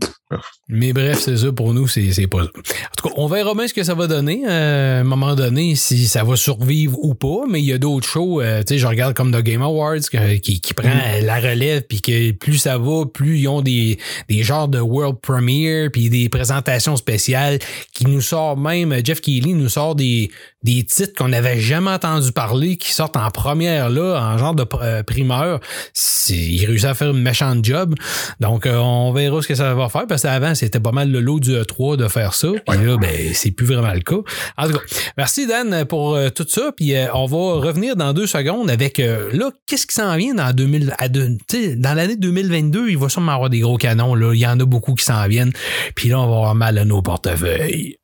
Mais 0.68 0.92
bref, 0.92 1.20
c'est 1.20 1.38
ça 1.38 1.50
pour 1.52 1.72
nous, 1.72 1.88
c'est 1.88 2.12
c'est 2.12 2.26
pas 2.26 2.42
ça. 2.42 2.50
En 2.54 2.60
tout 2.98 3.08
cas, 3.08 3.14
on 3.16 3.26
verra 3.28 3.54
bien 3.54 3.66
ce 3.66 3.72
que 3.72 3.82
ça 3.82 3.94
va 3.94 4.06
donner 4.06 4.42
euh, 4.46 4.98
à 4.98 5.00
un 5.00 5.04
moment 5.04 5.34
donné, 5.34 5.74
si 5.76 6.06
ça 6.06 6.22
va 6.24 6.36
survivre 6.36 6.98
ou 7.02 7.14
pas. 7.14 7.46
Mais 7.48 7.60
il 7.60 7.64
y 7.64 7.72
a 7.72 7.78
d'autres 7.78 8.06
shows, 8.06 8.42
euh, 8.42 8.60
tu 8.62 8.74
sais, 8.74 8.78
je 8.78 8.86
regarde 8.86 9.14
comme 9.14 9.32
The 9.32 9.40
Game 9.42 9.62
Awards 9.62 10.00
que- 10.12 10.36
qui, 10.36 10.60
qui 10.60 10.74
prend 10.74 10.90
la 11.22 11.36
relève, 11.40 11.84
puis 11.88 12.02
que 12.02 12.32
plus 12.32 12.58
ça 12.58 12.76
va, 12.76 13.06
plus 13.06 13.38
ils 13.38 13.48
ont 13.48 13.62
des, 13.62 13.98
des 14.28 14.42
genres 14.42 14.68
de 14.68 14.80
world 14.80 15.16
premiere, 15.22 15.88
puis 15.90 16.10
des 16.10 16.28
présentations 16.28 16.96
spéciales 16.96 17.58
qui 17.94 18.04
nous 18.04 18.20
sort 18.20 18.58
même, 18.58 18.94
Jeff 19.02 19.22
Keighley 19.22 19.54
nous 19.54 19.70
sort 19.70 19.94
des, 19.94 20.30
des 20.62 20.84
titres 20.84 21.14
qu'on 21.16 21.27
n'avait 21.28 21.58
jamais 21.60 21.90
entendu 21.90 22.32
parler, 22.32 22.76
qui 22.76 22.92
sortent 22.92 23.16
en 23.16 23.30
première 23.30 23.88
là, 23.90 24.20
en 24.20 24.38
genre 24.38 24.54
de 24.54 24.64
euh, 24.82 25.02
primeur. 25.02 25.60
C'est- 25.92 26.34
Il 26.34 26.64
réussit 26.66 26.86
à 26.88 26.94
faire 26.94 27.10
une 27.10 27.22
méchante 27.22 27.64
job. 27.64 27.94
Donc, 28.40 28.66
euh, 28.66 28.76
on 28.76 29.12
verra 29.12 29.40
ce 29.42 29.48
que 29.48 29.54
ça 29.54 29.74
va 29.74 29.88
faire, 29.88 30.06
parce 30.06 30.22
qu'avant, 30.22 30.54
c'était 30.54 30.80
pas 30.80 30.92
mal 30.92 31.10
le 31.10 31.20
lot 31.20 31.40
du 31.40 31.52
E3 31.54 31.96
de 31.96 32.06
faire 32.08 32.34
ça. 32.34 32.48
Puis 32.66 32.84
là, 32.84 32.96
ben, 32.98 33.32
c'est 33.34 33.50
plus 33.50 33.66
vraiment 33.66 33.92
le 33.94 34.00
cas. 34.00 34.16
En 34.56 34.66
tout 34.66 34.72
cas, 34.74 34.80
merci 35.16 35.46
Dan 35.46 35.84
pour 35.86 36.14
euh, 36.16 36.28
tout 36.30 36.46
ça. 36.48 36.72
Puis 36.76 36.94
on 37.14 37.26
va 37.26 37.66
revenir 37.66 37.96
dans 37.96 38.12
deux 38.12 38.26
secondes 38.26 38.70
avec, 38.70 38.98
là, 38.98 39.50
qu'est-ce 39.66 39.86
qui 39.86 39.94
s'en 39.94 40.16
vient 40.16 40.34
dans 40.34 40.52
2000, 40.52 40.94
à 40.98 41.08
deux- 41.08 41.36
dans 41.76 41.94
l'année 41.94 42.16
2022, 42.16 42.88
il 42.90 42.98
va 42.98 43.08
sûrement 43.08 43.32
avoir 43.32 43.50
des 43.50 43.60
gros 43.60 43.76
canons. 43.78 44.14
Là. 44.14 44.32
Il 44.34 44.38
y 44.40 44.46
en 44.46 44.58
a 44.60 44.64
beaucoup 44.64 44.94
qui 44.94 45.04
s'en 45.04 45.26
viennent. 45.28 45.52
Puis 45.94 46.08
là, 46.10 46.18
on 46.20 46.26
va 46.28 46.36
avoir 46.36 46.54
mal 46.54 46.78
à 46.78 46.84
nos 46.84 47.02
portefeuilles. 47.02 47.96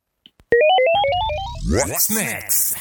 What's 1.71 2.09
next? 2.11 2.75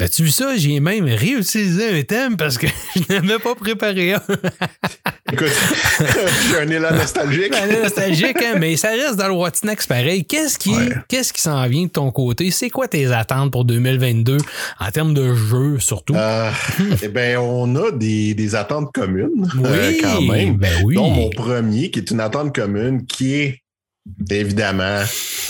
As-tu 0.00 0.22
vu 0.24 0.30
ça? 0.30 0.56
J'ai 0.56 0.80
même 0.80 1.04
réutilisé 1.06 1.98
un 1.98 2.02
thème 2.02 2.36
parce 2.36 2.56
que 2.58 2.66
je 2.96 3.14
n'avais 3.14 3.38
pas 3.38 3.54
préparé 3.54 4.14
un. 4.14 4.22
écoute, 5.32 5.48
j'ai 6.50 6.58
un 6.58 6.68
élan 6.68 6.92
nostalgique. 6.94 7.52
Elle 7.60 7.74
est 7.74 7.82
nostalgique, 7.82 8.36
hein, 8.42 8.56
mais 8.58 8.76
ça 8.76 8.90
reste 8.90 9.16
dans 9.16 9.26
le 9.28 9.34
What's 9.34 9.64
Next 9.64 9.88
pareil. 9.88 10.24
Qu'est-ce 10.24 10.58
qui, 10.58 10.70
Ouais. 10.70 10.88
qu'est-ce 11.08 11.32
qui 11.32 11.40
s'en 11.42 11.66
vient 11.66 11.84
de 11.84 11.88
ton 11.90 12.10
côté? 12.12 12.50
C'est 12.50 12.70
quoi 12.70 12.86
tes 12.88 13.06
attentes 13.12 13.50
pour 13.50 13.64
2022 13.64 14.36
en 14.78 14.90
termes 14.90 15.14
de 15.14 15.34
jeux 15.34 15.78
surtout? 15.80 16.14
Euh, 16.14 16.50
eh 17.02 17.08
bien, 17.08 17.40
on 17.40 17.74
a 17.76 17.90
des, 17.90 18.34
des 18.34 18.54
attentes 18.54 18.92
communes 18.92 19.50
oui, 19.56 19.62
euh, 19.64 19.92
quand 20.00 20.20
même. 20.22 20.56
ben 20.56 20.72
oui. 20.84 20.94
dont 20.94 21.10
mon 21.10 21.30
premier, 21.30 21.90
qui 21.90 21.98
est 21.98 22.10
une 22.10 22.20
attente 22.20 22.54
commune, 22.54 23.04
qui 23.06 23.34
est 23.34 23.62
évidemment 24.30 25.02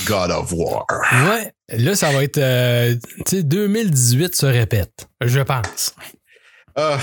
God 0.07 0.31
of 0.31 0.53
War. 0.53 0.87
Ouais, 1.13 1.53
là, 1.71 1.95
ça 1.95 2.11
va 2.11 2.25
être. 2.25 2.39
euh, 2.39 2.95
tu 3.27 3.37
sais, 3.37 3.43
2018 3.43 4.35
se 4.35 4.47
répète, 4.47 5.09
je 5.21 5.41
pense. 5.41 5.95
Ah, 6.77 6.99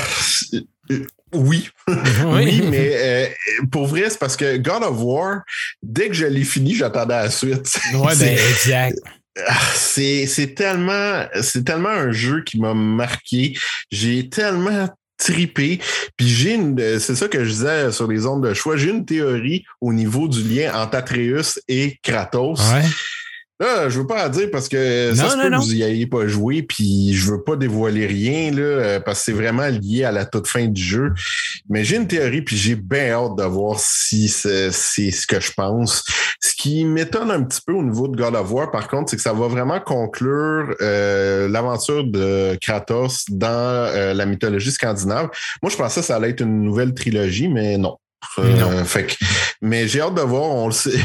euh, 0.53 0.59
oui, 1.33 1.69
oui, 1.87 2.61
mais 2.69 2.91
euh, 2.93 3.27
pour 3.71 3.87
vrai, 3.87 4.09
c'est 4.09 4.19
parce 4.19 4.37
que 4.37 4.57
God 4.57 4.83
of 4.83 4.97
War, 4.99 5.41
dès 5.83 6.07
que 6.07 6.13
je 6.13 6.25
l'ai 6.25 6.43
fini, 6.43 6.75
j'attendais 6.75 7.15
la 7.15 7.29
suite. 7.29 7.77
Ouais, 7.93 8.15
ben, 8.17 8.37
exact. 8.49 8.97
C'est 9.73 10.27
c'est 10.27 10.55
tellement 10.55 11.25
c'est 11.41 11.65
tellement 11.65 11.89
un 11.89 12.11
jeu 12.13 12.41
qui 12.43 12.57
m'a 12.57 12.73
marqué. 12.73 13.57
J'ai 13.91 14.29
tellement 14.29 14.87
tripé. 15.17 15.79
Puis 16.15 16.29
j'ai 16.29 16.53
une 16.53 16.99
c'est 16.99 17.15
ça 17.15 17.27
que 17.27 17.43
je 17.43 17.49
disais 17.49 17.91
sur 17.91 18.07
les 18.07 18.25
ondes 18.25 18.47
de 18.47 18.53
choix, 18.53 18.77
j'ai 18.77 18.91
une 18.91 19.05
théorie 19.05 19.65
au 19.81 19.91
niveau 19.91 20.29
du 20.29 20.41
lien 20.41 20.73
entre 20.81 20.95
Atreus 20.95 21.59
et 21.67 21.97
Kratos. 22.01 22.61
Ouais. 22.71 22.85
Là, 23.59 23.87
je 23.87 23.99
veux 23.99 24.07
pas 24.07 24.27
dire 24.27 24.49
parce 24.51 24.67
que 24.67 25.11
Non, 25.11 25.15
ça 25.15 25.29
se 25.29 25.37
non, 25.37 25.43
peut 25.43 25.49
non. 25.49 25.59
que 25.59 25.63
vous 25.63 25.75
y 25.75 25.83
ayez 25.83 26.07
pas 26.07 26.27
joué, 26.27 26.61
puis 26.61 27.13
je 27.13 27.31
veux 27.31 27.41
pas 27.41 27.55
dévoiler 27.55 28.05
rien 28.05 28.51
là, 28.51 28.61
euh, 28.61 28.99
parce 28.99 29.19
que 29.19 29.25
c'est 29.25 29.31
vraiment 29.31 29.67
lié 29.67 30.03
à 30.03 30.11
la 30.11 30.25
toute 30.25 30.47
fin 30.47 30.65
du 30.65 30.81
jeu. 30.81 31.13
Mais 31.69 31.85
j'ai 31.85 31.95
une 31.95 32.07
théorie, 32.07 32.41
puis 32.41 32.57
j'ai 32.57 32.75
bien 32.75 33.11
hâte 33.11 33.37
de 33.37 33.43
voir 33.43 33.79
si 33.79 34.27
c'est 34.27 34.71
c'est 34.71 35.11
ce 35.11 35.25
que 35.25 35.39
je 35.39 35.53
pense. 35.53 36.03
Ce 36.41 36.53
qui 36.53 36.83
m'étonne 36.83 37.31
un 37.31 37.43
petit 37.43 37.61
peu 37.65 37.71
au 37.71 37.83
niveau 37.83 38.09
de 38.09 38.17
God 38.17 38.35
of 38.35 38.51
War, 38.51 38.71
par 38.71 38.89
contre, 38.89 39.09
c'est 39.09 39.15
que 39.15 39.21
ça 39.21 39.33
va 39.33 39.47
vraiment 39.47 39.79
conclure 39.79 40.75
euh, 40.81 41.47
l'aventure 41.47 42.03
de 42.03 42.57
Kratos 42.61 43.23
dans 43.29 43.47
euh, 43.47 44.13
la 44.13 44.25
mythologie 44.25 44.71
scandinave. 44.71 45.29
Moi, 45.61 45.71
je 45.71 45.77
pensais 45.77 46.01
que 46.01 46.05
ça 46.07 46.17
allait 46.17 46.31
être 46.31 46.41
une 46.41 46.61
nouvelle 46.61 46.93
trilogie, 46.93 47.47
mais 47.47 47.77
non. 47.77 47.97
Euh, 48.39 48.83
fait 48.83 49.05
que, 49.05 49.13
mais 49.61 49.87
j'ai 49.87 50.01
hâte 50.01 50.15
de 50.15 50.21
voir. 50.21 50.43
On 50.43 50.67
le 50.67 50.73
sait. 50.73 50.91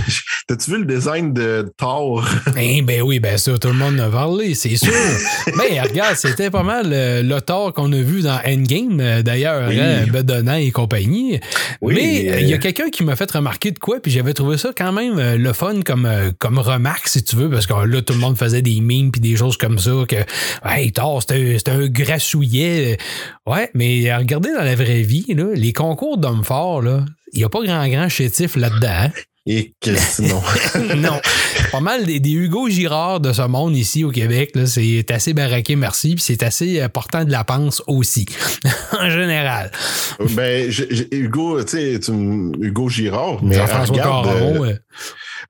T'as-tu 0.47 0.71
vu 0.73 0.79
le 0.79 0.85
design 0.85 1.33
de 1.33 1.71
Thor? 1.77 2.27
Eh 2.57 2.83
ben 2.83 3.03
oui, 3.03 3.21
ben 3.21 3.37
ça, 3.39 3.57
tout 3.59 3.69
le 3.69 3.75
monde 3.75 4.01
en 4.01 4.05
a 4.05 4.11
parlé, 4.11 4.55
c'est 4.55 4.77
sûr. 4.77 4.93
ben 5.47 5.83
regarde, 5.83 6.17
c'était 6.17 6.51
pas 6.51 6.63
mal 6.63 6.87
euh, 6.93 7.23
le 7.23 7.41
Thor 7.41 7.73
qu'on 7.73 7.93
a 7.93 7.97
vu 8.01 8.23
dans 8.23 8.39
Endgame, 8.47 9.01
euh, 9.01 9.23
d'ailleurs, 9.23 9.69
Oui. 9.69 9.79
hein, 9.81 10.07
Bedonnant 10.11 10.55
et 10.57 10.71
compagnie. 10.71 11.39
Oui, 11.81 11.95
Mais 11.95 12.33
euh, 12.33 12.41
il 12.41 12.49
y 12.49 12.55
a 12.55 12.59
quelqu'un 12.59 12.91
qui 12.91 13.05
m'a 13.05 13.17
fait 13.17 13.31
remarquer 13.31 13.71
de 13.71 13.79
quoi, 13.79 14.01
puis 14.01 14.11
j'avais 14.11 14.33
trouvé 14.35 14.59
ça 14.59 14.71
quand 14.77 14.93
même 14.93 15.19
le 15.37 15.53
fun 15.53 15.83
comme, 15.85 16.09
comme 16.39 16.59
remarque, 16.59 17.09
si 17.09 17.23
tu 17.23 17.37
veux, 17.37 17.49
parce 17.51 17.67
que 17.67 17.73
là, 17.75 18.03
tout 18.03 18.13
le 18.15 18.19
monde 18.19 18.37
faisait 18.37 18.63
des 18.63 18.81
memes 18.81 19.11
puis 19.13 19.21
des 19.21 19.37
choses 19.37 19.57
comme 19.57 19.79
ça, 19.79 19.93
que 20.09 20.17
hey, 20.69 20.91
Thor, 20.93 21.23
c'était 21.23 21.57
un- 21.67 21.81
un 21.81 21.87
grassouillet. 21.89 22.99
Ouais, 23.47 23.71
mais 23.75 24.15
regardez 24.17 24.51
dans 24.53 24.65
la 24.65 24.75
vraie 24.75 25.03
vie, 25.03 25.27
là, 25.35 25.47
les 25.55 25.73
concours 25.73 26.19
d'hommes 26.19 26.45
forts, 26.45 26.83
là, 26.83 27.05
il 27.33 27.39
n'y 27.39 27.45
a 27.45 27.49
pas 27.49 27.63
grand 27.65 27.87
grand 27.89 28.09
chétif 28.09 28.57
là-dedans. 28.57 29.11
Et 29.47 29.73
que 29.81 29.97
sinon. 29.97 30.41
non. 30.97 31.19
Pas 31.73 31.81
mal 31.81 32.05
des, 32.05 32.21
des 32.21 32.31
Hugo 32.33 32.69
Girard 32.69 33.21
de 33.21 33.33
ce 33.33 33.43
monde 33.43 33.75
ici 33.75 34.05
au 34.05 34.11
Québec. 34.11 34.53
C'est 34.67 35.11
assez 35.11 35.33
baraqué, 35.33 35.77
merci. 35.77 36.15
Puis 36.15 36.23
c'est 36.23 36.43
assez 36.43 36.81
euh, 36.81 36.89
portant 36.89 37.25
de 37.25 37.31
la 37.33 37.43
panse 37.45 37.83
aussi, 37.87 38.27
en 39.01 39.09
général. 39.09 39.71
ben, 40.37 40.71
Hugo, 41.11 41.63
tu 41.65 41.71
sais, 41.71 42.01
Hugo 42.61 42.89
Girard, 42.91 43.43
mais 43.43 43.57
Jean-François 43.57 43.95
regarde, 43.97 44.27
Caron. 44.27 44.65
euh, 44.65 44.69
euh. 44.73 44.79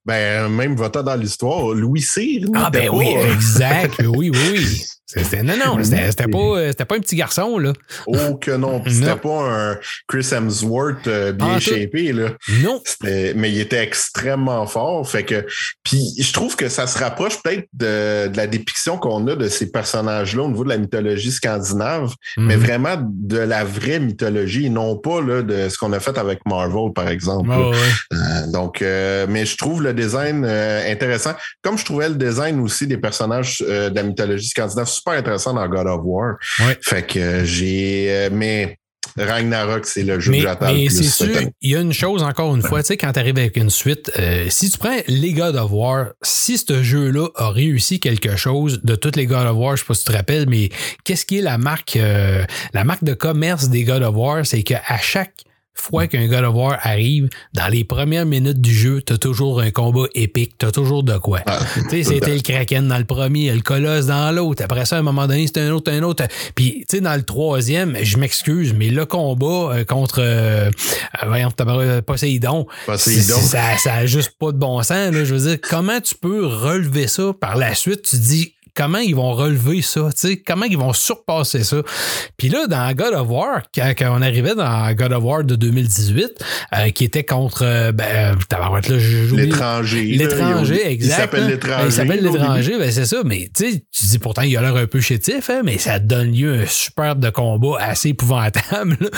ben, 0.05 0.49
même 0.49 0.75
votant 0.75 1.03
dans 1.03 1.15
l'histoire, 1.15 1.67
Louis 1.73 2.01
Cyr. 2.01 2.47
Ah 2.55 2.69
ben 2.71 2.89
oui, 2.91 3.13
pas- 3.13 3.33
exact. 3.33 4.01
Oui, 4.07 4.31
oui. 4.33 4.81
C'était- 5.13 5.43
non, 5.43 5.53
non, 5.57 5.83
c'était 5.83 6.07
c'était 6.07 6.27
pas, 6.27 6.37
euh, 6.37 6.67
c'était 6.69 6.85
pas 6.85 6.95
un 6.95 6.99
petit 6.99 7.15
garçon, 7.15 7.57
là. 7.57 7.73
Oh 8.07 8.35
que 8.35 8.51
non. 8.51 8.81
C'était 8.87 9.15
pas 9.15 9.41
un 9.71 9.77
Chris 10.07 10.27
Hemsworth 10.31 11.07
euh, 11.07 11.31
bien 11.33 11.55
Ah, 11.55 11.59
shapé, 11.59 12.13
là. 12.13 12.29
Non. 12.63 12.81
C'était- 12.85 13.33
mais 13.35 13.51
il 13.51 13.59
était 13.59 13.83
extrêmement 13.83 14.65
fort. 14.67 15.07
Fait 15.09 15.23
que, 15.23 15.45
puis 15.83 16.01
je 16.17 16.31
trouve 16.33 16.55
que 16.55 16.69
ça 16.69 16.87
se 16.87 16.97
rapproche 16.97 17.41
peut-être 17.43 17.67
de, 17.73 18.27
de 18.27 18.37
la 18.37 18.47
dépiction 18.47 18.97
qu'on 18.97 19.27
a 19.27 19.35
de 19.35 19.47
ces 19.49 19.71
personnages-là 19.71 20.43
au 20.43 20.47
niveau 20.47 20.63
de 20.63 20.69
la 20.69 20.77
mythologie 20.77 21.31
scandinave, 21.31 22.13
mais 22.37 22.55
Mhm. 22.57 22.63
vraiment 22.63 22.95
de 23.01 23.37
la 23.39 23.63
vraie 23.63 23.99
mythologie, 23.99 24.69
non 24.69 24.95
pas 24.97 25.21
là, 25.21 25.41
de 25.41 25.69
ce 25.69 25.77
qu'on 25.77 25.93
a 25.93 25.99
fait 25.99 26.17
avec 26.17 26.39
Marvel, 26.45 26.93
par 26.93 27.07
exemple. 27.09 27.49
Ouais, 27.49 27.69
ouais. 27.69 27.77
Euh, 28.13 28.30
donc, 28.47 28.81
euh, 28.81 29.25
mais 29.29 29.45
je 29.45 29.57
trouve 29.57 29.81
le 29.83 29.93
design 29.93 30.45
euh, 30.45 30.91
intéressant. 30.91 31.33
Comme 31.61 31.77
je 31.77 31.85
trouvais 31.85 32.09
le 32.09 32.15
design 32.15 32.59
aussi 32.59 32.87
des 32.87 32.97
personnages 32.97 33.63
euh, 33.67 33.89
de 33.89 33.95
la 33.95 34.03
mythologie 34.03 34.47
scandinave 34.47 34.87
super 34.87 35.13
intéressant 35.13 35.53
dans 35.53 35.67
God 35.67 35.87
of 35.87 36.01
War. 36.03 36.35
Ouais. 36.59 36.77
Fait 36.81 37.05
que 37.05 37.43
j'ai. 37.43 38.07
euh, 38.09 38.29
mais 38.31 38.77
Ragnarok, 39.17 39.85
c'est 39.85 40.03
le 40.03 40.19
jeu 40.19 40.31
Mais, 40.31 40.37
que 40.37 40.43
j'attends 40.43 40.73
mais 40.73 40.87
c'est 40.89 41.03
sûr, 41.03 41.27
il 41.61 41.71
y 41.71 41.75
a 41.75 41.81
une 41.81 41.91
chose 41.91 42.23
encore 42.23 42.55
une 42.55 42.61
fois, 42.61 42.81
tu 42.81 42.87
sais, 42.87 42.97
quand 42.97 43.11
tu 43.11 43.19
arrives 43.19 43.37
avec 43.37 43.57
une 43.57 43.69
suite, 43.69 44.11
euh, 44.17 44.45
si 44.49 44.69
tu 44.69 44.77
prends 44.77 44.95
les 45.07 45.33
God 45.33 45.55
of 45.55 45.71
War, 45.71 46.11
si 46.21 46.57
ce 46.57 46.81
jeu-là 46.81 47.27
a 47.35 47.49
réussi 47.49 47.99
quelque 47.99 48.37
chose 48.37 48.79
de 48.83 48.95
tous 48.95 49.15
les 49.15 49.25
God 49.25 49.47
of 49.47 49.57
War, 49.57 49.75
je 49.75 49.81
sais 49.81 49.87
pas 49.87 49.93
si 49.95 50.03
tu 50.05 50.11
te 50.11 50.15
rappelles, 50.15 50.47
mais 50.47 50.69
qu'est-ce 51.03 51.25
qui 51.25 51.39
est 51.39 51.41
la 51.41 51.57
marque, 51.57 51.97
euh, 51.97 52.43
la 52.73 52.83
marque 52.83 53.03
de 53.03 53.13
commerce 53.13 53.69
des 53.69 53.83
God 53.83 54.03
of 54.03 54.15
War, 54.15 54.45
c'est 54.45 54.63
qu'à 54.63 54.81
chaque 55.01 55.33
fois 55.73 56.07
qu'un 56.07 56.27
God 56.27 56.43
of 56.43 56.55
War 56.55 56.77
arrive, 56.81 57.29
dans 57.53 57.67
les 57.67 57.83
premières 57.83 58.25
minutes 58.25 58.61
du 58.61 58.73
jeu, 58.73 59.01
t'as 59.01 59.17
toujours 59.17 59.61
un 59.61 59.71
combat 59.71 60.05
épique, 60.13 60.53
t'as 60.57 60.71
toujours 60.71 61.03
de 61.03 61.17
quoi. 61.17 61.39
Ah, 61.45 61.59
Tu 61.89 62.03
sais, 62.03 62.03
c'était 62.03 62.35
le 62.35 62.41
Kraken 62.41 62.87
dans 62.87 62.97
le 62.97 63.05
premier, 63.05 63.51
le 63.53 63.61
Colosse 63.61 64.05
dans 64.05 64.31
l'autre. 64.35 64.63
Après 64.63 64.85
ça, 64.85 64.97
à 64.97 64.99
un 64.99 65.03
moment 65.03 65.27
donné, 65.27 65.47
c'était 65.47 65.61
un 65.61 65.71
autre, 65.71 65.91
un 65.91 66.03
autre. 66.03 66.25
Puis, 66.55 66.85
tu 66.89 66.97
sais, 66.97 67.01
dans 67.01 67.15
le 67.15 67.23
troisième, 67.23 67.97
je 68.01 68.17
m'excuse, 68.17 68.73
mais 68.73 68.89
le 68.89 69.05
combat 69.05 69.73
euh, 69.73 69.85
contre, 69.85 70.19
euh, 70.19 70.69
euh, 71.23 71.49
tabarnak, 71.55 72.01
Poséidon, 72.05 72.67
Poséidon. 72.85 73.39
ça, 73.39 73.77
ça 73.77 73.93
a 73.95 74.05
juste 74.05 74.31
pas 74.39 74.51
de 74.51 74.57
bon 74.57 74.81
sens. 74.83 75.11
Là. 75.13 75.23
Je 75.23 75.33
veux 75.35 75.49
dire, 75.49 75.57
comment 75.61 75.99
tu 76.01 76.15
peux 76.15 76.45
relever 76.45 77.07
ça 77.07 77.33
par 77.39 77.57
la 77.57 77.73
suite? 77.75 78.03
Tu 78.03 78.17
dis, 78.17 78.53
comment 78.75 78.99
ils 78.99 79.15
vont 79.15 79.33
relever 79.33 79.81
ça? 79.81 80.09
Tu 80.11 80.27
sais, 80.27 80.37
comment 80.37 80.65
ils 80.65 80.77
vont 80.77 80.93
surpasser 80.93 81.63
ça? 81.63 81.77
Puis 82.37 82.49
là, 82.49 82.67
dans 82.67 82.91
God 82.93 83.13
of 83.13 83.27
War, 83.29 83.61
quand, 83.73 83.93
quand 83.97 84.17
on 84.17 84.21
arrivait 84.21 84.55
dans 84.55 84.93
God 84.93 85.13
of 85.13 85.23
War 85.23 85.43
de 85.43 85.55
2018, 85.55 86.29
euh, 86.73 86.89
qui 86.89 87.03
était 87.03 87.23
contre, 87.23 87.63
euh, 87.63 87.91
ben, 87.91 88.35
euh, 88.51 89.35
L'étranger. 89.35 90.03
L'étranger, 90.03 90.87
exact. 90.87 91.13
Il 91.13 91.21
s'appelle 91.21 91.47
l'étranger. 91.47 91.85
Il 91.85 91.91
s'appelle 91.91 92.27
au 92.27 92.33
l'étranger, 92.33 92.77
ben 92.77 92.91
c'est 92.91 93.05
ça. 93.05 93.21
Mais 93.25 93.49
tu 93.55 93.81
dis 94.03 94.19
pourtant, 94.19 94.43
il 94.43 94.55
a 94.57 94.61
l'air 94.61 94.75
un 94.75 94.87
peu 94.87 95.01
chétif, 95.01 95.49
hein, 95.49 95.61
mais 95.63 95.77
ça 95.77 95.99
donne 95.99 96.31
lieu 96.31 96.53
à 96.53 96.61
un 96.63 96.65
superbe 96.65 97.19
de 97.19 97.29
combat 97.29 97.77
assez 97.79 98.09
épouvantable. 98.09 98.97
Là, 98.99 99.09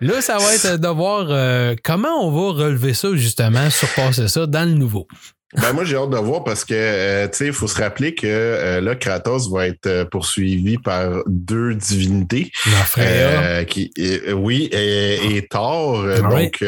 Là, 0.08 0.22
ça 0.22 0.38
va 0.38 0.54
être 0.54 0.80
de 0.80 0.88
voir 0.88 1.26
euh, 1.28 1.76
comment 1.84 2.26
on 2.26 2.30
va 2.30 2.64
relever 2.64 2.94
ça, 2.94 3.08
justement, 3.14 3.68
surpasser 3.70 4.28
ça 4.28 4.46
dans 4.46 4.64
le 4.64 4.74
nouveau. 4.74 5.06
Ben 5.54 5.72
moi 5.72 5.84
j'ai 5.84 5.96
hâte 5.96 6.10
de 6.10 6.16
voir 6.18 6.44
parce 6.44 6.64
que 6.64 6.74
euh, 6.74 7.26
tu 7.28 7.36
sais 7.38 7.46
il 7.46 7.52
faut 7.54 7.66
se 7.68 7.80
rappeler 7.80 8.14
que 8.14 8.26
euh, 8.26 8.80
là 8.82 8.94
Kratos 8.94 9.50
va 9.50 9.66
être 9.66 9.86
euh, 9.86 10.04
poursuivi 10.04 10.76
par 10.76 11.22
deux 11.26 11.74
divinités 11.74 12.50
Ma 12.66 12.84
frère. 12.84 13.40
euh, 13.42 13.64
qui 13.64 13.90
oui 14.34 14.68
et, 14.72 15.36
et 15.36 15.46
Thor 15.48 16.04
Ah 16.06 16.28
oui. 16.34 16.42
donc 16.44 16.62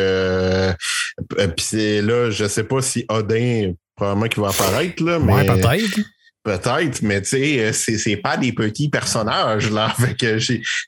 p- 1.28 1.48
puis 1.56 1.64
c'est 1.66 2.00
là 2.02 2.30
je 2.30 2.46
sais 2.46 2.64
pas 2.64 2.80
si 2.80 3.04
Odin 3.10 3.72
probablement 3.96 4.28
qui 4.28 4.40
va 4.40 4.48
apparaître 4.48 5.02
là 5.04 5.18
mais 5.18 5.32
ouais, 5.34 5.46
peut-être. 5.46 6.00
Peut-être, 6.42 7.02
mais 7.02 7.20
tu 7.20 7.28
sais, 7.28 7.60
euh, 7.60 7.72
c'est, 7.74 7.98
c'est 7.98 8.16
pas 8.16 8.38
des 8.38 8.52
petits 8.52 8.88
personnages, 8.88 9.70
là. 9.70 9.92
Fait 10.00 10.14
que 10.14 10.38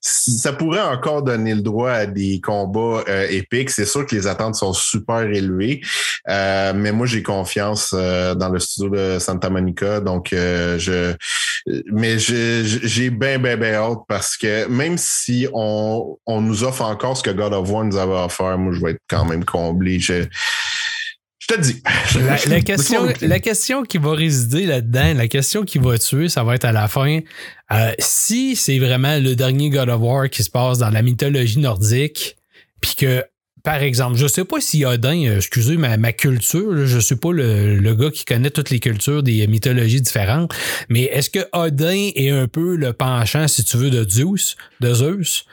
ça 0.01 0.53
pourrait 0.55 0.81
encore 0.81 1.23
donner 1.23 1.55
le 1.55 1.61
droit 1.61 1.91
à 1.91 2.07
des 2.07 2.41
combats 2.41 3.05
euh, 3.07 3.27
épiques. 3.29 3.69
C'est 3.69 3.85
sûr 3.85 4.07
que 4.07 4.15
les 4.15 4.27
attentes 4.27 4.55
sont 4.55 4.73
super 4.73 5.21
élevées. 5.21 5.83
Euh, 6.29 6.73
mais 6.75 6.93
moi, 6.93 7.07
j'ai 7.07 7.23
confiance 7.23 7.95
euh, 7.95 8.35
dans 8.35 8.49
le 8.49 8.59
studio 8.61 8.91
de 8.91 9.19
Santa 9.19 9.51
Monica. 9.51 10.01
Donc, 10.01 10.33
euh, 10.33 10.79
je, 10.79 11.15
mais 11.93 12.19
j'ai 12.19 13.11
bien, 13.11 13.39
bien, 13.39 13.57
bien 13.57 13.75
hâte 13.75 14.01
parce 14.09 14.37
que 14.37 14.67
même 14.69 14.97
si 14.97 15.49
on, 15.53 16.17
on 16.27 16.41
nous 16.41 16.65
offre 16.65 16.83
encore 16.83 17.17
ce 17.17 17.23
que 17.23 17.31
God 17.31 17.53
of 17.53 17.69
War 17.69 17.85
nous 17.85 17.97
avait 17.97 18.13
offert, 18.13 18.57
moi, 18.57 18.73
je 18.73 18.81
vais 18.81 18.93
être 18.93 19.03
quand 19.09 19.25
même 19.25 19.45
comblé. 19.45 20.01
Je, 20.01 20.25
je 21.43 21.55
te 21.55 21.61
dis. 21.61 21.83
La, 22.21 22.37
la 22.47 22.61
question, 22.61 23.09
la 23.21 23.41
question 23.41 23.83
qui 23.83 23.99
va 23.99 24.13
résider 24.13 24.67
là-dedans, 24.67 25.15
la 25.15 25.29
question 25.29 25.65
qui 25.65 25.79
va 25.79 25.99
tuer, 25.99 26.29
ça 26.29 26.45
va 26.45 26.55
être 26.55 26.65
à 26.65 26.73
la 26.73 26.89
fin. 26.89 27.21
Euh, 27.73 27.93
si 27.99 28.55
c'est 28.55 28.79
vraiment 28.79 29.19
le 29.19 29.35
dernier 29.35 29.71
God 29.71 29.89
of 29.89 30.01
War 30.01 30.29
qui 30.29 30.43
se 30.45 30.51
passe 30.51 30.79
dans 30.79 30.91
la 30.91 31.03
mythologie 31.03 31.59
nordique, 31.59 32.37
puis 32.81 32.95
que, 32.97 33.25
par 33.65 33.83
exemple, 33.83 34.19
je 34.19 34.27
sais 34.27 34.45
pas 34.45 34.61
si 34.61 34.85
Odin, 34.85 35.25
euh, 35.25 35.37
excusez 35.37 35.77
ma, 35.77 35.97
ma 35.97 36.13
culture, 36.13 36.71
là, 36.71 36.87
je 36.87 36.99
suis 36.99 37.17
pas 37.17 37.33
le, 37.33 37.77
le 37.77 37.95
gars 37.95 38.11
qui 38.11 38.25
connaît 38.25 38.51
toutes 38.51 38.71
les 38.71 38.81
cultures 38.81 39.23
des 39.23 39.47
mythologies 39.47 40.03
différentes, 40.03 40.55
mais 40.89 41.05
est-ce 41.05 41.31
que 41.31 41.41
Odin 41.53 42.11
est 42.15 42.31
un 42.31 42.47
peu 42.47 42.77
le 42.77 42.93
penchant, 42.93 43.49
si 43.49 43.65
tu 43.65 43.77
veux, 43.79 43.91
de 43.91 44.09
Zeus, 44.09 44.57
de 44.81 44.95
Zeus? 44.95 45.45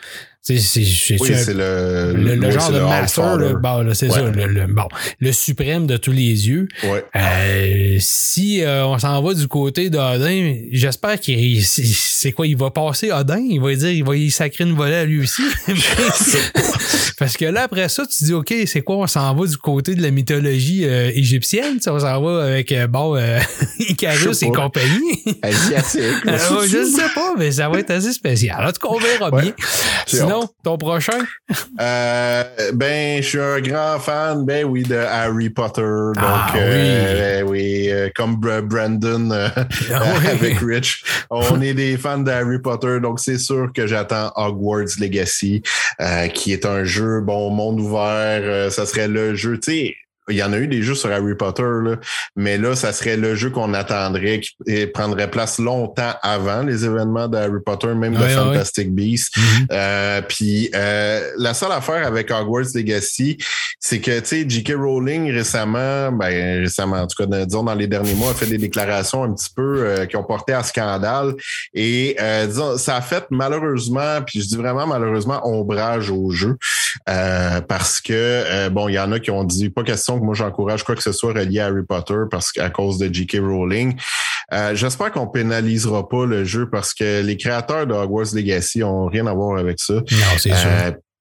C'est, 0.57 0.83
c'est, 0.83 0.83
c'est- 0.85 1.17
Oui, 1.21 1.27
c'est 1.27 1.33
un- 1.35 1.37
c'est 1.37 1.53
le, 1.53 2.13
le, 2.15 2.35
le 2.35 2.47
oui, 2.47 2.51
genre 2.53 2.71
de 2.71 2.77
le 2.79 2.85
master, 2.85 3.37
là, 3.37 3.53
bon, 3.53 3.81
là, 3.83 3.93
c'est 3.93 4.07
Ouais. 4.07 4.13
ça, 4.13 4.21
le, 4.23 4.45
le- 4.47 4.65
bon, 4.67 4.87
le 5.19 5.31
suprême 5.31 5.85
de 5.85 5.97
tous 5.97 6.11
les 6.11 6.47
yeux. 6.47 6.67
Ouais. 6.85 7.03
Euh, 7.15 7.97
si 7.99 8.63
euh, 8.63 8.85
on 8.87 8.97
s'en 8.97 9.21
va 9.21 9.33
du 9.35 9.47
côté 9.47 9.89
d'Odin, 9.91 10.55
j'espère 10.71 11.19
qu'il 11.19 11.63
c'est 11.63 12.31
quoi, 12.31 12.47
il 12.47 12.57
va 12.57 12.71
passer 12.71 13.11
Odin, 13.11 13.39
il 13.47 13.61
va 13.61 13.75
dire, 13.75 13.91
il 13.91 14.03
va 14.03 14.15
y 14.15 14.31
sacrer 14.31 14.63
une 14.63 14.73
volée 14.75 14.95
à 14.95 15.05
lui 15.05 15.21
aussi. 15.21 15.43
Parce 17.19 17.35
que 17.35 17.45
là, 17.45 17.63
après 17.63 17.89
ça, 17.89 18.05
tu 18.05 18.23
dis, 18.23 18.33
OK, 18.33 18.53
c'est 18.65 18.81
quoi, 18.81 18.95
on 18.97 19.07
s'en 19.07 19.35
va 19.35 19.45
du 19.45 19.57
côté 19.57 19.93
de 19.93 20.01
la 20.01 20.09
mythologie 20.11 20.85
euh, 20.85 21.11
égyptienne, 21.13 21.77
on 21.87 21.99
s'en 21.99 22.21
va 22.21 22.45
avec, 22.45 22.71
euh, 22.71 22.87
bon, 22.87 23.15
euh, 23.17 23.39
Icarus 23.79 24.41
et 24.41 24.47
compagnie. 24.51 25.23
Asiatique. 25.41 25.99
Euh, 26.27 26.37
je 26.67 26.77
ne 26.77 26.85
sais 26.85 27.09
pas, 27.13 27.33
mais 27.37 27.51
ça 27.51 27.67
va 27.67 27.79
être 27.79 27.91
assez 27.91 28.13
spécial. 28.13 28.65
En 28.65 28.71
tout 28.71 28.87
cas, 28.87 28.93
on 28.93 28.99
verra 28.99 29.29
Ouais. 29.31 29.41
bien. 29.41 29.51
J'ai 30.07 30.21
Ton 30.63 30.77
prochain? 30.77 31.19
Euh, 31.79 32.43
ben, 32.73 33.21
je 33.21 33.27
suis 33.27 33.39
un 33.39 33.59
grand 33.61 33.99
fan, 33.99 34.45
ben 34.45 34.65
oui, 34.65 34.83
de 34.83 34.95
Harry 34.95 35.49
Potter. 35.49 35.81
Donc, 35.81 36.17
Ah, 36.17 36.51
euh, 36.55 37.41
ben 37.43 37.49
oui, 37.49 37.89
euh, 37.89 38.09
comme 38.15 38.35
Br- 38.35 38.61
Brandon 38.61 39.31
euh, 39.31 39.47
Ah, 39.93 40.03
oui. 40.19 40.27
avec 40.31 40.59
Rich. 40.59 41.03
On 41.29 41.61
est 41.61 41.73
des 41.73 41.97
fans 41.97 42.19
de 42.19 42.31
Harry 42.31 42.59
Potter, 42.59 42.99
donc 43.01 43.19
c'est 43.19 43.37
sûr 43.37 43.71
que 43.73 43.87
j'attends 43.87 44.31
Hogwarts 44.35 44.99
Legacy, 44.99 45.61
euh, 46.01 46.27
qui 46.27 46.53
est 46.53 46.65
un 46.65 46.83
jeu, 46.83 47.21
bon, 47.21 47.49
monde 47.49 47.79
ouvert. 47.79 48.41
euh, 48.43 48.69
ça 48.69 48.85
serait 48.85 49.07
le 49.07 49.35
jeu, 49.35 49.59
tu 49.59 49.71
sais. 49.71 49.95
Il 50.29 50.35
y 50.35 50.43
en 50.43 50.53
a 50.53 50.57
eu 50.57 50.67
des 50.67 50.81
jeux 50.81 50.95
sur 50.95 51.11
Harry 51.11 51.35
Potter, 51.35 51.63
là, 51.63 51.95
mais 52.35 52.57
là, 52.57 52.75
ça 52.75 52.93
serait 52.93 53.17
le 53.17 53.35
jeu 53.35 53.49
qu'on 53.49 53.73
attendrait, 53.73 54.39
qui 54.39 54.55
et 54.67 54.87
prendrait 54.87 55.29
place 55.29 55.59
longtemps 55.59 56.13
avant 56.21 56.63
les 56.63 56.85
événements 56.85 57.27
de 57.27 57.37
Harry 57.37 57.61
Potter, 57.65 57.93
même 57.93 58.15
de. 58.15 58.29
Fantastic 58.29 58.93
Beasts. 58.93 59.35
Mhm. 59.35 59.67
Euh, 59.71 60.21
puis 60.21 60.69
euh, 60.75 61.31
la 61.37 61.53
seule 61.53 61.71
affaire 61.71 62.05
avec 62.05 62.31
Hogwarts 62.31 62.75
Legacy, 62.75 63.37
c'est 63.79 63.99
que, 63.99 64.19
tu 64.19 64.25
sais, 64.25 64.45
J.K. 64.47 64.73
Rowling 64.77 65.31
récemment, 65.31 66.11
ben 66.11 66.61
récemment, 66.61 66.97
en 66.97 67.07
tout 67.07 67.23
cas, 67.23 67.45
disons 67.45 67.63
dans 67.63 67.73
les 67.73 67.87
derniers 67.87 68.13
mois, 68.13 68.31
a 68.31 68.33
fait 68.33 68.45
des 68.45 68.57
déclarations 68.57 69.23
un 69.23 69.33
petit 69.33 69.49
peu 69.55 69.83
euh, 69.85 70.05
qui 70.05 70.15
ont 70.15 70.23
porté 70.23 70.53
à 70.53 70.63
scandale. 70.63 71.33
Et 71.73 72.17
disons, 72.47 72.77
ça 72.77 72.97
a 72.97 73.01
fait 73.01 73.25
malheureusement, 73.31 74.21
puis 74.25 74.41
je 74.41 74.47
dis 74.47 74.57
vraiment 74.57 74.85
malheureusement, 74.85 75.45
ombrage 75.47 76.09
au 76.09 76.29
jeu. 76.31 76.57
Parce 77.05 78.01
que, 78.01 78.69
bon, 78.69 78.87
il 78.87 78.93
y 78.93 78.99
en 78.99 79.11
a 79.11 79.19
qui 79.19 79.31
ont 79.31 79.43
dit, 79.43 79.69
pas 79.69 79.83
question 79.83 80.18
que 80.19 80.23
moi 80.23 80.35
j'encourage 80.35 80.83
quoi 80.83 80.95
que 80.95 81.03
ce 81.03 81.11
soit 81.11 81.33
relié 81.33 81.59
à 81.59 81.67
Harry 81.67 81.83
Potter 81.87 82.15
parce 82.29 82.51
qu'à 82.51 82.69
cause 82.69 82.97
de 82.97 83.13
J.K. 83.13 83.37
Rowling. 83.41 83.95
J'espère 84.73 85.11
qu'on 85.11 85.27
pénalisera 85.27 86.07
pas 86.09 86.25
le 86.25 86.43
jeu 86.43 86.69
parce 86.69 86.93
que 86.93 87.21
les 87.21 87.37
créateurs 87.37 87.85
de 87.85 87.93
Hogwarts 87.93 88.33
Legacy 88.33 88.83
ont 88.83 89.05
rien 89.05 89.27
à 89.27 89.33
voir 89.33 89.57
avec 89.57 89.79
ça. 89.79 89.93
Non, 89.93 90.37
c'est 90.37 90.55
sûr. 90.55 90.69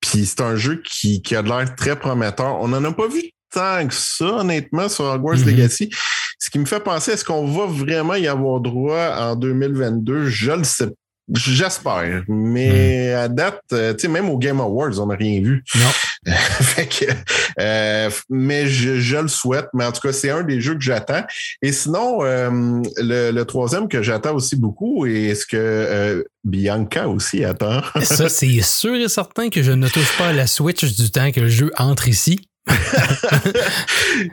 Puis 0.00 0.26
c'est 0.26 0.40
un 0.40 0.56
jeu 0.56 0.80
qui, 0.84 1.22
qui 1.22 1.34
a 1.34 1.42
l'air 1.42 1.74
très 1.74 1.96
prometteur. 1.96 2.60
On 2.60 2.68
n'en 2.68 2.84
a 2.84 2.92
pas 2.92 3.08
vu 3.08 3.32
tant 3.52 3.86
que 3.86 3.94
ça, 3.94 4.26
honnêtement, 4.26 4.88
sur 4.88 5.04
Hogwarts 5.04 5.38
mhm. 5.38 5.46
Legacy. 5.46 5.90
Ce 6.38 6.50
qui 6.50 6.58
me 6.58 6.66
fait 6.66 6.80
penser, 6.80 7.12
est-ce 7.12 7.24
qu'on 7.24 7.46
va 7.46 7.66
vraiment 7.66 8.14
y 8.14 8.28
avoir 8.28 8.60
droit 8.60 9.16
en 9.18 9.36
2022? 9.36 10.26
Je 10.26 10.52
le 10.52 10.64
sais 10.64 10.88
J'espère. 11.34 12.22
Mais 12.26 13.12
hmm. 13.12 13.18
à 13.18 13.28
date, 13.28 13.62
euh, 13.72 13.92
tu 13.92 14.00
sais, 14.00 14.08
même 14.08 14.30
au 14.30 14.38
Game 14.38 14.60
Awards, 14.60 14.98
on 14.98 15.06
n'a 15.06 15.16
rien 15.16 15.40
vu. 15.42 15.62
Non. 15.74 15.90
fait 16.60 16.86
que, 16.86 17.12
euh, 17.60 18.10
mais 18.28 18.66
je, 18.66 19.16
le 19.16 19.28
souhaite. 19.28 19.68
Mais 19.74 19.84
en 19.84 19.92
tout 19.92 20.00
cas, 20.00 20.12
c'est 20.12 20.30
un 20.30 20.42
des 20.42 20.60
jeux 20.60 20.74
que 20.74 20.80
j'attends. 20.80 21.22
Et 21.62 21.72
sinon, 21.72 22.22
euh, 22.22 22.82
le, 22.98 23.42
troisième 23.44 23.88
que 23.88 24.02
j'attends 24.02 24.34
aussi 24.34 24.56
beaucoup, 24.56 25.06
et 25.06 25.28
est-ce 25.28 25.46
que 25.46 26.26
Bianca 26.44 27.08
aussi 27.08 27.44
attend? 27.44 27.82
Ça, 28.02 28.28
c'est 28.28 28.60
sûr 28.62 28.94
et 28.94 29.08
certain 29.08 29.48
que 29.50 29.62
je 29.62 29.72
ne 29.72 29.88
touche 29.88 30.16
pas 30.16 30.28
à 30.28 30.32
la 30.32 30.46
Switch 30.46 30.84
du 30.84 31.10
temps 31.10 31.30
que 31.32 31.40
le 31.40 31.48
jeu 31.48 31.70
entre 31.78 32.08
ici. 32.08 32.40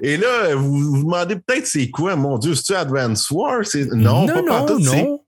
et 0.02 0.18
là, 0.18 0.56
vous 0.56 0.78
vous 0.78 1.04
demandez 1.04 1.36
peut-être 1.36 1.68
c'est 1.68 1.90
quoi, 1.90 2.16
mon 2.16 2.38
Dieu, 2.38 2.56
c'est-tu 2.56 2.76
Advance 2.76 3.30
War? 3.32 3.62
Non, 3.94 4.26
non, 4.26 4.44
pas 4.46 4.66
non, 4.66 4.80
non. 4.80 5.25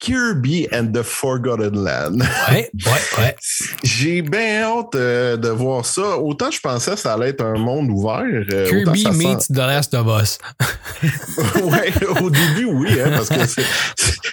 Kirby 0.00 0.68
and 0.72 0.92
the 0.92 1.02
Forgotten 1.02 1.74
Land. 1.82 2.20
Ouais, 2.50 2.70
ouais, 2.72 2.92
ouais. 3.18 3.36
J'ai 3.82 4.22
bien 4.22 4.62
hâte 4.62 4.94
euh, 4.94 5.36
de 5.36 5.48
voir 5.48 5.84
ça. 5.84 6.18
Autant 6.18 6.50
je 6.52 6.60
pensais 6.60 6.92
que 6.92 6.98
ça 6.98 7.14
allait 7.14 7.30
être 7.30 7.44
un 7.44 7.58
monde 7.58 7.90
ouvert. 7.90 8.22
Euh, 8.24 8.68
Kirby 8.68 9.06
meets 9.12 9.48
The 9.48 9.56
Last 9.56 9.94
of 9.94 10.06
Us. 10.06 10.38
ouais, 11.64 11.92
au 12.20 12.30
début, 12.30 12.66
oui, 12.66 12.90
hein, 13.00 13.10
parce 13.10 13.28
que 13.28 13.62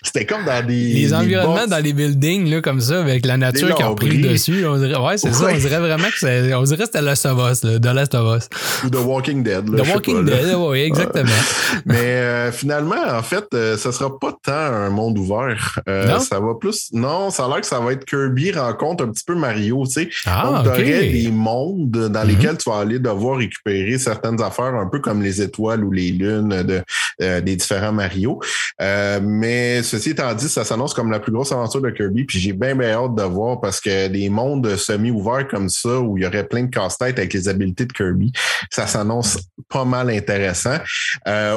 c'était 0.03 0.25
comme 0.25 0.45
dans 0.45 0.65
des. 0.65 0.93
Les 0.93 1.13
environnements 1.13 1.67
dans 1.67 1.83
les 1.83 1.93
buildings, 1.93 2.49
là, 2.49 2.61
comme 2.61 2.79
ça, 2.79 3.01
avec 3.01 3.25
la 3.25 3.37
nature 3.37 3.73
qui 3.73 3.81
a 3.81 3.89
pris 3.95 4.17
le 4.17 4.29
dessus. 4.29 4.65
On 4.67 4.77
dirait, 4.77 4.97
ouais, 4.97 5.17
c'est 5.17 5.33
ça. 5.33 5.47
On 5.51 5.57
dirait 5.57 5.79
vraiment 5.79 6.07
que 6.07 6.19
c'est. 6.19 6.53
On 6.53 6.63
dirait 6.63 6.77
que 6.77 6.85
c'était 6.85 7.01
Last 7.01 7.25
of 7.25 7.39
Us, 7.51 7.63
là, 7.63 7.79
The 7.79 7.95
Last 7.95 8.13
of 8.13 8.37
Us. 8.37 8.49
Ou 8.83 8.89
The 8.89 9.03
Walking 9.03 9.41
Dead. 9.41 9.67
Là, 9.67 9.83
The 9.83 9.87
Walking 9.87 10.25
Dead, 10.25 10.55
oui, 10.55 10.81
exactement. 10.81 11.25
Mais 11.85 11.95
euh, 11.95 12.51
finalement, 12.51 13.01
en 13.11 13.23
fait, 13.23 13.45
ça 13.77 13.91
sera 13.91 14.19
pas 14.19 14.35
tant 14.43 14.53
un 14.53 14.89
monde 14.91 15.17
ouvert. 15.17 15.54
Euh, 15.87 16.19
ça 16.19 16.39
va 16.39 16.55
plus. 16.59 16.89
Non, 16.93 17.29
ça 17.29 17.45
a 17.45 17.47
l'air 17.47 17.61
que 17.61 17.67
ça 17.67 17.79
va 17.79 17.93
être 17.93 18.05
Kirby 18.05 18.51
rencontre 18.51 19.03
un 19.03 19.09
petit 19.09 19.23
peu 19.25 19.35
Mario, 19.35 19.85
tu 19.85 19.91
sais. 19.91 20.09
Ah, 20.25 20.63
Donc, 20.63 20.77
des 20.77 21.29
mondes 21.31 21.89
dans 21.91 22.23
mhm. 22.23 22.27
lesquels 22.27 22.57
tu 22.57 22.69
vas 22.69 22.77
aller 22.79 22.99
devoir 22.99 23.37
récupérer 23.37 23.97
certaines 23.97 24.41
affaires, 24.41 24.75
un 24.75 24.87
peu 24.87 24.99
comme 24.99 25.21
les 25.21 25.41
étoiles 25.41 25.83
ou 25.83 25.91
les 25.91 26.11
lunes 26.11 26.63
de, 26.63 26.81
euh, 27.21 27.41
des 27.41 27.55
différents 27.55 27.91
Mario. 27.91 28.39
Euh, 28.81 29.19
mais 29.21 29.83
ceci 29.83 30.11
étant 30.11 30.33
dit, 30.33 30.49
ça 30.49 30.63
s'annonce 30.63 30.93
comme 30.93 31.11
la 31.11 31.19
plus 31.19 31.31
grosse 31.31 31.51
aventure 31.51 31.81
de 31.81 31.89
Kirby, 31.89 32.25
puis 32.25 32.39
j'ai 32.39 32.53
bien, 32.53 32.75
bien 32.75 32.91
hâte 32.91 33.15
de 33.15 33.23
voir 33.23 33.59
parce 33.61 33.79
que 33.79 34.07
des 34.07 34.29
mondes 34.29 34.75
semi-ouverts 34.75 35.47
comme 35.47 35.69
ça, 35.69 35.99
où 35.99 36.17
il 36.17 36.23
y 36.23 36.27
aurait 36.27 36.47
plein 36.47 36.63
de 36.63 36.69
casse-têtes 36.69 37.19
avec 37.19 37.33
les 37.33 37.47
habiletés 37.47 37.85
de 37.85 37.93
Kirby, 37.93 38.31
ça 38.69 38.87
s'annonce 38.87 39.39
pas 39.69 39.85
mal 39.85 40.09
intéressant. 40.09 40.77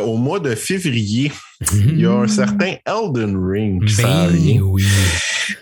au 0.05 0.17
mois 0.17 0.41
de 0.41 0.55
février, 0.55 1.33
il 1.73 2.01
y 2.01 2.07
a 2.07 2.13
un 2.13 2.23
mhm. 2.23 2.29
certain 2.29 2.75
Elden 2.87 3.37
Ring 3.37 3.85
qui 3.85 4.03
ben, 4.03 4.61
oui. 4.63 4.85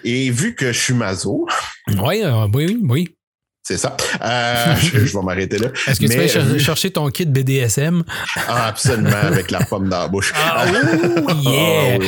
Et 0.05 0.31
vu 0.31 0.55
que 0.55 0.73
je 0.73 0.79
suis 0.79 0.95
mazo. 0.95 1.47
Oui, 2.03 2.23
euh, 2.23 2.47
oui, 2.53 2.79
oui. 2.83 3.16
C'est 3.67 3.79
ça. 3.79 3.97
Euh, 4.23 4.77
je, 4.81 4.97
vais 4.97 5.23
m'arrêter 5.25 5.59
là. 5.59 5.71
Est-ce 5.89 5.99
que 5.99 6.07
tu 6.07 6.39
vas 6.39 6.59
chercher 6.61 6.93
ton 6.93 7.09
kit 7.09 7.27
BDSM? 7.27 8.05
Ah, 8.47 8.69
absolument, 8.69 9.11
avec 9.11 9.51
la 9.51 9.59
pomme 9.65 9.89
dans 9.89 10.03
la 10.03 10.07
bouche. 10.07 10.33
Ah, 10.37 10.67
yeah! 11.43 11.99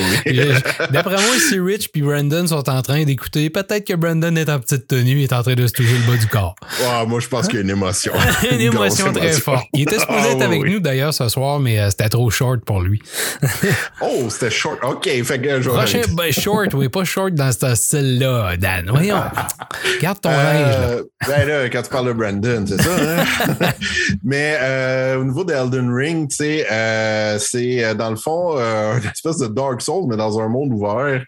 Ah, 0.78 0.86
d'après 0.86 1.16
moi, 1.16 1.35
si 1.48 1.59
Rich 1.59 1.90
et 1.97 2.01
Brandon 2.01 2.47
sont 2.47 2.70
en 2.70 2.80
train 2.80 3.02
d'écouter, 3.02 3.51
peut-être 3.51 3.85
que 3.85 3.94
Brandon 3.94 4.36
est 4.36 4.48
en 4.48 4.60
petite 4.60 4.86
tenue 4.86 5.18
et 5.18 5.24
est 5.24 5.32
en 5.32 5.43
train 5.43 5.56
de 5.56 5.66
se 5.66 5.72
toucher 5.72 5.98
le 5.98 6.09
bas 6.09 6.16
du 6.16 6.28
corps. 6.28 6.55
Ah, 6.86 7.05
moi, 7.05 7.18
je 7.18 7.26
pense 7.26 7.48
qu'il 7.48 7.56
y 7.56 7.59
a 7.59 7.62
une 7.62 7.70
émotion. 7.70 8.12
une 8.52 8.60
émotion 8.60 9.12
très 9.12 9.32
forte. 9.32 9.66
Il 9.72 9.82
était 9.82 9.98
supposé 9.98 10.28
être 10.28 10.43
avec 10.43 10.62
nous 10.62 10.78
d'ailleurs 10.78 11.12
ce 11.12 11.28
soir, 11.28 11.59
mais 11.59 11.80
euh, 11.80 11.90
c'était 11.90 12.09
trop 12.09 12.30
short 12.30 12.60
pour 12.64 12.82
lui. 12.82 13.02
oh, 14.01 14.28
c'était 14.30 14.52
short. 14.52 14.78
OK, 14.85 15.09
fait 15.24 15.40
que 15.40 15.60
je 15.60 15.70
Prochain, 15.70 16.02
ben, 16.12 16.32
short, 16.32 16.72
oui, 16.74 16.89
pas 16.89 17.02
short 17.02 17.35
dans 17.35 17.51
ce 17.51 17.74
style-là, 17.74 18.56
Dan. 18.56 18.90
Voyons. 18.90 19.24
Garde 20.01 20.20
ton 20.20 20.30
euh, 20.30 21.02
linge. 21.02 21.05
Là 21.26 21.47
quand 21.70 21.82
tu 21.82 21.90
parles 21.90 22.08
de 22.08 22.12
Brandon, 22.12 22.64
c'est 22.66 22.80
ça, 22.80 22.90
hein? 22.96 23.24
Mais 24.24 24.56
euh, 24.60 25.20
au 25.20 25.24
niveau 25.24 25.44
d'Elden 25.44 25.92
Ring, 25.92 26.28
tu 26.28 26.36
sais, 26.36 26.66
euh, 26.70 27.38
c'est 27.38 27.84
euh, 27.84 27.94
dans 27.94 28.10
le 28.10 28.16
fond 28.16 28.56
une 28.58 29.10
espèce 29.10 29.38
de 29.38 29.46
Dark 29.46 29.80
Souls, 29.80 30.06
mais 30.08 30.16
dans 30.16 30.38
un 30.40 30.48
monde 30.48 30.72
ouvert. 30.72 31.24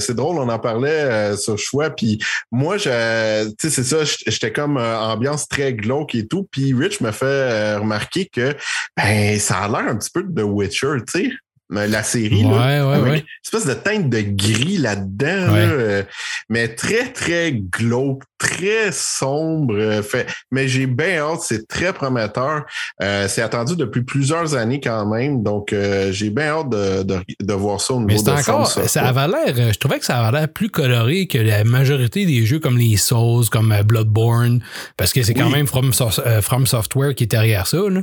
c'est 0.00 0.14
drôle, 0.14 0.38
on 0.38 0.48
en 0.48 0.58
parlait 0.58 1.36
sur 1.36 1.58
choix. 1.58 1.90
Puis 1.90 2.18
moi, 2.50 2.76
tu 2.76 2.84
sais, 2.84 3.52
c'est 3.58 3.84
ça, 3.84 3.98
j'étais 4.04 4.52
comme 4.52 4.76
ambiance 4.76 5.48
très 5.48 5.74
glauque 5.74 6.14
et 6.14 6.26
tout. 6.26 6.48
Puis 6.50 6.74
Rich 6.74 7.00
me 7.00 7.12
fait 7.12 7.76
remarquer 7.76 8.26
que 8.26 8.54
ben, 8.96 9.38
ça 9.38 9.58
a 9.58 9.68
l'air 9.68 9.90
un 9.90 9.96
petit 9.96 10.10
peu 10.12 10.22
de 10.22 10.42
The 10.42 10.44
Witcher, 10.44 10.96
tu 11.06 11.22
sais 11.22 11.30
la 11.72 12.02
série. 12.02 12.42
là, 12.42 12.94
avec 12.94 13.22
une 13.22 13.26
espèce 13.44 13.66
de 13.66 13.74
teinte 13.74 14.08
de 14.08 14.20
gris 14.20 14.78
là-dedans, 14.78 15.54
euh, 15.54 16.02
mais 16.48 16.68
très, 16.68 17.12
très 17.12 17.52
glauque, 17.52 18.22
très 18.38 18.92
sombre. 18.92 19.74
Euh, 19.76 20.02
fait, 20.02 20.26
mais 20.50 20.68
j'ai 20.68 20.86
bien 20.86 21.18
hâte, 21.18 21.40
c'est 21.42 21.66
très 21.66 21.92
prometteur. 21.92 22.64
Euh, 23.02 23.26
c'est 23.28 23.42
attendu 23.42 23.76
depuis 23.76 24.02
plusieurs 24.02 24.54
années 24.54 24.80
quand 24.80 25.06
même, 25.06 25.42
donc 25.42 25.74
j'ai 26.10 26.30
bien 26.30 26.48
hâte 26.48 26.70
de, 26.70 27.02
de, 27.02 27.52
voir 27.52 27.80
ça 27.80 27.94
au 27.94 28.00
niveau 28.00 28.08
mais 28.08 28.32
de 28.32 28.38
encore, 28.38 28.66
ça 28.66 29.06
avait 29.06 29.28
l'air, 29.28 29.72
je 29.72 29.78
trouvais 29.78 29.98
que 29.98 30.04
ça 30.04 30.18
avait 30.18 30.38
l'air 30.38 30.48
plus 30.48 30.70
coloré 30.70 31.26
que 31.26 31.38
la 31.38 31.64
majorité 31.64 32.26
des 32.26 32.44
jeux 32.46 32.58
comme 32.58 32.76
les 32.76 32.96
Souls, 32.96 33.48
comme 33.50 33.74
Bloodborne, 33.84 34.62
parce 34.96 35.12
que 35.12 35.22
c'est 35.22 35.34
quand 35.34 35.50
même 35.50 35.66
From, 35.66 35.92
From, 35.92 36.66
Software 36.66 37.14
qui 37.14 37.24
est 37.24 37.28
derrière 37.28 37.66
ça. 37.66 37.78
Là. 37.78 38.00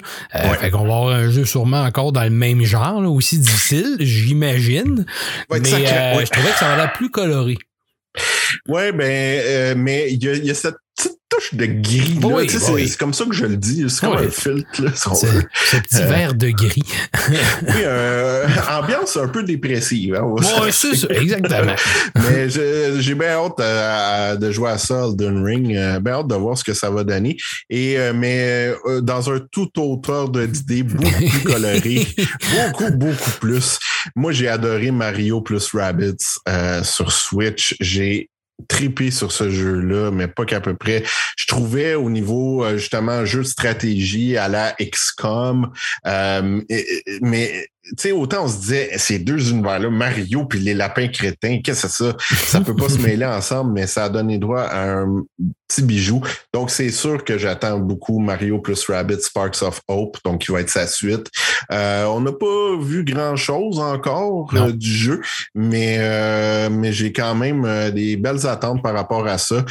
Fait 0.59 0.71
qu'on 0.71 0.85
va 0.85 0.95
avoir 0.95 1.09
un 1.09 1.29
jeu 1.29 1.45
sûrement 1.45 1.81
encore 1.83 2.11
dans 2.11 2.23
le 2.23 2.29
même 2.29 2.63
genre, 2.63 3.01
là, 3.01 3.09
aussi 3.09 3.39
j'imagine. 3.99 5.05
mais 5.49 5.57
euh, 5.57 6.25
je 6.25 6.31
trouvais 6.31 6.51
que 6.51 6.57
ça 6.57 6.71
avait 6.71 6.81
l'air 6.81 6.93
plus 6.93 7.09
coloré. 7.09 7.57
Ouais, 8.67 8.91
ben, 8.91 9.03
euh, 9.05 9.73
mais 9.77 10.11
il 10.11 10.23
y, 10.23 10.49
a, 10.49 10.55
cette 10.55 10.75
petite 10.99 11.19
touche 11.29 11.53
de 11.53 11.65
gris. 11.65 12.19
c'est, 12.49 12.97
comme 12.97 13.13
ça 13.13 13.25
que 13.25 13.33
je 13.33 13.45
le 13.45 13.57
dis. 13.57 13.85
C'est 13.87 14.05
comme 14.05 14.17
un 14.17 14.29
filtre. 14.29 14.83
Là, 14.83 14.91
ce, 14.95 15.77
petit 15.77 16.01
euh, 16.01 16.07
verre 16.07 16.33
de 16.33 16.49
gris. 16.49 16.83
oui, 17.29 17.83
ambiance 18.69 19.15
un 19.17 19.27
peu 19.27 19.43
dépressive. 19.43 20.15
Hein, 20.15 20.35
c'est 20.71 20.95
ça, 20.95 21.07
exactement. 21.09 21.75
mais 22.15 22.49
j'ai 22.49 23.15
bien 23.15 23.29
hâte 23.29 24.39
de 24.39 24.51
jouer 24.51 24.71
à 24.71 24.77
ça, 24.77 25.05
Elden 25.05 25.43
Ring. 25.43 25.67
bien 25.99 26.13
hâte 26.13 26.27
de 26.27 26.35
voir 26.35 26.57
ce 26.57 26.63
que 26.63 26.73
ça 26.73 26.89
va 26.89 27.03
donner. 27.03 27.37
Et, 27.69 27.97
mais 28.13 28.73
dans 29.01 29.31
un 29.31 29.39
tout 29.51 29.79
autre 29.79 30.11
ordre 30.11 30.45
d'idée, 30.45 30.83
beaucoup 30.83 31.11
plus 31.11 31.43
coloré. 31.43 32.07
beaucoup, 32.71 32.91
beaucoup 32.91 33.31
plus. 33.39 33.79
Moi, 34.15 34.31
j'ai 34.31 34.47
adoré 34.47 34.91
Mario 34.91 35.41
plus 35.41 35.69
Rabbits 35.73 36.39
euh, 36.47 36.83
sur 36.83 37.11
Switch. 37.11 37.75
J'ai 37.79 38.29
tripé 38.67 39.11
sur 39.11 39.31
ce 39.31 39.49
jeu-là, 39.49 40.11
mais 40.11 40.27
pas 40.27 40.45
qu'à 40.45 40.61
peu 40.61 40.75
près. 40.75 41.03
Je 41.37 41.47
trouvais 41.47 41.95
au 41.95 42.09
niveau 42.09 42.63
euh, 42.63 42.77
justement 42.77 43.25
jeu 43.25 43.39
de 43.39 43.47
stratégie 43.47 44.37
à 44.37 44.47
la 44.47 44.75
XCOM, 44.79 45.71
euh, 46.05 46.61
mais 47.21 47.69
sais, 47.97 48.11
autant 48.11 48.45
on 48.45 48.47
se 48.47 48.59
disait, 48.59 48.91
ces 48.97 49.19
deux 49.19 49.51
univers-là, 49.51 49.89
Mario 49.89 50.45
puis 50.45 50.59
les 50.59 50.73
lapins 50.73 51.07
crétins, 51.07 51.59
qu'est-ce 51.63 51.83
que 51.83 51.87
c'est 51.89 52.03
ça? 52.03 52.17
Ça 52.45 52.61
peut 52.61 52.75
pas 52.75 52.89
se 52.89 52.99
mêler 52.99 53.25
ensemble, 53.25 53.73
mais 53.73 53.87
ça 53.87 54.05
a 54.05 54.09
donné 54.09 54.37
droit 54.37 54.61
à 54.61 54.99
un 54.99 55.23
petit 55.69 55.83
bijou. 55.83 56.21
Donc, 56.53 56.71
c'est 56.71 56.89
sûr 56.89 57.23
que 57.23 57.37
j'attends 57.37 57.79
beaucoup 57.79 58.19
Mario 58.19 58.59
plus 58.59 58.83
Rabbit 58.87 59.21
Sparks 59.21 59.61
of 59.61 59.81
Hope, 59.87 60.17
donc 60.25 60.41
qui 60.41 60.51
va 60.51 60.61
être 60.61 60.69
sa 60.69 60.87
suite. 60.87 61.29
Euh, 61.71 62.05
on 62.05 62.21
n'a 62.21 62.31
pas 62.31 62.77
vu 62.81 63.03
grand-chose 63.03 63.79
encore 63.79 64.51
euh, 64.55 64.71
du 64.71 64.91
jeu, 64.91 65.21
mais, 65.53 65.97
euh, 65.99 66.69
mais 66.71 66.91
j'ai 66.91 67.13
quand 67.13 67.35
même 67.35 67.91
des 67.91 68.17
belles 68.17 68.47
attentes 68.47 68.81
par 68.81 68.93
rapport 68.93 69.27
à 69.27 69.37
ça. 69.37 69.63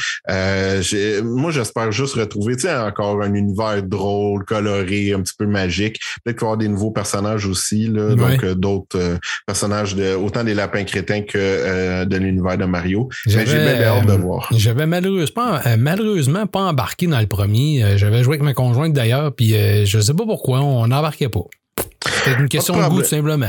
moi, 1.23 1.51
j'espère 1.51 1.91
juste 1.91 2.15
retrouver, 2.15 2.55
tu 2.55 2.61
sais, 2.63 2.75
encore 2.75 3.21
un 3.21 3.33
univers 3.33 3.83
drôle, 3.83 4.45
coloré, 4.45 5.13
un 5.13 5.21
petit 5.21 5.35
peu 5.37 5.45
magique. 5.45 5.99
Peut-être 6.23 6.37
qu'il 6.37 6.45
y 6.45 6.47
aura 6.47 6.57
des 6.57 6.69
nouveaux 6.69 6.91
personnages 6.91 7.45
aussi, 7.45 7.87
là, 7.87 8.08
donc 8.15 8.45
d'autres 8.45 9.19
personnages 9.45 9.95
de 9.95 10.15
autant 10.15 10.43
des 10.43 10.53
lapins 10.53 10.83
crétins 10.83 11.21
que 11.21 12.05
de 12.05 12.17
l'univers 12.17 12.57
de 12.57 12.65
Mario. 12.65 13.09
J'ai 13.25 13.43
bien 13.43 13.81
hâte 13.83 14.05
de 14.05 14.13
voir. 14.13 14.49
J'avais 14.55 14.85
malheureusement, 14.85 15.59
malheureusement 15.77 16.47
pas 16.47 16.61
embarqué 16.61 17.07
dans 17.07 17.19
le 17.19 17.27
premier. 17.27 17.97
J'avais 17.97 18.23
joué 18.23 18.35
avec 18.35 18.43
ma 18.43 18.53
conjointe 18.53 18.93
d'ailleurs, 18.93 19.33
puis 19.35 19.55
je 19.85 19.99
sais 19.99 20.13
pas 20.13 20.25
pourquoi 20.25 20.61
on 20.61 20.87
n'embarquait 20.87 21.29
pas. 21.29 21.45
C'est 22.25 22.39
une 22.39 22.49
question 22.49 22.75
de, 22.77 22.89
goût, 22.89 23.01
tout 23.01 23.07
simplement. 23.07 23.47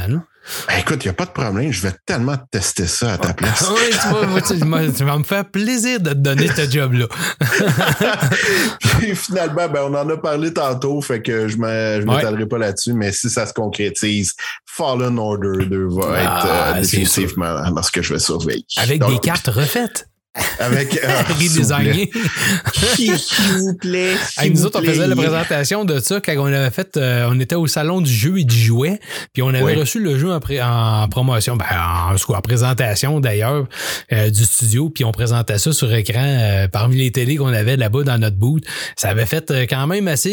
Ben, 0.66 0.78
écoute, 0.78 1.04
il 1.04 1.08
n'y 1.08 1.10
a 1.10 1.14
pas 1.14 1.26
de 1.26 1.30
problème. 1.30 1.70
Je 1.70 1.82
vais 1.82 1.94
tellement 2.06 2.36
tester 2.50 2.86
ça 2.86 3.12
à 3.12 3.18
ta 3.18 3.34
place. 3.34 3.68
oui, 3.70 4.40
tu, 4.46 5.04
vas, 5.04 5.18
me 5.18 5.22
faire 5.22 5.44
plaisir 5.44 6.00
de 6.00 6.10
te 6.10 6.14
donner 6.14 6.48
ce 6.48 6.68
job-là. 6.68 7.06
finalement, 9.14 9.68
ben, 9.68 9.82
on 9.90 9.94
en 9.94 10.08
a 10.08 10.16
parlé 10.16 10.52
tantôt, 10.52 11.00
fait 11.02 11.22
que 11.22 11.48
je 11.48 11.56
ne 11.56 12.04
m'étalerai 12.04 12.46
pas 12.46 12.58
là-dessus, 12.58 12.92
mais 12.94 13.12
si 13.12 13.28
ça 13.28 13.46
se 13.46 13.52
concrétise, 13.52 14.34
Fallen 14.66 15.18
Order 15.18 15.66
2 15.66 15.88
va 15.88 16.02
ah, 16.08 16.20
être 16.20 16.46
euh, 16.46 16.80
définitivement 16.80 17.70
dans 17.70 17.82
ce 17.82 17.92
que 17.92 18.02
je 18.02 18.14
vais 18.14 18.20
surveiller. 18.20 18.64
Avec 18.76 19.04
des 19.04 19.18
cartes 19.18 19.48
refaites. 19.48 20.06
Avec 20.60 20.96
euh, 21.04 21.22
Redesigné. 21.28 22.10
S'il 22.94 23.14
vous 23.58 23.74
plaît. 23.74 24.14
nous 24.48 24.64
autres, 24.64 24.80
on 24.80 24.84
faisait 24.84 25.08
la 25.08 25.16
présentation 25.16 25.84
de 25.84 25.98
ça 25.98 26.20
quand 26.20 26.34
on 26.36 26.44
avait 26.44 26.70
fait, 26.70 26.96
euh, 26.96 27.28
on 27.28 27.40
était 27.40 27.56
au 27.56 27.66
salon 27.66 28.00
du 28.00 28.12
jeu 28.12 28.38
et 28.38 28.44
du 28.44 28.56
jouet, 28.56 29.00
puis 29.32 29.42
on 29.42 29.48
avait 29.48 29.74
reçu 29.74 29.98
le 29.98 30.18
jeu 30.18 30.30
en, 30.30 31.08
promotion, 31.08 31.56
ben, 31.56 31.66
en, 31.72 32.14
en, 32.14 32.40
présentation 32.40 33.20
d'ailleurs 33.20 33.66
euh, 34.12 34.30
du 34.30 34.44
studio, 34.44 34.90
puis 34.90 35.04
on 35.04 35.12
présentait 35.12 35.58
ça 35.58 35.72
sur 35.72 35.92
écran 35.92 36.22
euh, 36.22 36.68
parmi 36.68 36.96
les 36.96 37.10
télés 37.10 37.36
qu'on 37.36 37.52
avait 37.52 37.76
là-bas 37.76 38.04
dans 38.04 38.18
notre 38.18 38.36
booth. 38.36 38.64
Ça 38.96 39.08
avait 39.08 39.26
fait 39.26 39.66
quand 39.68 39.86
même 39.86 40.06
assez 40.06 40.30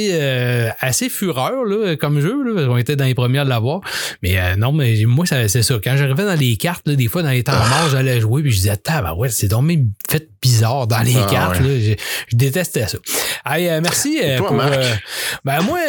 assez 0.79 1.09
fureur 1.09 1.65
là, 1.65 1.95
comme 1.95 2.19
jeu, 2.19 2.43
là, 2.43 2.67
on 2.69 2.77
était 2.77 2.95
dans 2.95 3.05
les 3.05 3.15
premiers 3.15 3.39
à 3.39 3.43
l'avoir. 3.43 3.81
Mais 4.21 4.55
non, 4.57 4.71
mais 4.71 5.03
moi, 5.05 5.25
c'est 5.25 5.63
ça. 5.63 5.75
Quand 5.83 5.97
j'arrivais 5.97 6.25
dans 6.25 6.39
les 6.39 6.55
cartes, 6.57 6.87
des 6.87 7.07
fois 7.07 7.23
dans 7.23 7.31
les 7.31 7.43
temps 7.43 7.53
morts, 7.53 7.89
j'allais 7.91 8.21
jouer, 8.21 8.43
puis 8.43 8.51
je 8.51 8.57
disais, 8.57 8.77
bah 8.85 9.13
ouais, 9.15 9.29
c'est 9.29 9.47
donc 9.47 9.65
fait 10.09 10.29
bizarre 10.47 10.87
dans 10.87 11.01
les 11.01 11.17
ah, 11.17 11.27
cartes. 11.29 11.61
Je, 11.61 11.95
détestais 12.31 12.87
ça. 12.87 12.97
Euh, 12.97 13.79
merci 13.81 14.19
euh, 14.21 14.37
pour. 14.37 14.59
Euh, 14.59 14.93
ben 15.43 15.61
moi, 15.61 15.79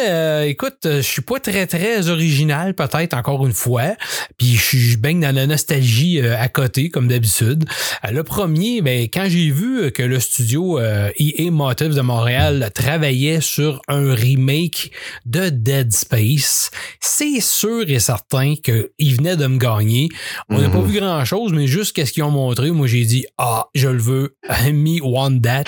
écoute, 0.45 0.79
je 0.83 1.01
suis 1.01 1.21
pas 1.21 1.39
très 1.39 1.65
très 1.65 2.09
original 2.09 2.73
peut-être 2.73 3.13
encore 3.13 3.45
une 3.45 3.53
fois. 3.53 3.95
Puis 4.37 4.55
je 4.55 4.61
suis 4.61 4.97
baigne 4.97 5.21
dans 5.21 5.33
la 5.33 5.47
nostalgie 5.47 6.21
à 6.21 6.47
côté 6.49 6.89
comme 6.89 7.07
d'habitude. 7.07 7.65
le 8.09 8.23
premier, 8.23 8.81
ben 8.81 9.03
quand 9.03 9.27
j'ai 9.27 9.51
vu 9.51 9.91
que 9.91 10.03
le 10.03 10.19
studio 10.19 10.79
EA 10.79 11.51
Motives 11.51 11.95
de 11.95 12.01
Montréal 12.01 12.71
travaillait 12.73 13.41
sur 13.41 13.81
un 13.87 14.13
remake 14.13 14.91
de 15.25 15.49
Dead 15.49 15.93
Space, 15.93 16.71
c'est 16.99 17.41
sûr 17.41 17.89
et 17.89 17.99
certain 17.99 18.55
qu'il 18.55 19.15
venait 19.15 19.37
de 19.37 19.47
me 19.47 19.57
gagner. 19.57 20.09
On 20.49 20.59
n'a 20.59 20.69
pas 20.69 20.79
mhm. 20.79 20.87
vu 20.87 20.99
grand 20.99 21.23
chose, 21.25 21.53
mais 21.53 21.67
juste 21.67 21.95
qu'est-ce 21.95 22.11
qu'ils 22.11 22.23
ont 22.23 22.31
montré, 22.31 22.71
moi 22.71 22.87
j'ai 22.87 23.05
dit 23.05 23.25
ah 23.37 23.67
je 23.75 23.87
le 23.87 23.99
veux 24.01 24.35
me 24.71 25.01
want 25.01 25.39
that. 25.41 25.65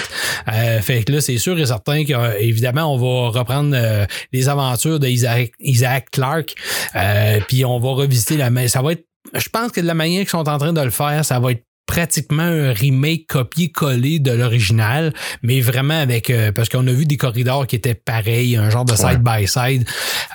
Euh, 0.47 0.81
fait 0.81 1.03
que 1.03 1.11
là, 1.11 1.21
c'est 1.21 1.37
sûr 1.37 1.57
et 1.59 1.65
certain 1.65 2.03
qu'évidemment, 2.03 2.93
on 2.93 2.97
va 2.97 3.39
reprendre 3.39 3.75
euh, 3.75 4.05
les 4.31 4.49
aventures 4.49 4.99
d'Isaac 4.99 5.51
Isaac 5.59 6.11
Clarke. 6.11 6.55
Euh, 6.95 7.39
puis 7.47 7.65
on 7.65 7.79
va 7.79 7.89
revisiter 7.91 8.37
la 8.37 8.49
main. 8.49 8.67
Ça 8.67 8.81
va 8.81 8.93
être. 8.93 9.05
Je 9.33 9.49
pense 9.49 9.71
que 9.71 9.81
de 9.81 9.85
la 9.85 9.93
manière 9.93 10.21
qu'ils 10.21 10.29
sont 10.29 10.49
en 10.49 10.57
train 10.57 10.73
de 10.73 10.81
le 10.81 10.89
faire, 10.89 11.23
ça 11.23 11.39
va 11.39 11.51
être 11.51 11.63
pratiquement 11.91 12.43
un 12.43 12.71
remake 12.71 13.27
copié-collé 13.27 14.19
de 14.19 14.31
l'original, 14.31 15.13
mais 15.43 15.59
vraiment 15.59 15.99
avec 15.99 16.29
euh, 16.29 16.53
parce 16.53 16.69
qu'on 16.69 16.87
a 16.87 16.91
vu 16.93 17.03
des 17.05 17.17
corridors 17.17 17.67
qui 17.67 17.75
étaient 17.75 17.95
pareils, 17.95 18.55
un 18.55 18.69
genre 18.69 18.85
de 18.85 18.95
side-by-side. 18.95 19.85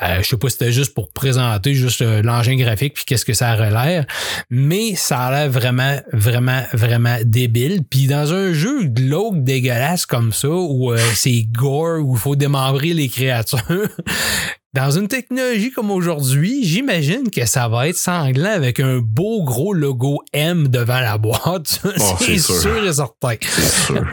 Euh, 0.02 0.18
je 0.22 0.28
sais 0.28 0.36
pas 0.36 0.50
si 0.50 0.58
c'était 0.58 0.72
juste 0.72 0.92
pour 0.92 1.10
présenter 1.12 1.72
juste 1.72 2.02
euh, 2.02 2.20
l'engin 2.20 2.56
graphique 2.56 2.92
puis 2.92 3.06
qu'est-ce 3.06 3.24
que 3.24 3.32
ça 3.32 3.52
a 3.52 3.70
l'air, 3.70 4.04
mais 4.50 4.96
ça 4.96 5.20
a 5.20 5.30
l'air 5.30 5.50
vraiment, 5.50 5.98
vraiment, 6.12 6.62
vraiment 6.74 7.16
débile. 7.24 7.80
Puis 7.88 8.06
dans 8.06 8.34
un 8.34 8.52
jeu 8.52 8.84
glauque 8.84 9.42
dégueulasse 9.42 10.04
comme 10.04 10.34
ça, 10.34 10.50
où 10.50 10.92
c'est 11.14 11.46
gore, 11.50 12.04
où 12.04 12.16
il 12.16 12.20
faut 12.20 12.36
démembrer 12.36 12.92
les 12.92 13.08
créatures, 13.08 13.62
Dans 14.76 14.90
une 14.90 15.08
technologie 15.08 15.70
comme 15.70 15.90
aujourd'hui, 15.90 16.62
j'imagine 16.62 17.30
que 17.30 17.46
ça 17.46 17.66
va 17.66 17.88
être 17.88 17.96
sanglant 17.96 18.50
avec 18.50 18.78
un 18.78 18.98
beau 18.98 19.42
gros 19.42 19.72
logo 19.72 20.22
M 20.34 20.68
devant 20.68 21.00
la 21.00 21.16
boîte. 21.16 21.80
Oh, 21.98 22.16
c'est 22.20 22.36
sûr. 22.36 22.84
et 22.84 22.92
certain. 22.92 23.36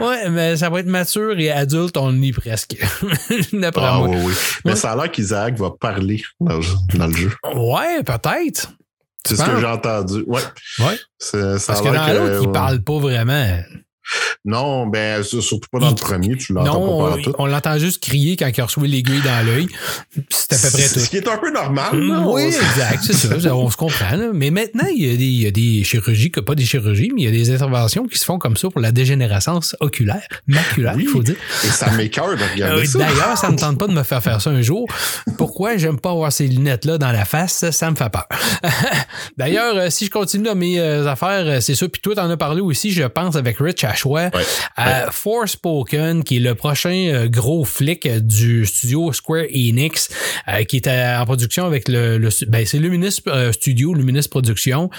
Ouais, 0.00 0.30
mais 0.30 0.56
ça 0.56 0.70
va 0.70 0.80
être 0.80 0.86
mature 0.86 1.38
et 1.38 1.50
adulte, 1.50 1.98
on 1.98 2.14
y 2.14 2.32
presque. 2.32 2.76
ah, 3.76 4.00
Oui, 4.00 4.16
oui. 4.24 4.32
Mais 4.64 4.74
ça 4.74 4.92
a 4.92 4.96
l'air 4.96 5.12
qu'Isaac 5.12 5.58
va 5.58 5.70
parler 5.70 6.22
dans, 6.40 6.56
le 6.56 6.62
jeu. 7.12 7.30
Ouais, 7.54 8.02
peut-être. 8.02 8.72
C'est 9.26 9.36
ce 9.36 9.44
que 9.44 9.60
j'ai 9.60 9.66
entendu. 9.66 10.24
Ouais. 10.26 10.40
Ouais. 10.78 10.98
Parce 11.30 11.80
que 11.82 11.94
dans 11.94 12.24
l'autre, 12.24 12.42
il 12.42 12.52
parle 12.52 12.82
pas 12.82 12.98
vraiment. 12.98 13.58
Non, 14.44 14.86
ben, 14.86 15.22
surtout 15.22 15.68
pas 15.70 15.78
dans 15.78 15.88
le 15.88 15.94
premier, 15.94 16.36
tu 16.36 16.52
l'entends 16.52 17.10
pas 17.10 17.22
tout. 17.22 17.32
On 17.38 17.46
l'entend 17.46 17.78
juste 17.78 18.02
crier 18.02 18.36
quand 18.36 18.50
il 18.54 18.60
reçoit 18.60 18.86
l'aiguille 18.86 19.22
dans 19.22 19.46
l'œil. 19.46 19.68
C'est 20.28 20.52
à 20.52 20.58
peu 20.58 20.76
près 20.76 20.88
tout. 20.88 21.00
Ce 21.00 21.08
qui 21.08 21.16
est 21.16 21.28
un 21.28 21.38
peu 21.38 21.50
normal. 21.50 21.90
Oui, 22.26 22.42
exact, 22.42 23.00
c'est 23.02 23.14
ça. 23.14 23.54
On 23.54 23.70
se 23.70 23.76
comprend. 23.76 24.16
Mais 24.32 24.50
maintenant, 24.50 24.86
il 24.94 25.04
y, 25.04 25.12
a 25.12 25.16
des, 25.16 25.24
il 25.24 25.42
y, 25.42 25.46
a 25.46 25.50
des, 25.50 25.84
chirurgies, 25.84 26.30
pas 26.30 26.54
des 26.54 26.64
chirurgies, 26.64 27.10
mais 27.14 27.22
il 27.22 27.24
y 27.24 27.28
a 27.28 27.30
des 27.30 27.50
interventions 27.50 28.06
qui 28.06 28.18
se 28.18 28.24
font 28.24 28.38
comme 28.38 28.56
ça 28.56 28.68
pour 28.68 28.80
la 28.80 28.92
dégénérescence 28.92 29.76
oculaire, 29.80 30.26
maculaire, 30.46 30.96
il 30.98 31.08
faut 31.08 31.22
dire. 31.22 31.36
Et 31.64 31.68
ça 31.68 31.90
m'écœure 31.92 32.36
de 32.36 32.52
regarder 32.52 32.82
euh, 32.82 32.84
ça. 32.84 32.98
D'ailleurs, 32.98 33.38
ça 33.38 33.48
ne 33.48 33.52
me 33.52 33.58
tente 33.58 33.78
pas 33.78 33.86
de 33.86 33.92
me 33.92 34.02
faire 34.02 34.22
faire 34.22 34.40
ça 34.40 34.50
un 34.50 34.62
jour. 34.62 34.86
Pourquoi 35.38 35.76
j'aime 35.76 35.98
pas 35.98 36.10
avoir 36.10 36.32
ces 36.32 36.46
lunettes-là 36.46 36.98
dans 36.98 37.12
la 37.12 37.24
face? 37.24 37.70
Ça 37.70 37.90
me 37.90 37.96
fait 37.96 38.10
peur. 38.10 38.26
D'ailleurs, 39.36 39.76
euh, 39.76 39.90
si 39.90 40.06
je 40.06 40.10
continue 40.10 40.44
dans 40.44 40.54
mes 40.54 40.78
euh, 40.78 41.06
affaires, 41.06 41.62
c'est 41.62 41.74
ça. 41.74 41.88
Puis 41.88 42.00
toi, 42.00 42.14
t'en 42.14 42.28
as 42.28 42.36
parlé 42.36 42.60
aussi, 42.60 42.90
je 42.90 43.04
pense, 43.04 43.36
avec 43.36 43.58
Rich 43.58 43.84
choix. 43.94 44.30
Ouais, 44.34 45.10
Forspoken, 45.10 46.24
qui 46.24 46.36
est 46.36 46.40
le 46.40 46.54
prochain 46.54 47.08
euh, 47.14 47.28
gros 47.28 47.64
flic 47.64 48.08
du 48.08 48.66
studio 48.66 49.12
Square 49.12 49.44
Enix, 49.54 50.08
euh, 50.48 50.64
qui 50.64 50.76
est 50.76 50.88
en 50.88 51.24
production 51.24 51.66
avec 51.66 51.88
le, 51.88 52.28
ben, 52.48 52.66
c'est 52.66 52.78
Luminous 52.78 53.20
euh, 53.28 53.52
Studio, 53.52 53.94
Luminous 53.94 54.28
Production. 54.30 54.90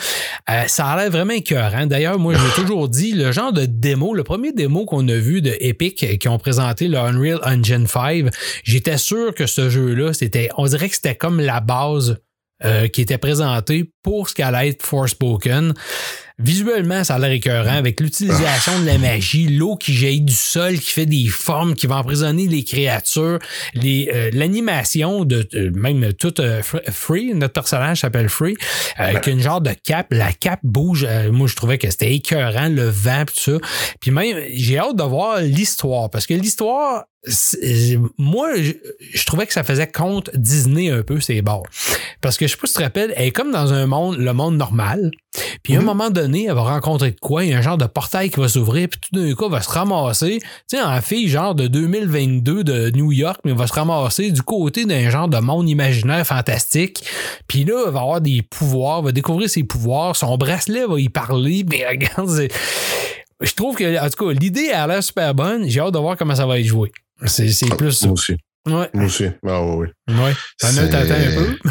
ça 0.67 0.87
a 0.87 0.97
l'air 0.97 1.11
vraiment 1.11 1.33
écœurant. 1.33 1.85
D'ailleurs, 1.85 2.19
moi, 2.19 2.33
j'ai 2.33 2.61
toujours 2.61 2.89
dit, 2.89 3.11
le 3.11 3.31
genre 3.31 3.53
de 3.53 3.65
démo, 3.65 4.13
le 4.13 4.23
premier 4.23 4.51
démo 4.51 4.85
qu'on 4.85 5.07
a 5.07 5.15
vu 5.15 5.41
de 5.41 5.55
Epic 5.59 6.19
qui 6.19 6.27
ont 6.27 6.39
présenté 6.39 6.87
le 6.87 6.97
Unreal 6.97 7.39
Engine 7.43 7.87
5, 7.87 8.27
j'étais 8.63 8.97
sûr 8.97 9.33
que 9.33 9.45
ce 9.45 9.69
jeu-là, 9.69 10.13
c'était, 10.13 10.49
on 10.57 10.65
dirait 10.65 10.89
que 10.89 10.95
c'était 10.95 11.15
comme 11.15 11.39
la 11.39 11.59
base 11.59 12.17
qui 12.93 13.01
était 13.01 13.17
présentée 13.17 13.91
pour 14.01 14.29
ce 14.29 14.33
qu'allait 14.33 14.69
être 14.69 14.83
Forspoken. 14.83 15.73
Visuellement, 16.37 17.05
ça 17.05 17.15
a 17.15 17.19
l'air 17.19 17.31
écœurant 17.31 17.77
avec 17.77 18.01
l'utilisation 18.01 18.77
de 18.81 18.85
la 18.85 18.97
magie, 18.97 19.47
l'eau 19.47 19.77
qui 19.77 19.93
jaillit 19.93 20.19
du 20.19 20.33
sol, 20.33 20.77
qui 20.79 20.91
fait 20.91 21.05
des 21.05 21.27
formes, 21.27 21.75
qui 21.75 21.87
va 21.87 21.95
emprisonner 21.95 22.45
les 22.47 22.65
créatures, 22.65 23.39
les 23.73 24.09
euh, 24.13 24.31
l'animation 24.33 25.23
de 25.23 25.47
même 25.73 26.11
tout 26.13 26.41
euh, 26.41 26.61
Free, 26.61 27.33
notre 27.33 27.53
personnage 27.53 28.01
s'appelle 28.01 28.27
Free, 28.27 28.57
euh, 28.99 29.03
avec 29.03 29.27
une 29.27 29.39
genre 29.39 29.61
de 29.61 29.71
cape, 29.81 30.07
la 30.11 30.33
cape 30.33 30.59
bouge. 30.63 31.07
moi, 31.31 31.47
je 31.47 31.55
trouvais 31.55 31.77
que 31.77 31.89
c'était 31.89 32.13
écœurant, 32.13 32.67
le 32.67 32.89
vent, 32.89 33.23
tout 33.25 33.51
ça. 33.51 33.57
Puis 34.01 34.11
même, 34.11 34.37
j'ai 34.53 34.77
hâte 34.77 34.97
de 34.97 35.03
voir 35.03 35.39
l'histoire 35.39 36.09
parce 36.09 36.25
que 36.25 36.33
l'histoire 36.33 37.05
moi, 38.17 38.49
je, 38.55 39.25
trouvais 39.25 39.45
que 39.45 39.53
ça 39.53 39.63
faisait 39.63 39.87
compte 39.87 40.29
Disney 40.35 40.89
un 40.89 41.03
peu, 41.03 41.19
ces 41.19 41.41
bords. 41.41 41.65
Parce 42.21 42.37
que 42.37 42.47
je 42.47 42.51
sais 42.51 42.57
pas 42.57 42.67
si 42.67 42.73
tu 42.73 42.79
te 42.79 42.83
rappelles, 42.83 43.13
elle 43.15 43.27
est 43.27 43.31
comme 43.31 43.51
dans 43.51 43.73
un 43.73 43.87
monde, 43.87 44.17
le 44.17 44.33
monde 44.33 44.57
normal. 44.57 45.11
Puis 45.63 45.73
à 45.73 45.77
un 45.77 45.79
mhm. 45.81 45.85
moment 45.85 46.09
donné, 46.09 46.45
elle 46.45 46.53
va 46.53 46.61
rencontrer 46.61 47.11
de 47.11 47.19
quoi? 47.19 47.43
Il 47.43 47.51
y 47.51 47.53
a 47.53 47.57
un 47.57 47.61
genre 47.61 47.77
de 47.77 47.85
portail 47.85 48.29
qui 48.29 48.39
va 48.39 48.47
s'ouvrir, 48.47 48.87
puis 48.89 48.99
tout 48.99 49.19
d'un 49.19 49.33
coup, 49.33 49.45
elle 49.45 49.51
va 49.51 49.61
se 49.61 49.69
ramasser, 49.69 50.39
tu 50.39 50.77
sais, 50.77 50.81
en 50.81 51.01
fille 51.01 51.27
genre 51.27 51.55
de 51.55 51.67
2022 51.67 52.63
de 52.63 52.89
New 52.91 53.11
York, 53.11 53.41
mais 53.43 53.51
elle 53.51 53.57
va 53.57 53.67
se 53.67 53.73
ramasser 53.73 54.31
du 54.31 54.41
côté 54.41 54.85
d'un 54.85 55.09
genre 55.09 55.27
de 55.27 55.37
monde 55.37 55.67
imaginaire 55.67 56.25
fantastique. 56.25 57.03
Puis 57.47 57.63
là, 57.63 57.83
elle 57.87 57.93
va 57.93 58.01
avoir 58.01 58.21
des 58.21 58.41
pouvoirs, 58.43 59.01
va 59.01 59.11
découvrir 59.11 59.49
ses 59.49 59.63
pouvoirs, 59.63 60.15
son 60.15 60.37
bracelet 60.37 60.85
va 60.85 60.99
y 60.99 61.09
parler, 61.09 61.65
mais 61.69 61.85
regarde, 61.87 62.47
je 63.41 63.53
trouve 63.53 63.75
que, 63.75 63.99
en 63.99 64.09
tout 64.09 64.25
cas, 64.25 64.31
l'idée 64.31 64.69
a 64.69 64.87
l'air 64.87 65.03
super 65.03 65.33
bonne. 65.33 65.67
J'ai 65.67 65.81
hâte 65.81 65.93
de 65.93 65.99
voir 65.99 66.15
comment 66.15 66.35
ça 66.35 66.45
va 66.45 66.59
être 66.59 66.65
joué. 66.65 66.91
C'est 67.25 67.77
plus 67.77 67.91
ça. 67.91 68.07
Moi 68.07 68.13
aussi. 68.13 68.37
Ouais. 68.67 68.89
Moi 68.93 69.05
aussi. 69.05 69.25
Ah, 69.47 69.61
oui, 69.61 69.87
oui. 70.07 70.15
Ouais. 70.15 70.33
T'en 70.59 70.67
as 70.67 70.81
un 70.81 71.35
peu? 71.35 71.57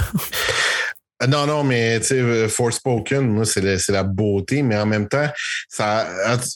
Ah, 1.25 1.27
non, 1.27 1.47
non, 1.47 1.65
mais 1.65 2.01
tu 2.01 2.09
sais, 2.09 2.19
euh, 2.19 2.49
Forspoken, 2.49 3.47
c'est 3.47 3.89
la, 3.89 4.03
beauté, 4.03 4.63
mais 4.63 4.77
en 4.77 4.85
même 4.85 5.09
temps, 5.09 5.27
ça, 5.71 6.07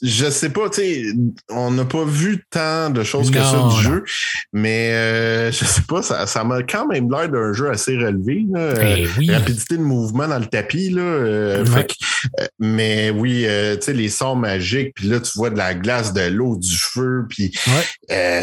je 0.02 0.28
sais 0.28 0.50
pas, 0.50 0.68
tu 0.68 0.82
sais, 0.82 1.02
on 1.48 1.70
n'a 1.70 1.86
pas 1.86 2.04
vu 2.04 2.44
tant 2.50 2.90
de 2.90 3.02
choses 3.02 3.30
que 3.30 3.38
ça 3.38 3.66
du 3.74 3.82
jeu, 3.82 4.04
mais 4.52 4.90
euh, 4.92 5.50
je 5.52 5.64
sais 5.64 5.80
pas, 5.88 6.02
ça 6.02 6.44
m'a 6.44 6.62
quand 6.64 6.86
même 6.86 7.10
l'air 7.10 7.30
d'un 7.30 7.54
jeu 7.54 7.70
assez 7.70 7.96
relevé. 7.96 8.44
Là, 8.52 8.74
eh 8.82 9.06
oui. 9.16 9.30
Rapidité 9.30 9.78
de 9.78 9.82
mouvement 9.82 10.28
dans 10.28 10.38
le 10.38 10.44
tapis, 10.44 10.90
là. 10.90 11.00
Euh, 11.00 11.64
mais 12.58 13.08
oui, 13.08 13.46
tu 13.46 13.86
sais, 13.86 13.94
les 13.94 14.10
sons 14.10 14.36
magiques, 14.36 14.92
puis 14.96 15.08
là, 15.08 15.18
tu 15.20 15.30
vois 15.34 15.48
de 15.48 15.56
la 15.56 15.72
glace, 15.72 16.12
de 16.12 16.28
l'eau, 16.28 16.58
du 16.58 16.76
feu, 16.76 17.24
puis 17.26 17.52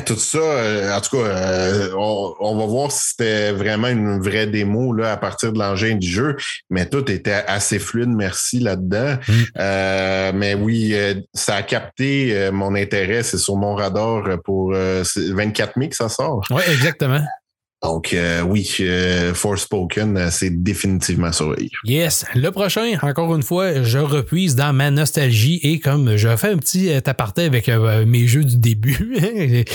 tout 0.08 0.18
ça. 0.18 0.98
en 0.98 1.02
tout 1.02 1.18
cas, 1.18 1.90
on, 1.96 2.34
on, 2.40 2.58
va 2.58 2.66
voir 2.66 2.92
si 2.92 3.10
c'était 3.10 3.52
vraiment 3.52 3.90
une 3.90 4.20
vraie 4.20 4.48
démo 4.48 4.92
là, 4.92 5.12
à 5.12 5.18
partir 5.18 5.54
de 5.54 5.60
l'engin 5.60 5.94
du 5.94 6.08
jeu, 6.08 6.15
mais 6.70 6.88
tout 6.88 7.10
était 7.12 7.44
assez 7.48 7.80
fluide, 7.80 8.10
merci 8.10 8.60
là-dedans. 8.60 9.18
Mm. 9.28 9.34
Euh, 9.58 10.32
mais 10.34 10.54
oui, 10.54 10.92
euh, 10.94 11.16
ça 11.34 11.56
a 11.56 11.64
capté 11.64 12.36
euh, 12.36 12.52
mon 12.52 12.76
intérêt. 12.76 13.24
C'est 13.24 13.38
sur 13.38 13.56
mon 13.56 13.76
radar 13.76 14.24
pour 14.44 14.74
euh, 14.74 15.04
c'est 15.04 15.32
24 15.32 15.78
mai 15.78 15.90
que 15.90 15.96
ça 15.96 16.10
sort. 16.10 16.42
Oui, 16.50 16.62
exactement. 16.72 17.22
Donc 17.86 18.14
euh, 18.14 18.42
oui, 18.42 18.78
euh, 18.80 19.34
Forspoken, 19.36 20.32
c'est 20.32 20.64
définitivement 20.64 21.32
surveillé. 21.32 21.70
Yes. 21.84 22.26
Le 22.34 22.50
prochain, 22.50 22.98
encore 23.04 23.36
une 23.36 23.44
fois, 23.44 23.84
je 23.84 24.00
repuise 24.00 24.56
dans 24.56 24.74
ma 24.74 24.90
nostalgie 24.90 25.60
et 25.62 25.80
comme 25.80 26.16
je 26.16 26.36
fais 26.36 26.50
un 26.50 26.58
petit 26.58 26.92
aparté 26.92 27.44
avec 27.44 27.70
euh, 27.70 28.06
mes 28.06 28.28
jeux 28.28 28.44
du 28.44 28.58
début. 28.58 29.18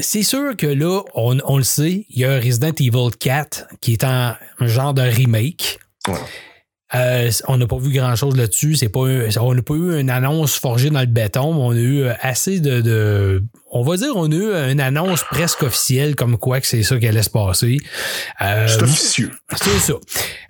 C'est 0.00 0.22
sûr 0.22 0.56
que 0.56 0.66
là, 0.66 1.02
on, 1.14 1.38
on 1.44 1.56
le 1.58 1.62
sait, 1.64 2.06
il 2.10 2.20
y 2.20 2.24
a 2.24 2.38
Resident 2.38 2.72
Evil 2.78 3.10
4 3.18 3.64
qui 3.80 3.92
est 3.94 4.04
en 4.04 4.34
un 4.60 4.66
genre 4.66 4.94
de 4.94 5.02
remake. 5.02 5.78
Ouais. 6.08 6.14
Euh, 6.94 7.30
on 7.48 7.56
n'a 7.58 7.66
pas 7.66 7.78
vu 7.78 7.92
grand 7.92 8.14
chose 8.14 8.36
là-dessus. 8.36 8.76
C'est 8.76 8.88
pas 8.88 9.06
un- 9.08 9.28
on 9.40 9.54
n'a 9.54 9.62
pas 9.62 9.74
eu 9.74 9.98
une 9.98 10.08
annonce 10.08 10.54
forgée 10.56 10.88
dans 10.88 11.00
le 11.00 11.06
béton, 11.06 11.52
mais 11.52 11.60
on 11.60 11.70
a 11.72 11.74
eu 11.74 12.02
euh, 12.02 12.12
assez 12.20 12.60
de, 12.60 12.80
de- 12.80 13.42
On 13.72 13.82
va 13.82 13.96
dire, 13.96 14.12
on 14.14 14.30
a 14.30 14.34
eu 14.34 14.70
une 14.70 14.80
annonce 14.80 15.24
presque 15.24 15.64
officielle 15.64 16.14
comme 16.14 16.38
quoi 16.38 16.60
que 16.60 16.66
c'est 16.68 16.84
ça 16.84 16.96
qui 16.98 17.08
allait 17.08 17.24
se 17.24 17.30
passer. 17.30 17.78
Euh, 18.40 18.68
C'est 18.68 18.82
officieux. 18.84 19.32
c'est 19.56 19.78
ça. 19.80 19.94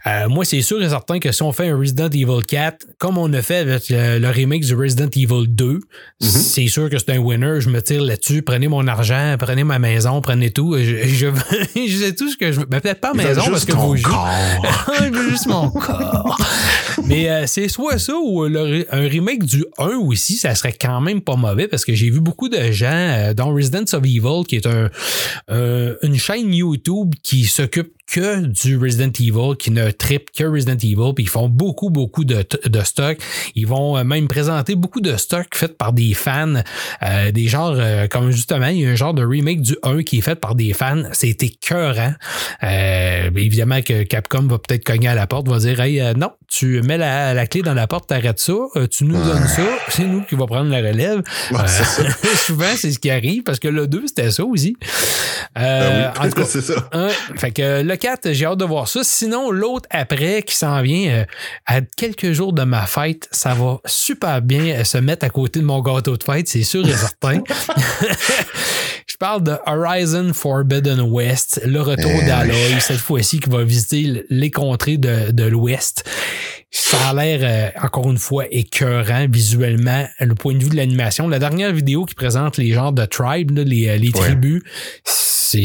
Euh, 0.06 0.28
moi, 0.28 0.44
c'est 0.44 0.62
sûr 0.62 0.80
et 0.82 0.88
certain 0.88 1.18
que 1.18 1.32
si 1.32 1.42
on 1.42 1.52
fait 1.52 1.68
un 1.68 1.76
Resident 1.78 2.08
Evil 2.08 2.44
4, 2.46 2.86
comme 2.98 3.18
on 3.18 3.32
a 3.32 3.42
fait 3.42 3.56
avec 3.56 3.88
le, 3.90 4.18
le 4.18 4.28
remake 4.30 4.64
du 4.64 4.74
Resident 4.74 5.08
Evil 5.14 5.46
2, 5.48 5.80
c'est 6.20 6.68
sûr 6.68 6.88
que 6.88 6.98
c'est 6.98 7.10
un 7.10 7.18
winner. 7.18 7.60
Je 7.60 7.68
me 7.70 7.82
tire 7.82 8.02
là-dessus. 8.02 8.42
Prenez 8.42 8.68
mon 8.68 8.86
argent, 8.86 9.34
prenez 9.38 9.64
ma 9.64 9.78
maison, 9.78 10.20
prenez 10.20 10.50
tout. 10.50 10.76
Je, 10.78 11.06
je, 11.08 11.26
je 11.74 11.96
sais 11.96 12.14
tout 12.14 12.30
ce 12.30 12.36
que 12.36 12.52
je 12.52 12.60
veux. 12.60 12.66
Ben, 12.66 12.80
peut-être 12.80 13.00
pas 13.00 13.14
maison 13.14 13.42
parce 13.50 13.64
que 13.64 13.72
jeux. 13.72 14.02
corps. 14.02 14.28
juste 15.30 15.46
mon 15.46 15.70
corps. 15.70 16.38
Mais 17.04 17.28
euh, 17.28 17.44
c'est 17.46 17.68
soit 17.68 17.98
ça 17.98 18.14
ou 18.16 18.44
le- 18.46 18.86
un 18.90 19.08
remake 19.08 19.44
du 19.44 19.64
1 19.78 19.96
aussi, 19.98 20.36
ça 20.36 20.54
serait 20.54 20.72
quand 20.72 21.00
même 21.00 21.20
pas 21.20 21.36
mauvais 21.36 21.68
parce 21.68 21.84
que 21.84 21.94
j'ai 21.94 22.10
vu 22.10 22.20
beaucoup 22.20 22.48
de 22.48 22.70
gens, 22.72 22.86
euh, 22.92 23.34
dont 23.34 23.52
Residents 23.54 23.84
of 23.92 24.04
Evil, 24.04 24.44
qui 24.48 24.56
est 24.56 24.66
un, 24.66 24.88
euh, 25.50 25.94
une 26.02 26.16
chaîne 26.16 26.52
YouTube 26.54 27.14
qui 27.22 27.44
s'occupe 27.44 27.92
que 28.10 28.46
du 28.46 28.78
Resident 28.78 29.10
Evil, 29.18 29.56
qui 29.58 29.70
ne 29.70 29.90
tripe 29.90 30.30
que 30.30 30.44
Resident 30.44 30.76
Evil, 30.76 31.12
puis 31.14 31.24
ils 31.24 31.28
font 31.28 31.48
beaucoup, 31.48 31.90
beaucoup 31.90 32.24
de, 32.24 32.44
de 32.64 32.80
stock. 32.82 33.18
Ils 33.54 33.66
vont 33.66 33.96
euh, 33.98 34.04
même 34.04 34.28
présenter 34.28 34.74
beaucoup 34.76 35.00
de 35.00 35.16
stock 35.16 35.46
fait 35.54 35.76
par 35.76 35.92
des 35.92 36.14
fans, 36.14 36.54
euh, 37.02 37.32
des 37.32 37.48
genres, 37.48 37.74
euh, 37.76 38.06
comme 38.06 38.30
justement, 38.30 38.68
il 38.68 38.80
y 38.80 38.86
a 38.86 38.90
un 38.90 38.94
genre 38.94 39.14
de 39.14 39.24
remake 39.24 39.60
du 39.60 39.76
1 39.82 40.02
qui 40.02 40.18
est 40.18 40.22
fait 40.22 40.36
par 40.36 40.54
des 40.54 40.72
fans. 40.72 41.02
C'est 41.12 41.42
écœurant. 41.42 42.14
Euh, 42.62 43.30
évidemment 43.36 43.82
que 43.82 44.04
Capcom 44.04 44.42
va 44.46 44.58
peut-être 44.58 44.84
cogner 44.84 45.08
à 45.08 45.14
la 45.14 45.26
porte, 45.26 45.48
va 45.48 45.58
dire 45.58 45.80
Hey, 45.80 46.00
euh, 46.00 46.14
non, 46.14 46.30
tu 46.48 46.80
mets 46.82 46.98
la, 46.98 47.34
la 47.34 47.46
clé 47.46 47.62
dans 47.62 47.74
la 47.74 47.86
porte, 47.86 48.08
t'arrêtes 48.08 48.38
ça, 48.38 48.52
euh, 48.76 48.86
tu 48.86 49.04
nous 49.04 49.22
donnes 49.22 49.46
ça, 49.48 49.66
c'est 49.88 50.04
nous 50.04 50.22
qui 50.22 50.36
va 50.36 50.46
prendre 50.46 50.70
la 50.70 50.78
relève. 50.78 51.22
Souvent, 52.36 52.74
c'est 52.76 52.92
ce 52.92 52.98
qui 52.98 53.10
arrive 53.10 53.42
parce 53.42 53.58
que 53.58 53.68
le 53.68 53.86
2, 53.86 54.04
c'était 54.06 54.30
ça 54.30 54.44
aussi. 54.44 54.76
Euh, 55.58 56.10
Ah 56.14 56.20
oui, 56.20 56.26
en 56.26 56.30
tout 56.30 56.36
cas, 56.40 56.44
c'est 56.46 56.60
ça. 56.62 56.88
Fait 57.36 57.50
que 57.50 57.82
le 57.96 57.98
4, 57.98 58.32
j'ai 58.32 58.44
hâte 58.44 58.58
de 58.58 58.64
voir 58.64 58.88
ça. 58.88 59.00
Sinon, 59.02 59.50
l'autre 59.50 59.88
après 59.90 60.42
qui 60.42 60.54
s'en 60.54 60.82
vient 60.82 61.10
euh, 61.10 61.24
à 61.64 61.80
quelques 61.80 62.32
jours 62.32 62.52
de 62.52 62.62
ma 62.62 62.86
fête, 62.86 63.26
ça 63.30 63.54
va 63.54 63.80
super 63.86 64.42
bien 64.42 64.80
euh, 64.80 64.84
se 64.84 64.98
mettre 64.98 65.24
à 65.24 65.30
côté 65.30 65.60
de 65.60 65.64
mon 65.64 65.80
gâteau 65.80 66.16
de 66.16 66.22
fête, 66.22 66.46
c'est 66.46 66.62
sûr 66.62 66.86
et 66.86 66.92
certain. 66.92 67.42
Je 69.06 69.16
parle 69.18 69.44
de 69.44 69.56
Horizon 69.64 70.32
Forbidden 70.34 71.00
West, 71.00 71.62
le 71.64 71.80
retour 71.80 72.10
Eh 72.22 72.26
d'Aloy, 72.26 72.80
cette 72.80 72.98
fois-ci 72.98 73.40
qui 73.40 73.48
va 73.48 73.64
visiter 73.64 74.26
les 74.28 74.50
contrées 74.50 74.98
de, 74.98 75.30
de 75.30 75.44
l'Ouest. 75.44 76.04
Ça 76.78 77.08
a 77.08 77.14
l'air, 77.14 77.40
euh, 77.42 77.80
encore 77.86 78.10
une 78.10 78.18
fois, 78.18 78.44
écœurant 78.50 79.26
visuellement, 79.30 80.06
le 80.20 80.34
point 80.34 80.52
de 80.54 80.62
vue 80.62 80.68
de 80.68 80.76
l'animation. 80.76 81.26
La 81.26 81.38
dernière 81.38 81.72
vidéo 81.72 82.04
qui 82.04 82.14
présente 82.14 82.58
les 82.58 82.70
genres 82.72 82.92
de 82.92 83.06
tribes, 83.06 83.52
là, 83.56 83.64
les, 83.64 83.88
euh, 83.88 83.96
les 83.96 84.08
Ouais. 84.08 84.12
tribus, 84.12 84.62
c'est, 85.04 85.64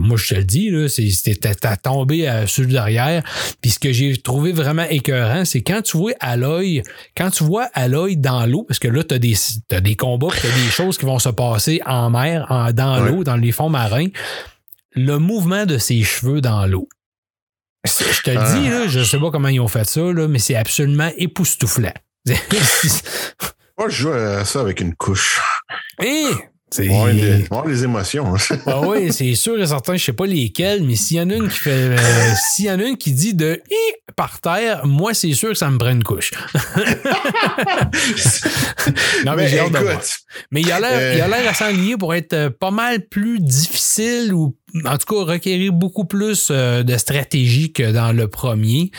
moi 0.00 0.16
je 0.16 0.28
te 0.28 0.34
le 0.34 0.44
dis, 0.44 0.70
là, 0.70 0.88
c'est, 0.88 1.08
c'était 1.10 1.64
à 1.66 1.76
tomber 1.76 2.28
euh, 2.28 2.46
sur 2.48 2.66
derrière. 2.66 3.22
Puis 3.60 3.70
ce 3.70 3.78
que 3.78 3.92
j'ai 3.92 4.16
trouvé 4.16 4.50
vraiment 4.50 4.86
écœurant, 4.90 5.44
c'est 5.44 5.60
quand 5.62 5.82
tu 5.82 5.96
vois 5.96 6.12
Aloy, 6.18 6.82
quand 7.16 7.30
tu 7.30 7.44
vois 7.44 7.68
Aloy 7.74 8.16
dans 8.16 8.46
l'eau, 8.46 8.64
parce 8.64 8.80
que 8.80 8.88
là, 8.88 9.04
t'as 9.04 9.18
des, 9.18 9.34
t'as 9.68 9.80
des 9.80 9.94
combats, 9.94 10.28
t'as 10.42 10.48
des 10.48 10.70
choses 10.70 10.98
qui 10.98 11.04
vont 11.04 11.20
se 11.20 11.28
passer 11.28 11.80
en 11.86 12.10
mer, 12.10 12.46
en- 12.50 12.72
dans 12.72 13.00
Ouais. 13.04 13.10
l'eau, 13.12 13.22
dans 13.22 13.36
les 13.36 13.52
fonds 13.52 13.68
marins. 13.70 14.08
Le 14.98 15.18
mouvement 15.18 15.66
de 15.66 15.78
ses 15.78 16.02
cheveux 16.02 16.40
dans 16.40 16.66
l'eau. 16.66 16.88
Je 17.86 18.22
te 18.22 18.30
le 18.30 18.38
Ah. 18.38 18.54
dis, 18.54 18.68
là, 18.68 18.88
je 18.88 19.02
sais 19.02 19.18
pas 19.18 19.30
comment 19.30 19.48
ils 19.48 19.60
ont 19.60 19.68
fait 19.68 19.88
ça, 19.88 20.00
là, 20.00 20.28
mais 20.28 20.38
c'est 20.38 20.56
absolument 20.56 21.10
époustouflant. 21.16 21.92
Moi, 23.78 23.88
je 23.88 23.96
joue 23.96 24.10
à 24.10 24.44
ça 24.44 24.60
avec 24.60 24.80
une 24.80 24.94
couche. 24.94 25.40
On 26.78 26.82
va 26.82 26.84
avoir 26.84 27.14
des, 27.14 27.44
avoir 27.50 27.82
émotions. 27.84 28.34
Ah 28.66 28.80
oui, 28.80 29.12
c'est 29.12 29.34
sûr 29.36 29.60
et 29.60 29.66
certain, 29.66 29.96
je 29.96 30.04
sais 30.04 30.12
pas 30.12 30.26
lesquels, 30.26 30.82
mais 30.82 30.96
s'il 30.96 31.16
y 31.16 31.20
en 31.20 31.30
a 31.30 31.34
une 31.34 31.48
qui 31.48 31.58
fait 31.58 31.70
euh, 31.70 31.96
s'il 32.52 32.64
y 32.64 32.70
en 32.70 32.80
a 32.80 32.82
une 32.82 32.96
qui 32.96 33.12
dit 33.12 33.34
de 33.34 33.62
Hi 33.70 33.92
par 34.16 34.40
terre, 34.40 34.84
moi 34.84 35.14
c'est 35.14 35.32
sûr 35.32 35.50
que 35.50 35.54
ça 35.54 35.70
me 35.70 35.78
prend 35.78 35.90
une 35.90 36.02
couche. 36.02 36.32
non, 39.24 39.34
mais, 39.36 39.48
j'ai 39.48 39.60
hâte 39.60 39.72
de 39.72 39.78
voir. 39.78 40.00
Mais 40.50 40.60
il 40.62 40.72
a 40.72 40.80
l'air 40.80 40.90
Euh. 40.92 41.14
il 41.14 41.20
a 41.20 41.28
l'air 41.28 41.50
à 41.50 41.54
s'enligner 41.54 41.96
pour 41.96 42.14
être 42.14 42.32
euh, 42.32 42.50
pas 42.50 42.70
mal 42.70 43.06
plus 43.06 43.40
difficile 43.40 44.32
ou 44.34 44.56
en 44.84 44.98
tout 44.98 45.06
cas 45.14 45.24
requérir 45.32 45.72
beaucoup 45.72 46.04
plus 46.04 46.48
euh, 46.50 46.82
de 46.82 46.96
stratégie 46.96 47.72
que 47.72 47.92
dans 47.92 48.12
le 48.12 48.28
premier. 48.28 48.90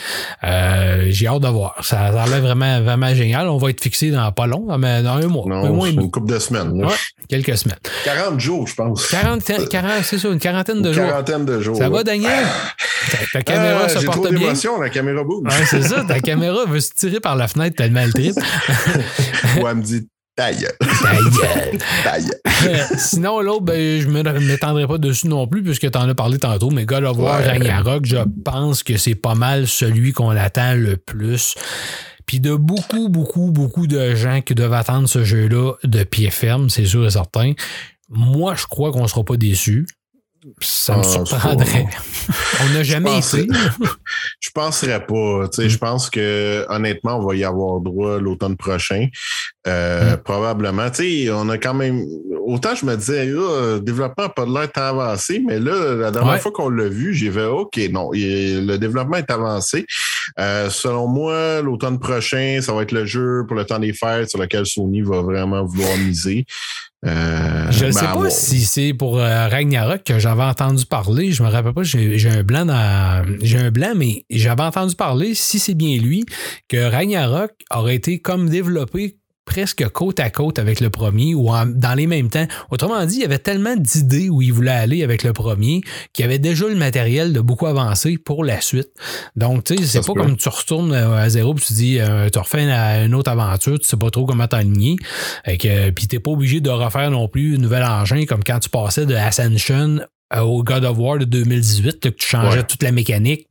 Euh, 0.44 1.08
j'ai 1.10 1.28
hâte 1.28 1.42
de 1.42 1.48
voir. 1.48 1.76
Ça, 1.82 2.12
ça 2.12 2.24
a 2.24 2.28
l'air 2.28 2.42
vraiment, 2.42 2.82
vraiment 2.82 3.14
génial. 3.14 3.48
On 3.50 3.58
va 3.58 3.70
être 3.70 3.82
fixé 3.82 4.10
dans 4.12 4.32
pas 4.32 4.48
long, 4.48 4.66
dans, 4.66 4.80
dans 4.80 5.18
un 5.18 5.28
mois. 5.28 5.46
un 5.48 5.50
non, 5.64 5.74
mois 5.74 5.90
demi. 5.90 6.04
une 6.06 6.12
couple 6.12 6.32
de 6.34 6.40
semaines. 6.40 6.84
Ouais, 6.84 6.94
quelques 7.30 7.58
semaines. 7.58 7.78
40 8.06 8.40
jours, 8.40 8.68
je 8.68 8.76
pense. 8.76 9.08
40, 9.08 9.44
40 9.70 9.92
c'est 10.04 10.18
ça, 10.18 10.28
une 10.30 10.40
quarantaine 10.40 10.82
de 10.82 10.88
Une 10.90 10.94
jours. 10.96 11.08
quarantaine 11.08 11.46
de 11.46 11.60
jours. 11.62 11.78
Ça 11.78 11.90
va. 11.90 12.04
Daniel? 12.04 12.46
Ta, 13.12 13.18
ta 13.34 13.42
caméra 13.44 13.82
Ah, 13.86 13.90
se 13.90 14.06
porte 14.06 14.24
trop 14.24 14.32
bien? 14.34 14.54
la 14.82 14.90
caméra 14.90 15.24
bouge. 15.24 15.44
Ouais, 15.44 15.66
c'est 15.70 15.82
ça, 15.84 16.04
ta 16.04 16.20
caméra 16.20 16.66
veut 16.66 16.80
se 16.80 16.92
tirer 16.98 17.20
par 17.20 17.36
la 17.36 17.48
fenêtre 17.48 17.76
tellement 17.76 18.02
elle 18.02 18.14
tripe. 18.14 18.36
Ouais, 19.58 19.64
elle 19.72 19.76
me 19.78 19.82
dit 19.82 20.08
ta 20.38 20.54
gueule, 20.54 20.78
Ta 22.04 22.20
gueule. 22.20 22.30
Euh, 22.68 22.84
Sinon, 22.98 23.42
l'autre, 23.42 23.64
ben, 23.64 24.00
je 24.02 24.08
ne 24.08 24.40
m'étendrai 24.48 24.88
pas 24.88 24.98
dessus 24.98 25.28
non 25.28 25.48
plus 25.48 25.64
puisque 25.64 25.90
tu 25.90 25.98
en 25.98 26.08
as 26.08 26.16
parlé 26.16 26.38
tantôt, 26.38 26.70
mais 26.70 26.86
God 26.86 27.04
of 27.06 27.18
War 27.18 27.40
Ouais. 27.40 27.48
Ragnarok, 27.48 28.06
je 28.06 28.18
pense 28.46 28.84
que 28.84 28.98
c'est 28.98 29.16
pas 29.16 29.36
mal 29.36 29.68
celui 29.68 30.14
qu'on 30.14 30.30
attend 30.30 30.76
le 30.76 30.98
plus. 30.98 31.56
Puis 32.26 32.40
de 32.40 32.56
beaucoup, 32.56 33.10
beaucoup, 33.10 33.52
beaucoup 33.52 33.88
de 33.88 34.14
gens 34.16 34.42
qui 34.42 34.54
doivent 34.54 34.74
attendre 34.74 35.08
ce 35.08 35.24
jeu-là 35.24 35.74
de 35.84 36.04
pied 36.04 36.30
ferme, 36.30 36.70
c'est 36.70 36.86
sûr 36.86 37.06
et 37.06 37.10
certain. 37.12 37.54
Moi, 38.10 38.56
je 38.56 38.66
crois 38.66 38.92
qu'on 38.92 39.04
ne 39.04 39.08
sera 39.08 39.24
pas 39.24 39.38
déçus. 39.38 39.86
Ça 40.62 40.96
me 40.96 41.02
Ah, 41.02 41.04
surprendrait. 41.04 41.88
On 42.62 42.74
n'a 42.74 42.84
jamais 42.84 43.10
pense- 43.10 43.34
été. 43.34 43.48
Je 44.40 44.50
penserais 44.54 45.06
pas. 45.06 45.50
Je 45.58 45.78
pense 45.78 46.10
que 46.10 46.66
honnêtement, 46.70 47.18
on 47.20 47.26
va 47.28 47.36
y 47.36 47.44
avoir 47.44 47.82
droit 47.82 48.18
l'automne 48.20 48.56
prochain. 48.56 49.08
Euh, 49.68 50.14
Mm. 50.14 50.18
Probablement. 50.24 50.90
Tu 50.90 51.26
sais, 51.26 51.32
on 51.32 51.50
a 51.50 51.58
quand 51.58 51.74
même. 51.74 52.04
Autant 52.46 52.74
je 52.76 52.86
me 52.86 52.96
disais, 52.96 53.26
là, 53.26 53.74
le 53.76 53.80
développement 53.82 54.24
n'a 54.24 54.30
pas 54.30 54.46
de 54.46 54.54
l'air 54.54 54.70
avancé, 54.76 55.42
mais 55.46 55.60
là, 55.60 55.96
la 55.96 56.12
dernière 56.12 56.34
Ouais. 56.34 56.40
fois 56.40 56.52
qu'on 56.52 56.70
l'a 56.70 56.88
vu, 56.88 57.14
j'ai 57.14 57.30
fait 57.30 57.44
OK, 57.46 57.78
non, 57.92 58.14
il- 58.14 58.66
le 58.66 58.78
développement 58.78 59.18
est 59.18 59.30
avancé. 59.30 59.86
Euh, 60.40 60.70
selon 60.70 61.08
moi, 61.08 61.62
l'automne 61.62 62.00
prochain, 62.00 62.60
ça 62.62 62.74
va 62.74 62.84
être 62.84 62.92
le 62.94 63.06
jeu 63.06 63.44
pour 63.48 63.58
le 63.58 63.66
temps 63.66 63.80
des 63.80 63.94
fêtes 63.94 64.30
sur 64.30 64.40
lequel 64.40 64.66
Sony 64.66 65.02
va 65.02 65.22
vraiment 65.22 65.64
vouloir 65.66 65.98
miser. 65.98 66.46
Euh, 67.06 67.68
Je 67.70 67.86
ne 67.86 67.92
ben, 67.92 68.00
sais 68.00 68.06
à 68.08 68.14
pas 68.14 68.30
si 68.30 68.62
c'est 68.62 68.94
pour 68.94 69.20
euh, 69.20 69.48
Ragnarok 69.48 70.04
que 70.04 70.18
j'avais 70.20 70.44
entendu 70.44 70.86
parler. 70.86 71.32
Je 71.32 71.44
me 71.44 71.50
rappelle 71.50 71.74
pas, 71.74 71.84
j'ai 71.84 72.30
un 72.30 72.44
blanc 72.44 72.66
dans. 72.66 73.24
J'ai 73.42 73.60
un 73.60 73.72
blanc, 73.72 73.94
mais 73.96 74.24
j'avais 74.30 74.64
entendu 74.64 74.96
parler, 74.96 75.36
si 75.36 75.60
c'est 75.60 75.76
bien 75.76 75.98
lui, 76.00 76.26
que 76.70 76.90
Ragnarok 76.90 77.52
aurait 77.74 77.96
été 77.96 78.20
comme 78.20 78.50
développé 78.50 79.18
presque 79.48 79.88
côte 79.90 80.20
à 80.20 80.30
côte 80.30 80.60
avec 80.60 80.80
le 80.82 80.92
premier 80.92 81.34
ou 81.34 81.50
en- 81.50 81.66
dans 81.66 81.96
les 81.96 82.06
mêmes 82.06 82.30
temps. 82.30 82.46
Autrement 82.70 83.04
dit, 83.06 83.16
il 83.16 83.22
y 83.22 83.26
avait 83.26 83.40
tellement 83.40 83.76
d'idées 83.76 84.30
où 84.30 84.42
il 84.44 84.54
voulait 84.54 84.70
aller 84.72 85.04
avec 85.04 85.24
le 85.24 85.34
premier 85.34 85.82
qu'il 86.14 86.24
y 86.24 86.28
avait 86.28 86.38
déjà 86.38 86.68
le 86.68 86.76
matériel 86.76 87.34
de 87.34 87.40
beaucoup 87.40 87.66
avancé 87.66 88.18
pour 88.20 88.44
la 88.44 88.62
suite. 88.62 88.90
Donc, 89.36 89.64
tu 89.64 89.78
sais, 89.78 89.86
c'est 89.86 89.98
pas 90.00 90.14
comme 90.22 90.38
tu 90.38 90.50
retournes 90.50 90.92
euh, 90.94 91.16
à 91.18 91.30
zéro 91.30 91.54
puis 91.56 91.66
tu 91.66 91.74
dis, 91.74 92.00
euh, 92.00 92.30
tu 92.30 92.38
refais 92.38 92.64
une, 92.64 92.70
une 93.06 93.16
autre 93.16 93.32
aventure, 93.32 93.80
tu 93.80 93.88
sais 93.88 93.98
pas 93.98 94.10
trop 94.12 94.26
comment 94.26 94.48
t'aligner. 94.48 94.98
Que, 95.46 95.90
puis 95.92 96.08
t'es 96.08 96.20
pas 96.20 96.32
obligé 96.32 96.60
de 96.62 96.70
refaire 96.70 97.10
non 97.10 97.28
plus 97.28 97.56
un 97.56 97.58
nouvel 97.58 97.84
engin 97.84 98.26
comme 98.26 98.44
quand 98.44 98.60
tu 98.60 98.70
passais 98.70 99.06
de 99.06 99.16
Ascension 99.16 100.00
euh, 100.00 100.06
au 100.42 100.64
God 100.64 100.84
of 100.86 100.98
War 100.98 101.18
de 101.20 101.26
2018, 101.26 102.00
que 102.00 102.10
tu 102.10 102.26
changeais 102.28 102.58
Ouais. 102.60 102.64
toute 102.64 102.84
la 102.84 102.92
mécanique. 102.92 103.48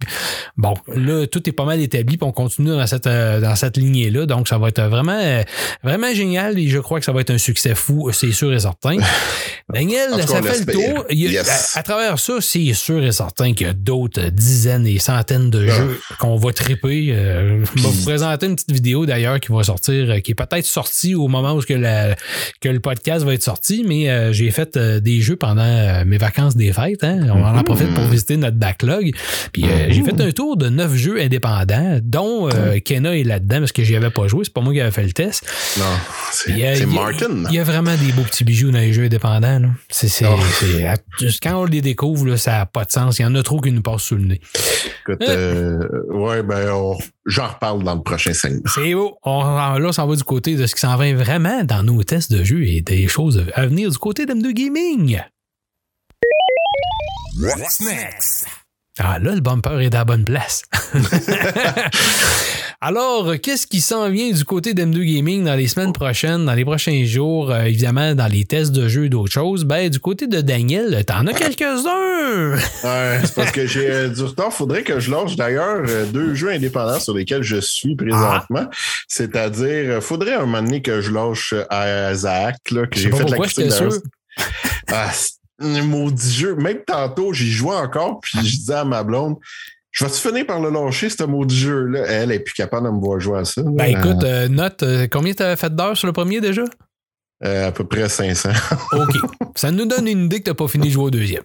Bon, 0.56 0.74
là, 0.94 1.26
tout 1.26 1.48
est 1.48 1.52
pas 1.52 1.64
mal 1.64 1.80
établi, 1.80 2.16
puis 2.16 2.26
on 2.26 2.32
continue 2.32 2.70
dans 2.70 2.86
cette, 2.86 3.06
euh, 3.06 3.40
dans 3.40 3.54
cette 3.56 3.76
lignée-là. 3.76 4.26
Donc, 4.26 4.48
ça 4.48 4.58
va 4.58 4.68
être 4.68 4.82
vraiment, 4.82 5.18
euh, 5.18 5.42
vraiment 5.82 6.12
génial 6.14 6.58
et 6.58 6.68
je 6.68 6.78
crois 6.78 6.98
que 6.98 7.04
ça 7.06 7.12
va 7.12 7.20
être 7.22 7.30
un 7.30 7.38
succès 7.38 7.74
fou, 7.74 8.10
c'est 8.12 8.32
sûr 8.32 8.52
et 8.52 8.60
certain. 8.60 8.96
Daniel, 9.72 10.10
cas, 10.12 10.26
ça 10.26 10.42
fait 10.42 10.60
le 10.66 10.72
tour. 10.72 11.04
Il 11.10 11.30
Yes. 11.32 11.72
à, 11.74 11.80
à 11.80 11.82
travers 11.82 12.18
ça, 12.18 12.34
c'est 12.40 12.72
sûr 12.72 13.02
et 13.02 13.10
certain 13.12 13.52
qu'il 13.52 13.66
y 13.66 13.70
a 13.70 13.72
d'autres 13.72 14.28
dizaines 14.30 14.86
et 14.86 14.98
centaines 14.98 15.50
de 15.50 15.66
Ah. 15.68 15.76
jeux 15.76 16.00
qu'on 16.18 16.36
va 16.36 16.52
triper. 16.52 17.08
Euh, 17.12 17.64
je 17.74 17.82
vais 17.82 17.88
vous 17.88 18.04
présenter 18.04 18.46
une 18.46 18.54
petite 18.54 18.70
vidéo 18.72 19.06
d'ailleurs 19.06 19.40
qui 19.40 19.50
va 19.52 19.62
sortir, 19.64 20.10
euh, 20.10 20.18
qui 20.20 20.32
est 20.32 20.34
peut-être 20.34 20.64
sortie 20.66 21.14
au 21.14 21.26
moment 21.28 21.52
où 21.54 21.60
que, 21.62 21.74
la- 21.74 22.14
que 22.60 22.68
le 22.68 22.80
podcast 22.80 23.24
va 23.24 23.34
être 23.34 23.42
sorti, 23.42 23.84
mais 23.86 24.08
euh, 24.08 24.32
j'ai 24.32 24.50
fait 24.52 24.76
euh, 24.76 25.00
des 25.00 25.20
jeux 25.20 25.36
pendant 25.36 25.62
euh, 25.64 26.04
mes 26.04 26.18
vacances 26.18 26.54
des 26.56 26.65
fêtes. 26.72 27.04
hein. 27.04 27.20
On 27.32 27.44
en 27.44 27.62
profite 27.64 27.92
pour 27.94 28.04
visiter 28.04 28.36
notre 28.36 28.56
backlog. 28.56 29.10
Puis 29.52 29.64
euh, 29.64 29.86
j'ai 29.90 30.02
fait 30.02 30.20
un 30.20 30.30
tour 30.32 30.56
de 30.56 30.68
neuf 30.68 30.94
jeux 30.94 31.20
indépendants, 31.20 31.98
dont 32.02 32.48
euh, 32.48 32.78
Kena 32.84 33.16
est 33.16 33.24
là-dedans 33.24 33.58
parce 33.60 33.72
que 33.72 33.82
j'y 33.82 33.96
avais 33.96 34.10
pas 34.10 34.26
joué. 34.28 34.44
C'est 34.44 34.52
pas 34.52 34.60
moi 34.60 34.72
qui 34.72 34.80
avais 34.80 34.90
fait 34.90 35.04
le 35.04 35.12
test. 35.12 35.44
Non, 35.78 35.84
c'est 36.32 36.50
il 36.52 36.58
y 36.58 36.66
a- 36.66 36.86
Martin. 36.86 37.44
Il 37.50 37.54
y 37.54 37.58
a 37.58 37.64
vraiment 37.64 37.94
des 37.96 38.12
beaux 38.12 38.22
petits 38.22 38.44
bijoux 38.44 38.70
dans 38.70 38.78
les 38.78 38.92
jeux 38.92 39.04
indépendants. 39.04 39.58
là. 39.58 39.68
À- 40.86 40.96
quand 41.42 41.62
on 41.62 41.64
les 41.64 41.80
découvre, 41.80 42.26
là, 42.26 42.36
ça 42.36 42.52
n'a 42.52 42.66
pas 42.66 42.84
de 42.84 42.90
sens. 42.90 43.18
Il 43.18 43.22
y 43.22 43.24
en 43.24 43.34
a 43.34 43.42
trop 43.42 43.60
qui 43.60 43.72
nous 43.72 43.82
passent 43.82 44.02
sous 44.02 44.16
le 44.16 44.24
nez. 44.24 44.40
Écoute, 45.02 45.22
euh, 45.28 45.78
ouais, 46.10 46.42
ben, 46.42 46.70
on- 46.72 46.96
j'en 47.26 47.48
reparle 47.48 47.82
dans 47.84 47.94
le 47.94 48.02
prochain 48.02 48.32
segment. 48.32 48.62
C'est 48.74 48.94
beau. 48.94 49.16
On, 49.24 49.42
là, 49.44 49.78
on 49.80 49.92
s'en 49.92 50.06
va 50.06 50.16
du 50.16 50.24
côté 50.24 50.54
de 50.56 50.66
ce 50.66 50.74
qui 50.74 50.80
s'en 50.80 50.96
va 50.96 51.12
vraiment 51.14 51.62
dans 51.64 51.82
nos 51.82 52.02
tests 52.02 52.32
de 52.32 52.42
jeux 52.44 52.64
et 52.66 52.80
des 52.80 53.06
choses 53.08 53.44
à 53.54 53.66
venir 53.66 53.90
du 53.90 53.98
côté 53.98 54.26
d'M2 54.26 54.52
Gaming. 54.52 55.20
What's 57.38 57.82
next? 57.82 58.46
Ah 58.98 59.18
là, 59.18 59.34
le 59.34 59.40
bumper 59.40 59.80
est 59.80 59.94
à 59.94 59.98
la 59.98 60.04
bonne 60.06 60.24
place. 60.24 60.62
Alors, 62.80 63.34
qu'est-ce 63.42 63.66
qui 63.66 63.82
s'en 63.82 64.08
vient 64.08 64.30
du 64.30 64.42
côté 64.44 64.72
d'M2 64.72 65.16
Gaming 65.16 65.44
dans 65.44 65.54
les 65.54 65.66
semaines 65.66 65.92
prochaines, 65.92 66.46
dans 66.46 66.54
les 66.54 66.64
prochains 66.64 67.04
jours, 67.04 67.50
euh, 67.50 67.64
évidemment, 67.64 68.14
dans 68.14 68.26
les 68.26 68.46
tests 68.46 68.72
de 68.72 68.88
jeux 68.88 69.04
et 69.06 69.08
d'autres 69.10 69.32
choses? 69.32 69.64
Ben, 69.64 69.90
du 69.90 70.00
côté 70.00 70.26
de 70.28 70.40
Daniel, 70.40 71.04
t'en 71.04 71.26
as 71.26 71.34
quelques-uns! 71.34 72.56
Ouais, 72.84 73.20
c'est 73.22 73.34
parce 73.34 73.52
que 73.52 73.66
j'ai 73.66 73.88
euh, 73.88 74.08
du 74.08 74.22
retard. 74.22 74.52
Faudrait 74.52 74.82
que 74.82 74.98
je 74.98 75.10
lance 75.10 75.36
d'ailleurs 75.36 75.82
euh, 75.86 76.06
deux 76.06 76.34
jeux 76.34 76.50
indépendants 76.50 76.98
sur 76.98 77.14
lesquels 77.14 77.42
je 77.42 77.58
suis 77.58 77.94
présentement. 77.94 78.66
C'est-à-dire, 79.08 79.90
euh, 79.90 80.00
faudrait 80.00 80.34
un 80.34 80.40
moment 80.40 80.62
donné 80.62 80.82
que 80.82 81.00
je 81.00 81.12
lâche 81.12 81.54
euh, 81.54 82.10
Isaac, 82.12 82.56
là, 82.70 82.86
que 82.86 82.98
j'ai 82.98 83.10
fait 83.10 83.18
la 83.18 83.36
pourquoi, 83.36 83.48
sûr. 83.48 83.90
Ah, 84.88 85.10
maudit 85.60 86.32
jeu. 86.32 86.54
Même 86.56 86.78
tantôt, 86.86 87.32
j'y 87.32 87.50
jouais 87.50 87.76
encore, 87.76 88.20
puis 88.20 88.38
je 88.38 88.56
disais 88.56 88.74
à 88.74 88.84
ma 88.84 89.02
blonde, 89.02 89.36
je 89.96 90.04
vais-tu 90.04 90.20
finir 90.20 90.46
par 90.46 90.60
le 90.60 90.68
lâcher, 90.68 91.08
ce 91.08 91.24
maudit 91.24 91.56
jeu-là? 91.56 92.04
Elle 92.06 92.30
est 92.30 92.40
plus 92.40 92.52
capable 92.52 92.86
de 92.86 92.92
me 92.92 93.00
voir 93.00 93.18
jouer 93.18 93.38
à 93.38 93.44
ça. 93.46 93.62
là. 93.62 93.70
Ben 93.72 93.86
écoute, 93.86 94.24
euh, 94.24 94.46
note, 94.46 94.82
euh, 94.82 95.08
combien 95.10 95.32
t'avais 95.32 95.56
fait 95.56 95.74
d'heures 95.74 95.96
sur 95.96 96.06
le 96.06 96.12
premier 96.12 96.40
déjà? 96.42 96.64
Euh, 97.44 97.68
à 97.68 97.72
peu 97.72 97.84
près 97.84 98.08
500. 98.08 98.50
OK. 98.92 99.14
Ça 99.54 99.70
nous 99.70 99.86
donne 99.86 100.06
une 100.06 100.26
idée 100.26 100.40
que 100.40 100.44
t'as 100.44 100.54
pas 100.54 100.68
fini 100.68 100.88
de 100.88 100.92
jouer 100.92 101.04
au 101.04 101.10
deuxième. 101.10 101.42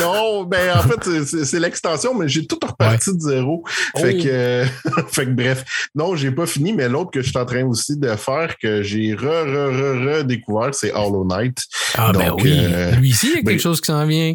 Non, 0.00 0.44
ben 0.44 0.76
en 0.76 0.82
fait, 0.82 1.24
c'est- 1.44 1.58
l'extension, 1.58 2.14
mais 2.14 2.28
j'ai 2.28 2.46
tout 2.46 2.58
reparti 2.62 3.14
de 3.14 3.20
zéro. 3.20 3.64
Fait 3.96 4.14
Oh. 4.18 4.22
que, 4.22 4.28
euh, 4.28 4.64
fait 5.08 5.26
que 5.26 5.30
bref, 5.30 5.64
non, 5.94 6.14
j'ai 6.14 6.30
pas 6.30 6.46
fini, 6.46 6.72
mais 6.72 6.88
l'autre 6.88 7.10
que 7.10 7.20
je 7.22 7.28
suis 7.30 7.38
en 7.38 7.44
train 7.44 7.64
aussi 7.64 7.96
de 7.96 8.08
faire, 8.16 8.56
que 8.58 8.82
j'ai 8.82 9.14
re, 9.14 9.22
re, 9.22 9.70
re, 9.70 10.18
redécouvert, 10.18 10.74
c'est 10.74 10.92
Hollow 10.92 11.24
Knight. 11.24 11.58
Ah 11.94 12.12
ben 12.12 12.32
oui, 12.38 12.52
euh, 12.60 12.92
lui 12.92 13.10
ici, 13.10 13.26
il 13.26 13.30
y 13.30 13.32
a 13.32 13.36
quelque 13.36 13.46
ben- 13.46 13.58
chose 13.58 13.80
qui 13.80 13.86
s'en 13.86 14.06
vient. 14.06 14.34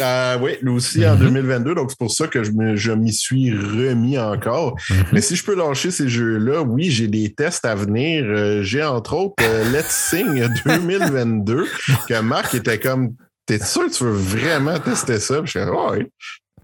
Euh, 0.00 0.38
oui, 0.42 0.52
lui 0.62 0.70
aussi 0.72 1.06
en 1.06 1.14
Mhm. 1.14 1.20
2022, 1.20 1.74
donc 1.74 1.90
c'est 1.90 1.98
pour 1.98 2.10
ça 2.10 2.26
que 2.26 2.42
je 2.42 2.92
m'y 2.92 3.12
suis 3.12 3.52
remis 3.52 4.18
encore. 4.18 4.76
Mhm. 4.90 5.04
Mais 5.12 5.20
si 5.20 5.36
je 5.36 5.44
peux 5.44 5.54
lâcher 5.56 5.90
ces 5.90 6.08
jeux-là, 6.08 6.62
oui, 6.62 6.90
j'ai 6.90 7.08
des 7.08 7.32
tests 7.32 7.64
à 7.64 7.74
venir. 7.74 8.24
Euh, 8.26 8.62
j'ai 8.62 8.82
entre 8.82 9.14
autres 9.14 9.42
Let's 9.72 9.90
Sing 10.10 10.26
2022, 10.66 11.66
que 12.08 12.20
Marc 12.20 12.54
était 12.54 12.78
comme 12.78 13.14
T'es 13.58 13.64
sûr 13.64 13.86
que 13.86 13.92
tu 13.96 14.04
veux 14.04 14.12
vraiment 14.12 14.78
tester 14.78 15.18
ça? 15.18 15.42
Puis 15.42 15.52
je 15.54 15.58
suis 15.60 15.68
ouais, 15.68 16.06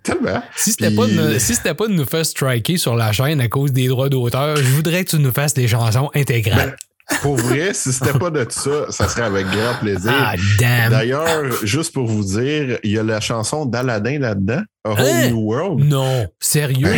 tellement. 0.02 0.42
Si 0.54 0.70
c'était 0.70 0.88
Puis- 0.88 0.96
pas, 0.96 1.06
de, 1.06 1.38
si 1.38 1.54
c'était 1.54 1.74
pas 1.74 1.88
de 1.88 1.92
nous 1.94 2.04
faire 2.04 2.24
striker 2.24 2.76
sur 2.76 2.94
la 2.94 3.10
chaîne 3.12 3.40
à 3.40 3.48
cause 3.48 3.72
des 3.72 3.88
droits 3.88 4.08
d'auteur, 4.08 4.56
je 4.56 4.62
voudrais 4.70 5.04
que 5.04 5.10
tu 5.10 5.18
nous 5.18 5.32
fasses 5.32 5.54
des 5.54 5.66
chansons 5.66 6.10
intégrales. 6.14 6.76
Pour 7.22 7.36
vrai, 7.36 7.72
si 7.72 7.92
c'était 7.92 8.18
pas 8.18 8.30
de 8.30 8.44
ça, 8.50 8.90
ça 8.90 9.08
serait 9.08 9.22
avec 9.22 9.46
grand 9.46 9.74
plaisir. 9.80 10.12
Ah, 10.12 10.34
damn. 10.58 10.90
D'ailleurs, 10.90 11.52
juste 11.64 11.92
pour 11.94 12.06
vous 12.06 12.24
dire, 12.24 12.78
il 12.82 12.90
y 12.92 12.98
a 12.98 13.02
la 13.04 13.20
chanson 13.20 13.64
d'Aladin 13.64 14.18
là-dedans, 14.18 14.62
A 14.84 14.90
Whole 14.90 14.98
Hein? 15.00 15.28
New 15.30 15.38
World. 15.40 15.84
Non, 15.84 16.26
sérieux? 16.40 16.94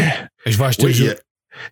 Je 0.47 0.57
vais 0.57 0.65
acheter 0.65 0.87
Oui, 0.87 0.93
le 0.93 0.99
il 0.99 1.03
y, 1.03 1.07
jeu. 1.09 1.13
a, 1.13 1.15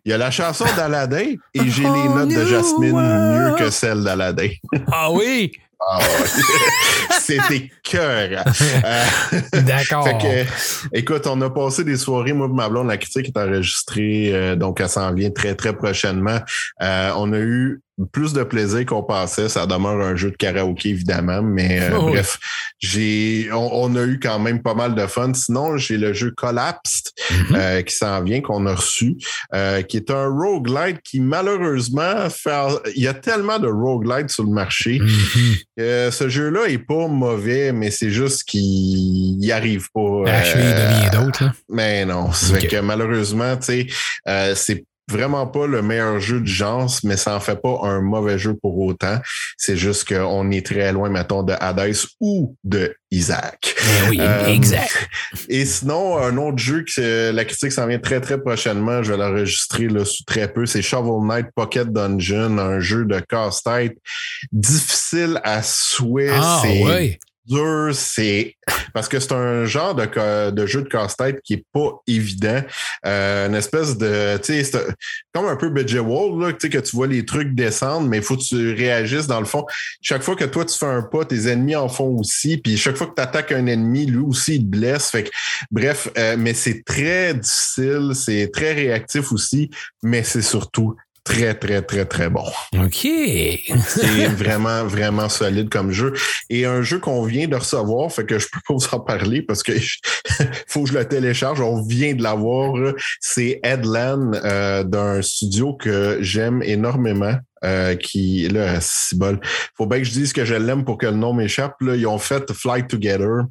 il 0.04 0.10
y 0.10 0.12
a 0.12 0.18
la 0.18 0.30
chanson 0.30 0.64
d'Aladin 0.76 1.34
et 1.54 1.60
j'ai 1.70 1.82
les 1.84 2.08
notes 2.08 2.28
de 2.28 2.44
Jasmine 2.44 2.92
mieux 2.92 3.56
que 3.58 3.70
celles 3.70 4.02
d'Aladin. 4.04 4.48
Ah 4.92 5.10
oui? 5.10 5.52
Ah 5.80 5.98
ouais. 5.98 6.26
C'était 7.20 7.70
cœur. 7.82 8.44
D'accord. 9.52 10.04
Fait 10.04 10.18
que, 10.18 10.96
écoute, 10.96 11.26
on 11.26 11.40
a 11.42 11.50
passé 11.50 11.84
des 11.84 11.96
soirées, 11.96 12.32
moi 12.32 12.48
et 12.50 12.54
ma 12.54 12.68
blonde, 12.68 12.88
la 12.88 12.96
critique 12.96 13.28
est 13.28 13.38
enregistrée, 13.38 14.30
euh, 14.32 14.56
donc 14.56 14.80
elle 14.80 14.88
s'en 14.88 15.12
vient 15.12 15.30
très, 15.30 15.54
très 15.54 15.74
prochainement. 15.74 16.38
Euh, 16.82 17.12
on 17.16 17.32
a 17.32 17.38
eu 17.38 17.82
plus 18.12 18.32
de 18.32 18.42
plaisir 18.42 18.84
qu'on 18.86 19.02
pensait. 19.02 19.48
Ça 19.48 19.66
demeure 19.66 20.00
un 20.00 20.16
jeu 20.16 20.30
de 20.30 20.36
karaoké, 20.36 20.90
évidemment, 20.90 21.42
mais 21.42 21.80
euh, 21.80 21.96
Oh 21.98 22.08
bref, 22.10 22.38
j'ai, 22.78 23.48
on, 23.52 23.70
on 23.72 23.96
a 23.96 24.02
eu 24.04 24.18
quand 24.20 24.38
même 24.38 24.62
pas 24.62 24.74
mal 24.74 24.94
de 24.94 25.06
fun. 25.06 25.32
Sinon, 25.34 25.76
j'ai 25.76 25.96
le 25.98 26.12
jeu 26.12 26.30
Collapsed 26.36 27.12
Mhm. 27.30 27.56
euh, 27.56 27.82
qui 27.82 27.94
s'en 27.94 28.22
vient, 28.22 28.40
qu'on 28.40 28.66
a 28.66 28.74
reçu, 28.74 29.16
euh, 29.54 29.82
qui 29.82 29.96
est 29.96 30.10
un 30.10 30.26
roguelite 30.28 31.00
qui 31.02 31.18
malheureusement 31.20 32.28
fait. 32.30 32.50
Il 32.94 33.02
y 33.02 33.08
a 33.08 33.14
tellement 33.14 33.58
de 33.58 33.66
roguelites 33.68 34.30
sur 34.30 34.44
le 34.44 34.50
marché. 34.50 34.98
Mhm. 35.00 35.54
Euh, 35.80 36.10
ce 36.10 36.28
jeu-là 36.28 36.66
est 36.68 36.78
pas 36.78 37.08
mauvais, 37.08 37.72
mais 37.72 37.90
c'est 37.90 38.10
juste 38.10 38.44
qu'il 38.44 39.38
n'y 39.38 39.50
arrive 39.52 39.88
pas. 39.92 40.22
Achever 40.26 40.62
euh, 40.64 41.08
de 41.10 41.16
d'autres. 41.16 41.44
mais 41.68 42.04
non, 42.04 42.30
c'est 42.32 42.66
que 42.68 42.80
malheureusement, 42.80 43.56
tu 43.56 43.64
sais, 43.64 43.86
euh, 44.28 44.54
c'est 44.54 44.84
vraiment 45.08 45.46
pas 45.46 45.66
le 45.66 45.82
meilleur 45.82 46.18
jeu 46.20 46.40
de 46.40 46.46
genre, 46.46 46.90
mais 47.04 47.16
ça 47.16 47.36
en 47.36 47.40
fait 47.40 47.60
pas 47.60 47.80
un 47.82 48.00
mauvais 48.00 48.38
jeu 48.38 48.54
pour 48.54 48.78
autant. 48.78 49.18
C'est 49.56 49.76
juste 49.76 50.08
qu'on 50.08 50.50
est 50.50 50.66
très 50.66 50.92
loin, 50.92 51.08
mettons, 51.08 51.42
de 51.42 51.54
Hades 51.58 51.96
ou 52.20 52.56
de 52.64 52.94
Isaac. 53.10 53.76
Ben 53.78 54.10
oui, 54.10 54.18
Euh, 54.20 54.46
exact. 54.46 55.08
Et 55.48 55.64
sinon, 55.64 56.18
un 56.18 56.36
autre 56.36 56.58
jeu 56.58 56.84
que 56.84 57.30
la 57.30 57.44
critique 57.44 57.72
s'en 57.72 57.86
vient 57.86 57.98
très 57.98 58.20
très 58.20 58.38
prochainement, 58.40 59.02
je 59.02 59.12
vais 59.12 59.18
l'enregistrer 59.18 59.88
là 59.88 60.04
sous 60.04 60.24
très 60.24 60.52
peu, 60.52 60.66
c'est 60.66 60.82
Shovel 60.82 61.26
Knight 61.26 61.46
Pocket 61.54 61.88
Dungeon, 61.92 62.58
un 62.58 62.80
jeu 62.80 63.04
de 63.04 63.20
casse-tête 63.20 63.96
difficile 64.52 65.40
à 65.44 65.62
souhait. 65.62 66.30
Ah. 66.32 66.62
Dur, 67.46 67.90
c'est 67.94 68.56
parce 68.92 69.08
que 69.08 69.20
c'est 69.20 69.32
un 69.32 69.64
genre 69.64 69.94
de, 69.94 70.50
de 70.50 70.66
jeu 70.66 70.82
de 70.82 70.88
casse-tête 70.88 71.40
qui 71.42 71.54
est 71.54 71.64
pas 71.72 72.02
évident. 72.06 72.62
Euh, 73.04 73.46
une 73.48 73.54
espèce 73.54 73.96
de, 73.98 74.38
tu 74.38 74.64
sais, 74.64 74.86
comme 75.32 75.46
un 75.46 75.56
peu 75.56 75.68
Budget 75.68 75.98
Wall, 75.98 76.40
là, 76.40 76.52
que 76.52 76.66
tu 76.66 76.96
vois 76.96 77.06
les 77.06 77.24
trucs 77.24 77.54
descendre, 77.54 78.08
mais 78.08 78.18
il 78.18 78.22
faut 78.22 78.36
que 78.36 78.42
tu 78.42 78.74
réagisses 78.74 79.26
dans 79.26 79.40
le 79.40 79.46
fond. 79.46 79.64
Chaque 80.00 80.22
fois 80.22 80.36
que 80.36 80.44
toi, 80.44 80.64
tu 80.64 80.76
fais 80.76 80.86
un 80.86 81.02
pas, 81.02 81.24
tes 81.24 81.48
ennemis 81.48 81.76
en 81.76 81.88
font 81.88 82.18
aussi. 82.18 82.56
Puis 82.58 82.76
chaque 82.76 82.96
fois 82.96 83.06
que 83.06 83.14
tu 83.14 83.22
attaques 83.22 83.52
un 83.52 83.66
ennemi, 83.66 84.06
lui 84.06 84.24
aussi, 84.24 84.56
il 84.56 84.60
te 84.60 84.76
blesse. 84.76 85.10
Fait 85.10 85.24
que, 85.24 85.30
bref, 85.70 86.08
euh, 86.18 86.36
mais 86.38 86.54
c'est 86.54 86.82
très 86.84 87.34
difficile, 87.34 88.12
c'est 88.14 88.50
très 88.52 88.72
réactif 88.72 89.32
aussi, 89.32 89.70
mais 90.02 90.22
c'est 90.22 90.42
surtout 90.42 90.96
très, 91.26 91.54
très, 91.54 91.82
très, 91.82 92.04
très 92.06 92.30
bon. 92.30 92.44
OK. 92.82 93.00
C'est 93.02 94.26
vraiment, 94.36 94.84
vraiment 94.84 95.28
solide 95.28 95.68
comme 95.68 95.90
jeu. 95.90 96.14
Et 96.48 96.64
un 96.64 96.80
jeu 96.82 96.98
qu'on 96.98 97.22
vient 97.24 97.48
de 97.48 97.56
recevoir, 97.56 98.10
fait 98.12 98.24
que 98.24 98.38
je 98.38 98.46
peux 98.46 98.60
pas 98.66 98.74
vous 98.74 98.86
en 98.92 99.00
parler 99.00 99.42
parce 99.42 99.62
que 99.62 99.76
je- 99.78 99.98
faut 100.68 100.84
que 100.84 100.90
je 100.90 100.94
le 100.98 101.04
télécharge. 101.04 101.60
On 101.60 101.82
vient 101.82 102.14
de 102.14 102.22
l'avoir. 102.22 102.72
C'est 103.20 103.60
Headland 103.64 104.34
euh, 104.44 104.84
d'un 104.84 105.20
studio 105.20 105.74
que 105.74 106.18
j'aime 106.20 106.62
énormément. 106.62 107.34
Euh, 107.64 107.94
qui 107.94 108.48
là, 108.48 108.78
c'est 108.80 109.18
bol. 109.18 109.40
Faut 109.76 109.86
bien 109.86 109.98
que 109.98 110.04
je 110.04 110.10
dise 110.12 110.32
que 110.32 110.44
je 110.44 110.54
l'aime 110.54 110.84
pour 110.84 110.98
que 110.98 111.06
le 111.06 111.12
nom 111.16 111.32
m'échappe. 111.32 111.74
Là, 111.80 111.96
ils 111.96 112.06
ont 112.06 112.18
fait 112.18 112.52
Fly 112.52 112.86
Together. 112.86 113.44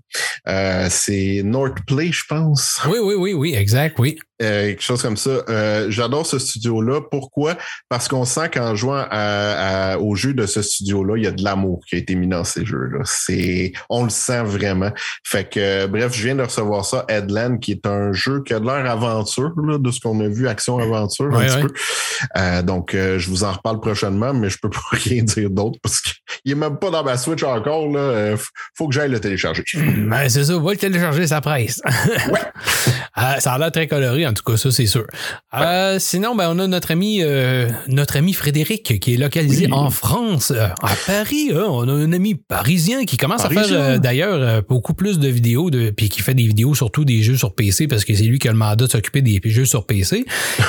Euh, 0.47 0.87
c'est 0.89 1.41
North 1.43 1.77
Play, 1.87 2.11
je 2.11 2.23
pense. 2.27 2.79
Oui, 2.87 2.97
oui, 3.01 3.15
oui, 3.17 3.33
oui, 3.33 3.55
exact, 3.55 3.97
oui. 3.99 4.17
Euh, 4.41 4.67
quelque 4.67 4.81
chose 4.83 5.01
comme 5.01 5.15
ça. 5.15 5.29
Euh, 5.49 5.87
J'adore 5.89 6.25
ce 6.25 6.39
studio-là. 6.39 6.99
Pourquoi? 7.09 7.55
Parce 7.87 8.09
qu'on 8.09 8.25
sent 8.25 8.49
qu'en 8.53 8.75
jouant 8.75 9.05
à- 9.09 9.93
à- 9.93 9.97
au 9.97 10.15
jeu 10.15 10.33
de 10.33 10.45
ce 10.45 10.61
studio-là, 10.61 11.13
il 11.17 11.23
y 11.23 11.27
a 11.27 11.31
de 11.31 11.41
l'amour 11.41 11.79
qui 11.87 11.95
a 11.95 11.99
été 11.99 12.15
mis 12.15 12.27
dans 12.27 12.43
ces 12.43 12.65
jeux-là. 12.65 12.99
C'est, 13.05 13.71
on 13.89 14.03
le 14.03 14.09
sent 14.09 14.43
vraiment. 14.43 14.91
Fait 15.23 15.49
que, 15.49 15.85
bref, 15.87 16.13
je 16.13 16.23
viens 16.25 16.35
de 16.35 16.43
recevoir 16.43 16.83
ça, 16.83 17.05
Headland, 17.07 17.59
qui 17.59 17.71
est 17.71 17.85
un 17.87 18.11
jeu 18.11 18.43
qui 18.43 18.53
a 18.53 18.59
de 18.59 18.65
l'air 18.65 18.89
aventure, 18.91 19.53
là, 19.65 19.77
de 19.77 19.89
ce 19.89 20.01
qu'on 20.01 20.19
a 20.19 20.27
vu, 20.27 20.49
action-aventure 20.49 21.27
un 21.33 21.37
Ouais, 21.39 21.47
petit 21.47 21.61
peu. 21.61 21.73
Euh, 22.37 22.61
donc, 22.61 22.93
euh, 22.93 23.17
je 23.17 23.29
vous 23.29 23.45
en 23.45 23.53
reparle 23.53 23.79
prochainement. 23.79 23.95
Prochainement, 24.05 24.33
mais 24.33 24.49
je 24.49 24.57
peux 24.57 24.69
pas 24.69 24.79
rien 24.91 25.23
dire 25.23 25.49
d'autre 25.49 25.79
parce 25.81 26.01
qu'il 26.01 26.51
est 26.51 26.55
même 26.55 26.77
pas 26.77 26.89
dans 26.91 27.03
ma 27.03 27.17
Switch 27.17 27.43
encore. 27.43 27.87
Là. 27.89 27.99
Euh, 27.99 28.37
faut 28.77 28.87
que 28.87 28.93
j'aille 28.93 29.09
le 29.11 29.19
télécharger. 29.19 29.63
Ben, 29.75 30.29
c'est 30.29 30.43
ça, 30.45 30.57
va 30.57 30.71
le 30.71 30.77
télécharger, 30.77 31.27
ça 31.27 31.41
presse. 31.41 31.81
Ouais. 32.31 32.39
Euh, 33.17 33.39
ça 33.39 33.53
a 33.53 33.57
l'air 33.57 33.71
très 33.71 33.87
coloré, 33.87 34.27
en 34.27 34.33
tout 34.33 34.43
cas, 34.43 34.57
ça, 34.57 34.71
c'est 34.71 34.87
sûr. 34.87 35.05
Euh, 35.53 35.99
sinon, 35.99 36.35
ben, 36.35 36.49
on 36.53 36.59
a 36.59 36.67
notre 36.67 36.91
ami, 36.91 37.19
euh, 37.21 37.69
notre 37.87 38.17
ami 38.17 38.33
Frédéric 38.33 38.99
qui 38.99 39.13
est 39.13 39.17
localisé 39.17 39.67
Oui. 39.67 39.71
en 39.71 39.89
France, 39.89 40.51
euh, 40.51 40.67
à 40.83 40.93
Paris. 41.07 41.51
hein. 41.53 41.63
On 41.69 41.87
a 41.87 41.93
un 41.93 42.11
ami 42.11 42.35
parisien 42.35 43.05
qui 43.05 43.15
commence 43.15 43.45
à 43.45 43.49
faire 43.49 43.67
euh, 43.71 43.97
d'ailleurs 43.99 44.33
euh, 44.41 44.61
beaucoup 44.67 44.93
plus 44.93 45.17
de 45.17 45.29
vidéos, 45.29 45.69
de, 45.69 45.91
puis 45.91 46.09
qui 46.09 46.21
fait 46.21 46.33
des 46.33 46.45
vidéos 46.45 46.75
surtout 46.75 47.05
des 47.05 47.23
jeux 47.23 47.37
sur 47.37 47.55
PC 47.55 47.87
parce 47.87 48.03
que 48.03 48.13
c'est 48.13 48.23
lui 48.25 48.37
qui 48.37 48.49
a 48.49 48.51
le 48.51 48.57
mandat 48.57 48.85
de 48.85 48.91
s'occuper 48.91 49.21
des 49.21 49.39
jeux 49.45 49.63
sur 49.63 49.85
PC 49.85 50.25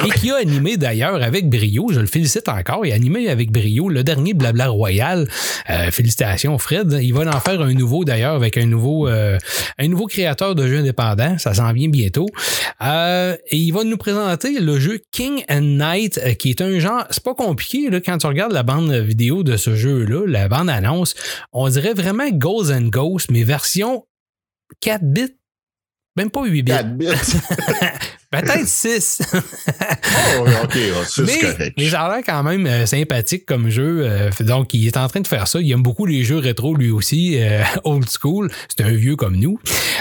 et 0.07 0.11
qui 0.11 0.31
a 0.31 0.37
animé 0.37 0.77
d'ailleurs 0.77 1.21
avec 1.21 1.49
brio, 1.51 1.89
je 1.93 1.99
le 1.99 2.07
félicite 2.07 2.49
encore, 2.49 2.87
il 2.87 2.93
a 2.93 2.95
animé 2.95 3.16
avec 3.25 3.51
brio 3.51 3.89
le 3.89 4.05
dernier 4.05 4.35
Blabla 4.35 4.69
Royal. 4.69 5.29
Euh, 5.71 5.91
félicitations 5.91 6.59
Fred. 6.59 6.99
Il 7.03 7.15
va 7.15 7.23
en 7.35 7.41
faire 7.41 7.61
un 7.61 7.73
nouveau 7.73 8.05
d'ailleurs 8.05 8.35
avec 8.35 8.59
un 8.59 8.67
nouveau, 8.67 9.09
euh, 9.09 9.39
un 9.79 9.89
nouveau 9.89 10.07
créateur 10.07 10.55
de 10.55 10.67
jeux 10.67 10.79
indépendants. 10.79 11.39
Ça 11.39 11.55
s'en 11.55 11.73
vient 11.73 11.89
bientôt. 11.89 12.27
Euh, 12.83 13.37
et 13.49 13.57
il 13.57 13.73
va 13.73 13.85
nous 13.85 13.97
présenter 13.97 14.61
le 14.61 14.79
jeu 14.79 15.01
King 15.11 15.43
and 15.49 15.63
Knight, 15.63 16.37
qui 16.39 16.51
est 16.51 16.61
un 16.61 16.79
genre, 16.79 17.05
c'est 17.11 17.23
pas 17.23 17.35
compliqué 17.35 17.89
là, 17.91 18.01
quand 18.01 18.19
tu 18.19 18.27
regardes 18.27 18.53
la 18.53 18.63
bande 18.63 18.93
vidéo 18.93 19.43
de 19.43 19.57
ce 19.57 19.75
jeu-là, 19.75 20.27
la 20.27 20.49
bande 20.49 20.69
annonce, 20.69 21.15
on 21.53 21.69
dirait 21.69 21.95
vraiment 21.95 22.29
Ghosts 22.31 22.71
and 22.71 22.89
Ghosts, 22.89 23.31
mais 23.31 23.43
version 23.43 24.05
4 24.81 25.03
bits, 25.03 25.37
même 26.17 26.31
pas 26.31 26.45
8 26.45 26.63
bits, 26.63 26.73
4 26.73 26.97
bits. 26.97 27.07
peut-être 28.31 28.67
6. 28.67 29.23
oh, 29.33 30.47
OK, 30.65 30.77
c'est 31.07 31.23
mais, 31.27 31.39
correct. 31.39 31.75
mais 31.79 31.89
ça 31.89 32.03
a 32.03 32.15
l'air 32.17 32.25
quand 32.25 32.43
même 32.43 32.67
euh, 32.67 32.87
sympathique 32.87 33.47
comme 33.47 33.69
jeu. 33.71 34.01
euh, 34.03 34.31
donc, 34.41 34.75
il 34.75 34.87
est 34.87 34.97
en 34.97 35.09
train 35.09 35.21
de 35.21 35.27
faire 35.27 35.49
ça. 35.49 35.61
Il 35.61 35.71
aime 35.73 35.83
beaucoup 35.83 36.07
les 36.07 36.23
jeux 36.25 36.39
rétro, 36.39 36.75
lui 36.75 36.91
aussi, 36.91 37.37
euh, 37.41 37.63
old 37.85 38.07
school. 38.11 38.51
C'est 38.75 38.85
un 38.85 38.91
vieux 38.93 39.17
comme 39.17 39.37
nous. 39.37 39.59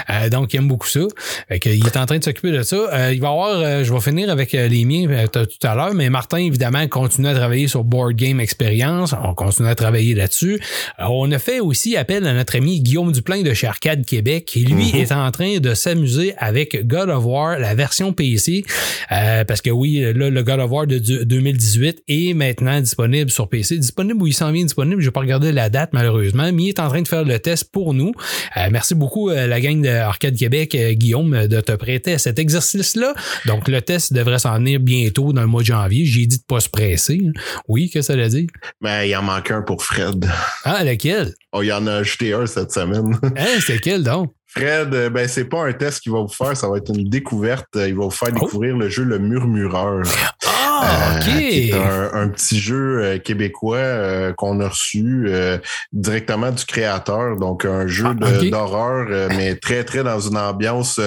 Euh, 0.10 0.30
donc, 0.30 0.54
il 0.54 0.58
aime 0.58 0.68
beaucoup 0.68 0.88
ça. 0.88 1.02
Fait 1.48 1.60
il 1.66 1.86
est 1.86 1.98
en 1.98 2.06
train 2.06 2.18
de 2.18 2.24
s'occuper 2.24 2.52
de 2.52 2.64
ça. 2.64 2.76
Euh, 2.76 3.12
il 3.14 3.22
va 3.22 3.30
avoir, 3.30 3.84
je 3.84 3.94
vais 3.94 4.00
finir 4.02 4.30
avec 4.30 4.52
les 4.54 4.86
miens 4.86 5.26
tout 5.32 5.46
à 5.68 5.76
l'heure, 5.76 5.94
mais 5.94 6.10
Martin, 6.10 6.38
évidemment, 6.38 6.88
continue 6.88 7.28
à 7.28 7.34
travailler 7.36 7.68
sur 7.68 7.84
Board 7.84 8.14
Game 8.14 8.40
Experience. 8.40 9.14
On 9.24 9.34
continue 9.34 9.68
à 9.68 9.76
travailler 9.76 10.14
là-dessus. 10.14 10.60
On 11.00 11.32
a 11.32 11.40
fait 11.40 11.60
aussi 11.60 11.96
appel 11.98 12.26
à 12.28 12.34
notre 12.34 12.56
ami 12.56 12.82
Guillaume 12.82 13.12
Duplain 13.12 13.42
de 13.42 13.54
chez 13.54 13.68
Arcade 13.68 14.06
Québec, 14.06 14.46
qui 14.46 14.64
lui 14.66 14.92
Mhm. 14.94 14.96
est 15.00 15.12
en 15.12 15.32
train 15.32 15.58
de 15.58 15.74
s'amuser 15.74 16.34
avec 16.38 16.86
God 16.88 17.10
of 17.10 17.24
War, 17.26 17.58
la 17.60 17.74
version 17.76 18.14
PC. 18.16 18.64
Euh, 19.12 19.44
parce 19.44 19.62
que 19.62 19.70
oui, 19.70 20.00
là, 20.16 20.30
le 20.30 20.44
God 20.44 20.60
of 20.60 20.72
War 20.72 20.88
de 20.88 20.98
du- 20.98 21.26
2018 21.26 22.04
est 22.08 22.34
maintenant 22.34 22.80
disponible 22.82 23.30
sur 23.30 23.48
PC. 23.50 23.78
Disponible 23.78 24.22
ou 24.22 24.28
il 24.28 24.34
s'en 24.34 24.52
vient 24.52 24.64
disponible, 24.64 25.02
je 25.02 25.08
vais 25.08 25.12
pas 25.12 25.20
regarder 25.20 25.52
la 25.52 25.70
date 25.70 25.90
malheureusement, 25.94 26.52
mais 26.54 26.64
il 26.64 26.70
est 26.70 26.80
en 26.80 26.88
train 26.90 27.02
de 27.02 27.08
faire 27.08 27.24
le 27.24 27.38
test 27.40 27.70
pour 27.72 27.94
nous. 27.94 28.12
Euh, 28.58 28.68
merci 28.72 28.96
beaucoup 28.96 29.30
euh, 29.30 29.48
la 29.48 29.60
gang 29.62 29.82
de 29.82 29.90
Arcade 29.90 30.36
Québec, 30.36 30.76
Guillaume, 30.94 31.48
de 31.48 31.62
te 31.62 31.74
prêter 31.74 32.14
à 32.14 32.18
cet 32.18 32.40
exercice-là. 32.40 33.14
Donc 33.46 33.68
le 33.68 33.82
test 33.82 34.14
devrait 34.14 34.40
s'en 34.40 34.56
venir 34.58 34.80
bientôt 34.80 35.34
dans 35.34 35.42
le 35.42 35.48
mois 35.48 35.62
de 35.62 35.68
janvier. 35.68 36.06
J'ai 36.06 36.26
dit 36.26 36.38
de 36.38 36.44
pas 36.48 36.60
se 36.60 36.70
presser. 36.70 37.20
hein. 37.26 37.32
Oui, 37.68 37.90
qu'est-ce 37.90 38.08
que 38.08 38.14
ça 38.14 38.20
veut 38.22 38.30
dire? 38.30 38.48
Mais 38.82 39.10
il 39.10 39.16
en 39.16 39.22
manque 39.24 39.52
un 39.52 39.62
pour 39.62 39.84
Fred. 39.84 40.26
Ah, 40.64 40.84
lequel? 40.84 41.34
Oh, 41.52 41.62
il 41.64 41.68
y 41.68 41.72
en 41.74 41.88
a 41.88 41.94
ajouté 41.96 42.34
un 42.34 42.46
cette 42.46 42.72
semaine. 42.72 43.18
Hein, 43.38 43.60
c'est 43.66 43.80
quel 43.80 44.04
donc? 44.04 44.32
Fred, 44.58 44.94
euh, 44.94 45.10
ben 45.10 45.28
c'est 45.28 45.46
pas 45.46 45.64
un 45.66 45.74
test 45.74 46.02
qu'il 46.02 46.12
va 46.12 46.20
vous 46.22 46.28
faire, 46.30 46.56
ça 46.56 46.70
va 46.70 46.78
être 46.78 46.90
une 46.96 47.10
découverte. 47.10 47.68
Euh, 47.76 47.88
Il 47.90 47.96
va 47.96 48.06
vous 48.06 48.10
faire 48.12 48.32
découvrir 48.32 48.78
le 48.78 48.88
jeu 48.90 49.04
Le 49.04 49.20
Murmureur. 49.20 50.04
Ah, 50.48 50.52
Euh, 50.84 51.20
ok. 51.20 51.24
qui 51.50 51.70
est 51.70 51.74
un, 51.74 52.10
un 52.14 52.28
petit 52.30 52.60
jeu 52.60 53.18
québécois 53.24 53.78
euh, 53.78 54.34
qu'on 54.34 54.60
a 54.60 54.68
reçu 54.68 55.26
euh, 55.28 55.58
directement 55.94 56.52
du 56.52 56.66
créateur. 56.66 57.38
Donc, 57.38 57.64
un 57.66 57.88
jeu 57.88 58.06
Ah, 58.22 58.44
d'horreur, 58.50 59.30
mais 59.30 59.56
très, 59.56 59.84
très 59.86 60.04
dans 60.04 60.20
une 60.20 60.38
ambiance 60.38 61.00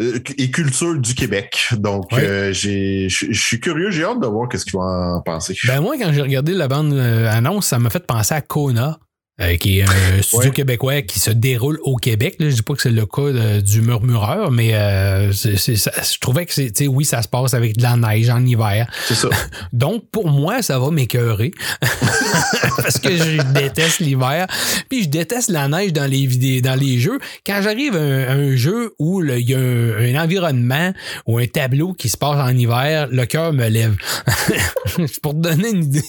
et 0.00 0.50
culture 0.50 0.96
du 0.98 1.14
Québec. 1.14 1.68
Donc, 1.72 2.10
Ouais. 2.12 2.50
j'ai, 2.52 3.08
je 3.08 3.32
suis 3.32 3.60
curieux, 3.60 3.90
j'ai 3.90 4.04
hâte 4.04 4.20
de 4.20 4.26
voir 4.26 4.48
qu'est-ce 4.48 4.64
qu'il 4.64 4.78
va 4.78 4.84
en 5.16 5.20
penser. 5.22 5.56
Ben 5.66 5.80
moi, 5.80 5.94
quand 5.98 6.12
j'ai 6.12 6.22
regardé 6.22 6.52
la 6.54 6.68
bande 6.68 6.92
annonce, 6.94 7.66
ça 7.66 7.78
m'a 7.78 7.90
fait 7.90 8.04
penser 8.06 8.34
à 8.34 8.40
Kona. 8.40 8.98
Euh, 9.40 9.56
qui 9.56 9.78
est 9.78 9.82
un 9.84 10.22
studio 10.22 10.48
Ouais. 10.48 10.50
québécois 10.54 11.02
qui 11.02 11.20
se 11.20 11.30
déroule 11.30 11.78
au 11.82 11.96
Québec. 11.96 12.36
Là. 12.38 12.50
Je 12.50 12.56
dis 12.56 12.62
pas 12.62 12.74
que 12.74 12.82
c'est 12.82 12.90
le 12.90 13.06
cas 13.06 13.30
de- 13.32 13.60
du 13.60 13.80
murmureur, 13.82 14.50
mais 14.50 14.74
euh, 14.74 15.32
ça- 15.32 15.50
je 15.54 16.18
trouvais 16.18 16.44
que 16.46 16.52
c'est, 16.52 16.70
tu 16.72 16.84
sais, 16.84 16.88
oui, 16.88 17.04
ça 17.04 17.22
se 17.22 17.28
passe 17.28 17.54
avec 17.54 17.76
de 17.76 17.82
la 17.82 17.96
neige 17.96 18.28
en 18.30 18.44
hiver. 18.44 18.88
C'est 19.06 19.14
ça. 19.14 19.28
Donc, 19.72 20.04
pour 20.10 20.28
moi, 20.28 20.62
ça 20.62 20.78
va 20.78 20.90
m'écœurer. 20.90 21.52
Parce 22.76 22.98
que 22.98 23.10
je 23.16 23.42
déteste 23.52 24.00
l'hiver. 24.00 24.46
Puis 24.88 25.04
je 25.04 25.08
déteste 25.08 25.50
la 25.50 25.68
neige 25.68 25.92
dans 25.92 26.08
les 26.10 26.26
vidéos, 26.26 26.60
dans 26.60 26.74
les 26.78 26.98
jeux. 26.98 27.18
Quand 27.46 27.60
j'arrive 27.62 27.94
à 27.96 28.00
un, 28.00 28.22
à 28.28 28.32
un 28.32 28.56
jeu 28.56 28.94
où 28.98 29.22
il 29.22 29.48
y 29.48 29.54
a 29.54 29.58
un, 29.58 30.14
un 30.14 30.22
environnement 30.22 30.92
ou 31.26 31.38
un 31.38 31.46
tableau 31.46 31.92
qui 31.92 32.08
se 32.08 32.16
passe 32.16 32.38
en 32.40 32.56
hiver, 32.56 33.08
le 33.10 33.24
cœur 33.26 33.52
me 33.52 33.68
lève. 33.68 33.96
pour 35.22 35.32
te 35.34 35.38
donner 35.38 35.70
une 35.70 35.84
idée. 35.84 36.02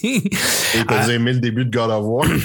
Et 0.75 0.85
t'as 0.87 1.07
aimé 1.09 1.33
le 1.33 1.39
début 1.39 1.65
de 1.65 1.71
God 1.75 1.89
of 1.91 2.03
War. 2.05 2.25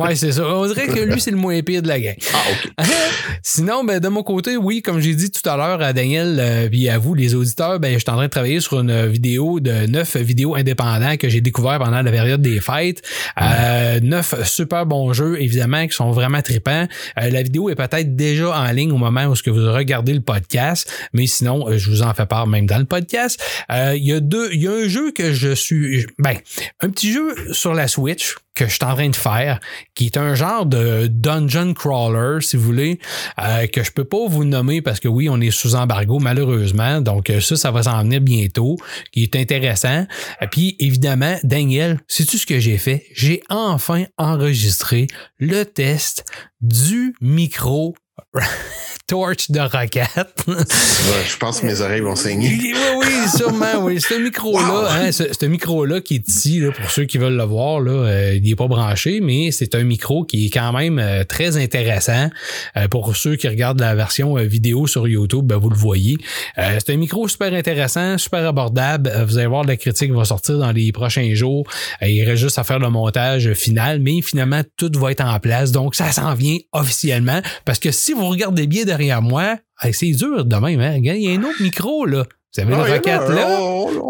Ouais, 0.00 0.14
c'est 0.20 0.32
ça. 0.32 0.46
On 0.46 0.66
dirait 0.66 0.86
que 0.86 1.00
lui, 1.00 1.20
c'est 1.20 1.30
le 1.30 1.38
moins 1.38 1.60
pire 1.62 1.80
de 1.82 1.88
la 1.88 1.98
gang. 1.98 2.14
ah, 2.34 2.38
OK. 2.50 2.86
Sinon, 3.42 3.84
ben, 3.84 4.00
de 4.00 4.08
mon 4.08 4.22
côté, 4.22 4.56
oui, 4.56 4.82
comme 4.82 5.00
j'ai 5.00 5.14
dit 5.14 5.30
tout 5.30 5.48
à 5.48 5.56
l'heure 5.56 5.80
à 5.80 5.92
Daniel, 5.94 6.36
euh, 6.38 6.68
puis 6.68 6.88
à 6.90 6.98
vous, 6.98 7.14
les 7.14 7.34
auditeurs, 7.34 7.80
ben, 7.80 7.94
je 7.94 7.98
suis 7.98 8.10
en 8.10 8.14
train 8.14 8.24
de 8.24 8.30
travailler 8.30 8.60
sur 8.60 8.78
une 8.80 9.06
vidéo 9.06 9.60
de 9.60 9.86
neuf 9.86 10.16
vidéos 10.16 10.54
indépendants 10.56 11.16
que 11.16 11.28
j'ai 11.30 11.40
découvert 11.40 11.78
pendant 11.78 12.02
la 12.02 12.10
période 12.10 12.42
des 12.42 12.60
fêtes. 12.60 13.02
Euh, 13.40 13.98
neuf 14.00 14.34
super 14.46 14.84
bons 14.84 15.12
jeux, 15.14 15.40
évidemment, 15.40 15.86
qui 15.86 15.94
sont 15.94 16.10
vraiment 16.10 16.42
tripants. 16.42 16.86
Euh, 17.18 17.30
la 17.30 17.42
vidéo 17.42 17.70
est 17.70 17.74
peut-être 17.74 18.14
déjà 18.14 18.50
en 18.50 18.70
ligne 18.72 18.92
au 18.92 18.98
moment 18.98 19.24
où 19.24 19.34
ce 19.34 19.42
que 19.42 19.50
vous 19.50 19.72
regardez 19.72 20.12
le 20.12 20.20
podcast, 20.20 20.92
mais 21.14 21.26
sinon, 21.26 21.68
euh, 21.68 21.78
je 21.78 21.88
vous 21.88 22.02
en 22.02 22.12
fais 22.12 22.26
part 22.26 22.46
même 22.46 22.66
dans 22.66 22.78
le 22.78 22.84
podcast. 22.84 23.42
Euh, 23.72 23.94
Il 23.96 24.04
y 24.04 24.12
a 24.12 24.20
deux, 24.20 24.50
il 24.52 24.62
y 24.62 24.68
a 24.68 24.72
un 24.72 24.88
jeu 24.88 25.12
que 25.12 25.32
je 25.32 25.54
suis, 25.54 26.06
ben, 26.18 26.36
un 26.80 26.90
petit 26.90 27.12
jeu 27.12 27.34
sur 27.52 27.72
la 27.72 27.88
Switch 27.88 28.34
que 28.54 28.66
je 28.66 28.74
suis 28.74 28.84
en 28.84 28.94
train 28.94 29.08
de 29.08 29.16
faire, 29.16 29.60
qui 29.94 30.06
est 30.06 30.16
un 30.16 30.34
genre 30.34 30.66
de 30.66 31.06
dungeon 31.06 31.74
crawler, 31.74 32.40
si 32.40 32.56
vous 32.56 32.64
voulez, 32.64 32.98
euh, 33.38 33.66
que 33.66 33.82
je 33.82 33.90
peux 33.92 34.04
pas 34.04 34.26
vous 34.28 34.44
nommer 34.44 34.82
parce 34.82 35.00
que 35.00 35.08
oui, 35.08 35.28
on 35.28 35.40
est 35.40 35.50
sous 35.50 35.74
embargo 35.74 36.18
malheureusement. 36.18 37.00
Donc 37.00 37.30
euh, 37.30 37.40
ça, 37.40 37.56
ça 37.56 37.70
va 37.70 37.82
s'en 37.82 38.02
venir 38.02 38.20
bientôt, 38.20 38.76
qui 39.12 39.22
est 39.22 39.36
intéressant. 39.36 40.06
Et 40.40 40.46
puis 40.48 40.76
évidemment, 40.78 41.36
Daniel, 41.42 42.00
sais-tu 42.08 42.38
ce 42.38 42.46
que 42.46 42.58
j'ai 42.58 42.78
fait? 42.78 43.06
J'ai 43.14 43.42
enfin 43.48 44.04
enregistré 44.18 45.06
le 45.38 45.64
test 45.64 46.24
du 46.60 47.14
micro 47.20 47.94
torch 49.10 49.50
de 49.50 49.58
roquette. 49.58 50.44
Je 50.46 51.36
pense 51.36 51.60
que 51.60 51.66
mes 51.66 51.80
oreilles 51.80 52.00
vont 52.00 52.14
saigner. 52.14 52.48
Oui, 52.48 52.74
oui, 52.98 53.28
sûrement, 53.36 53.82
oui. 53.82 54.00
Ce 54.00 54.14
micro-là, 54.14 54.88
hein, 54.88 55.10
ce, 55.10 55.24
ce 55.38 55.46
micro-là 55.46 56.00
qui 56.00 56.14
est 56.14 56.28
ici, 56.28 56.60
là, 56.60 56.70
pour 56.70 56.88
ceux 56.92 57.06
qui 57.06 57.18
veulent 57.18 57.36
le 57.36 57.42
voir, 57.42 57.80
là, 57.80 57.90
euh, 57.90 58.34
il 58.36 58.42
n'est 58.48 58.54
pas 58.54 58.68
branché, 58.68 59.20
mais 59.20 59.50
c'est 59.50 59.74
un 59.74 59.82
micro 59.82 60.22
qui 60.24 60.46
est 60.46 60.50
quand 60.50 60.72
même 60.72 61.00
euh, 61.00 61.24
très 61.24 61.56
intéressant. 61.56 62.30
Euh, 62.76 62.86
pour 62.86 63.16
ceux 63.16 63.34
qui 63.34 63.48
regardent 63.48 63.80
la 63.80 63.96
version 63.96 64.36
vidéo 64.36 64.86
sur 64.86 65.08
YouTube, 65.08 65.44
ben, 65.44 65.56
vous 65.56 65.70
le 65.70 65.76
voyez. 65.76 66.16
C'est 66.56 66.90
un 66.90 66.96
micro 66.96 67.26
super 67.26 67.52
intéressant, 67.52 68.16
super 68.16 68.46
abordable. 68.46 69.10
Vous 69.26 69.38
allez 69.38 69.48
voir, 69.48 69.64
la 69.64 69.76
critique 69.76 70.12
va 70.12 70.24
sortir 70.24 70.58
dans 70.58 70.70
les 70.70 70.92
prochains 70.92 71.34
jours. 71.34 71.66
Il 72.00 72.22
reste 72.22 72.42
juste 72.42 72.58
à 72.60 72.64
faire 72.64 72.78
le 72.78 72.90
montage 72.90 73.52
final, 73.54 73.98
mais 73.98 74.22
finalement, 74.22 74.62
tout 74.76 74.92
va 74.96 75.10
être 75.10 75.24
en 75.24 75.40
place. 75.40 75.72
Donc, 75.72 75.96
ça 75.96 76.12
s'en 76.12 76.34
vient 76.34 76.58
officiellement. 76.72 77.40
Parce 77.64 77.80
que 77.80 77.90
si 77.90 78.12
vous 78.12 78.28
regardez 78.28 78.68
bien 78.68 78.84
derrière 78.84 78.99
moi, 79.20 79.56
hey, 79.82 79.92
c'est 79.94 80.10
dur 80.12 80.44
de 80.44 80.56
même. 80.56 80.80
Hein? 80.80 80.96
Il 80.98 81.22
y 81.22 81.28
a 81.28 81.32
un 81.32 81.42
autre 81.42 81.62
micro, 81.62 82.04
là. 82.06 82.24
Vous 82.56 82.60
avez 82.62 82.74
Ah, 82.74 82.78
le 82.78 82.82
il 82.82 82.88
y 82.88 82.90
en 82.90 82.92
a 82.92 82.96
Rocket 82.96 83.14
un, 83.14 83.32
là. 83.32 83.46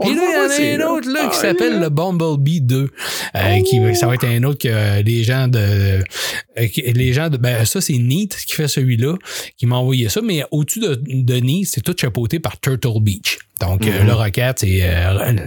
Puis 0.00 0.14
là, 0.14 0.22
il 0.58 0.64
y 0.64 0.76
en 0.76 0.80
a 0.80 0.84
un 0.84 0.88
autre 0.96 1.10
là, 1.12 1.20
qui 1.24 1.28
Ah, 1.30 1.32
s'appelle 1.42 1.78
le 1.78 1.90
Bumblebee 1.90 2.62
2. 2.62 2.88
Euh, 3.36 3.60
qui, 3.68 3.94
ça 3.94 4.06
va 4.06 4.14
être 4.14 4.24
un 4.26 4.42
autre 4.44 4.58
que 4.58 4.68
euh, 4.68 5.02
les 5.02 5.24
gens 5.24 5.46
de. 5.46 5.58
euh, 5.58 6.66
qui- 6.72 6.80
les 6.80 7.12
gens 7.12 7.28
de. 7.28 7.36
Ben, 7.36 7.66
ça, 7.66 7.82
c'est 7.82 7.98
Neat 7.98 8.34
qui 8.46 8.54
fait 8.54 8.66
celui-là, 8.66 9.16
qui 9.58 9.66
m'a 9.66 9.76
envoyé 9.76 10.08
ça. 10.08 10.22
Mais 10.22 10.42
au-dessus 10.52 10.80
de, 10.80 10.98
de 11.04 11.34
Neat, 11.34 11.66
c'est 11.66 11.82
tout 11.82 11.94
chapeauté 11.94 12.40
par 12.40 12.58
Turtle 12.58 13.02
Beach. 13.02 13.36
Donc, 13.60 13.86
euh, 13.86 14.00
Mhm. 14.00 14.06
le 14.06 14.14
Rocket, 14.14 14.58
c'est. 14.60 14.80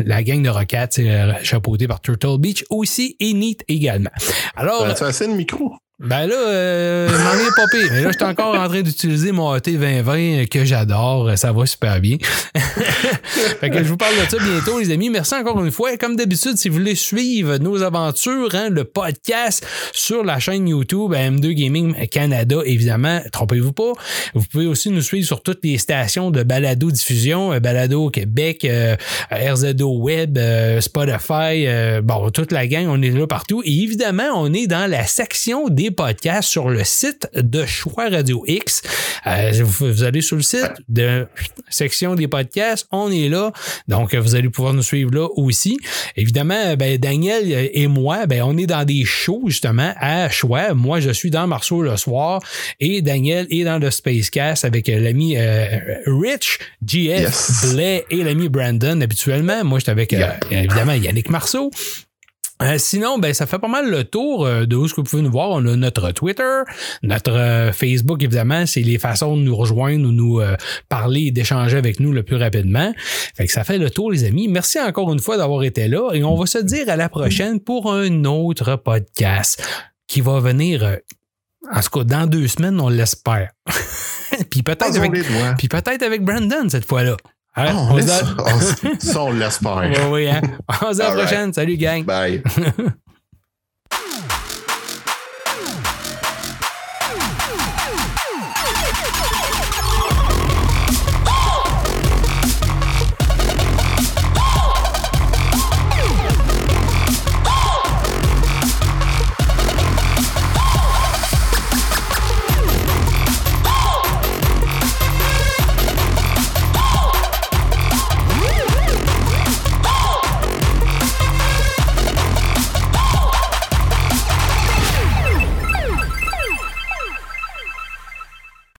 la 0.06 0.22
gang 0.24 0.44
de 0.44 0.50
Rocket, 0.50 0.94
c'est 0.94 1.10
chapeauté 1.44 1.88
par 1.88 2.00
Turtle 2.00 2.38
Beach 2.38 2.64
aussi 2.70 3.16
et 3.20 3.34
Neat 3.34 3.64
également. 3.68 4.12
Alors. 4.56 4.86
Ben, 4.86 4.94
Tu 4.94 5.04
as 5.04 5.08
assez 5.08 5.28
de 5.28 5.34
micro? 5.34 5.74
Ben 6.04 6.28
là, 6.28 6.36
euh, 6.36 7.10
m'en 7.10 7.34
est 7.40 7.56
pas 7.56 7.66
pire. 7.72 7.90
Mais 7.94 8.02
là, 8.02 8.12
je 8.12 8.18
suis 8.18 8.26
encore 8.26 8.56
en 8.56 8.68
train 8.68 8.82
d'utiliser 8.82 9.32
mon 9.32 9.52
AT 9.52 9.62
2020 9.62 10.48
que 10.48 10.66
j'adore. 10.66 11.38
Ça 11.38 11.54
va 11.54 11.66
super 11.66 12.02
bien. 12.02 12.18
fait 13.62 13.70
que 13.70 13.78
je 13.78 13.88
vous 13.88 13.96
parle 13.96 14.14
de 14.16 14.30
ça 14.30 14.38
bientôt, 14.38 14.80
les 14.80 14.92
amis. 14.92 15.10
Merci 15.10 15.36
encore 15.36 15.64
une 15.64 15.72
fois. 15.72 15.96
Comme 15.96 16.18
d'habitude, 16.18 16.58
si 16.58 16.68
vous 16.68 16.76
voulez 16.76 16.96
suivre 16.96 17.56
nos 17.58 17.84
aventures, 17.84 18.54
hein, 18.54 18.68
le 18.70 18.84
podcast 18.84 19.66
sur 19.94 20.26
la 20.26 20.40
chaîne 20.40 20.68
YouTube 20.68 21.14
M2 21.14 21.54
Gaming 21.54 22.08
Canada, 22.10 22.58
évidemment, 22.66 23.22
trompez-vous 23.32 23.72
pas. 23.72 23.94
Vous 24.34 24.44
pouvez 24.52 24.66
aussi 24.66 24.90
nous 24.90 25.02
suivre 25.02 25.26
sur 25.26 25.42
toutes 25.42 25.64
les 25.64 25.78
stations 25.78 26.32
de 26.32 26.44
balado 26.44 26.92
diffusion, 26.92 27.54
euh, 27.54 27.62
balado 27.62 28.10
Québec, 28.10 28.66
euh, 28.66 28.98
RZO 29.32 30.00
Web, 30.00 30.38
euh, 30.38 30.82
Spotify, 30.82 31.66
euh, 31.66 32.02
bon, 32.02 32.30
toute 32.30 32.52
la 32.52 32.68
gang, 32.68 32.88
on 32.90 33.02
est 33.02 33.10
là 33.10 33.26
partout. 33.26 33.62
Et 33.64 33.84
évidemment, 33.84 34.32
on 34.36 34.52
est 34.54 34.68
dans 34.68 34.90
la 34.90 35.08
section 35.08 35.70
des 35.70 35.93
podcasts 35.94 36.50
sur 36.50 36.70
le 36.70 36.84
site 36.84 37.28
de 37.36 37.66
Choix 37.66 38.10
Radio 38.10 38.44
X. 38.48 38.82
Euh, 39.26 39.52
vous, 39.64 39.92
vous 39.92 40.04
allez 40.04 40.22
sur 40.22 40.36
le 40.36 40.42
site 40.42 40.74
de 40.90 41.28
section 41.70 42.16
des 42.16 42.28
podcasts, 42.28 42.88
on 42.92 43.12
est 43.12 43.30
là. 43.30 43.52
Donc, 43.88 44.14
vous 44.16 44.36
allez 44.36 44.50
pouvoir 44.50 44.74
nous 44.74 44.84
suivre 44.84 45.12
là 45.14 45.28
aussi. 45.36 45.78
Évidemment, 46.16 46.76
ben, 46.76 46.98
Daniel 46.98 47.70
et 47.74 47.88
moi, 47.88 48.26
ben, 48.26 48.44
on 48.44 48.58
est 48.58 48.68
dans 48.68 48.84
des 48.86 49.06
shows 49.06 49.44
justement 49.48 49.94
à 49.98 50.30
Choix. 50.30 50.74
Moi, 50.74 51.00
je 51.00 51.12
suis 51.12 51.30
dans 51.32 51.48
Marceau 51.48 51.82
le 51.82 51.96
soir 51.98 52.42
et 52.80 53.02
Daniel 53.02 53.48
est 53.50 53.64
dans 53.64 53.80
le 53.80 53.92
Spacecast 53.92 54.66
avec 54.66 54.88
l'ami 54.88 55.36
euh, 55.38 55.80
Rich, 56.06 56.60
GF, 56.86 57.20
Yes. 57.24 57.74
Blais 57.74 58.06
et 58.10 58.24
l'ami 58.24 58.50
Brandon 58.50 59.00
habituellement. 59.02 59.64
Moi, 59.64 59.80
j'étais 59.80 59.92
avec 59.92 60.14
euh, 60.14 60.32
évidemment 60.52 60.94
Yannick 60.94 61.30
Marceau. 61.30 61.72
Euh, 62.64 62.78
sinon, 62.78 63.20
ben, 63.20 63.34
ça 63.34 63.46
fait 63.46 63.60
pas 63.60 63.68
mal 63.68 63.90
le 63.90 64.04
tour 64.06 64.46
euh, 64.46 64.66
de 64.66 64.76
où 64.76 64.88
ce 64.88 64.94
que 64.94 65.02
vous 65.02 65.08
pouvez 65.08 65.22
nous 65.22 65.32
voir. 65.32 65.50
On 65.50 65.66
a 65.66 65.76
notre 65.76 66.12
Twitter, 66.12 66.62
notre 67.02 67.34
euh, 67.34 67.72
Facebook, 67.74 68.24
évidemment, 68.24 68.66
c'est 68.66 68.82
les 68.82 68.98
façons 68.98 69.36
de 69.36 69.42
nous 69.42 69.56
rejoindre 69.56 70.08
ou 70.08 70.12
nous 70.12 70.42
parler 70.90 71.26
et 71.28 71.32
d'échanger 71.32 71.78
avec 71.78 72.00
nous 72.00 72.12
le 72.12 72.24
plus 72.24 72.38
rapidement. 72.38 72.94
Fait 73.36 73.46
que 73.46 73.52
ça 73.52 73.64
fait 73.64 73.78
le 73.78 73.90
tour, 73.90 74.12
les 74.12 74.24
amis. 74.24 74.48
Merci 74.48 74.80
encore 74.80 75.12
une 75.12 75.20
fois 75.20 75.38
d'avoir 75.38 75.64
été 75.64 75.88
là 75.88 76.12
et 76.14 76.24
on 76.24 76.36
va 76.36 76.46
se 76.46 76.60
dire 76.60 76.90
à 76.90 76.96
la 76.96 77.10
prochaine 77.10 77.60
pour 77.60 77.92
un 77.92 78.26
autre 78.26 78.76
podcast 78.78 79.64
qui 80.08 80.22
va 80.22 80.40
venir, 80.40 80.98
en 81.72 81.82
tout 81.82 82.00
cas, 82.00 82.04
dans 82.04 82.28
deux 82.28 82.48
semaines, 82.48 82.80
on 82.80 82.90
l'espère. 82.90 83.52
Puis 84.50 84.64
peut-être 84.64 84.98
avec, 84.98 85.12
puis 85.58 85.68
peut-être 85.68 86.02
avec 86.02 86.24
Brandon 86.24 86.68
cette 86.68 86.86
fois-là. 86.86 87.18
Hein? 87.56 87.66
Ah, 87.68 87.74
On 87.76 87.94
on 87.96 88.02
se 88.02 88.06
laisse- 88.06 88.24
dit- 88.24 88.88
on- 88.96 89.00
ça, 89.14 89.24
on 89.24 89.32
l'espère. 89.32 89.76
Ouais, 89.78 90.08
ouais, 90.10 90.30
hein? 90.30 90.42
On 90.82 90.92
se 90.92 90.96
dit 90.96 91.02
à 91.02 91.06
la 91.06 91.10
All 91.12 91.18
right. 91.18 91.28
prochaine. 91.28 91.54
Salut, 91.54 91.78
gang. 91.78 92.04
Bye. 92.04 92.42